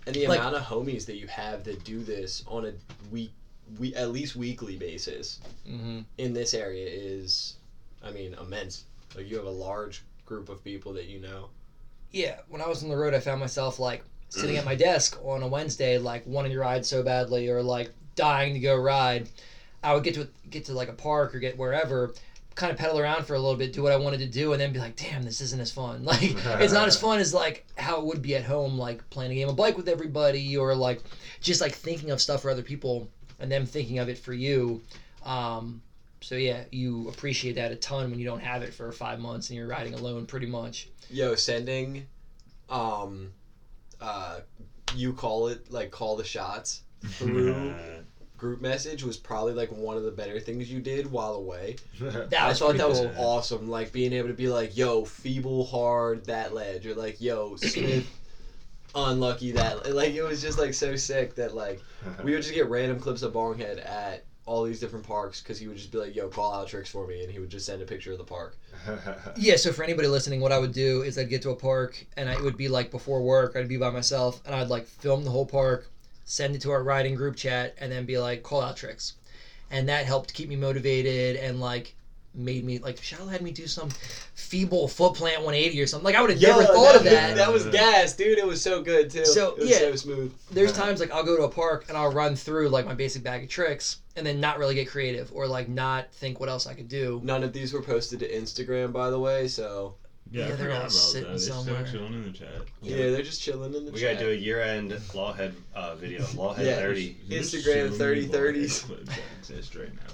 And 0.06 0.16
the 0.16 0.28
Like- 0.28 0.40
amount 0.40 0.56
of 0.58 0.64
homies 0.64 1.06
that 1.08 1.16
you 1.16 1.28
have 1.28 1.64
that 1.66 1.84
do 1.84 2.04
this 2.04 2.44
on 2.48 2.66
a 2.66 2.74
week, 3.12 3.32
we 3.80 3.94
at 3.96 4.12
least 4.12 4.36
weekly 4.36 4.78
basis 4.78 5.40
Mm-hmm. 5.70 6.00
in 6.18 6.34
this 6.34 6.54
area 6.54 6.88
is, 6.90 7.56
I 8.04 8.12
mean, 8.12 8.36
immense. 8.42 8.84
Like 9.16 9.30
you 9.30 9.38
have 9.38 9.46
a 9.46 9.50
large 9.50 10.04
group 10.26 10.50
of 10.50 10.64
people 10.64 10.94
that 10.94 11.06
you 11.06 11.20
know. 11.20 11.50
Yeah, 12.12 12.40
when 12.50 12.62
I 12.62 12.68
was 12.68 12.84
on 12.84 12.90
the 12.90 12.98
road, 12.98 13.14
I 13.14 13.20
found 13.20 13.40
myself 13.40 13.80
like 13.80 14.04
sitting 14.30 14.58
at 14.58 14.66
my 14.66 14.76
desk 14.76 15.18
on 15.24 15.44
a 15.44 15.48
Wednesday, 15.48 15.98
like 15.98 16.26
wanting 16.26 16.52
to 16.54 16.60
ride 16.60 16.86
so 16.86 17.04
badly, 17.04 17.50
or 17.50 17.62
like 17.62 17.92
dying 18.16 18.54
to 18.54 18.60
go 18.60 18.76
ride. 18.76 19.30
I 19.84 19.94
would 19.94 20.04
get 20.04 20.16
to 20.16 20.28
get 20.50 20.66
to 20.66 20.74
like 20.74 20.90
a 20.90 20.94
park 20.94 21.34
or 21.34 21.40
get 21.40 21.58
wherever, 21.58 22.14
kind 22.56 22.72
of 22.72 22.78
pedal 22.78 23.00
around 23.00 23.26
for 23.26 23.34
a 23.36 23.40
little 23.40 23.56
bit, 23.58 23.74
do 23.74 23.82
what 23.84 23.92
I 23.92 23.96
wanted 23.98 24.20
to 24.20 24.28
do, 24.28 24.52
and 24.54 24.62
then 24.62 24.72
be 24.74 24.80
like, 24.80 24.96
"Damn, 24.96 25.24
this 25.24 25.42
isn't 25.42 25.60
as 25.62 25.72
fun." 25.72 26.04
Like 26.06 26.22
it's 26.62 26.74
not 26.74 26.88
as 26.88 27.00
fun 27.00 27.20
as 27.20 27.34
like 27.34 27.66
how 27.78 28.00
it 28.00 28.06
would 28.06 28.22
be 28.22 28.36
at 28.36 28.44
home, 28.44 28.78
like 28.78 29.10
playing 29.10 29.32
a 29.32 29.36
game 29.36 29.50
of 29.50 29.56
bike 29.56 29.78
with 29.78 29.88
everybody, 29.90 30.56
or 30.58 30.76
like 30.76 31.02
just 31.42 31.62
like 31.62 31.74
thinking 31.74 32.12
of 32.12 32.22
stuff 32.22 32.42
for 32.42 32.52
other 32.52 32.62
people 32.64 33.10
and 33.42 33.52
them 33.52 33.66
thinking 33.66 34.00
of 34.00 34.10
it 34.10 34.18
for 34.18 34.34
you. 34.34 34.82
Um, 35.26 35.82
so 36.22 36.36
yeah, 36.36 36.64
you 36.72 37.10
appreciate 37.10 37.56
that 37.56 37.72
a 37.72 37.76
ton 37.76 38.10
when 38.10 38.20
you 38.20 38.26
don't 38.26 38.42
have 38.42 38.62
it 38.62 38.74
for 38.74 38.92
five 38.92 39.20
months 39.20 39.50
and 39.50 39.58
you're 39.58 39.68
riding 39.68 39.94
alone, 39.94 40.26
pretty 40.26 40.46
much. 40.46 40.88
Yo, 41.10 41.36
sending, 41.36 42.06
um, 42.70 43.34
uh, 44.00 44.40
you 44.96 45.14
call 45.14 45.48
it 45.48 45.72
like 45.72 45.92
call 45.92 46.16
the 46.16 46.24
shots 46.24 46.82
through 47.04 47.74
group 48.42 48.60
message 48.60 49.04
was 49.04 49.18
probably 49.18 49.54
like 49.54 49.72
one 49.72 49.96
of 49.96 50.02
the 50.02 50.10
better 50.10 50.40
things 50.40 50.70
you 50.70 50.80
did 50.80 51.10
while 51.10 51.36
away. 51.36 51.76
That 52.00 52.34
I 52.34 52.48
was 52.50 52.58
thought 52.60 52.76
that 52.78 52.90
was 52.90 53.00
cool. 53.00 53.14
awesome. 53.16 53.70
Like 53.70 53.92
being 53.92 54.14
able 54.14 54.30
to 54.30 54.34
be 54.34 54.48
like, 54.48 54.76
yo, 54.76 55.06
feeble 55.06 55.64
hard 55.64 56.26
that 56.26 56.52
ledge, 56.52 56.88
or 56.88 56.96
like, 56.96 57.22
yo, 57.22 57.56
Smith, 57.58 58.08
unlucky 58.96 59.52
that. 59.54 59.94
Like 59.94 60.14
it 60.14 60.24
was 60.24 60.42
just 60.42 60.60
like 60.60 60.74
so 60.74 60.96
sick 60.96 61.36
that 61.36 61.56
like 61.56 61.82
we 62.24 62.34
would 62.34 62.42
just 62.42 62.54
get 62.54 62.68
random 62.70 63.00
clips 63.00 63.22
of 63.22 63.34
Bonghead 63.34 63.86
at 63.86 64.24
all 64.46 64.64
these 64.64 64.80
different 64.80 65.06
parks 65.06 65.42
because 65.42 65.60
he 65.60 65.68
would 65.68 65.78
just 65.78 65.92
be 65.92 65.98
like, 65.98 66.16
yo, 66.16 66.28
call 66.28 66.54
out 66.54 66.68
tricks 66.68 66.90
for 66.90 67.06
me, 67.06 67.24
and 67.24 67.32
he 67.32 67.40
would 67.40 67.50
just 67.50 67.66
send 67.66 67.82
a 67.82 67.86
picture 67.86 68.12
of 68.12 68.18
the 68.18 68.24
park. 68.24 68.58
Yeah, 69.38 69.56
so 69.56 69.72
for 69.72 69.84
anybody 69.84 70.08
listening, 70.08 70.42
what 70.42 70.52
I 70.52 70.60
would 70.60 70.74
do 70.74 71.04
is 71.04 71.18
I'd 71.18 71.30
get 71.30 71.42
to 71.44 71.52
a 71.52 71.56
park 71.56 72.04
and 72.18 72.28
I, 72.30 72.34
it 72.34 72.42
would 72.42 72.58
be 72.58 72.68
like 72.68 72.92
before 72.92 73.22
work, 73.22 73.56
I'd 73.56 73.68
be 73.68 73.78
by 73.78 73.92
myself 73.92 74.42
and 74.46 74.56
I'd 74.56 74.68
like 74.68 74.86
film 74.86 75.24
the 75.24 75.30
whole 75.30 75.46
park, 75.46 75.90
send 76.26 76.56
it 76.56 76.62
to 76.62 76.72
our 76.72 76.84
riding 76.84 77.16
group 77.16 77.36
chat, 77.36 77.76
and 77.80 77.92
then 77.92 78.06
be 78.06 78.18
like, 78.18 78.44
call 78.44 78.62
out 78.62 78.76
tricks. 78.76 79.14
And 79.70 79.88
that 79.88 80.06
helped 80.06 80.34
keep 80.34 80.50
me 80.50 80.56
motivated 80.56 81.38
and 81.38 81.60
like 81.60 81.94
made 82.34 82.64
me 82.64 82.80
like 82.80 83.02
Shall 83.02 83.28
had 83.28 83.42
me 83.42 83.52
do 83.52 83.68
some 83.68 83.90
feeble 84.36 84.88
foot 84.88 85.14
plant 85.16 85.38
180 85.44 85.82
or 85.82 85.88
something. 85.88 86.06
Like 86.06 86.16
I 86.16 86.22
would 86.22 86.30
have 86.30 86.42
never 86.42 86.64
thought 86.64 86.96
of 86.96 87.04
that. 87.04 87.36
That 87.36 87.52
was 87.52 87.66
gas, 87.68 88.14
dude. 88.14 88.38
It 88.38 88.46
was 88.46 88.62
so 88.62 88.82
good 88.82 89.10
too. 89.10 89.26
So, 89.26 89.52
it 89.52 89.60
was 89.60 89.70
yeah. 89.70 89.78
so 89.80 89.96
smooth. 89.96 90.34
There's 90.52 90.72
times 90.74 91.00
like 91.00 91.12
I'll 91.12 91.24
go 91.26 91.36
to 91.38 91.44
a 91.44 91.50
park 91.50 91.86
and 91.90 91.98
I'll 91.98 92.12
run 92.12 92.36
through 92.36 92.70
like 92.70 92.86
my 92.86 92.94
basic 92.94 93.24
bag 93.24 93.44
of 93.44 93.50
tricks 93.50 93.98
and 94.16 94.26
then 94.26 94.40
not 94.40 94.60
really 94.60 94.76
get 94.76 94.88
creative 94.90 95.32
or 95.34 95.48
like 95.48 95.68
not 95.70 96.12
think 96.14 96.40
what 96.40 96.50
else 96.50 96.68
I 96.68 96.74
could 96.74 96.88
do. 96.90 97.20
None 97.24 97.44
of 97.44 97.54
these 97.54 97.74
were 97.74 97.82
posted 97.82 98.20
to 98.20 98.30
Instagram, 98.32 98.92
by 98.94 99.10
the 99.10 99.20
way. 99.20 99.48
So 99.48 99.96
Yeah, 100.32 100.40
Yeah, 100.40 100.46
I 100.46 100.48
they're 100.50 100.58
forgot 100.58 100.72
all 100.74 100.80
about 100.82 100.92
sitting 100.92 101.24
that. 101.34 101.40
They're 101.40 101.40
somewhere. 101.40 101.88
still 101.88 102.00
chilling 102.00 102.14
in 102.14 102.24
the 102.32 102.38
chat. 102.38 102.62
yeah, 102.82 102.96
they're 103.12 103.22
just 103.22 103.42
chilling 103.42 103.74
in 103.74 103.86
the 103.86 103.92
we 103.92 104.00
chat. 104.00 104.10
We 104.12 104.16
gotta 104.16 104.26
do 104.26 104.32
a 104.32 104.36
year-end 104.36 104.92
lawhead 105.14 105.54
uh, 105.76 105.96
video. 105.96 106.22
Lawhead 106.24 106.66
Yeah. 106.66 106.76
thirty. 106.78 107.18
Instagram 107.30 107.30
There's 107.30 107.98
so 107.98 108.06
many 108.08 108.26
30 108.28 108.28
30s. 108.68 108.84
clips 108.86 109.12
exist 109.40 109.76
right 109.76 109.94
now. 109.94 110.14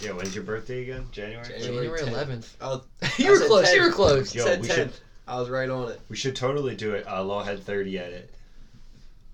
Yeah, 0.00 0.12
when's 0.12 0.34
your 0.34 0.44
birthday 0.44 0.82
again? 0.82 1.06
January. 1.10 1.46
January. 1.48 1.86
January 1.98 2.00
10th. 2.00 2.26
11th. 2.28 2.54
Oh, 2.60 2.84
you 3.18 3.30
were 3.30 3.36
said 3.38 3.46
close. 3.48 3.66
10. 3.66 3.76
You 3.76 3.82
were 3.82 3.92
close. 3.92 4.34
Yo, 4.34 4.44
said 4.44 4.60
we 4.62 4.68
10. 4.68 4.76
should- 4.76 4.92
I 5.28 5.40
was 5.40 5.48
right 5.50 5.68
on 5.68 5.90
it. 5.90 6.00
We 6.08 6.16
should 6.16 6.36
totally 6.36 6.76
do 6.76 6.92
it. 6.94 7.04
Uh, 7.08 7.20
lawhead 7.22 7.60
thirty 7.62 7.98
edit. 7.98 8.32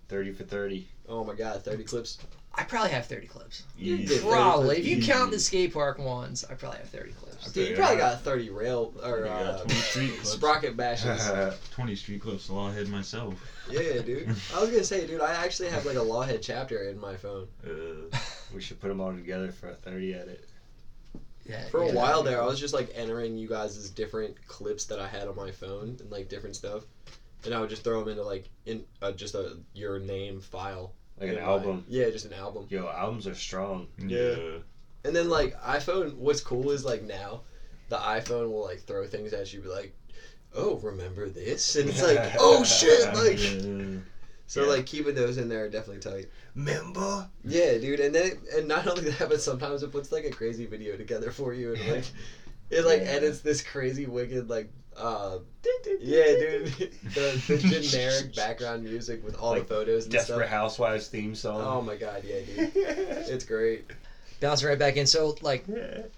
Thirty 0.09 0.33
for 0.33 0.43
thirty. 0.45 0.89
Oh 1.09 1.23
my 1.25 1.35
god, 1.35 1.63
30 1.65 1.85
clips. 1.85 2.17
I 2.55 2.63
probably 2.65 2.91
have 2.93 3.07
30 3.07 3.27
clips. 3.27 3.63
You 3.77 3.97
Easy. 3.97 4.15
did. 4.15 4.23
Probably. 4.23 4.79
If 4.79 4.87
you 4.87 4.97
Easy. 4.99 5.11
count 5.13 5.31
the 5.33 5.39
skate 5.39 5.73
park 5.75 5.99
ones, 5.99 6.45
I 6.49 6.55
probably 6.55 6.79
have 6.79 6.89
30 6.89 7.13
clips. 7.13 7.53
Dude, 7.53 7.65
you 7.69 7.71
Yeah. 7.75 7.79
probably 7.81 7.97
got 7.99 8.23
30 8.23 8.51
rail 8.51 8.95
or 9.03 9.19
You 9.19 9.25
got 9.25 9.43
uh, 9.43 9.59
20 9.65 9.75
street 9.75 10.11
clips. 10.15 10.31
sprocket 10.31 10.77
bashes. 10.77 11.31
20 11.73 11.97
street 11.97 12.23
clips 12.23 12.47
to 12.47 12.53
Lawhead 12.53 12.89
myself. 12.89 13.35
yeah, 13.71 14.01
dude. 14.01 14.29
I 14.55 14.61
was 14.61 14.71
gonna 14.71 14.85
say, 14.85 15.07
dude, 15.07 15.21
I 15.21 15.35
actually 15.45 15.69
have 15.71 15.85
like 15.85 15.97
a 15.97 16.01
lawhead 16.01 16.41
chapter 16.41 16.89
in 16.89 16.99
my 16.99 17.17
phone. 17.17 17.49
Uh, 17.67 18.17
we 18.55 18.61
should 18.63 18.81
put 18.81 18.89
them 18.89 19.01
all 19.01 19.13
together 19.13 19.51
for 19.53 19.69
a 19.71 19.75
thirty 19.75 20.15
edit. 20.15 20.47
Yeah, 21.45 21.65
For 21.71 21.83
a 21.83 21.87
yeah. 21.89 21.95
while 21.95 22.23
there, 22.23 22.41
I 22.41 22.47
was 22.47 22.61
just 22.61 22.73
like 22.75 22.91
entering 22.95 23.37
you 23.37 23.49
guys' 23.49 23.91
different 23.91 24.37
clips 24.47 24.85
that 24.87 24.99
I 25.01 25.09
had 25.09 25.27
on 25.29 25.35
my 25.37 25.51
phone 25.51 25.97
and 26.01 26.11
like 26.11 26.29
different 26.29 26.55
stuff, 26.57 26.85
and 27.45 27.53
I 27.53 27.61
would 27.61 27.69
just 27.71 27.83
throw 27.85 28.01
them 28.01 28.09
into 28.11 28.23
like 28.23 28.49
in 28.67 28.85
uh, 29.01 29.13
just 29.13 29.35
a 29.35 29.57
your 29.75 29.99
name 29.99 30.41
file. 30.41 30.93
Like 31.21 31.31
an 31.31 31.35
my- 31.37 31.41
album. 31.43 31.85
yeah, 31.89 32.11
just 32.11 32.25
an 32.27 32.33
album. 32.33 32.67
Yo, 32.71 32.89
albums 32.89 33.27
are 33.27 33.35
strong. 33.35 33.89
Yeah. 33.99 34.37
And 35.05 35.15
then 35.17 35.29
like 35.29 35.61
iPhone, 35.63 36.15
what's 36.17 36.41
cool 36.41 36.71
is 36.71 36.85
like 36.85 37.03
now, 37.03 37.43
the 37.89 37.97
iPhone 37.99 38.51
will 38.51 38.63
like 38.63 38.81
throw 38.83 39.07
things 39.07 39.33
at 39.33 39.53
you, 39.53 39.61
be 39.61 39.69
like, 39.69 39.93
"Oh, 40.55 40.77
remember 40.77 41.29
this?" 41.29 41.75
And 41.77 41.91
it's 41.91 42.03
like, 42.03 42.35
"Oh 42.39 42.63
shit!" 42.63 43.13
Like, 43.15 43.39
Yeah. 43.41 43.99
So 44.53 44.61
Yeah. 44.61 44.67
like 44.69 44.85
keeping 44.85 45.15
those 45.15 45.39
in 45.39 45.49
there 45.49 45.65
are 45.65 45.69
definitely 45.69 46.01
tight. 46.01 46.27
Member. 46.55 47.27
Yeah, 47.43 47.79
dude, 47.79 48.01
and 48.01 48.15
then 48.15 48.33
and 48.55 48.69
not 48.69 48.87
only 48.87 49.09
that, 49.09 49.31
but 49.31 49.41
sometimes 49.41 49.83
it 49.83 49.91
puts 49.91 50.13
like 50.13 50.25
a 50.25 50.31
crazy 50.31 50.67
video 50.67 50.95
together 50.95 51.31
for 51.31 51.55
you, 51.55 51.73
and 51.73 51.89
like 51.89 52.05
it 52.71 52.85
like 52.85 53.01
Yeah. 53.01 53.13
edits 53.13 53.41
this 53.41 53.63
crazy 53.63 54.05
wicked 54.05 54.51
like 54.51 54.69
uh 54.95 55.39
yeah, 56.01 56.35
dude, 56.35 56.67
the, 57.15 57.41
the 57.49 57.57
generic 57.81 58.35
background 58.35 58.83
music 58.85 59.25
with 59.25 59.37
all 59.37 59.53
Like 59.53 59.67
the 59.67 59.75
photos 59.75 60.05
and 60.05 60.13
Desperate 60.13 60.37
stuff. 60.49 60.49
Housewives 60.51 61.09
theme 61.09 61.35
song. 61.35 61.63
Oh 61.65 61.81
my 61.81 61.97
god, 61.97 62.23
yeah, 62.23 62.41
dude, 62.41 62.73
it's 62.77 63.45
great. 63.45 63.91
Bouncing 64.41 64.69
right 64.69 64.79
back 64.79 64.97
in. 64.97 65.07
So, 65.07 65.37
like, 65.41 65.65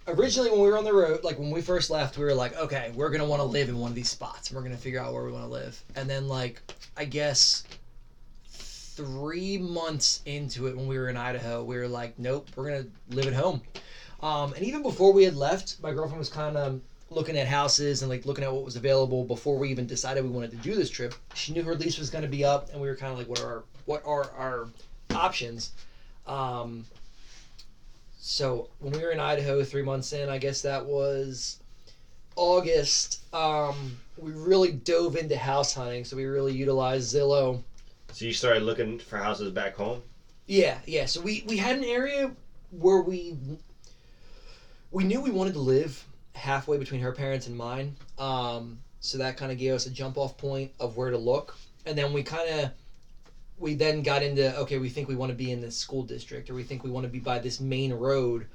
originally 0.09 0.51
when 0.51 0.61
we 0.63 0.67
were 0.69 0.79
on 0.79 0.85
the 0.85 0.93
road, 0.95 1.23
like 1.23 1.39
when 1.39 1.51
we 1.51 1.61
first 1.61 1.91
left, 1.91 2.17
we 2.17 2.25
were 2.25 2.33
like, 2.35 2.57
okay, 2.57 2.91
we're 2.95 3.11
gonna 3.11 3.27
want 3.27 3.41
to 3.41 3.45
live 3.45 3.69
in 3.69 3.79
one 3.79 3.91
of 3.91 3.95
these 3.95 4.09
spots. 4.09 4.49
and 4.49 4.57
We're 4.57 4.63
gonna 4.65 4.79
figure 4.79 4.99
out 5.01 5.13
where 5.13 5.23
we 5.25 5.31
want 5.31 5.45
to 5.45 5.51
live. 5.51 5.81
And 5.95 6.09
then, 6.11 6.27
like, 6.27 6.63
I 6.97 7.05
guess 7.05 7.63
three 8.97 9.59
months 9.59 10.23
into 10.27 10.67
it, 10.67 10.77
when 10.77 10.87
we 10.87 10.99
were 10.99 11.09
in 11.09 11.17
Idaho, 11.17 11.63
we 11.63 11.77
were 11.77 11.89
like, 11.89 12.19
nope, 12.19 12.49
we're 12.55 12.71
gonna 12.71 12.87
live 13.11 13.27
at 13.27 13.33
home. 13.35 13.63
Um, 14.23 14.55
and 14.55 14.65
even 14.65 14.83
before 14.83 15.13
we 15.13 15.25
had 15.25 15.37
left, 15.37 15.77
my 15.83 15.93
girlfriend 15.93 16.19
was 16.19 16.29
kind 16.29 16.57
of 16.57 16.81
looking 17.11 17.37
at 17.37 17.47
houses 17.47 18.03
and 18.03 18.11
like 18.11 18.25
looking 18.25 18.45
at 18.45 18.53
what 18.53 18.65
was 18.65 18.77
available 18.77 19.25
before 19.25 19.59
we 19.59 19.71
even 19.71 19.87
decided 19.87 20.25
we 20.25 20.31
wanted 20.31 20.51
to 20.51 20.57
do 20.57 20.75
this 20.75 20.91
trip. 20.91 21.15
She 21.35 21.53
knew 21.53 21.63
her 21.63 21.75
lease 21.75 21.99
was 21.99 22.11
going 22.11 22.23
to 22.23 22.31
be 22.31 22.45
up, 22.45 22.71
and 22.73 22.81
we 22.81 22.89
were 22.89 22.97
kind 22.97 23.13
of 23.13 23.19
like, 23.19 23.29
what 23.29 23.41
are 23.41 23.47
our, 23.47 23.65
what 23.85 24.03
are 24.05 24.31
our 24.33 24.69
options? 25.15 25.73
Um, 26.27 26.87
so 28.19 28.71
when 28.81 28.93
we 28.93 29.01
were 29.01 29.11
in 29.11 29.21
Idaho, 29.21 29.63
three 29.63 29.83
months 29.83 30.13
in, 30.13 30.29
I 30.29 30.39
guess 30.39 30.63
that 30.63 30.87
was 30.87 31.59
August. 32.37 33.21
Um, 33.35 33.99
we 34.17 34.33
really 34.33 34.73
dove 34.73 35.17
into 35.17 35.37
house 35.37 35.75
hunting, 35.75 36.05
so 36.05 36.17
we 36.17 36.25
really 36.25 36.55
utilized 36.55 37.15
Zillow. 37.15 37.63
So 38.15 38.27
you 38.27 38.33
started 38.33 38.63
looking 38.63 39.01
for 39.01 39.19
houses 39.19 39.51
back 39.51 39.75
home. 39.75 40.01
Yeah, 40.47 40.79
yeah. 40.87 41.07
So 41.07 41.21
we 41.21 41.43
we 41.49 41.57
had 41.57 41.77
an 41.77 41.83
area 41.83 42.31
where 42.71 43.01
we 43.01 43.37
we 44.93 45.03
knew 45.03 45.21
we 45.21 45.31
wanted 45.31 45.55
to 45.55 45.59
live 45.59 46.07
halfway 46.37 46.77
between 46.77 47.01
her 47.01 47.11
parents 47.11 47.49
and 47.49 47.57
mine. 47.57 47.97
Um, 48.17 48.79
so 49.01 49.19
that 49.19 49.37
kind 49.37 49.51
of 49.51 49.59
gave 49.59 49.73
us 49.73 49.87
a 49.87 49.91
jump 49.91 50.17
off 50.17 50.37
point 50.37 50.71
of 50.79 50.97
where 50.97 51.11
to 51.11 51.17
look, 51.17 51.57
and 51.87 51.99
then 51.99 52.13
we 52.13 52.23
kind 52.23 52.49
of 52.49 52.71
we 53.59 53.75
then 53.75 54.01
got 54.03 54.23
into 54.23 54.57
okay, 54.59 54.79
we 54.79 54.89
think 54.89 55.09
we 55.09 55.17
want 55.17 55.31
to 55.31 55.37
be 55.37 55.51
in 55.51 55.61
this 55.61 55.77
school 55.77 56.05
district, 56.05 56.49
or 56.49 56.55
we 56.55 56.63
think 56.63 56.85
we 56.85 56.91
want 56.91 57.03
to 57.03 57.11
be 57.11 57.19
by 57.19 57.41
this 57.41 57.59
main 57.59 57.93
road, 57.93 58.47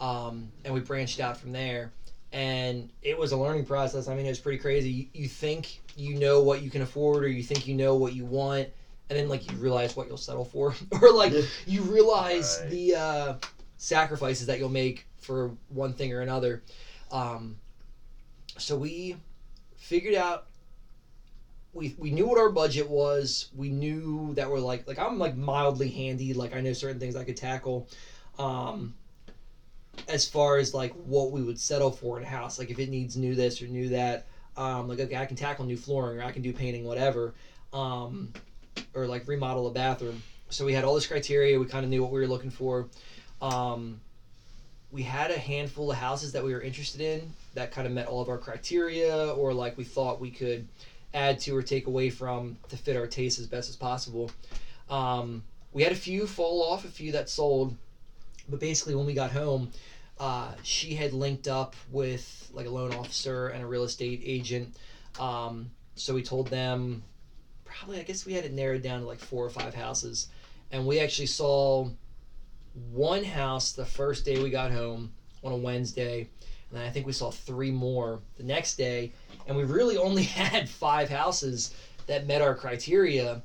um, 0.00 0.48
and 0.64 0.74
we 0.74 0.80
branched 0.80 1.20
out 1.20 1.36
from 1.36 1.52
there. 1.52 1.92
And 2.32 2.90
it 3.00 3.16
was 3.16 3.30
a 3.30 3.36
learning 3.36 3.62
process. 3.62 4.08
I 4.08 4.14
mean, 4.14 4.26
it 4.26 4.30
was 4.30 4.40
pretty 4.40 4.58
crazy. 4.58 4.90
You, 4.90 5.06
you 5.12 5.28
think 5.28 5.80
you 5.94 6.14
know 6.14 6.40
what 6.40 6.62
you 6.62 6.68
can 6.68 6.82
afford, 6.82 7.22
or 7.22 7.28
you 7.28 7.44
think 7.44 7.68
you 7.68 7.74
know 7.74 7.94
what 7.94 8.12
you 8.12 8.24
want, 8.24 8.70
and 9.08 9.18
then 9.18 9.28
like 9.28 9.50
you 9.50 9.56
realize 9.56 9.94
what 9.96 10.06
you'll 10.06 10.16
settle 10.16 10.44
for, 10.44 10.74
or 11.02 11.10
like 11.12 11.32
you 11.66 11.82
realize 11.82 12.58
Right. 12.60 12.70
the 12.70 12.94
uh, 12.94 13.34
sacrifices 13.76 14.46
that 14.46 14.58
you'll 14.58 14.68
make 14.68 15.06
for 15.18 15.52
one 15.68 15.92
thing 15.92 16.12
or 16.12 16.20
another. 16.20 16.62
Um, 17.10 17.56
so 18.58 18.76
we 18.76 19.16
figured 19.76 20.14
out. 20.14 20.46
We, 21.72 21.92
we 21.98 22.10
knew 22.10 22.24
what 22.26 22.38
our 22.38 22.48
budget 22.48 22.86
was. 22.86 23.46
We 23.52 23.68
knew 23.68 24.32
that 24.34 24.48
we're 24.48 24.60
like 24.60 24.86
like 24.86 24.98
I'm 24.98 25.18
like 25.18 25.34
mildly 25.34 25.88
handy. 25.88 26.32
Like 26.32 26.54
I 26.54 26.60
know 26.60 26.72
certain 26.72 27.00
things 27.00 27.16
I 27.16 27.24
could 27.24 27.36
tackle. 27.36 27.88
Um, 28.38 28.94
as 30.08 30.24
far 30.24 30.56
as 30.56 30.72
like 30.74 30.92
what 30.92 31.30
we 31.30 31.42
would 31.42 31.58
settle 31.58 31.90
for 31.90 32.16
in 32.16 32.22
a 32.22 32.26
house, 32.26 32.58
like 32.58 32.70
if 32.70 32.78
it 32.78 32.88
needs 32.88 33.16
new 33.16 33.34
this 33.34 33.60
or 33.60 33.66
new 33.66 33.88
that, 33.88 34.24
um, 34.56 34.86
like 34.86 35.00
okay, 35.00 35.16
I 35.16 35.24
can 35.24 35.36
tackle 35.36 35.64
new 35.64 35.76
flooring 35.76 36.18
or 36.18 36.22
I 36.22 36.30
can 36.30 36.42
do 36.42 36.52
painting, 36.52 36.84
whatever, 36.84 37.34
um, 37.72 38.32
or 38.94 39.06
like 39.06 39.26
remodel 39.26 39.66
a 39.66 39.72
bathroom. 39.72 40.22
So 40.50 40.64
we 40.64 40.72
had 40.72 40.84
all 40.84 40.94
this 40.94 41.06
criteria. 41.06 41.58
We 41.58 41.66
kind 41.66 41.84
of 41.84 41.90
knew 41.90 42.02
what 42.02 42.12
we 42.12 42.20
were 42.20 42.26
looking 42.26 42.50
for. 42.50 42.88
Um, 43.40 44.00
we 44.90 45.02
had 45.02 45.30
a 45.30 45.38
handful 45.38 45.90
of 45.90 45.96
houses 45.96 46.32
that 46.32 46.44
we 46.44 46.52
were 46.52 46.60
interested 46.60 47.00
in 47.00 47.32
that 47.54 47.72
kind 47.72 47.86
of 47.86 47.92
met 47.92 48.06
all 48.06 48.20
of 48.20 48.28
our 48.28 48.38
criteria, 48.38 49.30
or 49.32 49.52
like 49.52 49.76
we 49.76 49.84
thought 49.84 50.20
we 50.20 50.30
could 50.30 50.68
add 51.12 51.40
to 51.40 51.54
or 51.56 51.62
take 51.62 51.86
away 51.86 52.10
from 52.10 52.56
to 52.68 52.76
fit 52.76 52.96
our 52.96 53.06
taste 53.06 53.38
as 53.38 53.46
best 53.46 53.68
as 53.68 53.76
possible. 53.76 54.30
Um, 54.88 55.42
we 55.72 55.82
had 55.82 55.92
a 55.92 55.96
few 55.96 56.26
fall 56.26 56.62
off, 56.62 56.84
a 56.84 56.88
few 56.88 57.12
that 57.12 57.28
sold, 57.28 57.76
but 58.48 58.60
basically 58.60 58.94
when 58.94 59.06
we 59.06 59.14
got 59.14 59.32
home, 59.32 59.70
uh, 60.18 60.52
she 60.62 60.94
had 60.94 61.12
linked 61.12 61.48
up 61.48 61.74
with 61.90 62.48
like 62.52 62.66
a 62.66 62.70
loan 62.70 62.94
officer 62.94 63.48
and 63.48 63.62
a 63.62 63.66
real 63.66 63.82
estate 63.82 64.22
agent. 64.24 64.76
Um, 65.18 65.70
so 65.96 66.14
we 66.14 66.22
told 66.22 66.48
them 66.48 67.02
probably 67.78 68.00
I 68.00 68.02
guess 68.02 68.24
we 68.24 68.34
had 68.34 68.44
it 68.44 68.52
narrowed 68.52 68.82
down 68.82 69.00
to 69.00 69.06
like 69.06 69.18
four 69.18 69.44
or 69.44 69.50
five 69.50 69.74
houses, 69.74 70.28
and 70.70 70.86
we 70.86 71.00
actually 71.00 71.26
saw 71.26 71.88
one 72.92 73.24
house 73.24 73.72
the 73.72 73.84
first 73.84 74.24
day 74.24 74.42
we 74.42 74.50
got 74.50 74.70
home 74.70 75.12
on 75.42 75.52
a 75.52 75.56
Wednesday, 75.56 76.20
and 76.20 76.78
then 76.78 76.82
I 76.82 76.90
think 76.90 77.06
we 77.06 77.12
saw 77.12 77.30
three 77.30 77.70
more 77.70 78.20
the 78.36 78.42
next 78.42 78.76
day, 78.76 79.12
and 79.46 79.56
we 79.56 79.64
really 79.64 79.96
only 79.96 80.22
had 80.44 80.68
five 80.68 81.08
houses 81.08 81.74
that 82.06 82.26
met 82.26 82.42
our 82.42 82.54
criteria. 82.54 83.42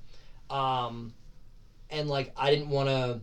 Um, 0.49 1.13
and 1.89 2.07
like 2.09 2.31
I 2.37 2.51
didn't 2.51 2.69
want 2.69 2.89
to, 2.89 3.19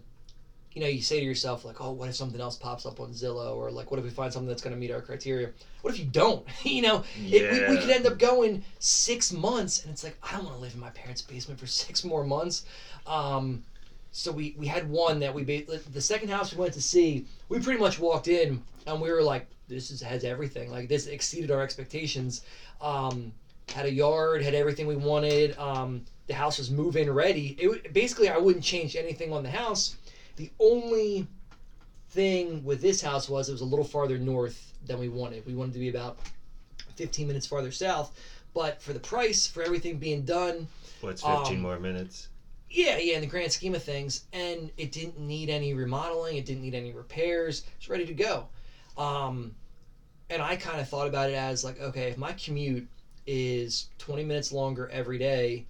you 0.76 0.82
know, 0.82 0.88
you 0.88 1.00
say 1.00 1.18
to 1.18 1.24
yourself 1.24 1.64
like, 1.64 1.80
oh, 1.80 1.90
what 1.90 2.10
if 2.10 2.14
something 2.14 2.38
else 2.38 2.54
pops 2.54 2.84
up 2.84 3.00
on 3.00 3.08
Zillow, 3.08 3.56
or 3.56 3.70
like, 3.70 3.90
what 3.90 3.98
if 3.98 4.04
we 4.04 4.10
find 4.10 4.30
something 4.30 4.46
that's 4.46 4.60
going 4.60 4.74
to 4.74 4.78
meet 4.78 4.90
our 4.90 5.00
criteria? 5.00 5.48
What 5.80 5.94
if 5.94 5.98
you 5.98 6.04
don't? 6.04 6.46
you 6.64 6.82
know, 6.82 7.02
it, 7.18 7.50
we, 7.50 7.76
we 7.76 7.80
could 7.80 7.88
end 7.88 8.06
up 8.06 8.18
going 8.18 8.62
six 8.78 9.32
months, 9.32 9.82
and 9.82 9.90
it's 9.90 10.04
like 10.04 10.18
I 10.22 10.32
don't 10.32 10.44
want 10.44 10.56
to 10.56 10.60
live 10.60 10.74
in 10.74 10.80
my 10.80 10.90
parents' 10.90 11.22
basement 11.22 11.58
for 11.58 11.66
six 11.84 12.04
more 12.04 12.24
months. 12.24 12.66
Um, 13.06 13.62
so 14.12 14.30
we 14.30 14.54
we 14.58 14.66
had 14.66 14.86
one 14.90 15.18
that 15.20 15.32
we 15.32 15.44
the 15.44 16.00
second 16.00 16.28
house 16.28 16.52
we 16.52 16.58
went 16.58 16.74
to 16.74 16.82
see. 16.82 17.24
We 17.48 17.58
pretty 17.58 17.80
much 17.80 17.98
walked 17.98 18.28
in 18.28 18.62
and 18.86 19.00
we 19.00 19.10
were 19.10 19.22
like, 19.22 19.46
this 19.68 19.90
is 19.90 20.02
has 20.02 20.24
everything. 20.24 20.70
Like 20.70 20.88
this 20.88 21.06
exceeded 21.06 21.50
our 21.50 21.62
expectations. 21.62 22.42
Um, 22.82 23.32
had 23.70 23.86
a 23.86 23.92
yard, 23.92 24.42
had 24.42 24.54
everything 24.54 24.86
we 24.86 24.96
wanted. 24.96 25.58
Um, 25.58 26.04
the 26.26 26.34
house 26.34 26.58
was 26.58 26.70
move 26.70 26.96
in 26.96 27.10
ready. 27.10 27.56
It 27.58 27.94
basically 27.94 28.28
I 28.28 28.36
wouldn't 28.36 28.64
change 28.64 28.94
anything 28.94 29.32
on 29.32 29.42
the 29.42 29.50
house. 29.50 29.96
The 30.36 30.50
only 30.60 31.26
thing 32.10 32.64
with 32.64 32.80
this 32.80 33.00
house 33.02 33.28
was 33.28 33.48
it 33.48 33.52
was 33.52 33.60
a 33.62 33.66
little 33.66 33.84
farther 33.84 34.18
north 34.18 34.72
than 34.86 34.98
we 34.98 35.08
wanted. 35.08 35.44
We 35.46 35.54
wanted 35.54 35.72
to 35.74 35.78
be 35.80 35.88
about 35.88 36.18
15 36.96 37.26
minutes 37.26 37.46
farther 37.46 37.72
south. 37.72 38.18
But 38.54 38.80
for 38.80 38.92
the 38.92 39.00
price, 39.00 39.46
for 39.46 39.62
everything 39.62 39.98
being 39.98 40.24
done, 40.24 40.68
What's 41.02 41.22
15 41.22 41.56
Um, 41.56 41.60
more 41.62 41.78
minutes? 41.78 42.28
yeah, 42.70 42.96
yeah, 42.98 43.16
in 43.16 43.20
the 43.20 43.26
grand 43.26 43.52
scheme 43.52 43.74
of 43.74 43.82
things, 43.82 44.24
and 44.32 44.70
it 44.76 44.92
didn't 44.92 45.18
need 45.18 45.50
any 45.50 45.74
remodeling. 45.74 46.36
It 46.36 46.46
didn't 46.46 46.62
need 46.62 46.74
any 46.74 46.92
repairs. 46.92 47.62
It's 47.76 47.88
ready 47.88 48.06
to 48.06 48.14
go. 48.14 48.48
Um, 48.96 49.54
and 50.30 50.40
I 50.42 50.56
kind 50.56 50.80
of 50.80 50.88
thought 50.88 51.06
about 51.06 51.28
it 51.28 51.34
as 51.34 51.62
like, 51.64 51.80
okay, 51.80 52.08
if 52.08 52.16
my 52.16 52.32
commute 52.32 52.88
is 53.26 53.86
20 53.98 54.24
minutes 54.24 54.52
longer 54.52 54.88
every 54.88 55.18
day, 55.18 55.66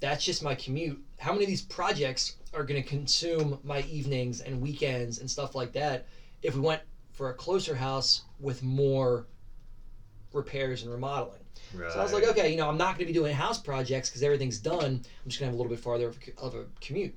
that's 0.00 0.24
just 0.24 0.42
my 0.42 0.54
commute. 0.54 1.00
How 1.18 1.32
many 1.32 1.44
of 1.44 1.48
these 1.48 1.62
projects 1.62 2.32
are 2.54 2.64
going 2.64 2.82
to 2.82 2.88
consume 2.88 3.58
my 3.62 3.82
evenings 3.82 4.40
and 4.40 4.60
weekends 4.60 5.18
and 5.18 5.30
stuff 5.30 5.54
like 5.54 5.72
that 5.72 6.06
if 6.42 6.54
we 6.54 6.60
went 6.60 6.82
for 7.12 7.30
a 7.30 7.34
closer 7.34 7.74
house 7.74 8.22
with 8.40 8.62
more 8.62 9.26
repairs 10.32 10.82
and 10.82 10.92
remodeling? 10.92 11.40
Right. 11.74 11.92
So 11.92 12.00
I 12.00 12.02
was 12.02 12.12
like, 12.12 12.24
okay, 12.24 12.50
you 12.50 12.56
know, 12.56 12.68
I'm 12.68 12.78
not 12.78 12.96
going 12.96 13.06
to 13.06 13.06
be 13.06 13.12
doing 13.12 13.34
house 13.34 13.58
projects 13.58 14.08
because 14.08 14.22
everything's 14.22 14.58
done. 14.58 14.84
I'm 14.84 15.28
just 15.28 15.40
going 15.40 15.46
to 15.50 15.52
have 15.52 15.54
a 15.54 15.56
little 15.56 15.70
bit 15.70 15.80
farther 15.80 16.08
of 16.08 16.16
a, 16.16 16.30
co- 16.30 16.46
of 16.46 16.54
a 16.54 16.64
commute. 16.80 17.14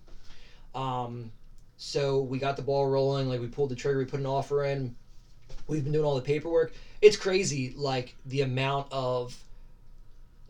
Um, 0.76 1.32
so 1.78 2.22
we 2.22 2.38
got 2.38 2.56
the 2.56 2.62
ball 2.62 2.88
rolling. 2.88 3.28
Like 3.28 3.40
we 3.40 3.48
pulled 3.48 3.70
the 3.70 3.76
trigger, 3.76 4.00
we 4.00 4.06
put 4.06 4.20
an 4.20 4.26
offer 4.26 4.66
in. 4.66 4.96
We've 5.68 5.84
been 5.84 5.94
doing 5.94 6.06
all 6.06 6.16
the 6.16 6.22
paperwork. 6.22 6.74
It's 7.02 7.18
crazy, 7.18 7.74
like 7.76 8.16
the 8.26 8.42
amount 8.42 8.88
of 8.92 9.38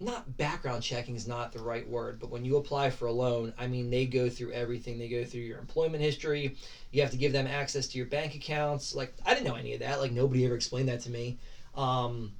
not 0.02 0.38
background 0.38 0.84
checking 0.84 1.16
is 1.16 1.28
not 1.28 1.52
the 1.52 1.60
right 1.60 1.88
word, 1.88 2.20
but 2.20 2.30
when 2.30 2.43
you 2.43 2.58
apply 2.58 2.89
for 2.89 3.06
a 3.06 3.12
loan, 3.12 3.54
I 3.58 3.68
mean, 3.68 3.89
they 3.89 4.06
go 4.06 4.30
through 4.30 4.52
everything. 4.52 4.97
They 4.97 5.08
go 5.10 5.24
through 5.24 5.41
your 5.41 5.60
employment 5.60 6.04
history. 6.04 6.56
You 6.91 7.02
have 7.02 7.12
to 7.12 7.18
give 7.18 7.32
them 7.32 7.47
access 7.47 7.88
to 7.88 7.97
your 7.97 8.08
bank 8.08 8.36
accounts. 8.36 8.95
Like 8.95 9.14
I 9.26 9.34
didn't 9.34 9.47
know 9.47 9.56
any 9.56 9.74
of 9.74 9.80
that. 9.82 9.99
Like 9.99 10.12
nobody 10.12 10.45
ever 10.45 10.56
explained 10.56 10.89
that 10.89 11.02
to 11.02 11.10
me. 11.10 11.38
Um, 11.76 12.34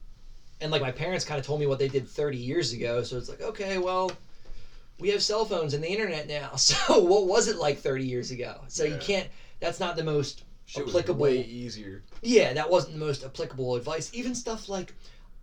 and 0.62 0.72
like 0.72 0.82
my 0.82 0.91
parents 0.91 1.26
kind 1.26 1.39
of 1.39 1.45
told 1.45 1.59
me 1.59 1.66
what 1.66 1.80
they 1.80 1.88
did 1.88 2.07
30 2.07 2.38
years 2.38 2.72
ago 2.72 3.03
so 3.03 3.18
it's 3.18 3.28
like 3.28 3.41
okay 3.41 3.78
well 3.78 4.12
we 4.99 5.09
have 5.09 5.22
cell 5.22 5.43
phones 5.43 5.74
and 5.74 5.84
the 5.84 5.88
internet 5.88 6.28
now 6.28 6.55
so 6.55 6.99
what 6.99 7.26
was 7.26 7.47
it 7.47 7.57
like 7.57 7.80
30 7.80 8.05
years 8.05 8.32
ago 8.32 8.62
so 8.68 8.84
you 8.84 8.97
can't 8.97 9.28
that's 9.59 9.80
not 9.80 9.95
the 9.95 10.03
most 10.03 10.43
Shit 10.66 10.88
applicable 10.88 11.24
way 11.24 11.41
easier. 11.41 12.03
yeah 12.22 12.53
that 12.53 12.70
wasn't 12.70 12.93
the 12.93 12.99
most 12.99 13.24
applicable 13.26 13.76
advice 13.76 14.09
even 14.14 14.36
stuff 14.36 14.70
like 14.70 14.93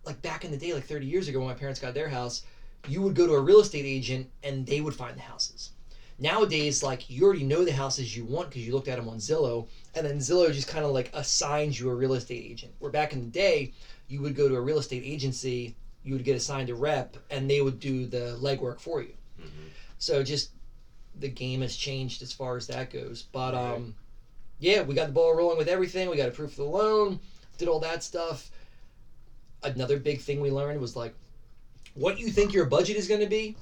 like 0.09 0.21
back 0.23 0.43
in 0.43 0.49
the 0.51 0.57
day 0.57 0.73
like 0.73 0.83
30 0.83 1.05
years 1.05 1.27
ago 1.27 1.37
when 1.39 1.47
my 1.47 1.53
parents 1.53 1.79
got 1.79 1.93
their 1.93 2.09
house 2.09 2.41
you 2.87 3.01
would 3.01 3.13
go 3.13 3.27
to 3.27 3.33
a 3.33 3.39
real 3.39 3.59
estate 3.59 3.85
agent 3.85 4.27
and 4.43 4.65
they 4.65 4.79
would 4.81 4.95
find 4.95 5.15
the 5.17 5.21
houses. 5.21 5.69
Nowadays 6.17 6.81
like 6.81 7.09
you 7.09 7.23
already 7.23 7.43
know 7.43 7.63
the 7.63 7.71
houses 7.73 8.15
you 8.15 8.23
want 8.23 8.49
because 8.49 8.65
you 8.65 8.71
looked 8.73 8.87
at 8.87 8.95
them 8.95 9.07
on 9.07 9.17
zillow 9.17 9.65
and 9.93 10.05
then 10.05 10.17
zillow 10.17 10.51
just 10.51 10.65
kind 10.67 10.83
of 10.85 10.91
like 10.91 11.09
assigns 11.13 11.77
you 11.79 11.89
a 11.89 11.93
real 11.93 12.13
estate 12.13 12.43
agent. 12.43 12.73
Where 12.79 12.89
back 12.89 13.13
in 13.13 13.19
the 13.21 13.27
day 13.27 13.69
you 14.07 14.21
would 14.21 14.33
go 14.33 14.47
to 14.47 14.55
a 14.55 14.61
real 14.61 14.77
estate 14.79 15.03
agency 15.05 15.73
you 16.03 16.13
would 16.13 16.23
get 16.23 16.35
assigned 16.35 16.69
a 16.69 16.73
rep 16.73 17.17
and 17.29 17.49
they 17.49 17.61
would 17.61 17.79
do 17.79 18.05
the 18.05 18.35
legwork 18.39 18.79
for 18.79 18.99
you. 19.01 19.13
Mhm. 19.39 19.69
so 19.97 20.23
just 20.23 20.49
the 21.13 21.27
game 21.27 21.61
has 21.61 21.75
changed 21.75 22.21
as 22.21 22.31
far 22.31 22.55
as 22.55 22.65
that 22.67 22.89
goes. 22.89 23.23
But 23.31 23.53
Right. 23.53 23.73
um 23.75 23.93
yeah 24.57 24.79
we 24.81 24.95
got 24.95 25.05
the 25.05 25.11
ball 25.13 25.33
rolling 25.33 25.57
with 25.57 25.67
everything. 25.67 26.09
We 26.09 26.15
got 26.15 26.27
approved 26.29 26.53
for 26.53 26.61
the 26.63 26.67
loan 26.81 27.19
did 27.59 27.67
all 27.67 27.79
that 27.79 28.01
stuff 28.01 28.49
another 29.63 29.97
big 29.97 30.19
thing 30.19 30.39
we 30.39 30.51
learned 30.51 30.79
was 30.79 30.95
like 30.95 31.13
what 31.93 32.19
you 32.19 32.29
think 32.29 32.53
your 32.53 32.65
budget 32.65 32.95
is 32.95 33.07
going 33.07 33.19
to 33.19 33.27
be 33.27 33.55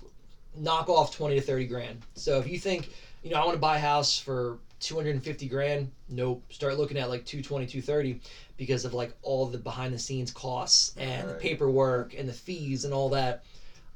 knock 0.55 0.89
off 0.89 1.15
20 1.15 1.35
to 1.35 1.41
30 1.41 1.65
grand. 1.65 2.01
So 2.15 2.39
if 2.39 2.47
you 2.47 2.57
think 2.57 2.89
you 3.23 3.31
know 3.31 3.41
i 3.41 3.43
want 3.43 3.55
to 3.55 3.59
buy 3.59 3.77
a 3.77 3.79
house 3.79 4.17
for 4.17 4.57
250 4.79 5.47
grand 5.47 5.91
nope 6.07 6.43
start 6.51 6.77
looking 6.77 6.97
at 6.97 7.09
like 7.09 7.25
220 7.25 7.65
230 7.65 8.19
because 8.57 8.85
of 8.85 8.93
like 8.93 9.11
all 9.23 9.47
the 9.47 9.57
behind 9.57 9.91
the 9.91 9.97
scenes 9.97 10.29
costs 10.29 10.93
and 10.97 11.27
the 11.27 11.33
paperwork 11.33 12.13
and 12.17 12.29
the 12.29 12.33
fees 12.33 12.85
and 12.85 12.93
all 12.93 13.09
that. 13.09 13.43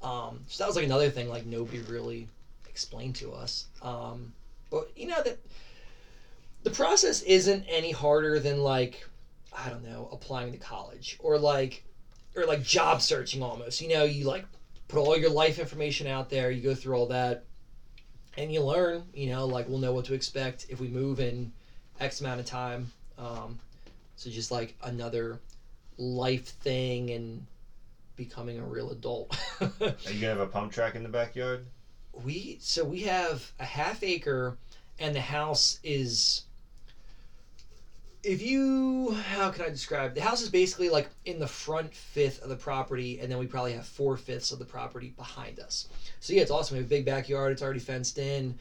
Um, 0.01 0.41
so 0.47 0.63
that 0.63 0.67
was 0.67 0.75
like 0.75 0.85
another 0.85 1.09
thing 1.09 1.29
like 1.29 1.45
nobody 1.45 1.79
really 1.79 2.27
explained 2.67 3.15
to 3.15 3.31
us. 3.31 3.65
Um, 3.81 4.33
but 4.71 4.89
you 4.95 5.05
know 5.05 5.21
that 5.21 5.37
the 6.63 6.71
process 6.71 7.21
isn't 7.21 7.63
any 7.67 7.91
harder 7.91 8.39
than 8.39 8.63
like 8.63 9.05
i 9.53 9.69
don't 9.69 9.83
know 9.83 10.07
applying 10.11 10.51
to 10.51 10.57
college 10.57 11.17
or 11.19 11.37
like 11.37 11.83
or 12.35 12.45
like 12.45 12.63
job 12.63 13.01
searching 13.01 13.41
almost. 13.43 13.81
You 13.81 13.89
know 13.89 14.03
you 14.03 14.25
like 14.25 14.45
put 14.87 14.99
all 14.99 15.17
your 15.17 15.29
life 15.29 15.59
information 15.59 16.07
out 16.07 16.29
there 16.29 16.51
you 16.51 16.61
go 16.61 16.75
through 16.75 16.95
all 16.95 17.07
that 17.07 17.45
and 18.37 18.51
you 18.51 18.61
learn 18.61 19.03
you 19.13 19.29
know 19.29 19.45
like 19.45 19.69
we'll 19.69 19.79
know 19.79 19.93
what 19.93 20.05
to 20.05 20.13
expect 20.13 20.65
if 20.69 20.79
we 20.81 20.89
move 20.89 21.19
in 21.19 21.51
x 21.99 22.21
amount 22.21 22.39
of 22.39 22.45
time. 22.45 22.91
Um, 23.17 23.59
so 24.15 24.29
just 24.29 24.51
like 24.51 24.75
another 24.83 25.39
life 25.97 26.45
thing 26.45 27.11
and 27.11 27.45
becoming 28.15 28.59
a 28.59 28.63
real 28.63 28.91
adult. 28.91 29.37
Are 29.61 29.69
you 29.79 30.13
gonna 30.13 30.27
have 30.27 30.39
a 30.39 30.47
pump 30.47 30.71
track 30.71 30.95
in 30.95 31.03
the 31.03 31.09
backyard? 31.09 31.65
we 32.13 32.57
so 32.61 32.83
we 32.83 33.01
have 33.01 33.51
a 33.59 33.65
half 33.65 34.03
acre 34.03 34.57
and 34.99 35.15
the 35.15 35.21
house 35.21 35.79
is 35.83 36.43
if 38.23 38.41
you 38.41 39.11
how 39.29 39.49
can 39.49 39.65
i 39.65 39.69
describe 39.69 40.13
the 40.13 40.21
house 40.21 40.41
is 40.41 40.49
basically 40.49 40.89
like 40.89 41.09
in 41.25 41.39
the 41.39 41.47
front 41.47 41.93
fifth 41.93 42.41
of 42.43 42.49
the 42.49 42.55
property 42.55 43.19
and 43.19 43.31
then 43.31 43.37
we 43.37 43.47
probably 43.47 43.73
have 43.73 43.85
four 43.85 44.15
fifths 44.17 44.51
of 44.51 44.59
the 44.59 44.65
property 44.65 45.09
behind 45.17 45.59
us 45.59 45.87
so 46.19 46.33
yeah 46.33 46.41
it's 46.41 46.51
awesome 46.51 46.75
we 46.75 46.79
have 46.79 46.87
a 46.87 46.89
big 46.89 47.05
backyard 47.05 47.51
it's 47.51 47.61
already 47.61 47.79
fenced 47.79 48.17
in 48.17 48.53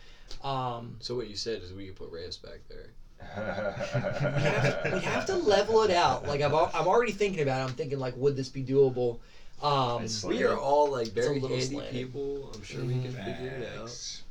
um 0.42 0.96
So 1.00 1.14
what 1.14 1.26
you 1.28 1.36
said 1.36 1.62
is 1.62 1.72
we 1.72 1.86
could 1.86 1.96
put 1.96 2.10
ramps 2.10 2.36
back 2.36 2.60
there. 2.68 2.90
we 3.36 4.42
have, 4.42 4.92
we 4.94 5.00
have 5.00 5.26
to 5.26 5.34
level 5.36 5.82
it 5.82 5.90
out 5.90 6.26
like 6.26 6.40
I'm, 6.40 6.54
I'm 6.54 6.86
already 6.86 7.12
thinking 7.12 7.42
about 7.42 7.60
it 7.60 7.64
i'm 7.70 7.76
thinking 7.76 7.98
like 7.98 8.16
would 8.16 8.34
this 8.34 8.48
be 8.48 8.62
doable 8.62 9.18
um 9.62 10.06
We 10.24 10.42
are 10.42 10.56
all 10.56 10.88
like 10.90 11.08
very 11.08 11.38
little 11.38 11.58
handy 11.58 11.74
slanted. 11.74 11.92
people. 11.92 12.50
I'm 12.54 12.62
sure 12.62 12.82
we 12.82 12.94
can 12.94 13.12
figure 13.12 13.58
it 13.60 13.68
out. 13.78 14.22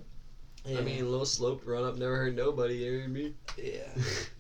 Yeah, 0.66 0.80
I 0.80 0.82
mean, 0.82 1.02
a 1.02 1.08
little 1.08 1.26
sloped 1.26 1.66
run 1.68 1.84
up 1.84 1.98
never 1.98 2.18
hurt 2.18 2.34
nobody. 2.34 2.78
You 2.78 2.92
hear 2.92 3.08
me? 3.08 3.34
yeah 3.56 3.94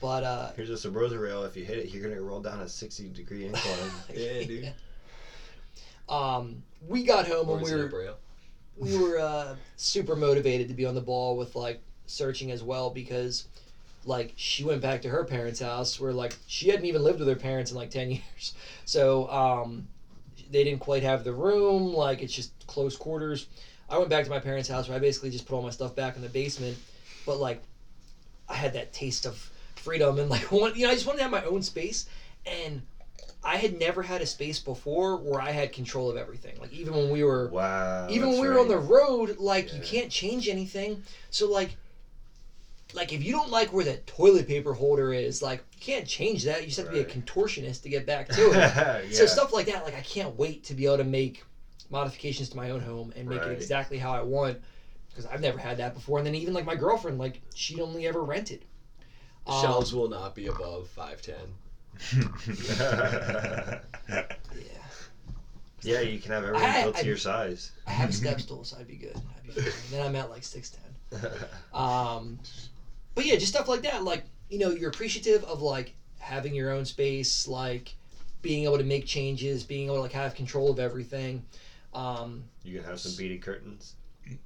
but 0.00 0.22
uh 0.22 0.50
Here's 0.56 0.70
a 0.70 0.88
Sabrosa 0.88 1.20
rail. 1.20 1.44
If 1.44 1.56
you 1.56 1.64
hit 1.64 1.78
it, 1.78 1.88
you're 1.88 2.02
gonna 2.02 2.20
roll 2.20 2.40
down 2.40 2.60
a 2.60 2.68
60 2.68 3.08
degree 3.10 3.46
incline. 3.46 3.90
Yeah, 4.14 4.44
dude. 4.44 4.72
Um, 6.08 6.62
we 6.86 7.02
got 7.02 7.26
home 7.26 7.48
Or 7.48 7.54
when 7.56 7.64
is 7.64 7.72
we 7.72 7.78
were 7.78 7.86
braille? 7.86 8.16
we 8.76 8.96
were 8.96 9.18
uh, 9.18 9.54
super 9.76 10.14
motivated 10.16 10.68
to 10.68 10.74
be 10.74 10.84
on 10.84 10.94
the 10.94 11.00
ball 11.00 11.36
with 11.36 11.54
like 11.54 11.80
searching 12.06 12.50
as 12.50 12.62
well 12.62 12.90
because 12.90 13.44
like 14.04 14.32
she 14.36 14.64
went 14.64 14.82
back 14.82 15.00
to 15.02 15.08
her 15.08 15.24
parents' 15.24 15.60
house 15.60 15.98
where 15.98 16.12
like 16.12 16.36
she 16.46 16.68
hadn't 16.68 16.84
even 16.84 17.02
lived 17.02 17.20
with 17.20 17.28
her 17.28 17.36
parents 17.36 17.70
in 17.70 17.76
like 17.76 17.90
ten 17.90 18.10
years, 18.10 18.52
so 18.84 19.28
um, 19.30 19.86
they 20.50 20.62
didn't 20.64 20.80
quite 20.80 21.02
have 21.02 21.24
the 21.24 21.32
room. 21.32 21.94
Like 21.94 22.20
it's 22.20 22.34
just 22.34 22.50
close 22.66 22.96
quarters. 22.96 23.46
I 23.88 23.96
went 23.98 24.10
back 24.10 24.24
to 24.24 24.30
my 24.30 24.38
parents' 24.38 24.68
house 24.68 24.88
where 24.88 24.96
I 24.96 25.00
basically 25.00 25.30
just 25.30 25.46
put 25.46 25.54
all 25.54 25.62
my 25.62 25.70
stuff 25.70 25.94
back 25.94 26.16
in 26.16 26.22
the 26.22 26.28
basement, 26.28 26.76
but 27.24 27.38
like 27.38 27.62
I 28.48 28.54
had 28.54 28.74
that 28.74 28.92
taste 28.92 29.24
of 29.26 29.50
freedom 29.84 30.18
and 30.18 30.28
like 30.30 30.42
one, 30.50 30.72
you 30.74 30.84
know 30.86 30.90
I 30.90 30.94
just 30.94 31.06
wanted 31.06 31.18
to 31.18 31.22
have 31.24 31.30
my 31.30 31.44
own 31.44 31.62
space 31.62 32.06
and 32.46 32.82
I 33.42 33.56
had 33.58 33.72
never 33.78 34.02
had 34.02 34.22
a 34.22 34.26
space 34.26 34.58
before 34.58 35.16
where 35.18 35.40
I 35.40 35.50
had 35.50 35.72
control 35.72 36.10
of 36.10 36.16
everything. 36.16 36.56
Like 36.58 36.72
even 36.72 36.94
when 36.94 37.10
we 37.10 37.22
were 37.22 37.48
Wow. 37.48 38.08
even 38.08 38.30
when 38.30 38.40
we 38.40 38.48
were 38.48 38.54
right. 38.54 38.60
on 38.62 38.68
the 38.68 38.78
road, 38.78 39.36
like 39.38 39.72
you 39.74 39.80
can't 39.80 40.10
change 40.10 40.48
anything. 40.48 41.02
So 41.30 41.46
like 41.46 41.76
like 42.94 43.12
if 43.12 43.22
you 43.22 43.32
don't 43.32 43.50
like 43.50 43.72
where 43.72 43.84
the 43.84 43.96
toilet 44.06 44.46
paper 44.46 44.72
holder 44.72 45.12
is, 45.12 45.42
like 45.42 45.58
you 45.74 45.80
can't 45.80 46.06
change 46.06 46.44
that. 46.44 46.62
You 46.62 46.68
just 46.68 46.78
have 46.78 46.86
to 46.86 46.92
be 46.92 47.00
a 47.00 47.04
contortionist 47.04 47.82
to 47.82 47.88
get 47.88 48.06
back 48.06 48.28
to 48.36 48.50
it. 48.52 48.54
yeah. 48.54 49.00
So 49.10 49.26
stuff 49.26 49.52
like 49.52 49.66
that, 49.66 49.84
like 49.84 49.94
I 49.96 50.00
can't 50.00 50.36
wait 50.36 50.64
to 50.64 50.74
be 50.74 50.86
able 50.86 50.98
to 50.98 51.04
make 51.04 51.44
modifications 51.90 52.48
to 52.50 52.56
my 52.56 52.70
own 52.70 52.80
home 52.80 53.12
and 53.16 53.28
make 53.28 53.40
Right. 53.40 53.50
it 53.50 53.52
exactly 53.60 53.98
how 53.98 54.12
I 54.12 54.22
want 54.22 54.58
because 55.10 55.26
I've 55.26 55.40
never 55.40 55.58
had 55.58 55.76
that 55.78 55.94
before. 55.94 56.18
And 56.18 56.26
then 56.26 56.34
even 56.34 56.54
like 56.54 56.64
my 56.64 56.74
girlfriend, 56.76 57.18
like 57.18 57.40
she 57.54 57.80
only 57.80 58.06
ever 58.06 58.22
rented. 58.22 58.64
Um, 59.46 59.60
Shelves 59.62 59.92
will 59.94 60.08
not 60.08 60.34
be 60.34 60.46
above 60.46 60.88
five 60.88 61.20
ten. 61.20 61.34
Yeah, 62.68 63.78
yeah, 65.82 66.00
you 66.00 66.18
can 66.18 66.32
have 66.32 66.44
everything 66.44 66.66
I- 66.68 66.82
built 66.82 66.96
I- 66.96 67.00
to 67.02 67.06
your 67.06 67.16
size. 67.16 67.70
I 67.86 67.90
have 67.90 68.14
step 68.20 68.40
stools, 68.40 68.70
so 68.70 68.78
I'd 68.78 68.86
be 68.86 68.96
good. 68.96 69.16
I'd 69.16 69.54
be 69.54 69.60
fine. 69.60 69.72
then 69.90 70.06
I'm 70.06 70.16
at 70.16 70.30
like 70.30 70.44
six 70.44 70.70
ten. 70.70 71.20
Um, 71.72 72.38
but 73.14 73.24
yeah, 73.24 73.34
just 73.36 73.48
stuff 73.52 73.68
like 73.68 73.82
that. 73.82 74.02
Like 74.04 74.24
you 74.48 74.58
know, 74.58 74.70
you're 74.70 74.88
appreciative 74.90 75.44
of 75.44 75.60
like 75.62 75.94
having 76.18 76.54
your 76.54 76.70
own 76.72 76.84
space, 76.84 77.46
like 77.46 77.94
being 78.42 78.64
able 78.64 78.78
to 78.78 78.84
make 78.84 79.04
changes, 79.06 79.62
being 79.62 79.86
able 79.86 79.96
to 79.96 80.00
like 80.02 80.12
have 80.12 80.34
control 80.34 80.70
of 80.70 80.78
everything. 80.78 81.44
Um, 81.92 82.44
you 82.64 82.76
can 82.78 82.84
have 82.84 82.98
some 82.98 83.12
beaded 83.16 83.42
curtains. 83.42 83.94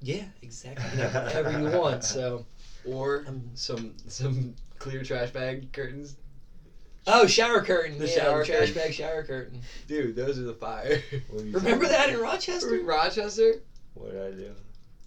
yeah, 0.01 0.23
exactly. 0.41 0.83
You 0.91 0.91
can 0.91 1.09
have 1.11 1.23
whatever 1.45 1.59
you 1.73 1.79
want. 1.79 2.03
So. 2.03 2.45
Or 2.85 3.25
Um, 3.27 3.41
some 3.55 3.93
some 4.07 4.55
clear 4.79 5.03
trash 5.03 5.29
bag 5.31 5.71
curtains. 5.73 6.15
Oh, 7.07 7.25
shower 7.27 7.61
curtain. 7.63 7.97
The 7.97 8.07
yeah, 8.07 8.13
shower 8.15 8.39
the 8.39 8.45
trash 8.45 8.59
curtain. 8.59 8.73
bag 8.75 8.93
shower 8.93 9.23
curtain. 9.23 9.61
Dude, 9.87 10.15
those 10.15 10.37
are 10.39 10.43
the 10.43 10.53
fire. 10.53 11.01
Remember 11.31 11.87
that 11.87 12.09
in 12.09 12.19
Rochester? 12.19 12.79
Rochester? 12.83 13.61
What 13.93 14.11
did 14.11 14.21
I 14.21 14.31
do? 14.35 14.51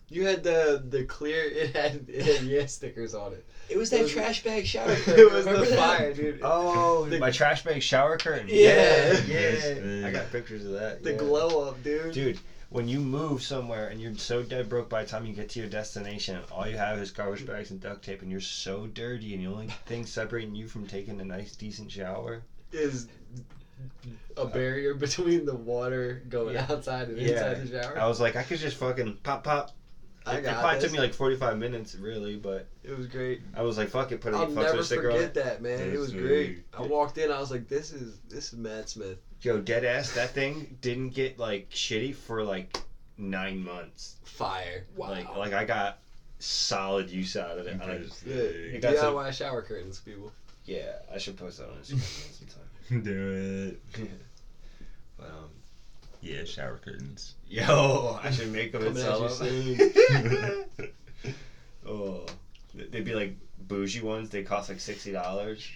You 0.09 0.27
had 0.27 0.43
the 0.43 0.83
the 0.91 1.05
clear 1.05 1.43
it 1.45 1.75
had 1.75 2.05
it 2.09 2.23
had 2.27 2.43
yeah 2.47 2.67
stickers 2.67 3.15
on 3.15 3.33
it. 3.33 3.47
It 3.71 3.79
was 3.79 3.91
It 3.93 3.97
that 3.97 4.03
was- 4.03 4.13
trash 4.13 4.43
bag 4.45 4.67
shower 4.67 4.95
curtain. 4.97 5.21
it 5.21 5.33
was 5.33 5.47
Remember 5.47 5.65
the 5.65 5.71
that? 5.77 5.79
fire, 5.99 6.13
dude. 6.13 6.41
Oh, 6.43 7.07
The- 7.07 7.19
my 7.19 7.31
trash 7.31 7.65
bag 7.65 7.83
shower 7.83 8.19
curtain. 8.19 8.47
Yeah. 8.49 9.13
yeah. 9.13 9.21
Yes, 9.27 10.05
I 10.05 10.11
got 10.11 10.31
pictures 10.33 10.67
of 10.67 10.73
that. 10.73 11.03
The 11.03 11.13
yeah. 11.13 11.19
glow 11.19 11.67
up, 11.69 11.83
dude. 11.83 12.13
Dude, 12.13 12.39
when 12.73 12.89
you 12.89 12.99
move 13.01 13.43
somewhere 13.43 13.89
and 13.89 14.01
you're 14.01 14.15
so 14.17 14.43
dead 14.43 14.69
broke 14.69 14.89
by 14.89 15.03
the 15.05 15.11
time 15.11 15.27
you 15.27 15.35
get 15.35 15.51
to 15.51 15.59
your 15.61 15.69
destination, 15.69 16.43
all 16.51 16.67
you 16.67 16.77
have 16.77 16.99
is 16.99 17.11
garbage 17.11 17.45
bags 17.47 17.71
and 17.71 17.79
duct 17.81 18.03
tape, 18.03 18.23
and 18.23 18.31
you're 18.31 18.41
so 18.41 18.87
dirty, 18.87 19.35
and 19.35 19.43
the 19.43 19.47
only 19.47 19.67
thing 19.87 20.07
separating 20.07 20.55
you 20.55 20.67
from 20.67 20.87
taking 20.87 21.21
a 21.21 21.25
nice, 21.25 21.53
decent 21.53 21.91
shower. 21.91 22.43
Is 22.73 23.07
a 24.37 24.47
barrier 24.47 24.95
between 24.95 25.45
the 25.45 25.55
water 25.55 26.23
going 26.29 26.55
Yeah. 26.55 26.67
outside 26.71 27.09
and 27.09 27.19
Yeah. 27.19 27.33
inside 27.33 27.67
the 27.67 27.83
shower. 27.83 27.99
I 27.99 28.07
was 28.09 28.19
like, 28.19 28.37
I 28.37 28.43
could 28.43 28.59
just 28.59 28.77
fucking 28.77 29.19
pop, 29.23 29.45
pop. 29.45 29.71
I 30.25 30.37
it, 30.37 30.45
it 30.45 30.45
probably 30.45 30.75
this. 30.77 30.85
took 30.85 30.93
me 30.93 30.99
like 31.01 31.13
45 31.13 31.57
minutes, 31.59 31.95
really, 31.97 32.37
but 32.37 32.65
It 32.85 32.93
was 32.93 33.07
great. 33.07 33.41
I 33.55 33.63
was 33.63 33.77
like, 33.77 33.89
fuck 33.89 34.13
it, 34.13 34.21
put 34.21 34.33
a 34.33 34.37
I'll 34.39 34.47
never 34.47 34.83
forget 34.83 35.35
that, 35.35 35.61
man. 35.61 35.93
It 35.93 35.99
was 35.99 36.13
great. 36.13 36.63
I 36.73 36.83
walked 36.83 37.19
in, 37.19 37.31
I 37.31 37.39
was 37.41 37.51
like, 37.51 37.69
"This 37.69 37.91
is 37.91 38.19
this 38.29 38.53
is 38.53 38.59
Matt 38.59 38.89
Smith." 38.89 39.19
Yo, 39.43 39.59
dead 39.61 39.85
ass, 39.85 40.13
that 40.13 40.31
thing 40.31 40.79
didn't 40.81 41.11
get 41.11 41.37
like 41.39 41.69
shitty 41.71 42.15
for 42.15 42.45
like 42.45 42.77
nine 43.19 43.63
months. 43.65 44.17
Fire. 44.25 44.85
Wow. 44.97 45.11
Like, 45.11 45.37
like 45.37 45.53
I 45.53 45.65
got 45.65 45.99
solid 46.39 47.11
use 47.11 47.37
out 47.37 47.59
of 47.59 47.67
it. 47.67 47.77
I, 47.83 47.85
like, 47.85 47.95
Interesting. 47.97 48.33
You 48.73 48.79
got 48.81 48.97
some- 48.97 49.15
DIY 49.15 49.33
shower 49.33 49.63
curtains, 49.63 49.99
people. 50.01 50.33
yeah, 50.65 50.93
I 51.13 51.19
should 51.19 51.37
post 51.37 51.59
that 51.59 51.69
on 51.69 51.77
Instagram 51.79 52.39
sometime. 52.39 53.03
Do 53.03 53.77
it. 53.99 54.01
But, 55.19 55.27
um, 55.29 55.51
Yeah, 56.21 56.45
shower 56.45 56.79
curtains. 56.83 57.35
Yo, 57.49 58.19
I 58.23 58.31
should 58.31 58.51
make 58.53 58.73
them 58.73 58.87
and 58.87 58.97
Coming 58.97 59.29
sell 59.29 59.45
them. 59.47 60.65
oh, 61.87 62.27
they'd 62.75 63.05
be 63.05 63.15
like 63.15 63.37
bougie 63.69 64.01
ones. 64.01 64.31
They 64.31 64.43
cost 64.43 64.69
like 64.69 64.81
sixty 64.81 65.13
dollars. 65.13 65.69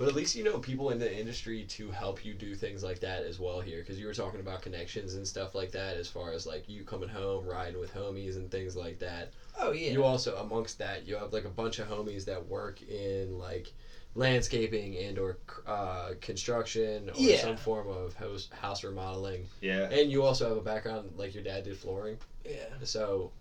But 0.00 0.08
at 0.08 0.14
least 0.14 0.34
you 0.34 0.42
know 0.42 0.58
people 0.58 0.88
in 0.88 0.98
the 0.98 1.14
industry 1.14 1.62
to 1.64 1.90
help 1.90 2.24
you 2.24 2.32
do 2.32 2.54
things 2.54 2.82
like 2.82 3.00
that 3.00 3.22
as 3.22 3.38
well 3.38 3.60
here. 3.60 3.80
Because 3.80 4.00
you 4.00 4.06
were 4.06 4.14
talking 4.14 4.40
about 4.40 4.62
connections 4.62 5.12
and 5.12 5.28
stuff 5.28 5.54
like 5.54 5.72
that, 5.72 5.98
as 5.98 6.08
far 6.08 6.32
as 6.32 6.46
like 6.46 6.66
you 6.70 6.84
coming 6.84 7.10
home, 7.10 7.44
riding 7.44 7.78
with 7.78 7.92
homies 7.92 8.36
and 8.36 8.50
things 8.50 8.74
like 8.74 8.98
that. 9.00 9.28
Oh 9.58 9.72
yeah. 9.72 9.90
You 9.90 10.02
also 10.02 10.36
amongst 10.38 10.78
that, 10.78 11.06
you 11.06 11.16
have 11.16 11.34
like 11.34 11.44
a 11.44 11.50
bunch 11.50 11.78
of 11.80 11.86
homies 11.86 12.24
that 12.24 12.46
work 12.46 12.80
in 12.80 13.38
like 13.38 13.74
landscaping 14.14 14.96
and 14.96 15.18
or 15.18 15.36
uh, 15.66 16.12
construction 16.22 17.10
or 17.10 17.16
Yeah. 17.16 17.42
some 17.42 17.58
form 17.58 17.86
of 17.86 18.14
house 18.14 18.48
house 18.52 18.82
remodeling. 18.82 19.48
Yeah. 19.60 19.90
And 19.90 20.10
you 20.10 20.22
also 20.22 20.48
have 20.48 20.56
a 20.56 20.62
background 20.62 21.12
like 21.18 21.34
your 21.34 21.42
dad 21.44 21.64
did 21.64 21.76
flooring, 21.76 22.16
yeah. 22.46 22.70
so 22.84 23.32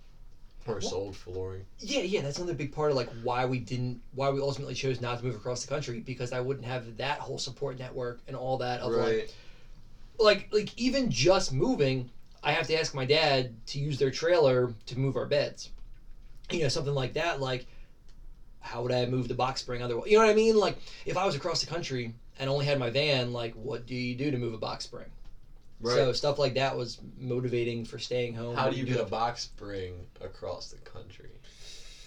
or 0.69 0.81
sold 0.81 1.15
flooring. 1.15 1.65
Yeah, 1.79 2.01
yeah, 2.01 2.21
that's 2.21 2.37
another 2.37 2.53
big 2.53 2.71
part 2.71 2.89
of 2.91 2.95
like 2.95 3.09
why 3.23 3.45
we 3.45 3.57
didn't, 3.57 3.99
why 4.13 4.29
we 4.29 4.39
ultimately 4.39 4.73
chose 4.73 4.99
not 5.01 5.17
to 5.19 5.23
move 5.23 5.35
across 5.35 5.61
the 5.61 5.67
country 5.67 5.99
because 5.99 6.31
I 6.31 6.39
wouldn't 6.39 6.65
have 6.65 6.97
that 6.97 7.19
whole 7.19 7.37
support 7.37 7.77
network 7.77 8.19
and 8.27 8.35
all 8.35 8.57
that 8.57 8.79
of 8.79 8.91
like, 8.91 9.33
like, 10.17 10.47
like 10.51 10.69
even 10.77 11.09
just 11.09 11.51
moving, 11.51 12.09
I 12.43 12.51
have 12.51 12.67
to 12.67 12.75
ask 12.75 12.93
my 12.93 13.05
dad 13.05 13.53
to 13.67 13.79
use 13.79 13.97
their 13.97 14.11
trailer 14.11 14.73
to 14.87 14.97
move 14.97 15.15
our 15.15 15.25
beds, 15.25 15.69
you 16.51 16.59
know, 16.59 16.67
something 16.67 16.93
like 16.93 17.13
that. 17.13 17.39
Like, 17.39 17.65
how 18.61 18.81
would 18.81 18.91
I 18.91 19.05
move 19.05 19.27
the 19.27 19.33
box 19.33 19.61
spring 19.61 19.81
otherwise? 19.81 20.09
You 20.09 20.17
know 20.17 20.23
what 20.23 20.29
I 20.29 20.33
mean? 20.33 20.55
Like, 20.55 20.77
if 21.05 21.17
I 21.17 21.25
was 21.25 21.35
across 21.35 21.59
the 21.61 21.65
country 21.65 22.13
and 22.37 22.49
only 22.49 22.65
had 22.65 22.77
my 22.77 22.89
van, 22.89 23.33
like, 23.33 23.53
what 23.53 23.85
do 23.85 23.95
you 23.95 24.15
do 24.15 24.31
to 24.31 24.37
move 24.37 24.53
a 24.53 24.57
box 24.57 24.83
spring? 24.83 25.07
Right. 25.81 25.95
So 25.95 26.13
stuff 26.13 26.37
like 26.39 26.55
that 26.55 26.75
was 26.77 26.99
motivating 27.17 27.85
for 27.85 27.99
staying 27.99 28.33
home. 28.35 28.55
How 28.55 28.69
do 28.69 28.75
you 28.77 28.83
get 28.85 28.99
a 28.99 29.05
box 29.05 29.43
spring 29.43 29.93
across 30.21 30.71
the 30.71 30.77
country? 30.79 31.29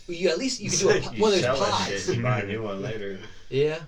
You 0.09 0.29
at 0.29 0.37
least 0.39 0.61
you 0.61 0.69
could 0.71 0.79
do 0.81 0.89
a, 0.91 0.99
You 1.15 1.23
one 1.23 1.33
of 1.33 1.41
those 1.43 1.59
pods. 1.59 1.87
shit, 2.07 2.17
you 2.17 2.23
buy 2.23 2.41
a 2.41 2.47
new 2.47 2.63
one 2.63 2.83
later. 2.91 3.19
Yeah. 3.49 3.79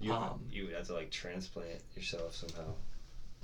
You 0.00 0.12
Um, 0.12 0.40
you 0.50 0.64
would 0.64 0.74
have 0.74 0.86
to 0.88 0.94
like 0.94 1.10
transplant 1.10 1.80
yourself 1.94 2.34
somehow. 2.34 2.72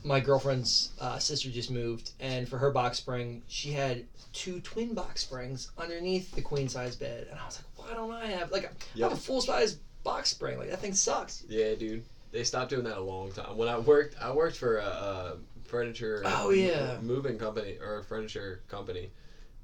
my 0.04 0.18
girlfriend's 0.20 0.90
uh, 1.00 1.18
sister 1.18 1.50
just 1.50 1.70
moved, 1.70 2.10
and 2.18 2.48
for 2.48 2.58
her 2.58 2.70
box 2.72 2.98
spring, 2.98 3.42
she 3.46 3.70
had 3.72 4.04
two 4.32 4.58
twin 4.60 4.94
box 4.94 5.20
springs 5.22 5.70
underneath 5.78 6.32
the 6.34 6.42
queen 6.42 6.68
size 6.68 6.96
bed, 6.96 7.28
and 7.30 7.38
I 7.38 7.44
was 7.46 7.60
like, 7.76 7.86
why 7.88 7.94
don't 7.94 8.10
I 8.12 8.26
have 8.26 8.50
like 8.50 8.64
I 8.64 8.70
Yep. 8.96 9.10
have 9.10 9.18
a 9.18 9.20
full 9.20 9.40
size 9.40 9.74
box 10.02 10.30
spring? 10.30 10.58
Like 10.58 10.70
that 10.70 10.80
thing 10.80 10.94
sucks. 10.94 11.44
Yeah, 11.48 11.74
dude. 11.76 12.02
They 12.30 12.44
stopped 12.44 12.70
doing 12.70 12.84
that 12.84 12.96
a 12.98 13.00
long 13.00 13.32
time. 13.32 13.56
When 13.56 13.68
I 13.68 13.78
worked, 13.78 14.16
I 14.20 14.30
worked 14.32 14.56
for 14.56 14.78
a, 14.78 14.84
a 14.84 15.36
furniture 15.64 16.22
Oh, 16.26 16.50
yeah. 16.50 16.98
moving 17.00 17.38
company 17.38 17.78
or 17.80 17.98
a 17.98 18.02
furniture 18.04 18.60
company, 18.68 19.10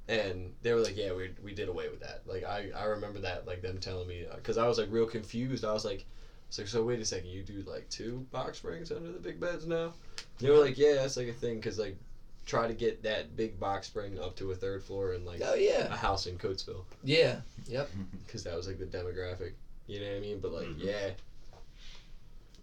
and 0.08 0.54
they 0.62 0.72
were 0.72 0.80
like, 0.80 0.96
"Yeah, 0.96 1.12
we, 1.12 1.30
we 1.42 1.52
did 1.52 1.68
away 1.68 1.88
with 1.88 2.00
that." 2.00 2.22
Like 2.26 2.44
I, 2.44 2.70
I 2.74 2.84
remember 2.84 3.20
that 3.20 3.46
like 3.46 3.60
them 3.60 3.78
telling 3.78 4.06
me 4.08 4.26
because 4.34 4.56
I 4.56 4.66
was 4.66 4.78
like 4.78 4.88
real 4.90 5.06
confused. 5.06 5.64
I 5.64 5.72
was 5.72 5.84
like, 5.84 6.00
I 6.00 6.04
was 6.48 6.58
like, 6.58 6.68
so 6.68 6.82
wait 6.82 7.00
a 7.00 7.04
second, 7.04 7.28
you 7.28 7.42
do 7.42 7.62
like 7.66 7.88
two 7.90 8.26
box 8.30 8.58
springs 8.58 8.90
under 8.90 9.10
the 9.12 9.18
big 9.18 9.38
beds 9.40 9.66
now? 9.66 9.92
They 10.38 10.48
were 10.48 10.58
like, 10.58 10.78
yeah, 10.78 10.94
that's 10.96 11.16
like 11.16 11.28
a 11.28 11.32
thing 11.32 11.56
because 11.56 11.78
like 11.78 11.96
try 12.46 12.66
to 12.66 12.74
get 12.74 13.02
that 13.02 13.34
big 13.36 13.58
box 13.58 13.86
spring 13.86 14.18
up 14.18 14.36
to 14.36 14.50
a 14.50 14.54
third 14.54 14.82
floor 14.82 15.12
in 15.14 15.24
like 15.24 15.40
Oh 15.42 15.54
a 15.54 15.96
house 15.96 16.26
in 16.26 16.36
Coatesville 16.36 16.84
yeah, 17.02 17.40
yep. 17.66 17.88
because 18.26 18.42
that 18.44 18.56
was 18.56 18.66
like 18.66 18.78
the 18.78 18.84
demographic. 18.86 19.52
You 19.86 20.00
know 20.00 20.08
what 20.08 20.16
I 20.16 20.20
mean? 20.20 20.38
But 20.38 20.52
like, 20.52 20.66
Mhm. 20.68 20.84
yeah, 20.84 21.10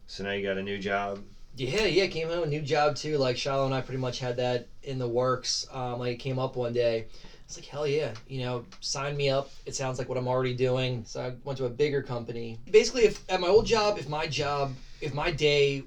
So 0.07 0.23
now 0.23 0.31
you 0.31 0.43
got 0.43 0.57
a 0.57 0.63
new 0.63 0.77
job. 0.77 1.23
Yeah, 1.55 1.85
yeah, 1.85 2.07
came 2.07 2.29
home, 2.29 2.43
a 2.43 2.47
new 2.47 2.61
job 2.61 2.95
too. 2.95 3.17
Like 3.17 3.37
Shiloh 3.37 3.65
and 3.65 3.73
I 3.73 3.81
pretty 3.81 3.99
much 3.99 4.19
had 4.19 4.37
that 4.37 4.67
in 4.83 4.99
the 4.99 5.07
works. 5.07 5.65
Um, 5.71 5.99
like 5.99 6.13
it 6.13 6.19
came 6.19 6.39
up 6.39 6.55
one 6.55 6.73
day. 6.73 7.05
It's 7.45 7.57
like 7.57 7.65
hell 7.65 7.85
yeah, 7.85 8.13
you 8.27 8.39
know, 8.39 8.65
sign 8.79 9.17
me 9.17 9.29
up. 9.29 9.49
It 9.65 9.75
sounds 9.75 9.97
like 9.97 10.07
what 10.07 10.17
I'm 10.17 10.27
already 10.27 10.53
doing. 10.53 11.03
So 11.05 11.21
I 11.21 11.33
went 11.43 11.57
to 11.57 11.65
a 11.65 11.69
bigger 11.69 12.01
company. 12.01 12.57
Basically, 12.69 13.03
if 13.03 13.21
at 13.29 13.41
my 13.41 13.47
old 13.47 13.65
job, 13.65 13.97
if 13.97 14.07
my 14.07 14.25
job, 14.25 14.71
if 15.01 15.13
my 15.13 15.31
day 15.31 15.83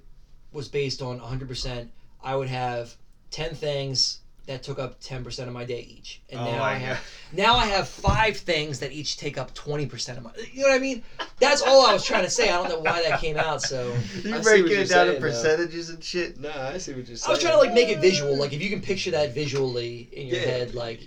was 0.52 0.68
based 0.68 1.00
on 1.00 1.18
100%, 1.18 1.88
I 2.22 2.34
would 2.34 2.48
have 2.48 2.94
10 3.30 3.54
things 3.54 4.18
that 4.46 4.62
took 4.62 4.78
up 4.78 5.00
10% 5.00 5.46
of 5.46 5.52
my 5.52 5.64
day 5.64 5.80
each. 5.80 6.20
And 6.30 6.40
oh 6.40 6.44
now 6.44 6.62
I 6.62 6.74
have 6.74 6.96
god. 6.96 7.04
now 7.32 7.56
I 7.56 7.64
have 7.66 7.88
five 7.88 8.36
things 8.36 8.78
that 8.80 8.92
each 8.92 9.16
take 9.16 9.38
up 9.38 9.54
20% 9.54 10.16
of 10.18 10.22
my. 10.22 10.30
You 10.52 10.62
know 10.62 10.68
what 10.68 10.74
I 10.74 10.78
mean? 10.78 11.02
That's 11.40 11.62
all 11.62 11.86
I 11.86 11.92
was 11.92 12.04
trying 12.04 12.24
to 12.24 12.30
say. 12.30 12.50
I 12.50 12.56
don't 12.56 12.68
know 12.68 12.78
why 12.80 13.02
that 13.08 13.20
came 13.20 13.36
out 13.36 13.62
so. 13.62 13.96
You 14.22 14.34
I 14.34 14.38
see 14.38 14.42
breaking 14.42 14.66
it 14.66 14.70
you're 14.70 14.84
down 14.84 15.06
to 15.06 15.12
saying, 15.12 15.14
though. 15.14 15.20
percentages 15.20 15.88
and 15.90 16.04
shit. 16.04 16.38
nah, 16.38 16.68
I 16.68 16.78
see 16.78 16.92
what 16.92 17.06
you're 17.08 17.16
saying. 17.16 17.28
I 17.28 17.30
was 17.30 17.40
trying 17.40 17.54
to 17.54 17.58
like 17.58 17.72
make 17.72 17.88
it 17.88 18.00
visual. 18.00 18.36
Like 18.36 18.52
if 18.52 18.60
you 18.60 18.68
can 18.70 18.80
picture 18.80 19.10
that 19.12 19.30
visually 19.30 20.08
in 20.12 20.26
your 20.26 20.38
Yeah. 20.40 20.44
head, 20.46 20.74
like 20.74 21.00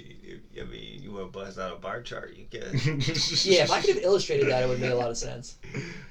I 0.60 0.64
mean, 0.64 1.04
you 1.04 1.12
want 1.12 1.32
to 1.32 1.40
bust 1.40 1.60
out 1.60 1.72
a 1.74 1.76
bar 1.76 2.02
chart? 2.02 2.36
You 2.36 2.46
can. 2.50 2.74
yeah, 2.74 3.62
if 3.64 3.72
I 3.72 3.80
could 3.80 3.96
have 3.96 4.04
illustrated 4.04 4.50
that, 4.50 4.64
it 4.64 4.68
would 4.68 4.80
make 4.80 4.92
a 4.92 4.96
lot 4.96 5.12
of 5.12 5.18
sense. 5.18 5.56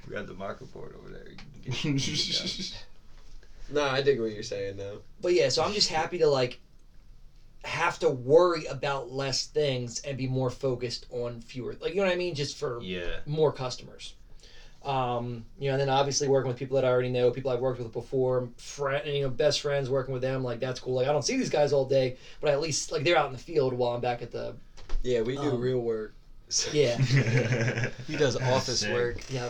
we 0.06 0.14
got 0.14 0.28
the 0.28 0.34
marker 0.34 0.64
board 0.66 0.94
over 0.96 1.08
there. 1.10 1.26
You 1.28 1.72
can 1.72 1.96
get- 1.96 2.06
you 2.06 2.64
can 2.64 2.78
No, 3.74 3.82
I 3.82 4.00
dig 4.02 4.20
what 4.20 4.30
you're 4.30 4.44
saying 4.44 4.76
though. 4.76 5.00
But 5.20 5.32
yeah, 5.34 5.48
so 5.48 5.64
I'm 5.64 5.72
just 5.72 5.88
happy 5.88 6.18
to 6.18 6.28
like 6.28 6.58
have 7.66 7.98
to 7.98 8.08
worry 8.08 8.64
about 8.66 9.10
less 9.10 9.46
things 9.46 10.00
and 10.00 10.16
be 10.16 10.26
more 10.26 10.50
focused 10.50 11.06
on 11.10 11.40
fewer. 11.40 11.76
Like 11.80 11.94
you 11.94 12.00
know 12.00 12.06
what 12.06 12.12
I 12.12 12.16
mean? 12.16 12.34
Just 12.34 12.56
for 12.56 12.80
yeah. 12.82 13.16
more 13.26 13.52
customers. 13.52 14.14
Um, 14.84 15.44
you 15.58 15.66
know, 15.68 15.72
and 15.72 15.80
then 15.80 15.88
obviously 15.88 16.28
working 16.28 16.46
with 16.48 16.56
people 16.56 16.76
that 16.76 16.84
I 16.84 16.88
already 16.88 17.08
know, 17.08 17.32
people 17.32 17.50
I've 17.50 17.58
worked 17.58 17.80
with 17.80 17.92
before, 17.92 18.48
friend, 18.56 19.04
you 19.08 19.22
know, 19.22 19.28
best 19.28 19.60
friends, 19.60 19.90
working 19.90 20.12
with 20.12 20.22
them, 20.22 20.44
like 20.44 20.60
that's 20.60 20.78
cool. 20.78 20.94
Like 20.94 21.08
I 21.08 21.12
don't 21.12 21.24
see 21.24 21.36
these 21.36 21.50
guys 21.50 21.72
all 21.72 21.84
day, 21.84 22.16
but 22.40 22.50
at 22.52 22.60
least 22.60 22.92
like 22.92 23.02
they're 23.02 23.16
out 23.16 23.26
in 23.26 23.32
the 23.32 23.38
field 23.38 23.72
while 23.72 23.92
I'm 23.94 24.00
back 24.00 24.22
at 24.22 24.30
the 24.30 24.54
Yeah, 25.02 25.22
we 25.22 25.34
do 25.34 25.50
Um, 25.50 25.60
real 25.60 25.80
work. 25.80 26.14
yeah, 26.72 26.96
He 28.06 28.16
does 28.16 28.36
office 28.54 28.80
Sick. 28.80 28.92
work. 28.92 29.28
yeah. 29.28 29.48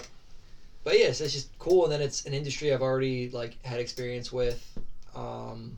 But 0.85 0.99
yes, 0.99 1.21
it's 1.21 1.35
just 1.35 1.51
cool, 1.59 1.83
and 1.85 1.93
then 1.93 2.01
it's 2.01 2.25
an 2.25 2.33
industry 2.33 2.73
I've 2.73 2.81
already 2.81 3.29
like 3.29 3.63
had 3.63 3.79
experience 3.81 4.33
with. 4.33 4.79
Um, 5.15 5.77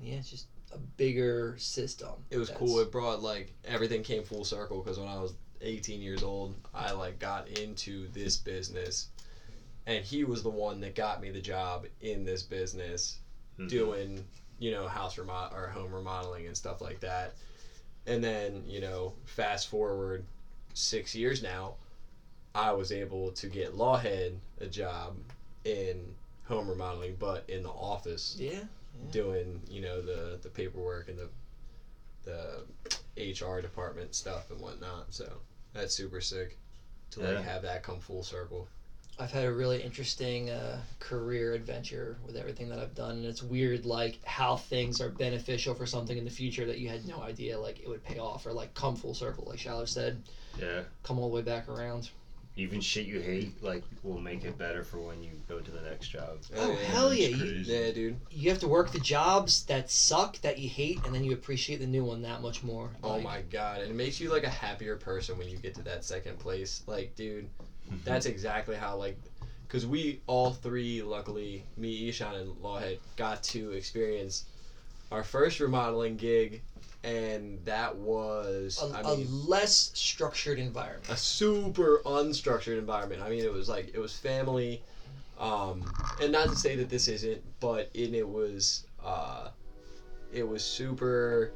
yeah, 0.00 0.14
it's 0.14 0.30
just 0.30 0.46
a 0.72 0.78
bigger 0.78 1.56
system. 1.58 2.12
It 2.30 2.38
was 2.38 2.48
That's- 2.48 2.58
cool. 2.68 2.78
It 2.80 2.90
brought 2.90 3.22
like 3.22 3.52
everything 3.64 4.02
came 4.02 4.22
full 4.22 4.44
circle 4.44 4.80
because 4.82 4.98
when 4.98 5.08
I 5.08 5.20
was 5.20 5.32
18 5.62 6.00
years 6.00 6.22
old, 6.22 6.54
I 6.72 6.92
like 6.92 7.18
got 7.18 7.48
into 7.48 8.08
this 8.12 8.36
business, 8.36 9.08
and 9.86 10.04
he 10.04 10.24
was 10.24 10.42
the 10.42 10.50
one 10.50 10.80
that 10.80 10.94
got 10.94 11.20
me 11.20 11.30
the 11.30 11.40
job 11.40 11.86
in 12.00 12.24
this 12.24 12.42
business, 12.42 13.18
Mhm. 13.58 13.68
doing 13.68 14.24
you 14.58 14.70
know 14.70 14.86
house 14.88 15.16
remodel 15.18 15.56
or 15.56 15.68
home 15.68 15.92
remodeling 15.94 16.46
and 16.46 16.56
stuff 16.56 16.80
like 16.80 17.00
that. 17.00 17.34
And 18.06 18.22
then 18.22 18.64
you 18.66 18.80
know 18.80 19.14
fast 19.24 19.68
forward 19.68 20.24
six 20.74 21.14
years 21.14 21.42
now, 21.42 21.74
I 22.54 22.72
was 22.72 22.92
able 22.92 23.32
to 23.32 23.48
get 23.48 23.74
Lawhead 23.74 24.38
a 24.60 24.66
job 24.66 25.16
in 25.64 26.14
home 26.44 26.68
remodeling, 26.68 27.16
but 27.18 27.48
in 27.48 27.62
the 27.62 27.70
office 27.70 28.36
Yeah. 28.38 28.64
Doing 29.10 29.60
you 29.68 29.80
know 29.80 30.00
the 30.00 30.38
the 30.42 30.48
paperwork 30.48 31.08
and 31.08 31.18
the 31.18 31.28
the 32.24 32.64
HR 33.16 33.60
department 33.60 34.14
stuff 34.14 34.50
and 34.50 34.60
whatnot. 34.60 35.06
So 35.12 35.30
that's 35.72 35.94
super 35.94 36.20
sick 36.20 36.58
to 37.12 37.20
like 37.20 37.44
have 37.44 37.62
that 37.62 37.82
come 37.82 37.98
full 38.00 38.22
circle. 38.22 38.68
I've 39.18 39.30
had 39.30 39.44
a 39.44 39.52
really 39.52 39.82
interesting 39.82 40.48
uh, 40.48 40.80
career 40.98 41.52
adventure 41.52 42.16
with 42.26 42.36
everything 42.36 42.70
that 42.70 42.78
I've 42.78 42.94
done, 42.94 43.16
and 43.16 43.26
it's 43.26 43.42
weird, 43.42 43.84
like 43.84 44.24
how 44.24 44.56
things 44.56 44.98
are 45.00 45.10
beneficial 45.10 45.74
for 45.74 45.84
something 45.84 46.16
in 46.16 46.24
the 46.24 46.30
future 46.30 46.64
that 46.64 46.78
you 46.78 46.88
had 46.88 47.06
no 47.06 47.20
idea, 47.20 47.58
like 47.58 47.80
it 47.80 47.88
would 47.88 48.02
pay 48.02 48.18
off 48.18 48.46
or 48.46 48.52
like 48.54 48.72
come 48.72 48.96
full 48.96 49.12
circle, 49.12 49.44
like 49.46 49.58
Shiloh 49.58 49.84
said, 49.84 50.22
Yeah. 50.58 50.82
come 51.02 51.18
all 51.18 51.28
the 51.28 51.34
way 51.34 51.42
back 51.42 51.68
around. 51.68 52.08
Even 52.56 52.80
shit 52.80 53.06
you 53.06 53.20
hate, 53.20 53.62
like, 53.62 53.82
will 54.02 54.18
make 54.18 54.44
it 54.44 54.58
better 54.58 54.82
for 54.82 54.98
when 54.98 55.22
you 55.22 55.30
go 55.48 55.60
to 55.60 55.70
the 55.70 55.80
next 55.82 56.08
job. 56.08 56.38
Oh, 56.54 56.62
oh 56.62 56.70
yeah. 56.70 56.76
hell 56.86 57.14
yeah! 57.14 57.28
You. 57.28 57.44
Yeah, 57.64 57.92
dude. 57.92 58.20
you 58.30 58.50
have 58.50 58.58
to 58.58 58.68
work 58.68 58.90
the 58.92 58.98
jobs 58.98 59.64
that 59.66 59.90
suck 59.90 60.40
that 60.42 60.58
you 60.58 60.68
hate, 60.68 60.98
and 61.04 61.14
then 61.14 61.24
you 61.24 61.32
appreciate 61.32 61.78
the 61.80 61.86
new 61.86 62.04
one 62.04 62.22
that 62.22 62.42
much 62.42 62.62
more. 62.62 62.90
Oh 63.02 63.12
Like, 63.14 63.22
my 63.22 63.40
god, 63.42 63.82
and 63.82 63.90
it 63.90 63.94
makes 63.94 64.20
you 64.20 64.30
like 64.30 64.44
a 64.44 64.50
happier 64.50 64.96
person 64.96 65.38
when 65.38 65.48
you 65.48 65.56
get 65.58 65.74
to 65.76 65.82
that 65.84 66.04
second 66.04 66.38
place. 66.38 66.82
Like, 66.86 67.14
dude, 67.14 67.48
that's 68.04 68.26
exactly 68.26 68.74
how 68.74 68.96
like, 68.96 69.16
because 69.66 69.86
we 69.86 70.20
all 70.26 70.50
three, 70.52 71.02
luckily, 71.02 71.64
me, 71.76 72.08
Ishan, 72.08 72.34
and 72.34 72.56
Lawhead, 72.56 72.98
got 73.16 73.42
to 73.44 73.70
experience 73.72 74.44
our 75.12 75.22
first 75.22 75.60
remodeling 75.60 76.16
gig, 76.16 76.62
and 77.02 77.64
that 77.64 77.96
was, 77.96 78.82
A, 78.82 78.96
I 78.96 79.00
a 79.12 79.16
mean, 79.16 79.26
less 79.48 79.90
structured 79.94 80.58
environment. 80.58 81.08
a 81.08 81.16
super 81.16 82.00
unstructured 82.04 82.78
environment. 82.78 83.22
I 83.22 83.30
mean, 83.30 83.44
it 83.44 83.52
was 83.52 83.68
like 83.68 83.94
it 83.94 83.98
was 83.98 84.14
family, 84.16 84.82
um, 85.38 85.90
and 86.20 86.30
not 86.32 86.48
to 86.50 86.56
say 86.56 86.76
that 86.76 86.88
this 86.90 87.08
isn't, 87.08 87.42
but 87.60 87.88
it, 87.94 88.14
it 88.14 88.28
was 88.28 88.84
uh, 89.02 89.48
it 90.32 90.46
was 90.46 90.62
super 90.62 91.52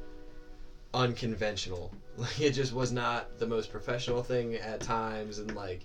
unconventional. 0.93 1.91
Like 2.17 2.39
it 2.39 2.51
just 2.51 2.71
was 2.71 2.93
not 2.93 3.39
the 3.39 3.45
most 3.45 3.69
professional 3.69 4.23
thing 4.23 4.55
at 4.55 4.79
times, 4.79 5.37
and 5.39 5.53
like 5.53 5.81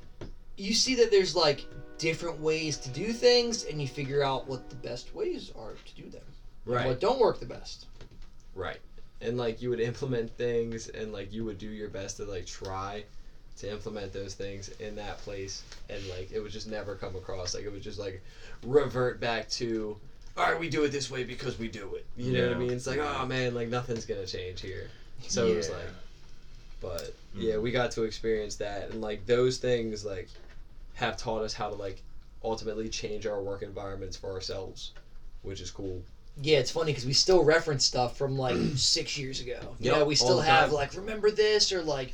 You 0.56 0.72
see 0.74 0.94
that 0.94 1.10
there's 1.10 1.34
like 1.34 1.66
different 1.98 2.38
ways 2.38 2.76
to 2.76 2.88
do 2.90 3.12
things, 3.12 3.64
and 3.64 3.82
you 3.82 3.88
figure 3.88 4.22
out 4.22 4.46
what 4.46 4.70
the 4.70 4.76
best 4.76 5.12
ways 5.12 5.50
are 5.56 5.72
to 5.72 5.94
do 6.00 6.08
them. 6.08 6.22
and 6.66 6.86
What 6.86 7.00
don't 7.00 7.18
work 7.18 7.40
the 7.40 7.46
best. 7.46 7.86
Right. 8.54 8.78
And 9.20 9.36
like 9.36 9.60
you 9.60 9.70
would 9.70 9.80
implement 9.80 10.30
things 10.36 10.88
and 10.88 11.12
like 11.12 11.32
you 11.32 11.44
would 11.44 11.58
do 11.58 11.68
your 11.68 11.88
best 11.88 12.16
to 12.18 12.24
like 12.24 12.46
try 12.46 13.04
to 13.58 13.70
implement 13.70 14.12
those 14.12 14.32
things 14.34 14.70
in 14.80 14.96
that 14.96 15.18
place 15.18 15.62
and 15.90 16.00
like 16.08 16.32
it 16.32 16.40
would 16.40 16.52
just 16.52 16.68
never 16.68 16.94
come 16.94 17.14
across. 17.16 17.54
Like 17.54 17.64
it 17.64 17.72
would 17.72 17.82
just 17.82 17.98
like 17.98 18.22
revert 18.64 19.20
back 19.20 19.48
to 19.50 19.96
all 20.36 20.44
right 20.44 20.58
we 20.58 20.70
do 20.70 20.84
it 20.84 20.92
this 20.92 21.10
way 21.10 21.24
because 21.24 21.58
we 21.58 21.68
do 21.68 21.94
it. 21.94 22.06
You 22.16 22.32
know 22.32 22.48
what 22.48 22.56
i 22.56 22.58
mean? 22.58 22.72
It's 22.72 22.86
like 22.86 23.00
oh 23.00 23.26
man 23.26 23.54
like 23.54 23.68
nothing's 23.68 24.06
gonna 24.06 24.26
change 24.26 24.60
here. 24.60 24.88
So 25.28 25.46
it 25.46 25.56
was 25.56 25.70
like 25.70 25.88
but 26.80 27.12
mm. 27.36 27.42
yeah 27.42 27.58
we 27.58 27.70
got 27.70 27.90
to 27.92 28.04
experience 28.04 28.56
that 28.56 28.90
and 28.90 29.00
like 29.00 29.26
those 29.26 29.58
things 29.58 30.04
like 30.04 30.28
have 30.94 31.16
taught 31.16 31.42
us 31.42 31.52
how 31.52 31.68
to 31.68 31.74
like 31.74 32.02
ultimately 32.42 32.88
change 32.88 33.26
our 33.26 33.40
work 33.40 33.62
environments 33.62 34.16
for 34.16 34.32
ourselves 34.32 34.92
which 35.42 35.60
is 35.60 35.70
cool 35.70 36.02
Yeah, 36.42 36.58
it's 36.58 36.70
funny 36.70 36.92
because 36.92 37.04
we 37.04 37.12
still 37.12 37.42
reference 37.42 37.84
stuff 37.84 38.16
from 38.16 38.36
like 38.38 38.62
six 38.74 39.16
years 39.18 39.40
ago. 39.40 39.76
You 39.78 39.90
Yep, 39.90 39.92
know, 39.92 40.04
we 40.04 40.14
still 40.14 40.40
have 40.40 40.70
time. 40.70 40.72
like 40.72 40.94
remember 40.94 41.30
this 41.30 41.72
or 41.72 41.82
like 41.82 42.12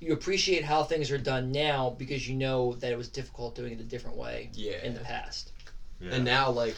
you 0.00 0.12
appreciate 0.12 0.64
how 0.64 0.82
things 0.82 1.10
are 1.10 1.18
done 1.18 1.52
now 1.52 1.90
because 1.90 2.26
you 2.28 2.34
know 2.34 2.74
that 2.74 2.92
it 2.92 2.96
was 2.96 3.08
difficult 3.08 3.54
doing 3.54 3.72
it 3.72 3.80
a 3.80 3.84
different 3.84 4.16
way 4.16 4.50
yeah 4.52 4.82
in 4.82 4.94
the 4.94 5.00
past. 5.00 5.52
Yeah. 6.00 6.10
And 6.10 6.24
now, 6.24 6.50
like, 6.50 6.76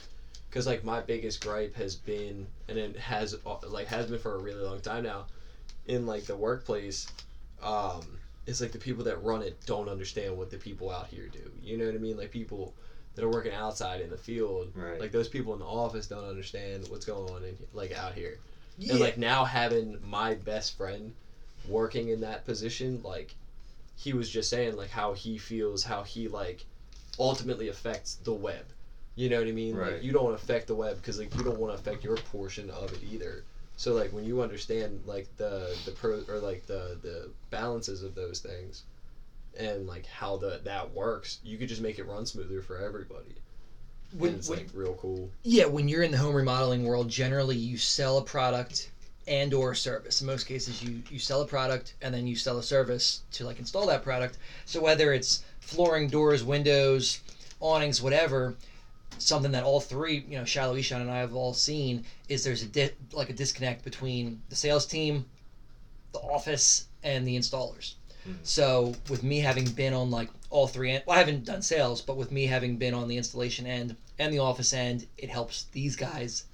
because 0.49 0.67
like 0.67 0.83
my 0.85 1.01
biggest 1.01 1.41
gripe 1.41 1.75
has 1.75 1.95
been, 1.95 2.49
and 2.69 2.79
it 2.79 2.97
has 2.97 3.35
uh, 3.47 3.57
like 3.67 3.87
has 3.89 4.07
been 4.07 4.19
for 4.19 4.35
a 4.35 4.39
really 4.39 4.63
long 4.63 4.81
time 4.81 5.03
now, 5.03 5.27
in 5.87 6.07
like 6.07 6.27
the 6.27 6.37
workplace, 6.37 7.07
um, 7.63 8.19
it's 8.47 8.61
like 8.61 8.73
the 8.73 8.79
people 8.79 9.05
that 9.05 9.17
run 9.23 9.43
it 9.43 9.57
don't 9.67 9.89
understand 9.89 10.37
what 10.37 10.51
the 10.51 10.59
people 10.59 10.91
out 10.91 11.07
here 11.09 11.29
do. 11.29 11.51
You 11.63 11.77
know 11.77 11.87
what 11.87 11.95
I 11.95 11.99
mean? 11.99 12.17
Like 12.17 12.31
people 12.31 12.75
that 13.19 13.25
are 13.25 13.31
working 13.31 13.53
outside 13.53 14.01
in 14.01 14.11
the 14.11 14.17
field, 14.17 14.71
Right. 14.77 15.01
like 15.01 15.11
those 15.11 15.29
people 15.29 15.53
in 15.53 15.59
the 15.59 15.65
office 15.67 16.07
don't 16.07 16.25
understand 16.25 16.87
what's 16.89 17.05
going 17.05 17.33
on 17.35 17.43
in 17.43 17.57
like 17.73 17.91
out 17.99 18.15
here. 18.15 18.39
Yeah. 18.79 18.93
And 18.93 19.01
like 19.01 19.19
now 19.19 19.45
having 19.45 19.99
my 20.07 20.35
best 20.35 20.77
friend 20.77 21.13
working 21.69 22.11
in 22.11 22.21
that 22.21 22.45
position, 22.45 23.01
like 23.03 23.35
he 23.97 24.13
was 24.13 24.31
just 24.31 24.49
saying 24.51 24.77
like 24.77 24.91
how 24.91 25.15
he 25.15 25.37
feels, 25.37 25.83
how 25.83 26.05
he 26.05 26.29
like 26.29 26.65
ultimately 27.19 27.69
affects 27.69 28.15
the 28.23 28.33
web. 28.33 28.65
You 29.17 29.29
know 29.29 29.41
what 29.41 29.49
I 29.49 29.53
mean? 29.53 29.75
Right. 29.75 29.95
Like 29.95 30.05
you 30.05 30.13
don't 30.13 30.25
want 30.25 30.39
to 30.39 30.45
affect 30.45 30.69
the 30.69 30.77
web 30.77 30.97
because 30.99 31.19
like 31.19 31.35
you 31.35 31.43
don't 31.43 31.59
want 31.59 31.75
to 31.75 31.79
affect 31.81 32.05
your 32.05 32.17
portion 32.19 32.71
of 32.71 32.93
it 32.93 33.01
either. 33.13 33.43
So 33.77 33.95
like 33.95 34.13
when 34.13 34.25
you 34.25 34.43
understand 34.43 35.01
like 35.07 35.27
the 35.39 35.77
the 35.85 35.91
pro 35.91 36.23
or 36.29 36.39
like 36.39 36.67
the 36.69 36.97
the 37.03 37.31
balances 37.51 38.05
of 38.05 38.15
those 38.15 38.39
things, 38.39 38.85
and 39.59 39.87
like 39.87 40.07
how 40.07 40.37
the 40.37 40.61
that 40.65 40.93
works, 40.95 41.39
you 41.43 41.59
could 41.59 41.69
just 41.69 41.83
make 41.83 41.99
it 41.99 42.05
run 42.07 42.25
smoother 42.27 42.63
for 42.63 42.79
everybody. 42.79 43.35
when, 44.17 44.31
and 44.31 44.39
it's 44.39 44.49
when- 44.49 44.61
like 44.61 44.69
real 44.73 44.95
cool. 44.95 45.31
yeah, 45.43 45.67
when 45.67 45.89
you're 45.89 46.03
in 46.03 46.11
the 46.11 46.19
home 46.19 46.35
remodeling 46.35 46.85
world, 46.85 47.09
generally 47.09 47.57
you 47.57 47.77
sell 47.77 48.19
a 48.19 48.23
product 48.23 48.91
and 49.27 49.53
or 49.53 49.75
service. 49.75 50.21
In 50.23 50.27
most 50.27 50.45
cases, 50.45 50.83
you 50.83 51.03
you 51.11 51.19
sell 51.19 51.43
a 51.43 51.47
product 51.47 51.95
and 52.01 52.15
then 52.15 52.27
you 52.27 52.35
sell 52.37 52.59
a 52.59 52.63
service 52.63 53.23
to 53.33 53.45
like 53.45 53.59
install 53.59 53.87
that 53.87 54.03
product. 54.03 54.39
So 54.65 54.81
whether 54.81 55.13
it's 55.13 55.45
flooring, 55.61 56.09
doors, 56.09 56.43
windows, 56.45 57.21
awnings, 57.61 58.01
whatever, 58.01 58.55
something 59.19 59.53
that 59.53 59.65
all 59.65 59.81
three, 59.81 60.25
you 60.29 60.39
know, 60.39 60.45
Shiloh 60.47 60.77
Ishan 60.77 61.01
and 61.03 61.11
I 61.11 61.19
have 61.19 61.35
all 61.35 61.53
seen 61.53 62.05
is 62.29 62.43
there's 62.45 62.63
a 62.63 62.67
di- 62.67 62.91
like 63.13 63.29
a 63.29 63.35
disconnect 63.35 63.85
between 63.85 64.41
the 64.49 64.57
sales 64.57 64.87
team, 64.87 65.27
the 66.13 66.21
office, 66.21 66.87
and 67.03 67.27
the 67.27 67.37
installers. 67.37 67.95
Mhm. 68.27 68.35
So 68.43 68.95
with 69.09 69.23
me 69.23 69.41
having 69.41 69.65
been 69.67 69.93
on 69.93 70.11
like 70.11 70.29
all 70.51 70.67
three, 70.67 70.91
en- 70.93 71.03
well, 71.07 71.17
I 71.17 71.19
haven't 71.19 71.45
done 71.45 71.63
sales, 71.63 72.01
but 72.01 72.17
with 72.17 72.31
me 72.31 72.47
having 72.47 72.77
been 72.77 72.95
on 72.95 73.09
the 73.09 73.17
installation 73.17 73.67
end 73.67 73.97
and 74.19 74.33
the 74.33 74.39
office 74.39 74.73
end, 74.73 75.07
it 75.17 75.29
helps 75.31 75.65
these 75.73 75.97
guys. 75.97 76.45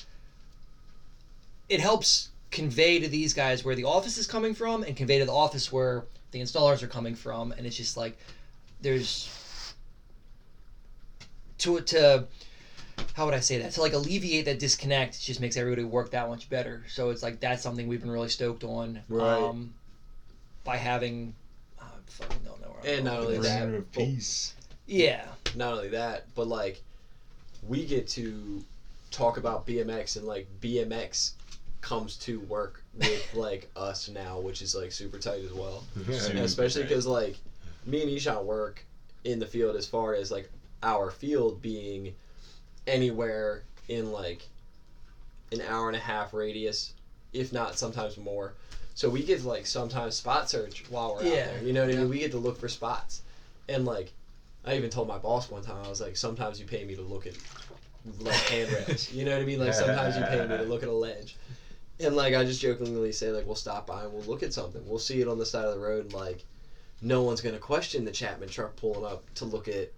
It 1.68 1.80
helps 1.80 2.28
convey 2.50 2.98
to 2.98 3.08
these 3.08 3.32
guys 3.32 3.64
where 3.64 3.74
the 3.74 3.84
office 3.84 4.16
is 4.16 4.26
coming 4.26 4.54
from, 4.54 4.82
and 4.82 4.96
convey 4.96 5.18
to 5.18 5.24
the 5.24 5.32
office 5.32 5.72
where 5.72 6.04
the 6.30 6.40
installers 6.40 6.82
are 6.82 6.88
coming 6.88 7.14
from, 7.14 7.52
and 7.52 7.66
it's 7.66 7.76
just 7.76 7.96
like 7.96 8.16
there's 8.80 9.28
to 11.58 11.80
to 11.80 12.26
how 13.14 13.24
would 13.24 13.34
I 13.34 13.40
say 13.40 13.58
that 13.58 13.72
to 13.72 13.80
like 13.80 13.92
alleviate 13.92 14.44
that 14.44 14.58
disconnect 14.58 15.16
it 15.16 15.20
just 15.20 15.40
makes 15.40 15.56
everybody 15.56 15.84
work 15.84 16.10
that 16.10 16.28
much 16.28 16.48
better. 16.48 16.84
So 16.88 17.10
it's 17.10 17.22
like 17.22 17.40
that's 17.40 17.62
something 17.62 17.86
we've 17.86 18.00
been 18.00 18.10
really 18.10 18.28
stoked 18.28 18.64
on. 18.64 19.00
Right. 19.08 19.42
Um, 19.42 19.72
by 20.64 20.76
having, 20.76 21.34
I 21.34 21.43
fucking 22.06 22.40
don't 22.44 22.60
know. 22.60 22.68
Where 22.68 22.80
I'm 22.92 22.96
And 22.98 23.04
not 23.04 23.18
only 23.20 23.38
that, 23.38 23.60
Bringer 23.62 23.76
of 23.78 23.92
but- 23.92 23.98
peace. 24.04 24.54
Yeah. 24.86 25.26
not 25.54 25.72
only 25.74 25.88
that, 25.90 26.26
but 26.34 26.46
like 26.46 26.82
we 27.66 27.86
get 27.86 28.06
to 28.08 28.62
talk 29.10 29.36
about 29.38 29.66
BMX 29.66 30.16
and 30.16 30.26
like 30.26 30.46
BMX 30.60 31.32
comes 31.80 32.16
to 32.16 32.40
work 32.40 32.82
with 32.94 33.30
like 33.34 33.70
us 33.76 34.08
now, 34.08 34.38
which 34.40 34.60
is 34.62 34.74
like 34.74 34.92
super 34.92 35.18
tight 35.18 35.42
as 35.44 35.52
well. 35.52 35.84
Super 35.94 36.38
Especially 36.42 36.82
tight. 36.82 36.88
because 36.88 37.06
like 37.06 37.36
me 37.86 38.02
and 38.02 38.10
Ishan 38.10 38.44
work 38.46 38.84
in 39.24 39.38
the 39.38 39.46
field 39.46 39.76
as 39.76 39.86
far 39.86 40.14
as 40.14 40.30
like 40.30 40.50
our 40.82 41.10
field 41.10 41.62
being 41.62 42.14
anywhere 42.86 43.62
in 43.88 44.12
like 44.12 44.42
an 45.52 45.60
hour 45.62 45.88
and 45.88 45.96
a 45.96 46.00
half 46.00 46.34
radius, 46.34 46.92
if 47.32 47.52
not 47.52 47.78
sometimes 47.78 48.16
more. 48.18 48.54
So 48.94 49.10
we 49.10 49.22
get 49.24 49.40
to 49.40 49.48
like 49.48 49.66
sometimes 49.66 50.14
spot 50.16 50.48
search 50.48 50.84
while 50.88 51.14
we're 51.16 51.24
Yeah. 51.24 51.30
out 51.30 51.46
there. 51.46 51.62
You 51.64 51.72
know 51.72 51.84
what 51.86 51.94
I 51.94 51.98
mean? 51.98 52.08
We 52.08 52.20
get 52.20 52.30
to 52.32 52.38
look 52.38 52.58
for 52.58 52.68
spots. 52.68 53.22
And 53.68 53.84
like 53.84 54.12
I 54.64 54.76
even 54.76 54.88
told 54.90 55.08
my 55.08 55.18
boss 55.18 55.50
one 55.50 55.62
time 55.62 55.84
I 55.84 55.88
was 55.88 56.00
like, 56.00 56.16
sometimes 56.16 56.58
you 56.60 56.66
pay 56.66 56.84
me 56.84 56.94
to 56.94 57.02
look 57.02 57.26
at 57.26 57.34
like 58.20 58.34
handrails. 58.34 59.10
You 59.12 59.24
know 59.24 59.32
what 59.32 59.42
I 59.42 59.44
mean? 59.44 59.58
Like 59.58 59.74
sometimes 59.74 60.16
you 60.16 60.22
pay 60.24 60.46
me 60.46 60.56
to 60.58 60.62
look 60.64 60.82
at 60.82 60.88
a 60.88 60.92
ledge. 60.92 61.36
And 62.00 62.16
like 62.16 62.34
I 62.34 62.44
just 62.44 62.60
jokingly 62.60 63.12
say 63.12 63.30
like 63.30 63.46
we'll 63.46 63.54
stop 63.56 63.86
by 63.86 64.04
and 64.04 64.12
we'll 64.12 64.22
look 64.22 64.42
at 64.42 64.52
something. 64.52 64.82
We'll 64.86 64.98
see 64.98 65.20
it 65.20 65.28
on 65.28 65.38
the 65.38 65.46
side 65.46 65.64
of 65.66 65.74
the 65.74 65.80
road 65.80 66.04
and 66.04 66.12
like 66.12 66.44
no 67.02 67.22
one's 67.22 67.40
gonna 67.40 67.58
question 67.58 68.04
the 68.04 68.12
Chapman 68.12 68.48
truck 68.48 68.76
pulling 68.76 69.04
up 69.04 69.22
to 69.34 69.44
look 69.44 69.68
at 69.68 69.90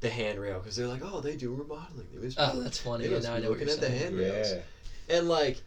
the 0.00 0.08
handrail 0.10 0.58
because 0.58 0.76
they're 0.76 0.88
like, 0.88 1.02
oh, 1.04 1.20
they 1.20 1.36
do 1.36 1.52
remodeling. 1.54 2.06
They 2.12 2.18
oh, 2.18 2.22
must, 2.24 2.38
Oh, 2.38 2.60
that's 2.60 2.78
funny. 2.78 3.04
they 3.04 3.10
Yeah, 3.10 3.16
must 3.16 3.28
now 3.28 3.34
be 3.34 3.38
I 3.38 3.42
know 3.42 3.50
what 3.50 3.58
looking 3.60 3.68
you're 3.68 3.76
at 3.76 3.80
the 3.80 3.90
handrails. 3.90 4.48
Yeah. 5.08 5.16
And 5.16 5.28
like, 5.28 5.60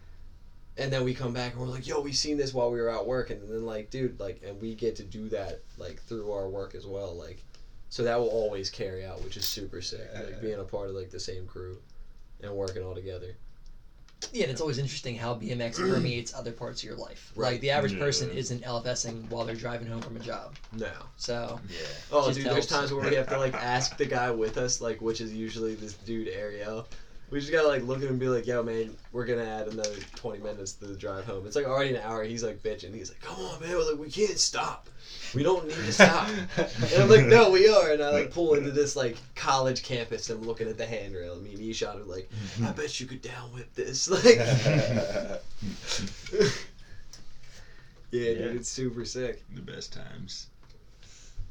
and 0.77 0.91
then 0.91 1.03
we 1.03 1.13
come 1.13 1.33
back 1.33 1.51
and 1.53 1.61
we're 1.61 1.67
like, 1.67 1.87
yo, 1.87 1.99
we 2.01 2.11
seen 2.13 2.37
this 2.37 2.53
while 2.53 2.71
we 2.71 2.79
were 2.81 2.89
out 2.89 3.05
working. 3.07 3.37
And 3.37 3.49
then 3.49 3.65
like, 3.65 3.89
dude, 3.89 4.19
like, 4.19 4.41
and 4.45 4.59
we 4.61 4.73
get 4.75 4.95
to 4.97 5.03
do 5.03 5.29
that 5.29 5.61
like 5.77 6.01
through 6.01 6.31
our 6.31 6.49
work 6.49 6.73
as 6.75 6.85
well. 6.87 7.15
Like, 7.15 7.43
so 7.89 8.03
that 8.03 8.19
will 8.19 8.29
always 8.29 8.69
carry 8.69 9.05
out, 9.05 9.23
which 9.23 9.37
is 9.37 9.45
super 9.45 9.81
sick. 9.81 10.09
Like 10.15 10.41
being 10.41 10.59
a 10.59 10.63
part 10.63 10.89
of 10.89 10.95
like 10.95 11.11
the 11.11 11.19
same 11.19 11.45
crew 11.45 11.77
and 12.41 12.51
working 12.53 12.83
all 12.83 12.95
together. 12.95 13.35
Yeah, 14.31 14.43
and 14.43 14.51
it's 14.51 14.61
always 14.61 14.77
interesting 14.79 15.15
how 15.17 15.35
BMX 15.35 15.77
permeates 15.93 16.33
other 16.33 16.53
parts 16.53 16.81
of 16.81 16.87
your 16.87 16.97
life. 16.97 17.31
Right. 17.35 17.51
Like 17.51 17.61
the 17.61 17.71
average 17.71 17.99
person 17.99 18.29
Yeah. 18.29 18.39
isn't 18.39 18.63
LFSing 18.63 19.29
while 19.29 19.45
they're 19.45 19.53
driving 19.53 19.87
home 19.87 20.01
from 20.01 20.15
a 20.15 20.21
job. 20.21 20.55
No. 20.71 20.91
So 21.17 21.59
Yeah. 21.69 21.75
Oh, 22.11 22.33
dude, 22.33 22.43
helps. 22.43 22.53
there's 22.55 22.67
times 22.67 22.93
where 22.93 23.07
we 23.07 23.15
have 23.15 23.27
to 23.27 23.37
like 23.37 23.53
ask 23.53 23.97
the 23.97 24.05
guy 24.05 24.31
with 24.31 24.57
us, 24.57 24.79
like, 24.81 25.01
which 25.01 25.19
is 25.21 25.33
usually 25.33 25.75
this 25.75 25.93
dude 25.93 26.29
Ariel. 26.29 26.87
We 27.33 27.39
just 27.39 27.51
gotta 27.51 27.67
like 27.67 27.81
look 27.81 27.97
at 27.97 28.03
him 28.03 28.11
and 28.11 28.19
be 28.19 28.27
like, 28.27 28.45
"Yo, 28.45 28.61
man, 28.61 28.95
we're 29.11 29.25
gonna 29.25 29.43
add 29.43 29.67
another 29.67 29.95
20 30.17 30.43
minutes 30.43 30.73
to 30.73 30.85
the 30.85 30.95
drive 30.95 31.25
home." 31.25 31.47
It's 31.47 31.55
like 31.55 31.65
already 31.65 31.95
an 31.95 32.01
hour. 32.03 32.23
He's 32.23 32.43
like 32.43 32.61
bitching. 32.61 32.93
He's 32.93 33.09
like, 33.09 33.21
"Come 33.21 33.43
on, 33.43 33.59
man, 33.59 33.71
we're 33.71 33.89
like, 33.89 33.99
we 33.99 34.11
can't 34.11 34.37
stop. 34.37 34.87
We 35.33 35.41
don't 35.41 35.67
need 35.67 35.73
to 35.73 35.93
stop." 35.93 36.29
and 36.57 37.01
I'm 37.01 37.09
like, 37.09 37.25
"No, 37.25 37.49
we 37.49 37.67
are." 37.67 37.89
And 37.89 38.03
I 38.03 38.11
like 38.11 38.29
pull 38.29 38.53
into 38.53 38.69
this 38.69 38.95
like 38.95 39.17
college 39.33 39.81
campus. 39.81 40.29
and 40.29 40.41
I'm 40.41 40.47
looking 40.47 40.67
at 40.67 40.77
the 40.77 40.85
handrail. 40.85 41.33
I 41.33 41.39
mean, 41.39 41.57
Eshot 41.57 42.01
are 42.01 42.03
like, 42.03 42.29
"I 42.63 42.71
bet 42.77 42.99
you 42.99 43.07
could 43.07 43.23
downwhip 43.23 43.73
this." 43.73 44.07
Like, 44.13 44.35
yeah, 48.11 48.33
dude, 48.35 48.57
it's 48.57 48.69
super 48.69 49.05
sick. 49.05 49.43
The 49.55 49.61
best 49.61 49.91
times. 49.91 50.49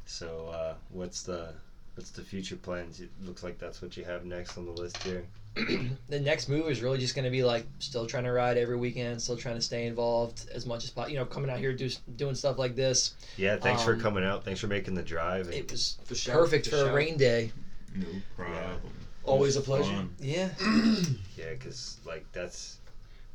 So, 0.07 0.47
uh, 0.55 0.75
what's 0.91 1.25
the 1.25 1.55
what's 1.97 2.11
the 2.11 2.23
future 2.23 2.55
plans? 2.55 3.01
It 3.01 3.11
looks 3.25 3.43
like 3.43 3.59
that's 3.59 3.83
what 3.83 3.97
you 3.97 4.05
have 4.05 4.25
next 4.25 4.57
on 4.57 4.65
the 4.65 4.71
list 4.71 5.03
here. 5.03 5.25
the 6.09 6.21
next 6.21 6.49
move 6.49 6.69
is 6.71 6.81
really 6.83 6.99
just 6.99 7.15
going 7.15 7.25
to 7.25 7.31
be 7.31 7.45
like 7.45 7.67
still 7.79 8.07
trying 8.07 8.25
to 8.25 8.33
ride 8.33 8.57
every 8.57 8.77
weekend, 8.77 9.21
still 9.21 9.37
trying 9.37 9.55
to 9.57 9.61
stay 9.61 9.87
involved 9.87 10.49
as 10.55 10.65
much 10.67 10.85
as 10.85 10.91
possible. 10.91 11.13
You 11.13 11.19
know, 11.19 11.27
coming 11.27 11.51
out 11.51 11.59
here 11.59 11.73
do, 11.75 11.91
doing 12.17 12.35
stuff 12.35 12.59
like 12.59 12.75
this. 12.75 13.15
Yeah, 13.37 13.57
thanks 13.57 13.83
for 13.83 13.95
Um, 13.95 14.01
coming 14.01 14.25
out. 14.25 14.45
Thanks 14.45 14.61
for 14.61 14.67
making 14.67 14.95
the 14.95 15.03
drive. 15.03 15.49
It 15.51 15.71
was 15.71 15.99
For 16.05 16.15
sure. 16.15 16.35
perfect 16.35 16.67
For 16.67 16.71
for 16.71 16.77
a 16.77 16.85
sure. 16.87 16.95
rain 16.95 17.17
day. 17.19 17.53
No 17.95 18.07
problem. 18.37 18.81
Always 19.25 19.57
a 19.57 19.61
pleasure. 19.61 19.93
fun. 19.93 20.15
Yeah. 20.21 20.49
Yeah, 21.37 21.55
because 21.59 21.99
like 22.07 22.25
that's 22.33 22.77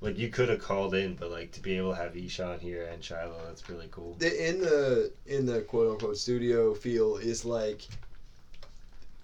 like 0.02 0.18
you 0.18 0.30
could 0.30 0.48
have 0.50 0.62
called 0.62 0.94
in, 0.96 1.16
but 1.16 1.30
like 1.32 1.52
to 1.54 1.62
be 1.62 1.76
able 1.78 1.92
to 1.94 1.98
have 1.98 2.16
Ishan 2.16 2.60
here 2.60 2.86
and 2.92 3.04
Shiloh, 3.04 3.42
that's 3.48 3.68
really 3.70 3.88
cool. 3.92 4.16
the 4.20 4.50
in 4.50 4.62
the 4.62 5.12
in 5.26 5.46
the 5.46 5.62
quote 5.62 5.92
unquote 5.92 6.18
studio 6.18 6.74
feel 6.74 7.18
is 7.18 7.44
like 7.44 7.86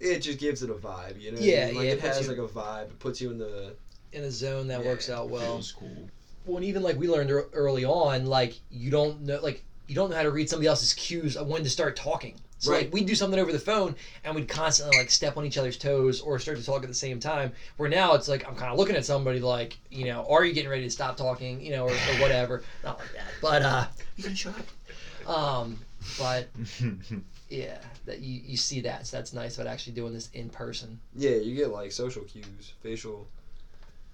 it 0.04 0.22
just 0.22 0.38
gives 0.38 0.62
it 0.62 0.70
a 0.70 0.74
vibe, 0.76 1.20
you 1.20 1.32
know. 1.32 1.38
what 1.38 1.44
I 1.46 1.48
Yeah, 1.48 1.66
mean? 1.66 1.76
like 1.76 1.86
yeah, 1.86 1.92
It 1.92 1.98
it 1.98 2.00
has 2.00 2.22
you- 2.22 2.28
like 2.28 2.38
a 2.38 2.48
vibe. 2.48 2.92
It 2.92 3.00
puts 3.00 3.22
you 3.22 3.30
in 3.30 3.38
the 3.38 3.76
In 4.12 4.24
a 4.24 4.32
zone 4.32 4.68
that 4.68 4.82
Yeah, 4.82 4.88
works 4.90 5.10
out 5.10 5.30
well. 5.30 5.56
Feels 5.56 5.72
cool. 5.72 6.08
Well, 6.46 6.58
and 6.58 6.66
even 6.66 6.84
like 6.84 6.96
we 6.98 7.08
learned 7.08 7.32
early 7.54 7.84
on, 7.86 8.26
like 8.26 8.54
you 8.70 8.90
don't 8.90 9.22
know, 9.22 9.40
like 9.42 9.62
you 9.88 9.96
don't 9.96 10.10
know 10.10 10.16
how 10.16 10.24
to 10.24 10.30
read 10.30 10.50
somebody 10.50 10.68
else's 10.68 10.94
cues 10.94 11.36
of 11.36 11.48
when 11.48 11.64
to 11.64 11.70
start 11.70 11.96
talking. 11.96 12.40
So 12.60 12.72
Right. 12.72 12.86
like 12.86 12.94
we'd 12.94 13.06
do 13.06 13.16
something 13.16 13.40
over 13.40 13.52
the 13.52 13.60
phone, 13.60 13.94
and 14.24 14.36
we'd 14.36 14.48
constantly 14.48 14.94
like 14.94 15.10
step 15.10 15.36
on 15.38 15.46
each 15.46 15.58
other's 15.58 15.76
toes 15.76 16.20
or 16.20 16.38
start 16.40 16.58
to 16.58 16.64
talk 16.64 16.84
at 16.84 16.88
the 16.90 16.94
same 16.94 17.20
time. 17.20 17.52
Where 17.78 17.90
now 17.90 18.14
it's 18.14 18.28
like 18.28 18.44
I'm 18.48 18.56
kind 18.56 18.72
of 18.72 18.78
looking 18.78 18.96
at 18.96 19.04
somebody 19.06 19.40
like, 19.40 19.78
you 19.90 20.06
know, 20.06 20.24
are 20.30 20.44
you 20.44 20.52
getting 20.54 20.70
ready 20.70 20.84
to 20.84 20.90
stop 20.90 21.16
talking, 21.16 21.60
you 21.60 21.72
know, 21.72 21.86
or, 21.86 22.00
or 22.06 22.14
whatever. 22.14 22.62
Not 22.84 22.98
like 22.98 23.12
that, 23.14 23.34
but 23.40 23.62
uh, 23.62 23.86
you 24.16 24.24
gonna 24.24 24.36
shut 24.36 24.54
up. 24.56 25.30
Um, 25.30 25.80
but 26.18 26.48
yeah, 27.50 27.78
that 28.06 28.20
you 28.20 28.42
you 28.46 28.58
see 28.58 28.82
that, 28.82 29.08
so 29.08 29.18
that's 29.18 29.34
nice 29.34 29.56
about 29.56 29.68
actually 29.68 29.94
doing 29.94 30.14
this 30.14 30.30
in 30.34 30.50
person. 30.50 31.00
yeah. 31.16 31.36
You 31.36 31.56
get 31.56 31.70
like 31.72 31.92
social 31.92 32.24
cues, 32.24 32.74
facial 32.82 33.28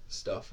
stuff. 0.08 0.52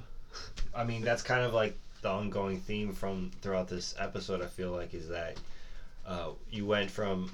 I 0.75 0.83
mean, 0.83 1.03
that's 1.03 1.23
kind 1.23 1.43
of 1.43 1.53
like 1.53 1.77
the 2.01 2.09
ongoing 2.09 2.59
theme 2.59 2.93
from 2.93 3.31
throughout 3.41 3.67
this 3.67 3.95
episode. 3.97 4.41
I 4.41 4.47
feel 4.47 4.71
like 4.71 4.93
is 4.93 5.09
that 5.09 5.37
uh, 6.05 6.29
you 6.51 6.65
went 6.65 6.91
from 6.91 7.31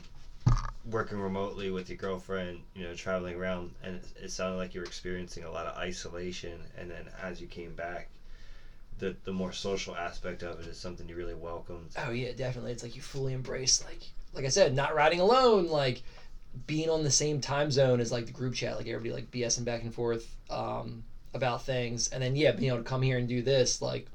working 0.89 1.19
remotely 1.19 1.71
with 1.71 1.89
your 1.89 1.97
girlfriend, 1.97 2.61
you 2.75 2.83
know, 2.83 2.93
traveling 2.93 3.35
around, 3.35 3.71
and 3.83 3.95
it, 3.95 4.25
it 4.25 4.31
sounded 4.31 4.57
like 4.57 4.73
you 4.73 4.81
were 4.81 4.85
experiencing 4.85 5.43
a 5.43 5.51
lot 5.51 5.65
of 5.65 5.77
isolation. 5.77 6.59
And 6.77 6.89
then 6.89 7.09
as 7.21 7.39
you 7.39 7.47
came 7.47 7.75
back, 7.75 8.09
the 8.99 9.15
the 9.23 9.33
more 9.33 9.51
social 9.51 9.95
aspect 9.95 10.43
of 10.43 10.59
it 10.59 10.67
is 10.67 10.77
something 10.77 11.07
you 11.07 11.15
really 11.15 11.33
welcomed. 11.33 11.89
Oh 11.97 12.11
yeah, 12.11 12.31
definitely. 12.33 12.71
It's 12.71 12.83
like 12.83 12.95
you 12.95 13.01
fully 13.01 13.33
embrace 13.33 13.83
like 13.83 14.01
like 14.33 14.45
I 14.45 14.49
said, 14.49 14.75
not 14.75 14.95
riding 14.95 15.19
alone, 15.19 15.67
like 15.67 16.01
being 16.67 16.89
on 16.89 17.03
the 17.03 17.11
same 17.11 17.41
time 17.41 17.71
zone 17.71 17.99
as 17.99 18.11
like 18.11 18.25
the 18.25 18.31
group 18.31 18.53
chat, 18.53 18.77
like 18.77 18.87
everybody 18.87 19.11
like 19.13 19.31
BSing 19.31 19.65
back 19.65 19.83
and 19.83 19.93
forth 19.93 20.35
um, 20.49 21.03
about 21.33 21.63
things, 21.63 22.07
and 22.09 22.21
then 22.21 22.35
yeah, 22.35 22.51
being 22.51 22.69
able 22.69 22.77
to 22.77 22.83
come 22.83 23.01
here 23.01 23.17
and 23.17 23.27
do 23.27 23.41
this, 23.41 23.81
like 23.81 24.07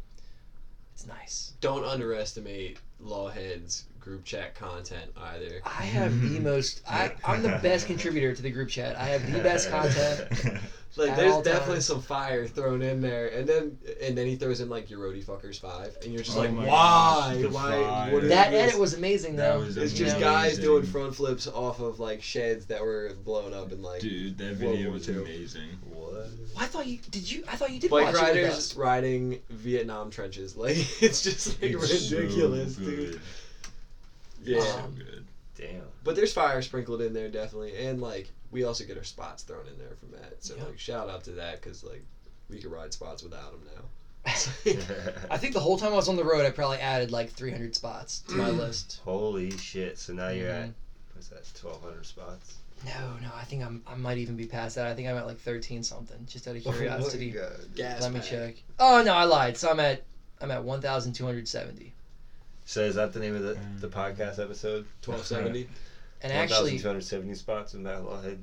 it's 0.94 1.06
nice. 1.06 1.52
Don't 1.60 1.84
underestimate 1.84 2.78
Lawhead's 3.02 3.84
group 4.00 4.24
chat 4.24 4.54
content 4.54 5.10
either. 5.16 5.60
I 5.64 5.82
have 5.82 6.20
the 6.20 6.40
most. 6.40 6.82
I, 6.88 7.12
I'm 7.24 7.42
the 7.42 7.58
best 7.62 7.86
contributor 7.86 8.34
to 8.34 8.42
the 8.42 8.50
group 8.50 8.68
chat. 8.68 8.96
I 8.96 9.06
have 9.06 9.30
the 9.30 9.38
best 9.40 9.70
content. 9.70 10.28
Like 10.96 11.10
At 11.10 11.16
there's 11.16 11.32
all 11.34 11.42
definitely 11.42 11.74
times. 11.74 11.84
some 11.84 12.00
fire 12.00 12.46
thrown 12.46 12.82
in 12.82 13.00
there, 13.00 13.28
and 13.28 13.46
then 13.46 13.78
and 14.02 14.16
then 14.18 14.26
he 14.26 14.34
throws 14.36 14.60
in 14.60 14.68
like 14.68 14.90
your 14.90 14.98
roadie 15.00 15.24
fuckers 15.24 15.60
five, 15.60 15.96
and 16.02 16.12
you're 16.12 16.22
just 16.22 16.36
Oh 16.36 16.40
like, 16.40 16.50
my 16.52 16.66
why, 16.66 17.30
gosh, 17.34 17.42
the 17.42 17.48
why? 17.50 17.70
fire. 17.70 18.12
What 18.14 18.24
is 18.24 18.28
That 18.30 18.50
this? 18.50 18.68
edit 18.70 18.80
was 18.80 18.94
amazing 18.94 19.36
That 19.36 19.52
though. 19.52 19.60
was 19.60 19.76
It's 19.76 19.92
you 19.98 20.06
just 20.06 20.16
know? 20.18 20.24
guys 20.26 20.58
doing 20.58 20.82
front 20.84 21.14
flips 21.14 21.46
off 21.46 21.78
of 21.80 22.00
like 22.00 22.22
sheds 22.22 22.66
that 22.66 22.80
were 22.82 23.12
blown 23.24 23.52
up 23.54 23.70
and 23.70 23.82
like 23.82 24.00
Dude, 24.00 24.38
that 24.38 24.44
World 24.58 24.58
video 24.58 24.84
War 24.86 24.94
was 24.94 25.08
II. 25.08 25.16
amazing. 25.18 25.68
What? 25.90 26.10
Well, 26.12 26.26
I 26.58 26.66
thought 26.66 26.86
you 26.86 26.98
did. 27.10 27.30
You 27.30 27.44
I 27.48 27.54
thought 27.56 27.70
you 27.70 27.78
did 27.80 27.90
bike 27.90 28.06
watch 28.06 28.14
it 28.14 28.20
with 28.20 28.22
riders 28.22 28.52
us. 28.56 28.74
riding 28.76 29.40
Vietnam 29.50 30.10
trenches. 30.10 30.56
Like 30.56 30.76
it's 31.02 31.22
just 31.22 31.62
like 31.62 31.70
It's 31.72 32.08
so 32.08 32.16
ridiculous, 32.16 32.74
good. 32.76 32.86
dude. 33.12 33.20
Yeah, 34.42 34.60
So 34.62 34.78
Um, 34.78 34.94
good. 34.94 35.24
Damn. 35.56 35.82
but 36.02 36.16
there's 36.16 36.32
fire 36.32 36.62
sprinkled 36.62 37.02
in 37.02 37.12
there 37.12 37.28
definitely, 37.28 37.76
and 37.86 38.00
like 38.00 38.30
we 38.50 38.64
also 38.64 38.84
get 38.84 38.96
our 38.96 39.04
spots 39.04 39.42
thrown 39.42 39.66
in 39.66 39.78
there 39.78 39.94
from 40.00 40.10
that. 40.12 40.34
So 40.40 40.54
Yeah. 40.56 40.64
like 40.64 40.78
shout 40.78 41.08
out 41.08 41.24
to 41.24 41.32
that 41.32 41.60
because 41.60 41.82
like 41.84 42.02
we 42.48 42.58
can 42.58 42.70
ride 42.70 42.92
spots 42.92 43.22
without 43.22 43.50
them 43.52 43.62
now. 43.74 43.84
I 45.30 45.36
think 45.38 45.52
the 45.54 45.60
whole 45.60 45.76
time 45.76 45.92
I 45.92 45.96
was 45.96 46.08
on 46.08 46.16
the 46.16 46.24
road, 46.24 46.44
I 46.44 46.50
probably 46.50 46.78
added 46.78 47.10
like 47.10 47.30
300 47.30 47.74
spots 47.74 48.20
to 48.28 48.34
my 48.36 48.50
list. 48.50 49.00
Holy 49.04 49.56
shit! 49.56 49.98
So 49.98 50.12
now 50.12 50.28
you're 50.28 50.48
at 50.48 50.68
Mhm. 50.68 50.72
what's 51.14 51.28
that? 51.28 51.44
Twelve 51.54 51.82
hundred 51.82 52.04
spots. 52.06 52.54
No, 52.84 53.16
no, 53.20 53.30
I 53.34 53.42
think 53.44 53.62
I'm. 53.64 53.80
I 53.86 53.94
might 53.94 54.18
even 54.18 54.36
be 54.36 54.46
past 54.46 54.76
that. 54.76 54.86
I 54.86 54.94
think 54.94 55.08
I'm 55.08 55.16
at 55.16 55.26
like 55.26 55.38
13 55.38 55.82
something. 55.82 56.26
Just 56.28 56.46
out 56.46 56.54
of 56.56 56.64
Oh 56.66 56.70
curiosity. 56.70 57.30
God. 57.30 57.74
Gas 57.74 58.00
Let 58.02 58.12
me 58.12 58.20
check. 58.20 58.54
Oh 58.78 59.02
no, 59.02 59.14
I 59.14 59.24
lied. 59.24 59.56
So 59.56 59.68
I'm 59.68 59.80
at. 59.80 60.00
I'm 60.40 60.52
at 60.52 60.62
1,270. 60.62 61.92
So 62.64 62.80
is 62.82 62.94
that 62.94 63.12
the 63.12 63.18
name 63.18 63.34
of 63.34 63.42
the, 63.42 63.56
the 63.80 63.88
podcast 63.88 64.38
episode? 64.38 64.84
1270. 65.04 65.66
And 66.22 66.32
actually, 66.32 66.72
1,270 66.72 67.34
spots 67.34 67.74
in 67.74 67.82
Matt 67.82 68.02
Lawhead. 68.02 68.38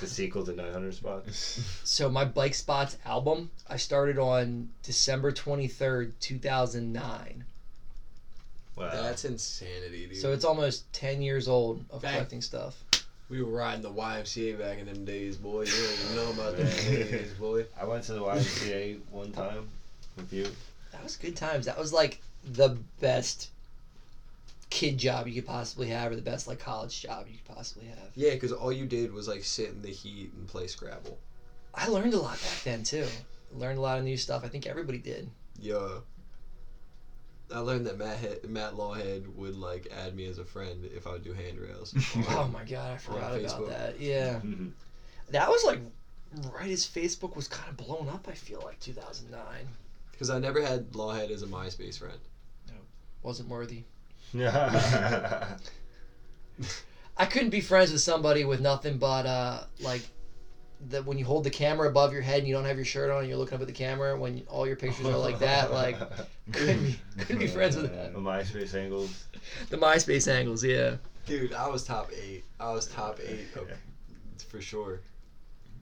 The 0.00 0.06
sequel 0.06 0.44
to 0.46 0.52
900 0.52 0.92
spots. 0.92 1.80
so 1.84 2.08
my 2.08 2.24
bike 2.24 2.54
spots 2.54 2.96
album, 3.04 3.50
I 3.68 3.76
started 3.76 4.18
on 4.18 4.70
December 4.82 5.30
23rd, 5.30 6.12
2009. 6.18 7.44
Wow. 8.74 8.90
That's 8.90 9.24
insanity, 9.24 10.06
dude. 10.06 10.16
So 10.16 10.32
it's 10.32 10.44
almost 10.44 10.92
10 10.94 11.22
years 11.22 11.46
old 11.46 11.84
of 11.90 12.02
Bang. 12.02 12.14
collecting 12.14 12.40
stuff. 12.40 12.82
we 13.28 13.42
were 13.42 13.52
riding 13.52 13.82
the 13.82 13.90
YMCA 13.90 14.58
back 14.58 14.78
in 14.78 14.86
them 14.86 15.04
days, 15.04 15.36
boy. 15.36 15.62
You 15.62 15.72
don't 15.72 15.98
even 16.04 16.16
know 16.16 16.30
about 16.32 16.56
them 16.56 16.66
days, 16.66 17.32
boy. 17.34 17.66
I 17.80 17.84
went 17.84 18.02
to 18.04 18.14
the 18.14 18.20
YMCA 18.20 18.98
one 19.10 19.30
time 19.30 19.68
with 20.16 20.32
you. 20.32 20.48
That 20.90 21.04
was 21.04 21.16
good 21.16 21.36
times. 21.36 21.66
That 21.66 21.78
was 21.78 21.92
like 21.92 22.20
the 22.44 22.76
best 23.00 23.50
kid 24.72 24.96
job 24.96 25.28
you 25.28 25.34
could 25.34 25.46
possibly 25.46 25.88
have, 25.88 26.10
or 26.10 26.16
the 26.16 26.22
best 26.22 26.48
like 26.48 26.58
college 26.58 27.02
job 27.02 27.26
you 27.28 27.36
could 27.36 27.54
possibly 27.54 27.86
have. 27.86 28.10
Yeah, 28.14 28.30
because 28.30 28.52
all 28.52 28.72
you 28.72 28.86
did 28.86 29.12
was 29.12 29.28
like 29.28 29.44
sit 29.44 29.68
in 29.68 29.82
the 29.82 29.90
heat 29.90 30.32
and 30.34 30.48
play 30.48 30.66
Scrabble. 30.66 31.18
I 31.74 31.88
learned 31.88 32.14
a 32.14 32.18
lot 32.18 32.40
back 32.40 32.62
then 32.64 32.82
too. 32.82 33.06
Learned 33.52 33.78
a 33.78 33.82
lot 33.82 33.98
of 33.98 34.04
new 34.04 34.16
stuff. 34.16 34.44
I 34.44 34.48
think 34.48 34.66
everybody 34.66 34.98
did. 34.98 35.28
Yeah. 35.60 35.98
I 37.54 37.58
learned 37.58 37.86
that 37.86 37.98
Matt 37.98 38.16
Head, 38.16 38.44
Matt 38.48 38.72
Lawhead 38.72 39.26
would 39.36 39.56
like 39.56 39.88
add 39.94 40.16
me 40.16 40.24
as 40.24 40.38
a 40.38 40.44
friend 40.44 40.88
if 40.96 41.06
I 41.06 41.12
would 41.12 41.24
do 41.24 41.34
handrails. 41.34 41.94
Oh 42.30 42.48
my 42.50 42.64
god, 42.64 42.92
I 42.92 42.96
forgot 42.96 43.34
about 43.36 43.60
Facebook. 43.60 43.68
that. 43.68 44.00
Yeah, 44.00 44.36
mm-hmm. 44.36 44.68
that 45.30 45.50
was 45.50 45.64
like 45.64 45.80
right 46.54 46.70
as 46.70 46.86
Facebook 46.86 47.36
was 47.36 47.48
kind 47.48 47.68
of 47.68 47.76
blown 47.76 48.08
up. 48.08 48.26
I 48.26 48.32
feel 48.32 48.62
like 48.64 48.80
2009 48.80 49.44
Because 50.12 50.30
I 50.30 50.38
never 50.38 50.62
had 50.62 50.92
Lawhead 50.92 51.30
as 51.30 51.42
a 51.42 51.46
MySpace 51.46 51.98
friend. 51.98 52.18
Nope. 52.68 52.86
Wasn't 53.22 53.50
worthy. 53.50 53.84
I 54.34 55.56
couldn't 57.28 57.50
be 57.50 57.60
friends 57.60 57.92
with 57.92 58.00
somebody 58.00 58.44
with 58.44 58.60
nothing 58.60 58.98
but 58.98 59.26
uh 59.26 59.64
like 59.80 60.02
that 60.88 61.04
when 61.04 61.16
you 61.18 61.24
hold 61.24 61.44
the 61.44 61.50
camera 61.50 61.88
above 61.88 62.12
your 62.12 62.22
head 62.22 62.38
and 62.38 62.48
you 62.48 62.54
don't 62.54 62.64
have 62.64 62.76
your 62.76 62.84
shirt 62.84 63.10
on 63.10 63.20
and 63.20 63.28
you're 63.28 63.38
looking 63.38 63.54
up 63.54 63.60
at 63.60 63.66
the 63.68 63.72
camera 63.72 64.18
when 64.18 64.42
all 64.48 64.66
your 64.66 64.74
pictures 64.76 65.06
are 65.06 65.16
like 65.16 65.38
that 65.38 65.72
like 65.72 65.96
couldn't 66.52 66.82
be 66.82 66.98
couldn't 67.18 67.38
be 67.38 67.46
friends 67.46 67.76
with 67.76 67.92
that. 67.94 68.12
The 68.12 68.18
MySpace 68.18 68.74
angles. 68.74 69.24
The 69.70 69.76
MySpace 69.76 70.30
angles, 70.32 70.64
yeah. 70.64 70.96
Dude, 71.26 71.52
I 71.52 71.68
was 71.68 71.84
top 71.84 72.10
eight. 72.20 72.44
I 72.58 72.72
was 72.72 72.86
top 72.86 73.20
eight 73.24 73.46
of, 73.54 73.70
for 74.48 74.60
sure. 74.60 75.00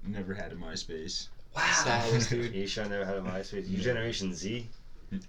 Never 0.06 0.34
had 0.34 0.52
a 0.52 0.56
MySpace. 0.56 1.28
Wow. 1.56 1.62
Saddest, 1.82 2.28
dude. 2.30 2.54
Ishan 2.54 2.90
never 2.90 3.04
had 3.06 3.16
a 3.16 3.22
MySpace. 3.22 3.68
You 3.68 3.78
Generation 3.78 4.34
Z, 4.34 4.68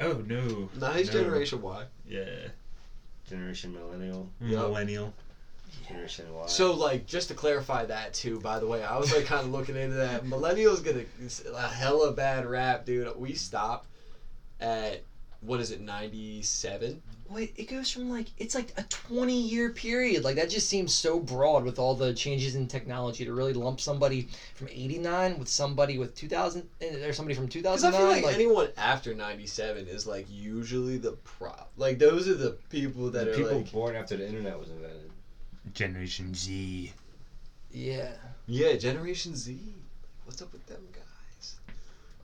Oh 0.02 0.14
no. 0.28 0.70
Nice 0.80 1.08
No. 1.08 1.14
generation 1.14 1.62
Y. 1.62 1.86
Yeah. 2.06 2.26
Generation 3.32 3.74
Millennial, 3.74 4.30
Yep. 4.42 4.60
Millennial. 4.60 5.14
Generation 5.88 6.34
Y. 6.34 6.48
So 6.48 6.74
like 6.74 7.06
just 7.06 7.30
to 7.30 7.34
clarify 7.34 7.86
that 7.86 8.14
too, 8.14 8.42
by 8.42 8.60
the 8.60 8.68
way, 8.68 8.84
I 8.84 8.98
was 8.98 9.14
like 9.14 9.26
kind 9.26 9.46
of 9.46 9.52
looking 9.52 9.78
into 9.78 9.96
that. 9.96 10.24
Millennials 10.26 10.84
get 10.84 10.98
a, 10.98 11.56
a 11.56 11.68
hella 11.68 12.12
bad 12.12 12.46
rap, 12.46 12.86
dude. 12.86 13.16
We 13.18 13.34
stopped 13.34 13.88
at 14.60 15.02
what 15.40 15.62
is 15.62 15.72
it, 15.72 15.80
ninety 15.80 16.42
seven? 16.42 17.02
Wait, 17.34 17.54
it 17.56 17.70
goes 17.70 17.90
from 17.90 18.10
like 18.10 18.28
it's 18.38 18.56
like 18.56 18.74
a 18.78 18.84
20 18.84 19.34
year 19.48 19.70
period. 19.70 20.24
Like 20.24 20.36
that 20.36 20.50
just 20.50 20.70
seems 20.70 20.94
so 20.94 21.20
broad 21.20 21.64
with 21.64 21.80
all 21.80 21.96
the 21.96 22.14
changes 22.14 22.56
in 22.56 22.68
technology 22.68 23.24
to 23.24 23.32
really 23.32 23.54
lump 23.54 23.80
somebody 23.80 24.28
from 24.56 24.68
89 24.68 25.40
with 25.40 25.48
somebody 25.48 25.98
with 25.98 26.14
2000 26.16 26.68
eh, 26.82 27.06
or 27.06 27.14
somebody 27.14 27.36
from 27.36 27.46
Because 27.46 27.84
I 27.84 27.92
feel 27.92 28.08
like, 28.08 28.24
like, 28.24 28.36
anyone 28.36 28.70
after 28.78 29.14
ninety 29.14 29.48
seven 29.48 29.88
is 29.88 30.06
like 30.06 30.26
usually 30.30 30.98
the 30.98 31.14
prop. 31.14 31.72
Like 31.78 32.00
those 32.00 32.28
are 32.28 32.36
the 32.36 32.58
people 32.70 33.10
that 33.12 33.30
are 33.30 33.34
people 33.34 33.58
like 33.58 33.72
born 33.72 33.96
after 33.96 34.18
the 34.18 34.28
internet 34.28 34.60
was 34.60 34.70
invented. 34.70 35.12
Generation 35.74 36.34
Z. 36.34 36.92
yeah. 37.72 38.14
yeah, 38.48 38.76
Generation 38.76 39.36
Z. 39.36 39.58
What's 40.26 40.42
up 40.42 40.52
with 40.52 40.66
them 40.66 40.82
guys? 40.92 41.56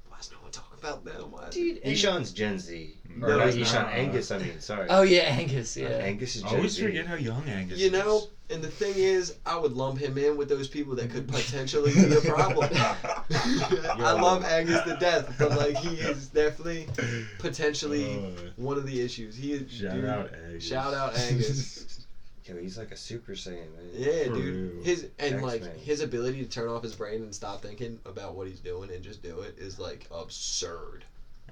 Why 0.09 0.17
is 0.19 0.29
no 0.31 0.37
one 0.41 0.51
talking 0.51 0.77
about 0.77 1.05
them? 1.05 1.31
Why? 1.31 1.49
Dude, 1.49 1.77
and- 1.77 1.93
Ishan's 1.93 2.31
Gen 2.31 2.59
Z. 2.59 2.96
Or 3.21 3.29
No, 3.29 3.37
not 3.37 3.47
he's 3.47 3.55
Ishan, 3.57 3.81
not. 3.83 3.91
Angus, 3.93 4.31
I 4.31 4.37
mean, 4.37 4.59
sorry. 4.59 4.87
Oh 4.89 5.01
yeah, 5.01 5.21
Angus, 5.21 5.75
yeah. 5.77 5.87
Angus 5.87 6.35
is 6.35 6.43
I 6.43 6.47
Gen 6.49 6.55
always 6.57 6.71
Z. 6.73 6.83
forget 6.83 7.05
how 7.07 7.15
young 7.15 7.47
Angus 7.49 7.79
You 7.79 7.87
is. 7.87 7.91
know, 7.91 8.27
and 8.49 8.61
the 8.61 8.69
thing 8.69 8.93
is, 8.95 9.33
I 9.45 9.57
would 9.57 9.73
lump 9.73 9.97
him 9.99 10.17
in 10.17 10.37
with 10.37 10.49
those 10.49 10.67
people 10.67 10.95
that 10.95 11.09
could 11.09 11.27
potentially 11.29 11.93
be 11.93 12.13
a 12.13 12.21
problem. 12.21 12.69
I 13.31 14.11
love 14.13 14.43
Angus 14.43 14.81
to 14.83 14.97
death, 14.99 15.35
but 15.39 15.51
like 15.57 15.75
he 15.77 15.95
is 15.95 16.27
definitely 16.27 16.87
potentially 17.39 18.15
Uh, 18.15 18.49
one 18.55 18.77
of 18.77 18.85
the 18.85 19.01
issues. 19.01 19.35
He 19.35 19.53
is 19.53 19.71
shout 19.71 19.93
dude, 19.95 20.05
out 20.05 20.31
Angus. 20.45 20.63
Shout 20.63 20.93
out 20.93 21.17
Angus. 21.17 22.05
Yo, 22.45 22.55
he's 22.55 22.77
like 22.77 22.91
a 22.91 22.95
Super 22.95 23.33
Saiyan, 23.33 23.73
man. 23.75 23.89
Yeah, 23.93 24.23
For 24.27 24.35
dude. 24.35 24.73
real. 24.75 24.83
His 24.83 25.07
and 25.19 25.41
like 25.41 25.63
X-Men. 25.63 25.79
his 25.79 25.99
ability 25.99 26.43
to 26.45 26.49
turn 26.49 26.69
off 26.69 26.81
his 26.81 26.95
brain 26.95 27.21
and 27.21 27.35
stop 27.35 27.61
thinking 27.61 27.99
about 28.05 28.35
what 28.35 28.47
he's 28.47 28.59
doing 28.59 28.89
and 28.89 29.03
just 29.03 29.21
do 29.21 29.41
it 29.41 29.55
is 29.57 29.77
like 29.77 30.07
absurd. 30.11 31.03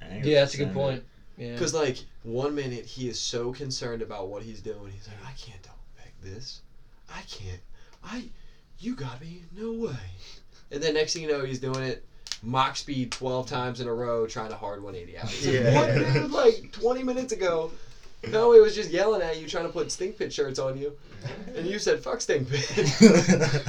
Angus 0.01 0.25
Yeah, 0.27 0.39
that's 0.41 0.53
a 0.53 0.57
good 0.57 0.63
sent 0.67 0.73
point. 0.73 1.03
Yeah. 1.37 1.57
Cause 1.57 1.73
like 1.73 1.97
one 2.23 2.55
minute 2.55 2.85
he 2.85 3.09
is 3.09 3.19
so 3.19 3.51
concerned 3.51 4.01
about 4.01 4.29
what 4.29 4.41
he's 4.43 4.61
doing, 4.61 4.91
he's 4.91 5.07
like, 5.07 5.17
I 5.25 5.31
can't 5.37 5.61
double 5.61 5.75
back 5.97 6.13
this. 6.21 6.61
I 7.13 7.21
can't. 7.29 7.59
I. 8.03 8.23
You 8.79 8.95
got 8.95 9.21
me. 9.21 9.43
No 9.57 9.71
way. 9.73 9.95
And 10.71 10.81
then 10.81 10.93
next 10.95 11.13
thing 11.13 11.21
you 11.23 11.29
know, 11.29 11.43
he's 11.45 11.59
doing 11.59 11.83
it 11.83 12.03
mock 12.43 12.75
speed 12.75 13.11
twelve 13.11 13.47
times 13.47 13.79
in 13.81 13.87
a 13.87 13.93
row, 13.93 14.25
trying 14.27 14.49
to 14.49 14.55
hard 14.55 14.83
one 14.83 14.95
eighty 14.95 15.17
out. 15.17 15.25
It's 15.25 15.45
like, 15.45 15.53
Yeah. 15.55 15.73
what, 15.73 16.13
dude? 16.13 16.31
Like 16.31 16.71
twenty 16.71 17.03
minutes 17.03 17.31
ago, 17.33 17.71
no, 18.29 18.53
he 18.53 18.59
was 18.59 18.75
just 18.75 18.89
yelling 18.91 19.21
at 19.21 19.39
you, 19.39 19.47
trying 19.47 19.65
to 19.65 19.71
put 19.71 19.91
stink 19.91 20.17
pit 20.17 20.31
shirts 20.33 20.59
on 20.59 20.77
you, 20.77 20.93
and 21.55 21.65
you 21.65 21.79
said 21.79 21.99
fuck 22.01 22.21
stink 22.21 22.49
pit. 22.49 22.77
Is 22.77 22.99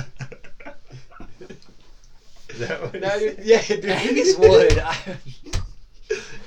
that 2.58 2.80
what 2.82 3.00
now 3.00 3.14
you're 3.16 3.34
said? 3.34 3.40
yeah, 3.44 3.62
dude. 3.66 3.84
Angus 3.86 4.36
Wood. 4.38 4.82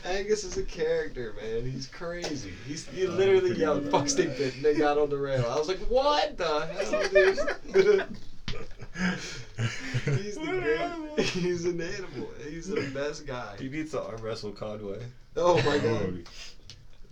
I, 0.06 0.10
Angus 0.10 0.44
is 0.44 0.58
a 0.58 0.64
character, 0.64 1.34
man. 1.42 1.70
He's 1.70 1.88
crazy. 1.88 2.54
He's 2.68 2.88
he 2.88 3.08
literally 3.08 3.56
yelled 3.56 3.90
"fuck 3.90 4.10
stink 4.10 4.36
pit" 4.36 4.56
and 4.56 4.64
they 4.64 4.76
got 4.76 4.98
on 4.98 5.10
the 5.10 5.18
rail. 5.18 5.46
I 5.50 5.58
was 5.58 5.68
like, 5.68 5.80
"What 5.90 6.38
the 6.38 6.66
hell, 6.66 7.08
dude?" 7.10 8.06
he's 10.18 10.36
the 10.36 11.06
great. 11.16 11.26
He's 11.28 11.66
an 11.66 11.82
animal. 11.82 12.30
He's 12.48 12.68
the 12.68 12.90
best 12.94 13.28
guy. 13.28 13.56
He 13.60 13.70
needs 13.70 13.92
to 13.92 14.02
arm 14.02 14.22
wrestle 14.22 14.52
Conway. 14.52 15.02
Oh 15.36 15.56
my 15.64 15.78
god, 15.78 16.26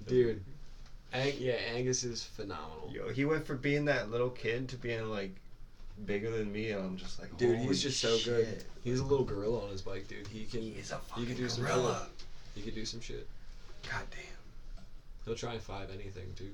dude. 0.08 0.44
Ang- 1.14 1.36
yeah, 1.38 1.54
Angus 1.74 2.04
is 2.04 2.24
phenomenal. 2.24 2.92
Yo, 2.92 3.10
he 3.10 3.26
went 3.26 3.46
from 3.46 3.58
being 3.58 3.86
that 3.86 4.12
little 4.12 4.30
kid 4.30 4.68
to 4.70 4.76
being 4.76 5.10
like 5.10 5.36
bigger 6.06 6.30
than 6.32 6.52
me, 6.52 6.72
and 6.72 6.84
I'm 6.84 6.98
just 6.98 7.20
like, 7.20 7.36
Dude, 7.38 7.56
holy 7.56 7.68
he's 7.68 7.82
just 7.82 8.00
so 8.00 8.18
good. 8.26 8.64
He's 8.84 9.00
a 9.00 9.06
little 9.06 9.26
gorilla 9.26 9.64
on 9.64 9.70
his 9.70 9.82
bike, 9.82 10.08
dude. 10.08 10.28
He 10.28 10.46
can. 10.46 10.62
He's 10.62 10.92
a 10.92 11.00
he 11.16 11.26
can 11.26 11.36
do 11.36 11.50
some 11.50 11.66
gorilla. 11.66 12.08
shit. 12.18 12.27
He 12.58 12.64
could 12.64 12.74
do 12.76 12.86
some 12.86 13.00
shit. 13.02 13.28
God 13.84 14.02
damn. 14.10 14.84
He'll 15.26 15.36
try 15.36 15.54
and 15.54 15.62
five 15.62 15.90
anything 15.94 16.34
too. 16.36 16.52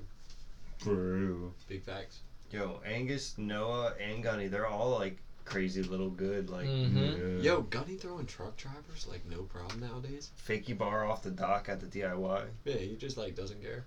For. 0.79 1.51
Big 1.69 1.81
facts. 1.83 2.19
Yo, 2.51 2.81
Angus, 2.85 3.37
Noah, 3.37 3.93
and 3.99 4.21
Gunny, 4.21 4.47
they're 4.47 4.67
all 4.67 4.91
like 4.91 5.17
crazy 5.45 5.81
little 5.81 6.09
good, 6.09 6.49
like 6.49 6.65
Mhm. 6.67 7.41
Yeah. 7.43 7.51
Yo, 7.53 7.61
Gunny 7.61 7.95
throwing 7.95 8.25
truck 8.25 8.57
drivers 8.57 9.07
like 9.09 9.25
no 9.25 9.43
problem 9.43 9.79
nowadays. 9.79 10.29
fakey 10.45 10.77
bar 10.77 11.05
off 11.05 11.23
the 11.23 11.31
dock 11.31 11.69
at 11.69 11.79
the 11.79 11.87
DIY. 11.87 12.47
Yeah, 12.65 12.75
he 12.75 12.95
just 12.97 13.15
like 13.17 13.35
doesn't 13.35 13.61
care. 13.61 13.85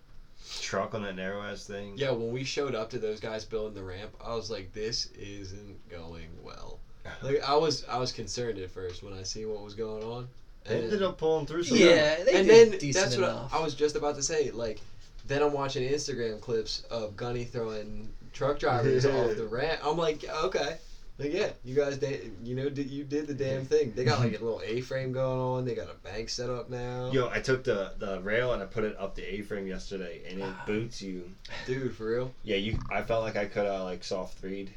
Truck 0.62 0.94
on 0.94 1.02
that 1.02 1.16
narrow 1.16 1.42
ass 1.42 1.66
thing. 1.66 1.94
Yeah, 1.98 2.12
when 2.12 2.30
we 2.32 2.44
showed 2.44 2.74
up 2.74 2.88
to 2.90 2.98
those 2.98 3.20
guys 3.20 3.44
building 3.44 3.74
the 3.74 3.82
ramp, 3.82 4.14
I 4.24 4.34
was 4.34 4.50
like, 4.50 4.72
this 4.72 5.06
isn't 5.18 5.88
going 5.90 6.28
well. 6.42 6.78
Like 7.22 7.40
I 7.42 7.54
was 7.56 7.84
I 7.84 7.98
was 7.98 8.10
concerned 8.12 8.58
at 8.58 8.70
first 8.70 9.02
when 9.02 9.12
I 9.12 9.22
seen 9.22 9.48
what 9.50 9.62
was 9.62 9.74
going 9.74 10.02
on. 10.02 10.28
They 10.68 10.82
ended 10.82 11.02
up 11.02 11.18
pulling 11.18 11.46
through 11.46 11.64
somehow. 11.64 11.84
yeah, 11.84 12.24
they 12.24 12.34
and 12.34 12.48
did 12.48 12.70
then 12.72 12.78
decent 12.78 13.04
that's 13.04 13.16
what 13.16 13.30
enough. 13.30 13.54
I, 13.54 13.58
I 13.58 13.62
was 13.62 13.74
just 13.74 13.96
about 13.96 14.16
to 14.16 14.22
say. 14.22 14.50
Like, 14.50 14.80
then 15.26 15.42
I'm 15.42 15.52
watching 15.52 15.88
Instagram 15.88 16.40
clips 16.40 16.82
of 16.90 17.16
Gunny 17.16 17.44
throwing 17.44 18.12
truck 18.32 18.58
drivers 18.58 19.06
off 19.06 19.36
the 19.36 19.46
ramp. 19.46 19.80
I'm 19.84 19.96
like, 19.96 20.24
okay. 20.44 20.76
Like, 21.18 21.32
yeah, 21.32 21.48
you 21.64 21.74
guys, 21.74 21.96
da- 21.96 22.30
you 22.44 22.54
know, 22.54 22.68
did 22.68 22.90
you 22.90 23.02
did 23.02 23.26
the 23.26 23.34
damn 23.34 23.64
thing. 23.72 23.92
They 23.96 24.04
got 24.04 24.18
like 24.18 24.38
a 24.38 24.44
little 24.44 24.60
A-frame 24.64 25.12
going 25.12 25.40
on. 25.40 25.64
They 25.64 25.74
got 25.74 25.88
a 25.88 25.94
bank 26.06 26.28
set 26.28 26.50
up 26.50 26.68
now. 26.68 27.10
Yo, 27.10 27.30
I 27.30 27.40
took 27.40 27.64
the, 27.64 27.92
the 27.98 28.20
rail 28.20 28.52
and 28.52 28.62
I 28.62 28.66
put 28.66 28.84
it 28.84 28.96
up 28.98 29.14
the 29.14 29.22
A-frame 29.22 29.66
yesterday, 29.66 30.22
and 30.28 30.40
it 30.40 30.46
ah. 30.46 30.62
boots 30.66 31.00
you. 31.00 31.30
Dude, 31.66 31.94
for 31.94 32.06
real. 32.06 32.32
Yeah, 32.42 32.56
you. 32.56 32.78
I 32.90 33.02
felt 33.02 33.22
like 33.22 33.36
I 33.36 33.46
could 33.46 33.64
have 33.66 33.84
like 33.84 34.04
soft 34.04 34.38
threed. 34.38 34.72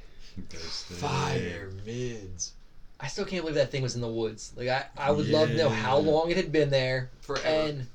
That's 0.49 0.84
Fire 0.84 1.72
mids. 1.86 2.53
I 2.99 3.07
still 3.07 3.26
can't 3.26 3.41
believe 3.41 3.55
that 3.55 3.71
thing 3.71 3.81
was 3.81 3.95
in 3.95 4.01
the 4.01 4.07
woods. 4.07 4.51
Like 4.55 4.67
I, 4.67 4.85
I 4.97 5.11
would 5.11 5.27
love 5.30 5.49
to 5.49 5.57
know 5.57 5.69
how 5.69 5.97
long 5.97 6.31
it 6.31 6.38
had 6.38 6.51
been 6.51 6.69
there. 6.69 7.09
Forever. 7.21 7.47
And 7.47 7.88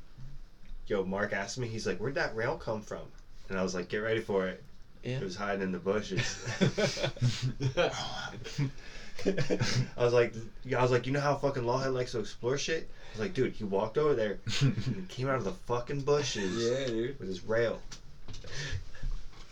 Yo, 0.87 1.05
Mark 1.05 1.33
asked 1.33 1.59
me, 1.59 1.67
he's 1.67 1.87
like, 1.87 1.99
"Where'd 1.99 2.15
that 2.15 2.37
rail 2.37 2.57
come 2.57 2.83
from?" 2.83 3.03
And 3.49 3.59
I 3.59 3.63
was 3.63 3.75
like, 3.75 3.89
"Get 3.89 3.99
ready 3.99 4.21
for 4.21 4.47
it." 4.49 4.63
Yeah. 5.03 5.19
It 5.19 5.23
was 5.23 5.37
hiding 5.37 5.63
in 5.63 5.73
the 5.73 5.79
bushes. 5.79 6.39
I 9.27 10.03
was 10.03 10.13
like, 10.13 10.35
I 10.75 10.83
was 10.83 10.91
like, 10.91 11.07
you 11.07 11.13
know 11.13 11.21
how 11.21 11.37
fucking 11.37 11.63
Lawhead 11.63 11.93
likes 11.93 12.13
to 12.13 12.21
explore 12.21 12.57
shit? 12.57 12.89
I 12.91 13.13
was 13.13 13.21
like, 13.21 13.35
dude, 13.35 13.53
he 13.53 13.65
walked 13.65 13.99
over 13.99 14.15
there 14.15 14.39
and 14.61 15.07
came 15.09 15.29
out 15.29 15.37
of 15.37 15.45
the 15.45 15.53
fucking 15.53 16.01
bushes 16.01 16.57
yeah, 16.57 16.87
dude. 16.87 17.19
with 17.19 17.29
his 17.29 17.45
rail, 17.45 17.81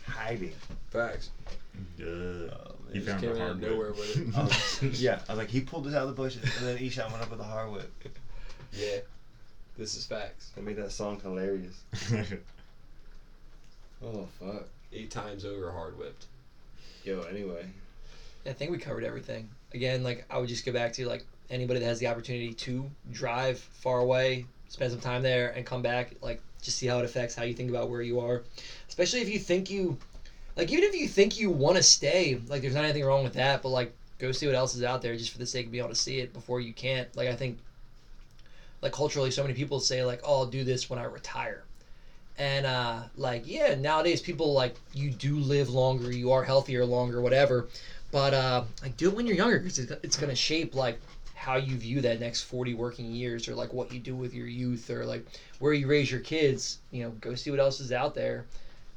hiding. 0.07 0.53
Facts. 0.89 1.29
Yeah. 1.97 2.05
Oh, 2.05 2.75
He 2.91 2.99
found 2.99 3.21
came 3.21 3.29
a 3.31 3.33
out 3.33 3.37
hard 3.39 3.51
of 3.51 3.61
whip. 3.61 3.71
nowhere 3.71 3.91
with 3.91 4.17
it. 4.17 4.35
I 4.37 4.43
was- 4.43 5.01
yeah, 5.01 5.19
I 5.27 5.31
was 5.33 5.37
like, 5.39 5.49
he 5.49 5.61
pulled 5.61 5.87
it 5.87 5.93
out 5.95 6.03
of 6.03 6.09
the 6.09 6.13
bushes, 6.21 6.43
and 6.57 6.67
then 6.67 6.77
Ishan 6.77 7.11
went 7.11 7.23
up 7.23 7.31
with 7.31 7.39
a 7.39 7.43
hard 7.43 7.71
whip. 7.71 7.91
Yeah. 8.75 8.99
This 9.77 9.95
is 9.95 10.05
facts. 10.05 10.51
That 10.55 10.63
made 10.63 10.77
that 10.77 10.91
song 10.91 11.19
hilarious. 11.19 11.75
Oh 14.05 14.27
fuck. 14.39 14.67
Eight 14.91 15.09
times 15.11 15.45
over 15.45 15.71
hard 15.71 15.97
whipped. 15.97 16.25
Yo, 17.03 17.21
anyway, 17.21 17.65
I 18.45 18.51
think 18.53 18.71
we 18.71 18.77
covered 18.77 19.03
everything. 19.03 19.49
Again, 19.73 20.03
like 20.03 20.25
I 20.29 20.37
would 20.37 20.49
just 20.49 20.65
go 20.65 20.71
back 20.71 20.93
to 20.93 21.07
like 21.07 21.23
anybody 21.49 21.79
that 21.79 21.85
has 21.85 21.99
the 21.99 22.07
opportunity 22.07 22.53
to 22.53 22.89
drive 23.11 23.59
far 23.59 23.99
away, 23.99 24.45
spend 24.69 24.91
some 24.91 24.99
time 25.01 25.21
there, 25.21 25.49
and 25.51 25.65
come 25.65 25.81
back. 25.81 26.15
Like 26.21 26.41
just 26.61 26.77
see 26.77 26.87
how 26.87 26.99
it 26.99 27.05
affects 27.05 27.33
how 27.35 27.43
you 27.43 27.53
think 27.53 27.69
about 27.69 27.89
where 27.89 28.01
you 28.01 28.19
are, 28.19 28.43
especially 28.87 29.21
if 29.21 29.29
you 29.29 29.39
think 29.39 29.69
you, 29.69 29.97
like 30.55 30.71
even 30.71 30.83
if 30.83 30.95
you 30.95 31.07
think 31.07 31.39
you 31.39 31.49
want 31.49 31.77
to 31.77 31.83
stay, 31.83 32.39
like 32.47 32.61
there's 32.61 32.75
not 32.75 32.83
anything 32.83 33.05
wrong 33.05 33.23
with 33.23 33.33
that. 33.33 33.61
But 33.61 33.69
like 33.69 33.93
go 34.19 34.31
see 34.31 34.45
what 34.45 34.55
else 34.55 34.75
is 34.75 34.83
out 34.83 35.01
there 35.01 35.15
just 35.15 35.31
for 35.31 35.37
the 35.37 35.45
sake 35.45 35.65
of 35.65 35.71
being 35.71 35.83
able 35.83 35.93
to 35.93 35.99
see 35.99 36.19
it 36.19 36.33
before 36.33 36.59
you 36.59 36.73
can't. 36.73 37.13
Like 37.15 37.27
I 37.27 37.35
think, 37.35 37.59
like 38.81 38.91
culturally, 38.91 39.31
so 39.31 39.41
many 39.41 39.53
people 39.53 39.79
say 39.79 40.03
like, 40.03 40.21
"Oh, 40.23 40.39
I'll 40.39 40.45
do 40.45 40.63
this 40.63 40.89
when 40.89 40.99
I 40.99 41.03
retire." 41.03 41.63
And 42.37 42.65
uh, 42.65 43.01
like 43.15 43.43
yeah, 43.45 43.75
nowadays 43.75 44.21
people 44.21 44.53
like 44.53 44.75
you 44.93 45.11
do 45.11 45.37
live 45.37 45.69
longer, 45.69 46.11
you 46.11 46.31
are 46.31 46.43
healthier 46.43 46.85
longer, 46.85 47.21
whatever. 47.21 47.67
But 48.11 48.33
uh, 48.33 48.63
like 48.81 48.95
do 48.97 49.09
it 49.09 49.15
when 49.15 49.25
you're 49.25 49.35
younger 49.35 49.59
because 49.59 49.79
it's, 49.79 49.91
it's 50.03 50.17
gonna 50.17 50.35
shape 50.35 50.75
like 50.75 50.99
how 51.33 51.57
you 51.57 51.75
view 51.75 51.99
that 52.01 52.19
next 52.19 52.43
40 52.43 52.73
working 52.73 53.11
years 53.11 53.49
or 53.49 53.55
like 53.55 53.73
what 53.73 53.91
you 53.91 53.99
do 53.99 54.15
with 54.15 54.33
your 54.33 54.47
youth 54.47 54.89
or 54.89 55.03
like 55.03 55.25
where 55.59 55.73
you 55.73 55.87
raise 55.87 56.09
your 56.09 56.21
kids. 56.21 56.77
You 56.91 57.03
know, 57.03 57.09
go 57.21 57.35
see 57.35 57.51
what 57.51 57.59
else 57.59 57.79
is 57.79 57.91
out 57.91 58.15
there, 58.15 58.45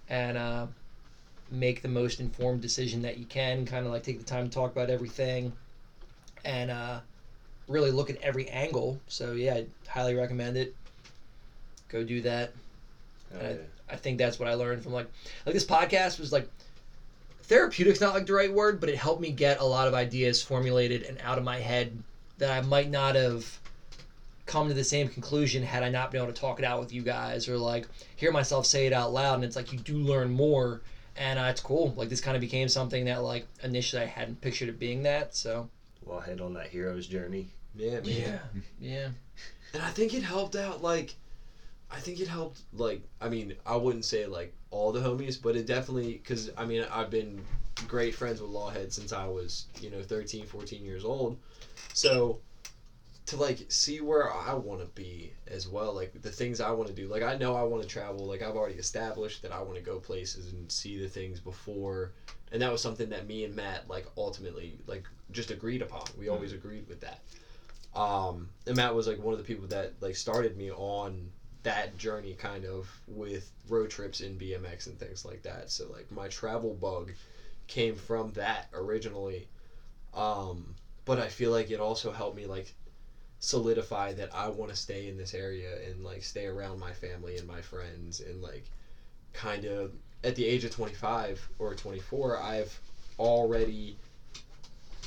and 0.08 0.36
uh, 0.36 0.66
make 1.50 1.82
the 1.82 1.88
most 1.88 2.20
informed 2.20 2.60
decision 2.60 3.02
that 3.02 3.18
you 3.18 3.24
can. 3.24 3.66
Kind 3.66 3.86
of 3.86 3.92
like 3.92 4.02
take 4.02 4.18
the 4.18 4.24
time 4.24 4.48
to 4.48 4.54
talk 4.54 4.72
about 4.72 4.90
everything, 4.90 5.52
and 6.44 6.70
uh, 6.70 7.00
really 7.68 7.90
look 7.90 8.10
at 8.10 8.16
every 8.22 8.48
angle. 8.48 9.00
So 9.08 9.32
yeah, 9.32 9.54
I 9.54 9.66
highly 9.88 10.14
recommend 10.14 10.56
it. 10.56 10.74
Go 11.88 12.02
do 12.02 12.20
that. 12.22 12.52
Oh, 13.34 13.38
yeah. 13.40 13.56
I 13.88 13.96
think 13.96 14.18
that's 14.18 14.38
what 14.38 14.48
I 14.48 14.54
learned 14.54 14.82
from 14.82 14.92
like 14.92 15.06
like 15.44 15.54
this 15.54 15.64
podcast 15.64 16.18
was 16.18 16.32
like 16.32 16.48
therapeutic's 17.44 18.00
not 18.00 18.14
like 18.14 18.26
the 18.26 18.32
right 18.32 18.52
word, 18.52 18.80
but 18.80 18.88
it 18.88 18.96
helped 18.96 19.20
me 19.20 19.30
get 19.30 19.60
a 19.60 19.64
lot 19.64 19.86
of 19.86 19.94
ideas 19.94 20.42
formulated 20.42 21.02
and 21.02 21.18
out 21.22 21.38
of 21.38 21.44
my 21.44 21.58
head 21.58 22.02
that 22.38 22.50
I 22.50 22.66
might 22.66 22.90
not 22.90 23.14
have 23.14 23.60
come 24.46 24.68
to 24.68 24.74
the 24.74 24.84
same 24.84 25.08
conclusion 25.08 25.62
had 25.62 25.82
I 25.82 25.88
not 25.88 26.10
been 26.10 26.22
able 26.22 26.32
to 26.32 26.40
talk 26.40 26.58
it 26.58 26.64
out 26.64 26.78
with 26.80 26.92
you 26.92 27.02
guys 27.02 27.48
or 27.48 27.58
like 27.58 27.86
hear 28.14 28.30
myself 28.30 28.64
say 28.64 28.86
it 28.86 28.92
out 28.92 29.12
loud 29.12 29.34
and 29.34 29.44
it's 29.44 29.56
like 29.56 29.72
you 29.72 29.78
do 29.78 29.96
learn 29.96 30.30
more 30.30 30.80
and 31.18 31.38
uh, 31.38 31.44
it's 31.44 31.60
cool 31.60 31.92
like 31.96 32.08
this 32.08 32.20
kind 32.20 32.36
of 32.36 32.40
became 32.40 32.68
something 32.68 33.04
that 33.06 33.22
like 33.22 33.46
initially 33.62 34.02
I 34.02 34.06
hadn't 34.06 34.40
pictured 34.40 34.68
it 34.68 34.78
being 34.78 35.02
that 35.04 35.34
so 35.34 35.68
Well, 36.04 36.20
head 36.20 36.40
on 36.40 36.54
that 36.54 36.68
hero's 36.68 37.06
journey. 37.06 37.48
Yeah, 37.74 38.00
man. 38.00 38.40
yeah 38.80 39.08
And 39.74 39.82
I 39.82 39.90
think 39.90 40.14
it 40.14 40.22
helped 40.22 40.56
out 40.56 40.82
like 40.82 41.14
I 41.90 41.98
think 42.00 42.20
it 42.20 42.28
helped 42.28 42.62
like 42.72 43.00
I 43.20 43.28
mean, 43.28 43.54
I 43.64 43.76
wouldn't 43.76 44.04
say 44.04 44.26
like 44.26 44.52
all 44.70 44.92
the 44.92 45.00
homies, 45.00 45.38
but 45.40 45.56
it 45.56 45.66
definitely 45.66 46.16
cuz 46.24 46.50
I 46.56 46.64
mean, 46.64 46.82
I've 46.90 47.10
been 47.10 47.44
great 47.86 48.14
friends 48.14 48.40
with 48.40 48.50
Lawhead 48.50 48.92
since 48.92 49.12
I 49.12 49.26
was, 49.26 49.66
you 49.80 49.90
know, 49.90 50.02
13, 50.02 50.46
14 50.46 50.84
years 50.84 51.04
old. 51.04 51.36
So 51.92 52.38
to 53.26 53.36
like 53.36 53.64
see 53.68 54.00
where 54.00 54.32
I 54.32 54.54
want 54.54 54.80
to 54.80 54.86
be 54.86 55.32
as 55.48 55.66
well, 55.66 55.92
like 55.92 56.20
the 56.22 56.30
things 56.30 56.60
I 56.60 56.70
want 56.70 56.88
to 56.88 56.94
do. 56.94 57.08
Like 57.08 57.22
I 57.22 57.36
know 57.36 57.54
I 57.54 57.62
want 57.62 57.82
to 57.82 57.88
travel, 57.88 58.24
like 58.24 58.42
I've 58.42 58.56
already 58.56 58.76
established 58.76 59.42
that 59.42 59.52
I 59.52 59.60
want 59.60 59.74
to 59.74 59.80
go 59.80 59.98
places 59.98 60.52
and 60.52 60.70
see 60.70 61.00
the 61.00 61.08
things 61.08 61.40
before 61.40 62.12
and 62.52 62.62
that 62.62 62.70
was 62.70 62.80
something 62.80 63.08
that 63.08 63.26
me 63.26 63.44
and 63.44 63.54
Matt 63.54 63.88
like 63.88 64.06
ultimately 64.16 64.78
like 64.86 65.04
just 65.32 65.50
agreed 65.50 65.82
upon. 65.82 66.04
We 66.16 66.28
always 66.28 66.52
agreed 66.52 66.88
with 66.88 67.00
that. 67.00 67.20
Um, 67.98 68.48
and 68.66 68.76
Matt 68.76 68.94
was 68.94 69.06
like 69.06 69.18
one 69.18 69.32
of 69.32 69.38
the 69.38 69.44
people 69.44 69.66
that 69.68 69.92
like 70.00 70.16
started 70.16 70.56
me 70.56 70.70
on 70.70 71.30
that 71.64 71.96
journey 71.96 72.34
kind 72.34 72.64
of 72.64 72.88
with 73.08 73.50
road 73.68 73.90
trips 73.90 74.20
in 74.20 74.38
BMX 74.38 74.86
and 74.86 74.98
things 74.98 75.24
like 75.24 75.42
that. 75.42 75.70
So 75.70 75.88
like 75.90 76.10
my 76.10 76.28
travel 76.28 76.72
bug 76.72 77.12
came 77.66 77.96
from 77.96 78.32
that 78.34 78.68
originally. 78.72 79.48
Um, 80.14 80.74
but 81.04 81.18
I 81.18 81.28
feel 81.28 81.50
like 81.50 81.70
it 81.70 81.80
also 81.80 82.12
helped 82.12 82.36
me 82.36 82.46
like 82.46 82.72
solidify 83.38 84.12
that 84.12 84.28
I 84.34 84.48
want 84.48 84.70
to 84.70 84.76
stay 84.76 85.06
in 85.06 85.16
this 85.16 85.34
area 85.34 85.76
and 85.88 86.02
like 86.02 86.22
stay 86.22 86.46
around 86.46 86.78
my 86.78 86.92
family 86.92 87.36
and 87.36 87.46
my 87.46 87.60
friends 87.60 88.20
and 88.20 88.42
like 88.42 88.64
kind 89.32 89.64
of 89.64 89.90
at 90.24 90.34
the 90.34 90.44
age 90.44 90.64
of 90.64 90.70
25 90.70 91.48
or 91.58 91.74
24 91.74 92.36
I've 92.38 92.80
already 93.18 93.94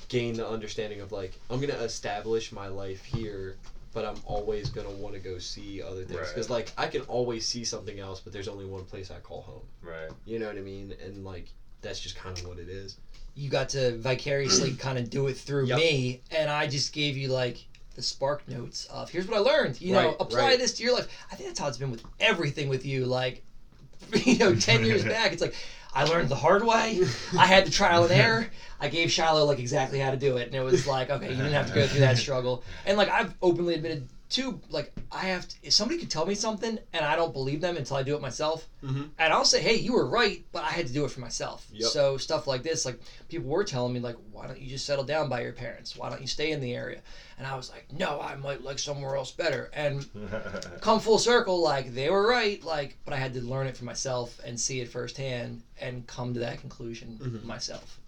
gained 0.07 0.37
the 0.37 0.47
understanding 0.47 1.01
of 1.01 1.11
like 1.11 1.31
I'm 1.49 1.57
going 1.57 1.69
to 1.69 1.81
establish 1.83 2.51
my 2.51 2.67
life 2.67 3.03
here 3.03 3.55
but 3.91 4.05
I'm 4.05 4.17
always 4.23 4.69
going 4.69 4.87
to 4.87 4.93
want 4.93 5.13
to 5.15 5.19
go 5.19 5.37
see 5.39 5.81
other 5.81 6.03
things 6.03 6.19
Right. 6.19 6.33
cuz 6.35 6.49
like 6.49 6.71
I 6.77 6.87
can 6.87 7.01
always 7.01 7.43
see 7.45 7.63
something 7.63 7.99
else 7.99 8.19
but 8.19 8.31
there's 8.33 8.47
only 8.47 8.65
one 8.65 8.83
place 8.83 9.09
I 9.11 9.19
call 9.19 9.41
home. 9.41 9.65
Right. 9.81 10.09
You 10.25 10.37
know 10.39 10.47
what 10.47 10.57
I 10.57 10.61
mean? 10.61 10.93
And 10.99 11.23
like 11.23 11.45
that's 11.81 11.99
just 11.99 12.15
kind 12.15 12.37
of 12.37 12.45
what 12.45 12.57
it 12.59 12.69
is. 12.69 12.95
you 13.35 13.49
got 13.49 13.69
to 13.69 13.93
vicariously 13.95 14.71
kind 14.73 14.97
of 14.97 15.09
do 15.09 15.27
it 15.27 15.35
through 15.35 15.65
Yep. 15.67 15.77
me 15.77 16.19
and 16.29 16.49
i 16.49 16.65
just 16.65 16.91
gave 16.91 17.15
you 17.15 17.29
like 17.29 17.65
the 17.99 18.03
spark 18.03 18.47
notes 18.47 18.85
of 18.85 19.09
here's 19.09 19.27
what 19.27 19.35
i 19.35 19.39
learned 19.41 19.79
you 19.81 19.91
know 19.91 20.15
apply 20.21 20.39
right. 20.39 20.57
this 20.57 20.71
to 20.71 20.83
your 20.83 20.93
life. 20.93 21.05
I 21.29 21.35
think 21.35 21.49
that's 21.49 21.59
how 21.59 21.67
it's 21.67 21.77
been 21.77 21.91
with 21.91 22.01
everything 22.17 22.69
with 22.69 22.85
you 22.85 23.05
like 23.05 23.41
you 24.23 24.37
know 24.37 24.55
10 24.55 24.85
years 24.85 25.03
back 25.15 25.33
it's 25.33 25.41
like 25.41 25.53
i 25.93 26.05
learned 26.05 26.29
the 26.29 26.35
hard 26.35 26.63
way. 26.63 27.03
I 27.37 27.45
had 27.45 27.65
the 27.65 27.71
trial 27.71 28.03
and 28.03 28.13
error. 28.13 28.47
I 28.79 28.87
gave 28.87 29.11
shiloh 29.11 29.43
like 29.43 29.59
exactly 29.59 29.99
how 29.99 30.11
to 30.11 30.17
do 30.17 30.37
it 30.37 30.45
and 30.45 30.55
it 30.55 30.61
was 30.61 30.87
like 30.87 31.09
okay 31.09 31.29
you 31.29 31.35
didn't 31.35 31.51
have 31.51 31.67
to 31.67 31.73
go 31.73 31.85
through 31.85 31.99
that 31.99 32.17
struggle. 32.25 32.63
And 32.85 32.95
like 32.95 33.09
i've 33.09 33.35
openly 33.41 33.73
admitted 33.73 34.07
too 34.29 34.61
like 34.69 34.93
i 35.11 35.19
have 35.21 35.47
to 35.47 35.55
if 35.63 35.73
somebody 35.73 35.99
could 35.99 36.09
tell 36.09 36.25
me 36.25 36.35
something 36.35 36.77
and 36.93 37.03
i 37.03 37.15
don't 37.15 37.33
believe 37.33 37.61
them 37.61 37.77
until 37.77 37.97
i 37.97 38.03
do 38.03 38.15
it 38.15 38.21
myself 38.21 38.67
Mhm. 38.83 39.09
and 39.17 39.33
I'll 39.33 39.43
say, 39.43 39.61
hey, 39.61 39.75
you 39.75 39.91
were 39.91 40.05
right, 40.07 40.41
but 40.53 40.63
I 40.63 40.69
had 40.69 40.87
to 40.87 40.93
do 40.93 41.03
it 41.03 41.11
for 41.11 41.19
myself. 41.19 41.67
Yep. 41.73 41.89
So 41.89 42.15
stuff 42.15 42.47
like 42.47 42.63
this, 42.63 42.85
like 42.85 42.97
people 43.27 43.49
were 43.49 43.65
telling 43.65 43.91
me, 43.91 43.99
like, 43.99 44.15
why 44.31 44.47
don't 44.47 44.57
you 44.57 44.69
just 44.69 44.85
settle 44.85 45.03
down 45.03 45.27
by 45.27 45.41
your 45.41 45.51
parents? 45.51 45.97
Why 45.97 46.09
don't 46.09 46.21
you 46.21 46.27
stay 46.27 46.51
in 46.51 46.61
the 46.61 46.73
area? 46.73 47.01
And 47.37 47.45
I 47.45 47.57
was 47.57 47.69
like, 47.69 47.91
no, 47.91 48.21
I 48.21 48.35
might 48.37 48.63
like 48.63 48.79
somewhere 48.79 49.17
else 49.17 49.31
better. 49.31 49.69
And 49.73 50.07
come 50.79 51.01
full 51.01 51.17
circle, 51.17 51.61
like 51.61 51.93
they 51.93 52.09
were 52.09 52.25
right, 52.25 52.63
like, 52.63 52.95
but 53.03 53.13
I 53.13 53.17
had 53.17 53.33
to 53.33 53.41
learn 53.41 53.67
it 53.67 53.75
for 53.75 53.83
myself 53.83 54.39
and 54.45 54.57
see 54.57 54.79
it 54.79 54.87
firsthand 54.87 55.61
and 55.81 56.07
come 56.07 56.33
to 56.35 56.39
that 56.39 56.61
conclusion 56.61 57.19
Mhm. 57.21 57.43
myself. 57.43 57.99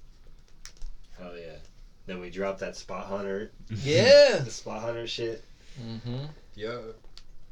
Hell 1.20 1.34
yeah. 1.38 1.58
Then 2.06 2.22
we 2.22 2.30
dropped 2.30 2.60
that 2.62 2.78
spot 2.78 3.08
hunter, 3.08 3.52
Yeah. 3.70 4.38
the 4.46 4.52
spot 4.52 4.82
hunter 4.84 5.06
shit. 5.06 5.44
Mm-hmm. 5.82 6.26
Yeah. 6.56 6.78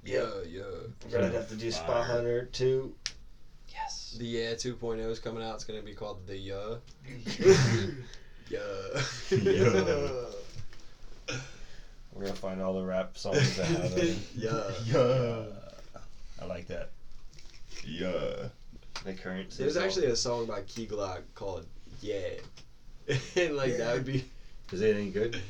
Yeah. 0.04 0.30
yeah. 0.48 0.62
We're 1.06 1.12
gonna 1.12 1.32
have 1.32 1.50
to 1.50 1.56
do 1.56 1.72
spot 1.72 1.88
Fire. 1.88 2.04
hunter 2.04 2.46
too. 2.46 2.94
Yes. 3.70 4.16
The 4.18 4.26
yeah 4.26 4.54
2.0 4.54 5.00
is 5.10 5.20
coming 5.20 5.44
out. 5.44 5.56
It's 5.56 5.64
gonna 5.64 5.82
be 5.82 5.94
called 5.94 6.26
the 6.28 6.38
yeah. 6.38 6.76
yeah. 8.50 8.60
Yeah. 9.32 10.26
We're 12.14 12.26
gonna 12.26 12.34
find 12.34 12.62
all 12.62 12.74
the 12.74 12.86
rap 12.86 13.18
songs 13.18 13.56
that 13.58 13.66
have 13.66 13.98
it. 13.98 14.18
yeah. 14.36 14.64
Yeah. 14.86 15.44
I 16.42 16.46
like 16.46 16.68
that. 16.68 16.92
Yeah. 17.86 18.50
the 19.06 19.14
current. 19.14 19.52
There's 19.52 19.74
season. 19.74 19.84
actually 19.84 20.06
a 20.08 20.16
song 20.16 20.46
by 20.46 20.62
Key 20.62 20.88
Glock 20.88 21.22
called 21.36 21.66
Yeah. 22.02 22.30
and 23.36 23.56
like 23.56 23.78
that 23.78 23.96
would 23.96 24.06
be 24.06 24.26
Is 24.72 24.82
it 24.82 24.96
any 24.96 25.10
good? 25.10 25.42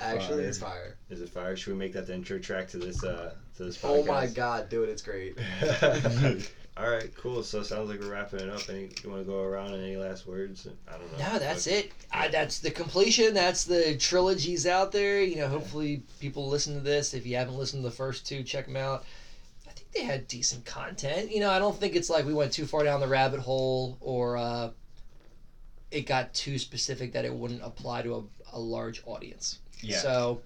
Actually 0.00 0.44
it's 0.44 0.58
fire. 0.58 0.96
Is 1.10 1.20
it 1.20 1.28
fire? 1.28 1.56
Should 1.56 1.72
we 1.72 1.78
make 1.78 1.92
that 1.92 2.06
the 2.06 2.14
intro 2.14 2.38
track 2.38 2.68
to 2.68 2.78
this 2.78 3.04
uh 3.04 3.34
to 3.56 3.64
this 3.64 3.76
podcast? 3.76 4.02
Oh 4.02 4.04
my 4.04 4.26
god, 4.26 4.68
dude, 4.68 4.88
it's 4.88 5.02
great. 5.02 5.38
All 6.78 6.88
right, 6.88 7.12
cool. 7.16 7.42
So 7.42 7.64
sounds 7.64 7.90
like 7.90 7.98
we're 7.98 8.12
wrapping 8.12 8.38
it 8.38 8.48
up. 8.48 8.60
Any 8.68 8.88
you 9.02 9.10
want 9.10 9.22
to 9.22 9.24
go 9.24 9.42
around 9.42 9.74
and 9.74 9.82
any 9.82 9.96
last 9.96 10.28
words? 10.28 10.68
I 10.86 10.92
don't 10.92 11.18
know. 11.18 11.32
No, 11.32 11.38
that's 11.40 11.66
it. 11.66 11.90
I, 12.12 12.28
that's 12.28 12.60
the 12.60 12.70
completion. 12.70 13.34
That's 13.34 13.64
the 13.64 13.96
trilogies 13.96 14.64
out 14.64 14.92
there. 14.92 15.20
You 15.20 15.36
know, 15.36 15.48
hopefully 15.48 16.04
people 16.20 16.48
listen 16.48 16.74
to 16.74 16.80
this. 16.80 17.14
If 17.14 17.26
you 17.26 17.34
haven't 17.34 17.56
listened 17.56 17.82
to 17.82 17.88
the 17.88 17.94
first 17.94 18.28
two, 18.28 18.44
check 18.44 18.66
them 18.66 18.76
out. 18.76 19.04
I 19.66 19.72
think 19.72 19.90
they 19.90 20.04
had 20.04 20.28
decent 20.28 20.64
content. 20.64 21.32
You 21.32 21.40
know, 21.40 21.50
I 21.50 21.58
don't 21.58 21.76
think 21.76 21.96
it's 21.96 22.10
like 22.10 22.24
we 22.24 22.32
went 22.32 22.52
too 22.52 22.64
far 22.64 22.84
down 22.84 23.00
the 23.00 23.08
rabbit 23.08 23.40
hole 23.40 23.98
or 24.00 24.36
uh, 24.36 24.70
it 25.90 26.02
got 26.02 26.32
too 26.32 26.58
specific 26.58 27.12
that 27.14 27.24
it 27.24 27.34
wouldn't 27.34 27.62
apply 27.64 28.02
to 28.02 28.14
a, 28.14 28.22
a 28.52 28.58
large 28.60 29.02
audience. 29.04 29.58
Yeah. 29.82 29.98
So, 29.98 30.42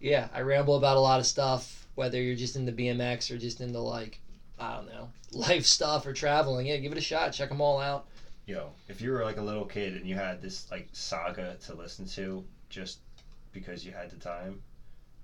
yeah, 0.00 0.28
I 0.34 0.40
ramble 0.40 0.76
about 0.76 0.96
a 0.96 1.00
lot 1.00 1.20
of 1.20 1.26
stuff, 1.26 1.86
whether 1.94 2.20
you're 2.20 2.36
just 2.36 2.56
into 2.56 2.72
BMX 2.72 3.30
or 3.30 3.38
just 3.38 3.60
into 3.60 3.78
like, 3.80 4.18
I 4.58 4.74
don't 4.76 4.86
know, 4.86 5.10
life 5.32 5.64
stuff 5.66 6.06
or 6.06 6.12
traveling. 6.12 6.66
Yeah, 6.66 6.76
give 6.78 6.92
it 6.92 6.98
a 6.98 7.02
shot. 7.02 7.32
Check 7.32 7.48
them 7.48 7.60
all 7.60 7.80
out. 7.80 8.06
Yo, 8.46 8.70
if 8.88 9.00
you 9.00 9.12
were 9.12 9.24
like 9.24 9.36
a 9.36 9.42
little 9.42 9.64
kid 9.64 9.94
and 9.94 10.06
you 10.06 10.16
had 10.16 10.42
this 10.42 10.68
like 10.70 10.88
saga 10.92 11.56
to 11.64 11.74
listen 11.74 12.06
to 12.06 12.44
just 12.68 12.98
because 13.52 13.84
you 13.84 13.92
had 13.92 14.10
the 14.10 14.16
time, 14.16 14.60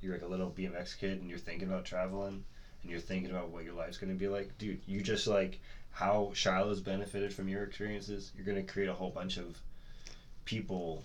you're 0.01 0.13
like 0.13 0.23
a 0.23 0.27
little 0.27 0.51
BMX 0.51 0.97
kid 0.97 1.21
and 1.21 1.29
you're 1.29 1.39
thinking 1.39 1.67
about 1.69 1.85
traveling 1.85 2.45
and 2.83 2.91
you're 2.91 3.01
thinking 3.01 3.31
about 3.31 3.49
what 3.49 3.65
your 3.65 3.75
life's 3.75 3.99
gonna 3.99 4.15
be 4.15 4.29
like, 4.29 4.57
dude, 4.59 4.81
you 4.87 5.01
just 5.01 5.27
like 5.27 5.59
how 5.91 6.31
Shiloh's 6.33 6.79
benefited 6.81 7.33
from 7.35 7.49
your 7.49 7.65
experiences. 7.65 8.31
You're 8.37 8.47
gonna 8.47 8.63
create 8.63 8.89
a 8.89 8.95
whole 8.95 9.11
bunch 9.11 9.37
of 9.37 9.59
people 10.45 11.05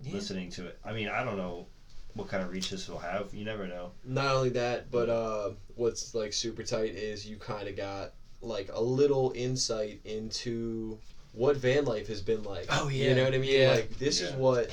Yeah. 0.00 0.14
listening 0.14 0.50
to 0.52 0.66
it. 0.66 0.78
I 0.84 0.92
mean, 0.94 1.08
I 1.08 1.24
don't 1.24 1.36
know 1.36 1.66
what 2.14 2.28
kind 2.28 2.42
of 2.42 2.50
reach 2.52 2.70
this 2.70 2.88
will 2.88 2.98
have. 2.98 3.32
You 3.34 3.44
never 3.44 3.66
know. 3.66 3.90
Not 4.04 4.34
only 4.34 4.50
that, 4.50 4.90
but 4.90 5.08
uh 5.08 5.50
what's 5.76 6.14
like 6.14 6.32
super 6.32 6.62
tight 6.62 6.94
is 6.94 7.26
you 7.26 7.36
kinda 7.36 7.72
got 7.72 8.12
like 8.40 8.70
a 8.72 8.80
little 8.80 9.32
insight 9.34 10.00
into 10.04 10.98
what 11.32 11.56
van 11.56 11.84
life 11.84 12.06
has 12.08 12.20
been 12.22 12.42
like. 12.44 12.66
Oh, 12.70 12.88
yeah, 12.88 13.08
You 13.08 13.14
know 13.16 13.24
what 13.24 13.34
I 13.34 13.38
mean? 13.38 13.60
Yeah. 13.60 13.70
Like 13.72 13.98
this 13.98 14.20
is 14.20 14.32
what 14.34 14.70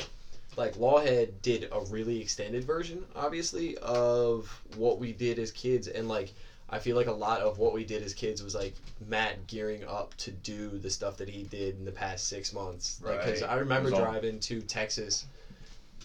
like 0.57 0.75
Lawhead 0.75 1.41
did 1.41 1.69
a 1.71 1.79
really 1.89 2.21
extended 2.21 2.63
version, 2.65 3.03
obviously, 3.15 3.77
of 3.77 4.47
what 4.75 4.99
we 4.99 5.13
did 5.13 5.39
as 5.39 5.51
kids 5.51 5.87
and 5.87 6.07
like 6.07 6.33
I 6.69 6.79
feel 6.79 6.95
like 6.95 7.07
a 7.07 7.11
lot 7.11 7.41
of 7.41 7.57
what 7.57 7.73
we 7.73 7.83
did 7.83 8.01
as 8.03 8.13
kids 8.13 8.41
was 8.43 8.53
like 8.55 8.75
Matt 9.07 9.47
gearing 9.47 9.83
up 9.85 10.13
to 10.17 10.31
do 10.31 10.69
the 10.77 10.89
stuff 10.89 11.17
that 11.17 11.27
he 11.27 11.43
did 11.43 11.77
in 11.77 11.83
the 11.85 11.91
past 11.91 12.27
six 12.27 12.53
months. 12.53 13.01
Like, 13.03 13.19
because 13.25 13.41
Right. 13.41 13.51
I 13.51 13.55
remember 13.55 13.89
It 13.89 13.91
was 13.93 13.99
all- 13.99 14.05
driving 14.11 14.39
to 14.41 14.61
Texas 14.61 15.25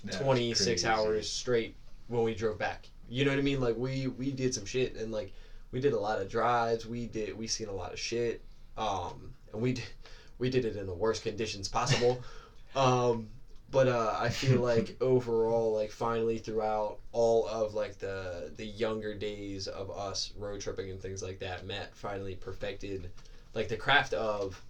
That 0.06 0.16
26 0.18 0.84
hours 0.84 1.26
straight 1.28 1.72
when 2.08 2.22
we 2.22 2.34
drove 2.34 2.58
back. 2.58 2.88
You 3.08 3.24
know 3.24 3.30
what 3.30 3.38
I 3.38 3.42
mean? 3.42 3.60
Like 3.60 3.74
we 3.74 4.06
we 4.06 4.32
did 4.32 4.52
some 4.54 4.64
shit 4.64 4.94
and 4.94 5.10
like 5.12 5.28
we 5.70 5.78
did 5.80 5.92
a 5.92 5.98
lot 5.98 6.18
of 6.18 6.28
drives. 6.28 6.86
We 6.86 7.06
did 7.06 7.32
we 7.34 7.46
seen 7.46 7.68
a 7.68 7.72
lot 7.74 7.92
of 7.92 7.98
shit. 7.98 8.38
Um 8.76 9.32
and 9.52 9.60
we 9.60 9.72
did, 9.72 9.84
we 10.38 10.48
did 10.48 10.64
it 10.64 10.76
in 10.76 10.86
the 10.86 10.92
worst 10.94 11.22
conditions 11.22 11.68
possible. 11.68 12.18
um 12.74 13.28
but 13.68 13.88
uh, 13.88 14.16
I 14.16 14.28
feel 14.28 14.60
like 14.60 14.94
overall, 15.00 15.72
like 15.72 15.90
finally 15.90 16.38
throughout 16.38 16.96
all 17.10 17.44
of 17.46 17.72
like 17.74 17.98
the 17.98 18.52
the 18.56 18.64
younger 18.64 19.12
days 19.12 19.66
of 19.66 19.90
us 19.90 20.30
road 20.36 20.60
tripping 20.60 20.88
and 20.90 21.00
things 21.00 21.20
like 21.20 21.38
that, 21.40 21.62
Matt 21.64 21.94
finally 21.94 22.34
perfected 22.34 23.08
like 23.54 23.66
the 23.66 23.76
craft 23.76 24.12
of 24.12 24.62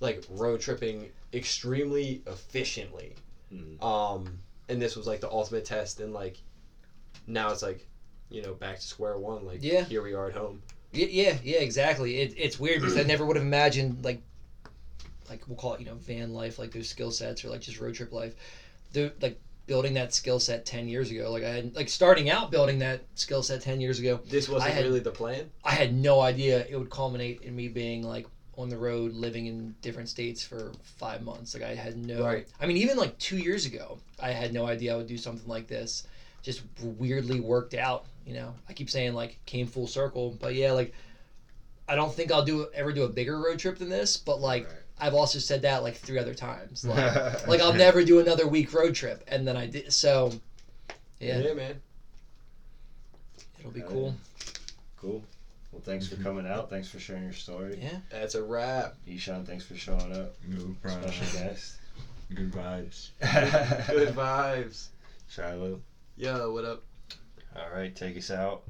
like 0.00 0.18
road 0.28 0.60
tripping 0.60 1.08
extremely 1.32 2.20
efficiently. 2.26 3.14
Mhm. 3.52 3.82
Um, 3.82 4.38
and 4.68 4.80
this 4.80 4.96
was 4.96 5.06
like 5.06 5.20
the 5.20 5.30
ultimate 5.30 5.64
test, 5.64 6.00
and 6.00 6.12
like 6.12 6.36
now 7.26 7.50
it's 7.50 7.62
like, 7.62 7.86
you 8.30 8.42
know, 8.42 8.54
back 8.54 8.76
to 8.76 8.82
square 8.86 9.16
one. 9.16 9.44
Like, 9.44 9.58
Yeah. 9.62 9.84
here 9.84 10.02
we 10.02 10.12
are 10.12 10.26
at 10.26 10.32
home. 10.34 10.62
Yeah, 10.92 11.06
yeah, 11.08 11.36
yeah, 11.42 11.58
exactly. 11.58 12.20
It, 12.20 12.34
it's 12.36 12.58
weird 12.58 12.80
because 12.80 12.96
I 12.96 13.02
never 13.02 13.24
would 13.26 13.36
have 13.36 13.44
imagined 13.44 14.04
like, 14.04 14.18
like 15.28 15.46
we'll 15.46 15.56
call 15.56 15.74
it 15.74 15.80
you 15.80 15.86
know 15.86 15.94
van 15.96 16.32
life, 16.32 16.58
like 16.58 16.70
those 16.72 16.88
skill 16.88 17.10
sets 17.10 17.44
or 17.44 17.48
like 17.48 17.60
just 17.60 17.78
road 17.80 17.94
trip 17.94 18.12
life. 18.12 18.34
The 18.92 19.12
like 19.20 19.36
building 19.66 19.94
that 19.94 20.14
skill 20.14 20.38
set 20.38 20.64
ten 20.64 20.88
years 20.88 21.10
ago. 21.10 21.30
Like 21.32 21.42
I 21.42 21.48
had 21.50 21.74
like 21.74 21.88
starting 21.88 22.30
out 22.30 22.50
building 22.50 22.78
that 22.78 23.00
skill 23.16 23.42
set 23.42 23.60
ten 23.60 23.80
years 23.80 23.98
ago. 23.98 24.20
This 24.24 24.48
wasn't 24.48 24.72
had- 24.74 24.84
really 24.84 25.00
the 25.00 25.10
plan. 25.10 25.50
I 25.64 25.72
had 25.72 25.92
no 25.92 26.20
idea 26.20 26.64
it 26.68 26.76
would 26.76 26.90
culminate 26.90 27.42
in 27.42 27.54
me 27.56 27.66
being 27.68 28.02
like 28.02 28.26
on 28.56 28.68
the 28.68 28.76
road 28.76 29.12
living 29.12 29.46
in 29.46 29.74
different 29.82 30.08
states 30.08 30.42
for 30.42 30.72
five 30.82 31.22
months. 31.22 31.54
Like 31.54 31.62
I 31.62 31.74
had 31.74 31.96
no 31.96 32.24
Right. 32.24 32.46
I 32.60 32.66
mean 32.66 32.78
even 32.78 32.96
like 32.96 33.16
two 33.18 33.36
years 33.38 33.66
ago, 33.66 33.98
I 34.20 34.30
had 34.30 34.52
no 34.52 34.66
idea 34.66 34.94
I 34.94 34.96
would 34.96 35.06
do 35.06 35.18
something 35.18 35.48
like 35.48 35.66
this. 35.66 36.04
Just 36.42 36.62
weirdly 36.80 37.40
worked 37.40 37.74
out, 37.74 38.06
you 38.24 38.34
know. 38.34 38.54
I 38.68 38.72
keep 38.72 38.88
saying 38.88 39.14
like 39.14 39.38
came 39.46 39.66
full 39.66 39.86
circle, 39.86 40.36
but 40.40 40.54
yeah, 40.54 40.72
like 40.72 40.92
I 41.88 41.94
don't 41.94 42.12
think 42.12 42.32
I'll 42.32 42.44
do 42.44 42.66
ever 42.74 42.92
do 42.92 43.04
a 43.04 43.08
bigger 43.08 43.38
road 43.38 43.58
trip 43.58 43.78
than 43.78 43.88
this, 43.88 44.16
but 44.16 44.40
like 44.40 44.64
Right. 44.64 44.74
I've 44.98 45.14
also 45.14 45.38
said 45.38 45.62
that 45.62 45.82
like 45.82 45.96
three 45.96 46.18
other 46.18 46.34
times. 46.34 46.84
Like, 46.88 47.46
like 47.46 47.60
I'll 47.60 47.74
never 47.74 48.02
do 48.02 48.18
another 48.18 48.46
week 48.46 48.72
road 48.72 48.94
trip, 48.94 49.22
and 49.28 49.46
then 49.46 49.56
I 49.56 49.66
did. 49.66 49.92
So 49.92 50.32
yeah, 51.20 51.38
Yeah, 51.40 51.52
man. 51.52 51.80
it'll 53.58 53.70
be 53.70 53.82
cool. 53.82 54.14
Cool. 54.96 55.22
Well, 55.76 55.82
thanks 55.84 56.08
for 56.08 56.14
mm-hmm. 56.14 56.24
coming 56.24 56.46
out. 56.46 56.70
Thanks 56.70 56.88
for 56.88 56.98
sharing 56.98 57.24
your 57.24 57.34
story. 57.34 57.78
Yeah, 57.82 57.98
that's 58.10 58.34
a 58.34 58.42
wrap. 58.42 58.94
Ishan, 59.06 59.44
thanks 59.44 59.62
for 59.62 59.76
showing 59.76 60.10
up. 60.10 60.32
No 60.48 60.74
problem. 60.80 61.12
Special 61.12 61.38
guest. 61.38 61.76
Good 62.34 62.50
vibes. 62.50 63.10
Good 63.90 64.14
vibes. 64.14 64.88
Shiloh. 65.28 65.82
Yo, 66.16 66.50
what 66.50 66.64
up? 66.64 66.82
All 67.54 67.68
right, 67.74 67.94
take 67.94 68.16
us 68.16 68.30
out. 68.30 68.62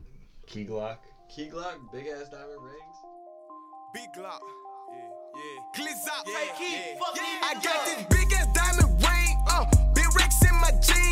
Key 0.46 0.64
Glock. 0.64 0.96
Key 1.32 1.48
Glock, 1.48 1.76
big 1.92 2.08
ass 2.08 2.28
diamond 2.28 2.60
rings. 2.60 2.96
Big 3.94 4.08
Glock. 4.18 4.40
Yeah, 4.90 4.98
yeah. 5.36 5.92
Up. 6.12 6.26
Yeah, 6.26 6.34
hey, 6.34 6.58
key. 6.58 6.72
Yeah. 6.74 6.98
yeah. 7.14 7.40
I 7.44 7.54
got 7.62 7.84
this 7.86 8.04
big 8.10 8.32
ass 8.32 8.48
diamond 8.52 9.00
ring. 9.00 9.44
Uh, 9.48 9.64
big 9.94 10.12
Rex 10.16 10.42
in 10.42 10.54
my 10.56 10.72
jeans. 10.82 11.05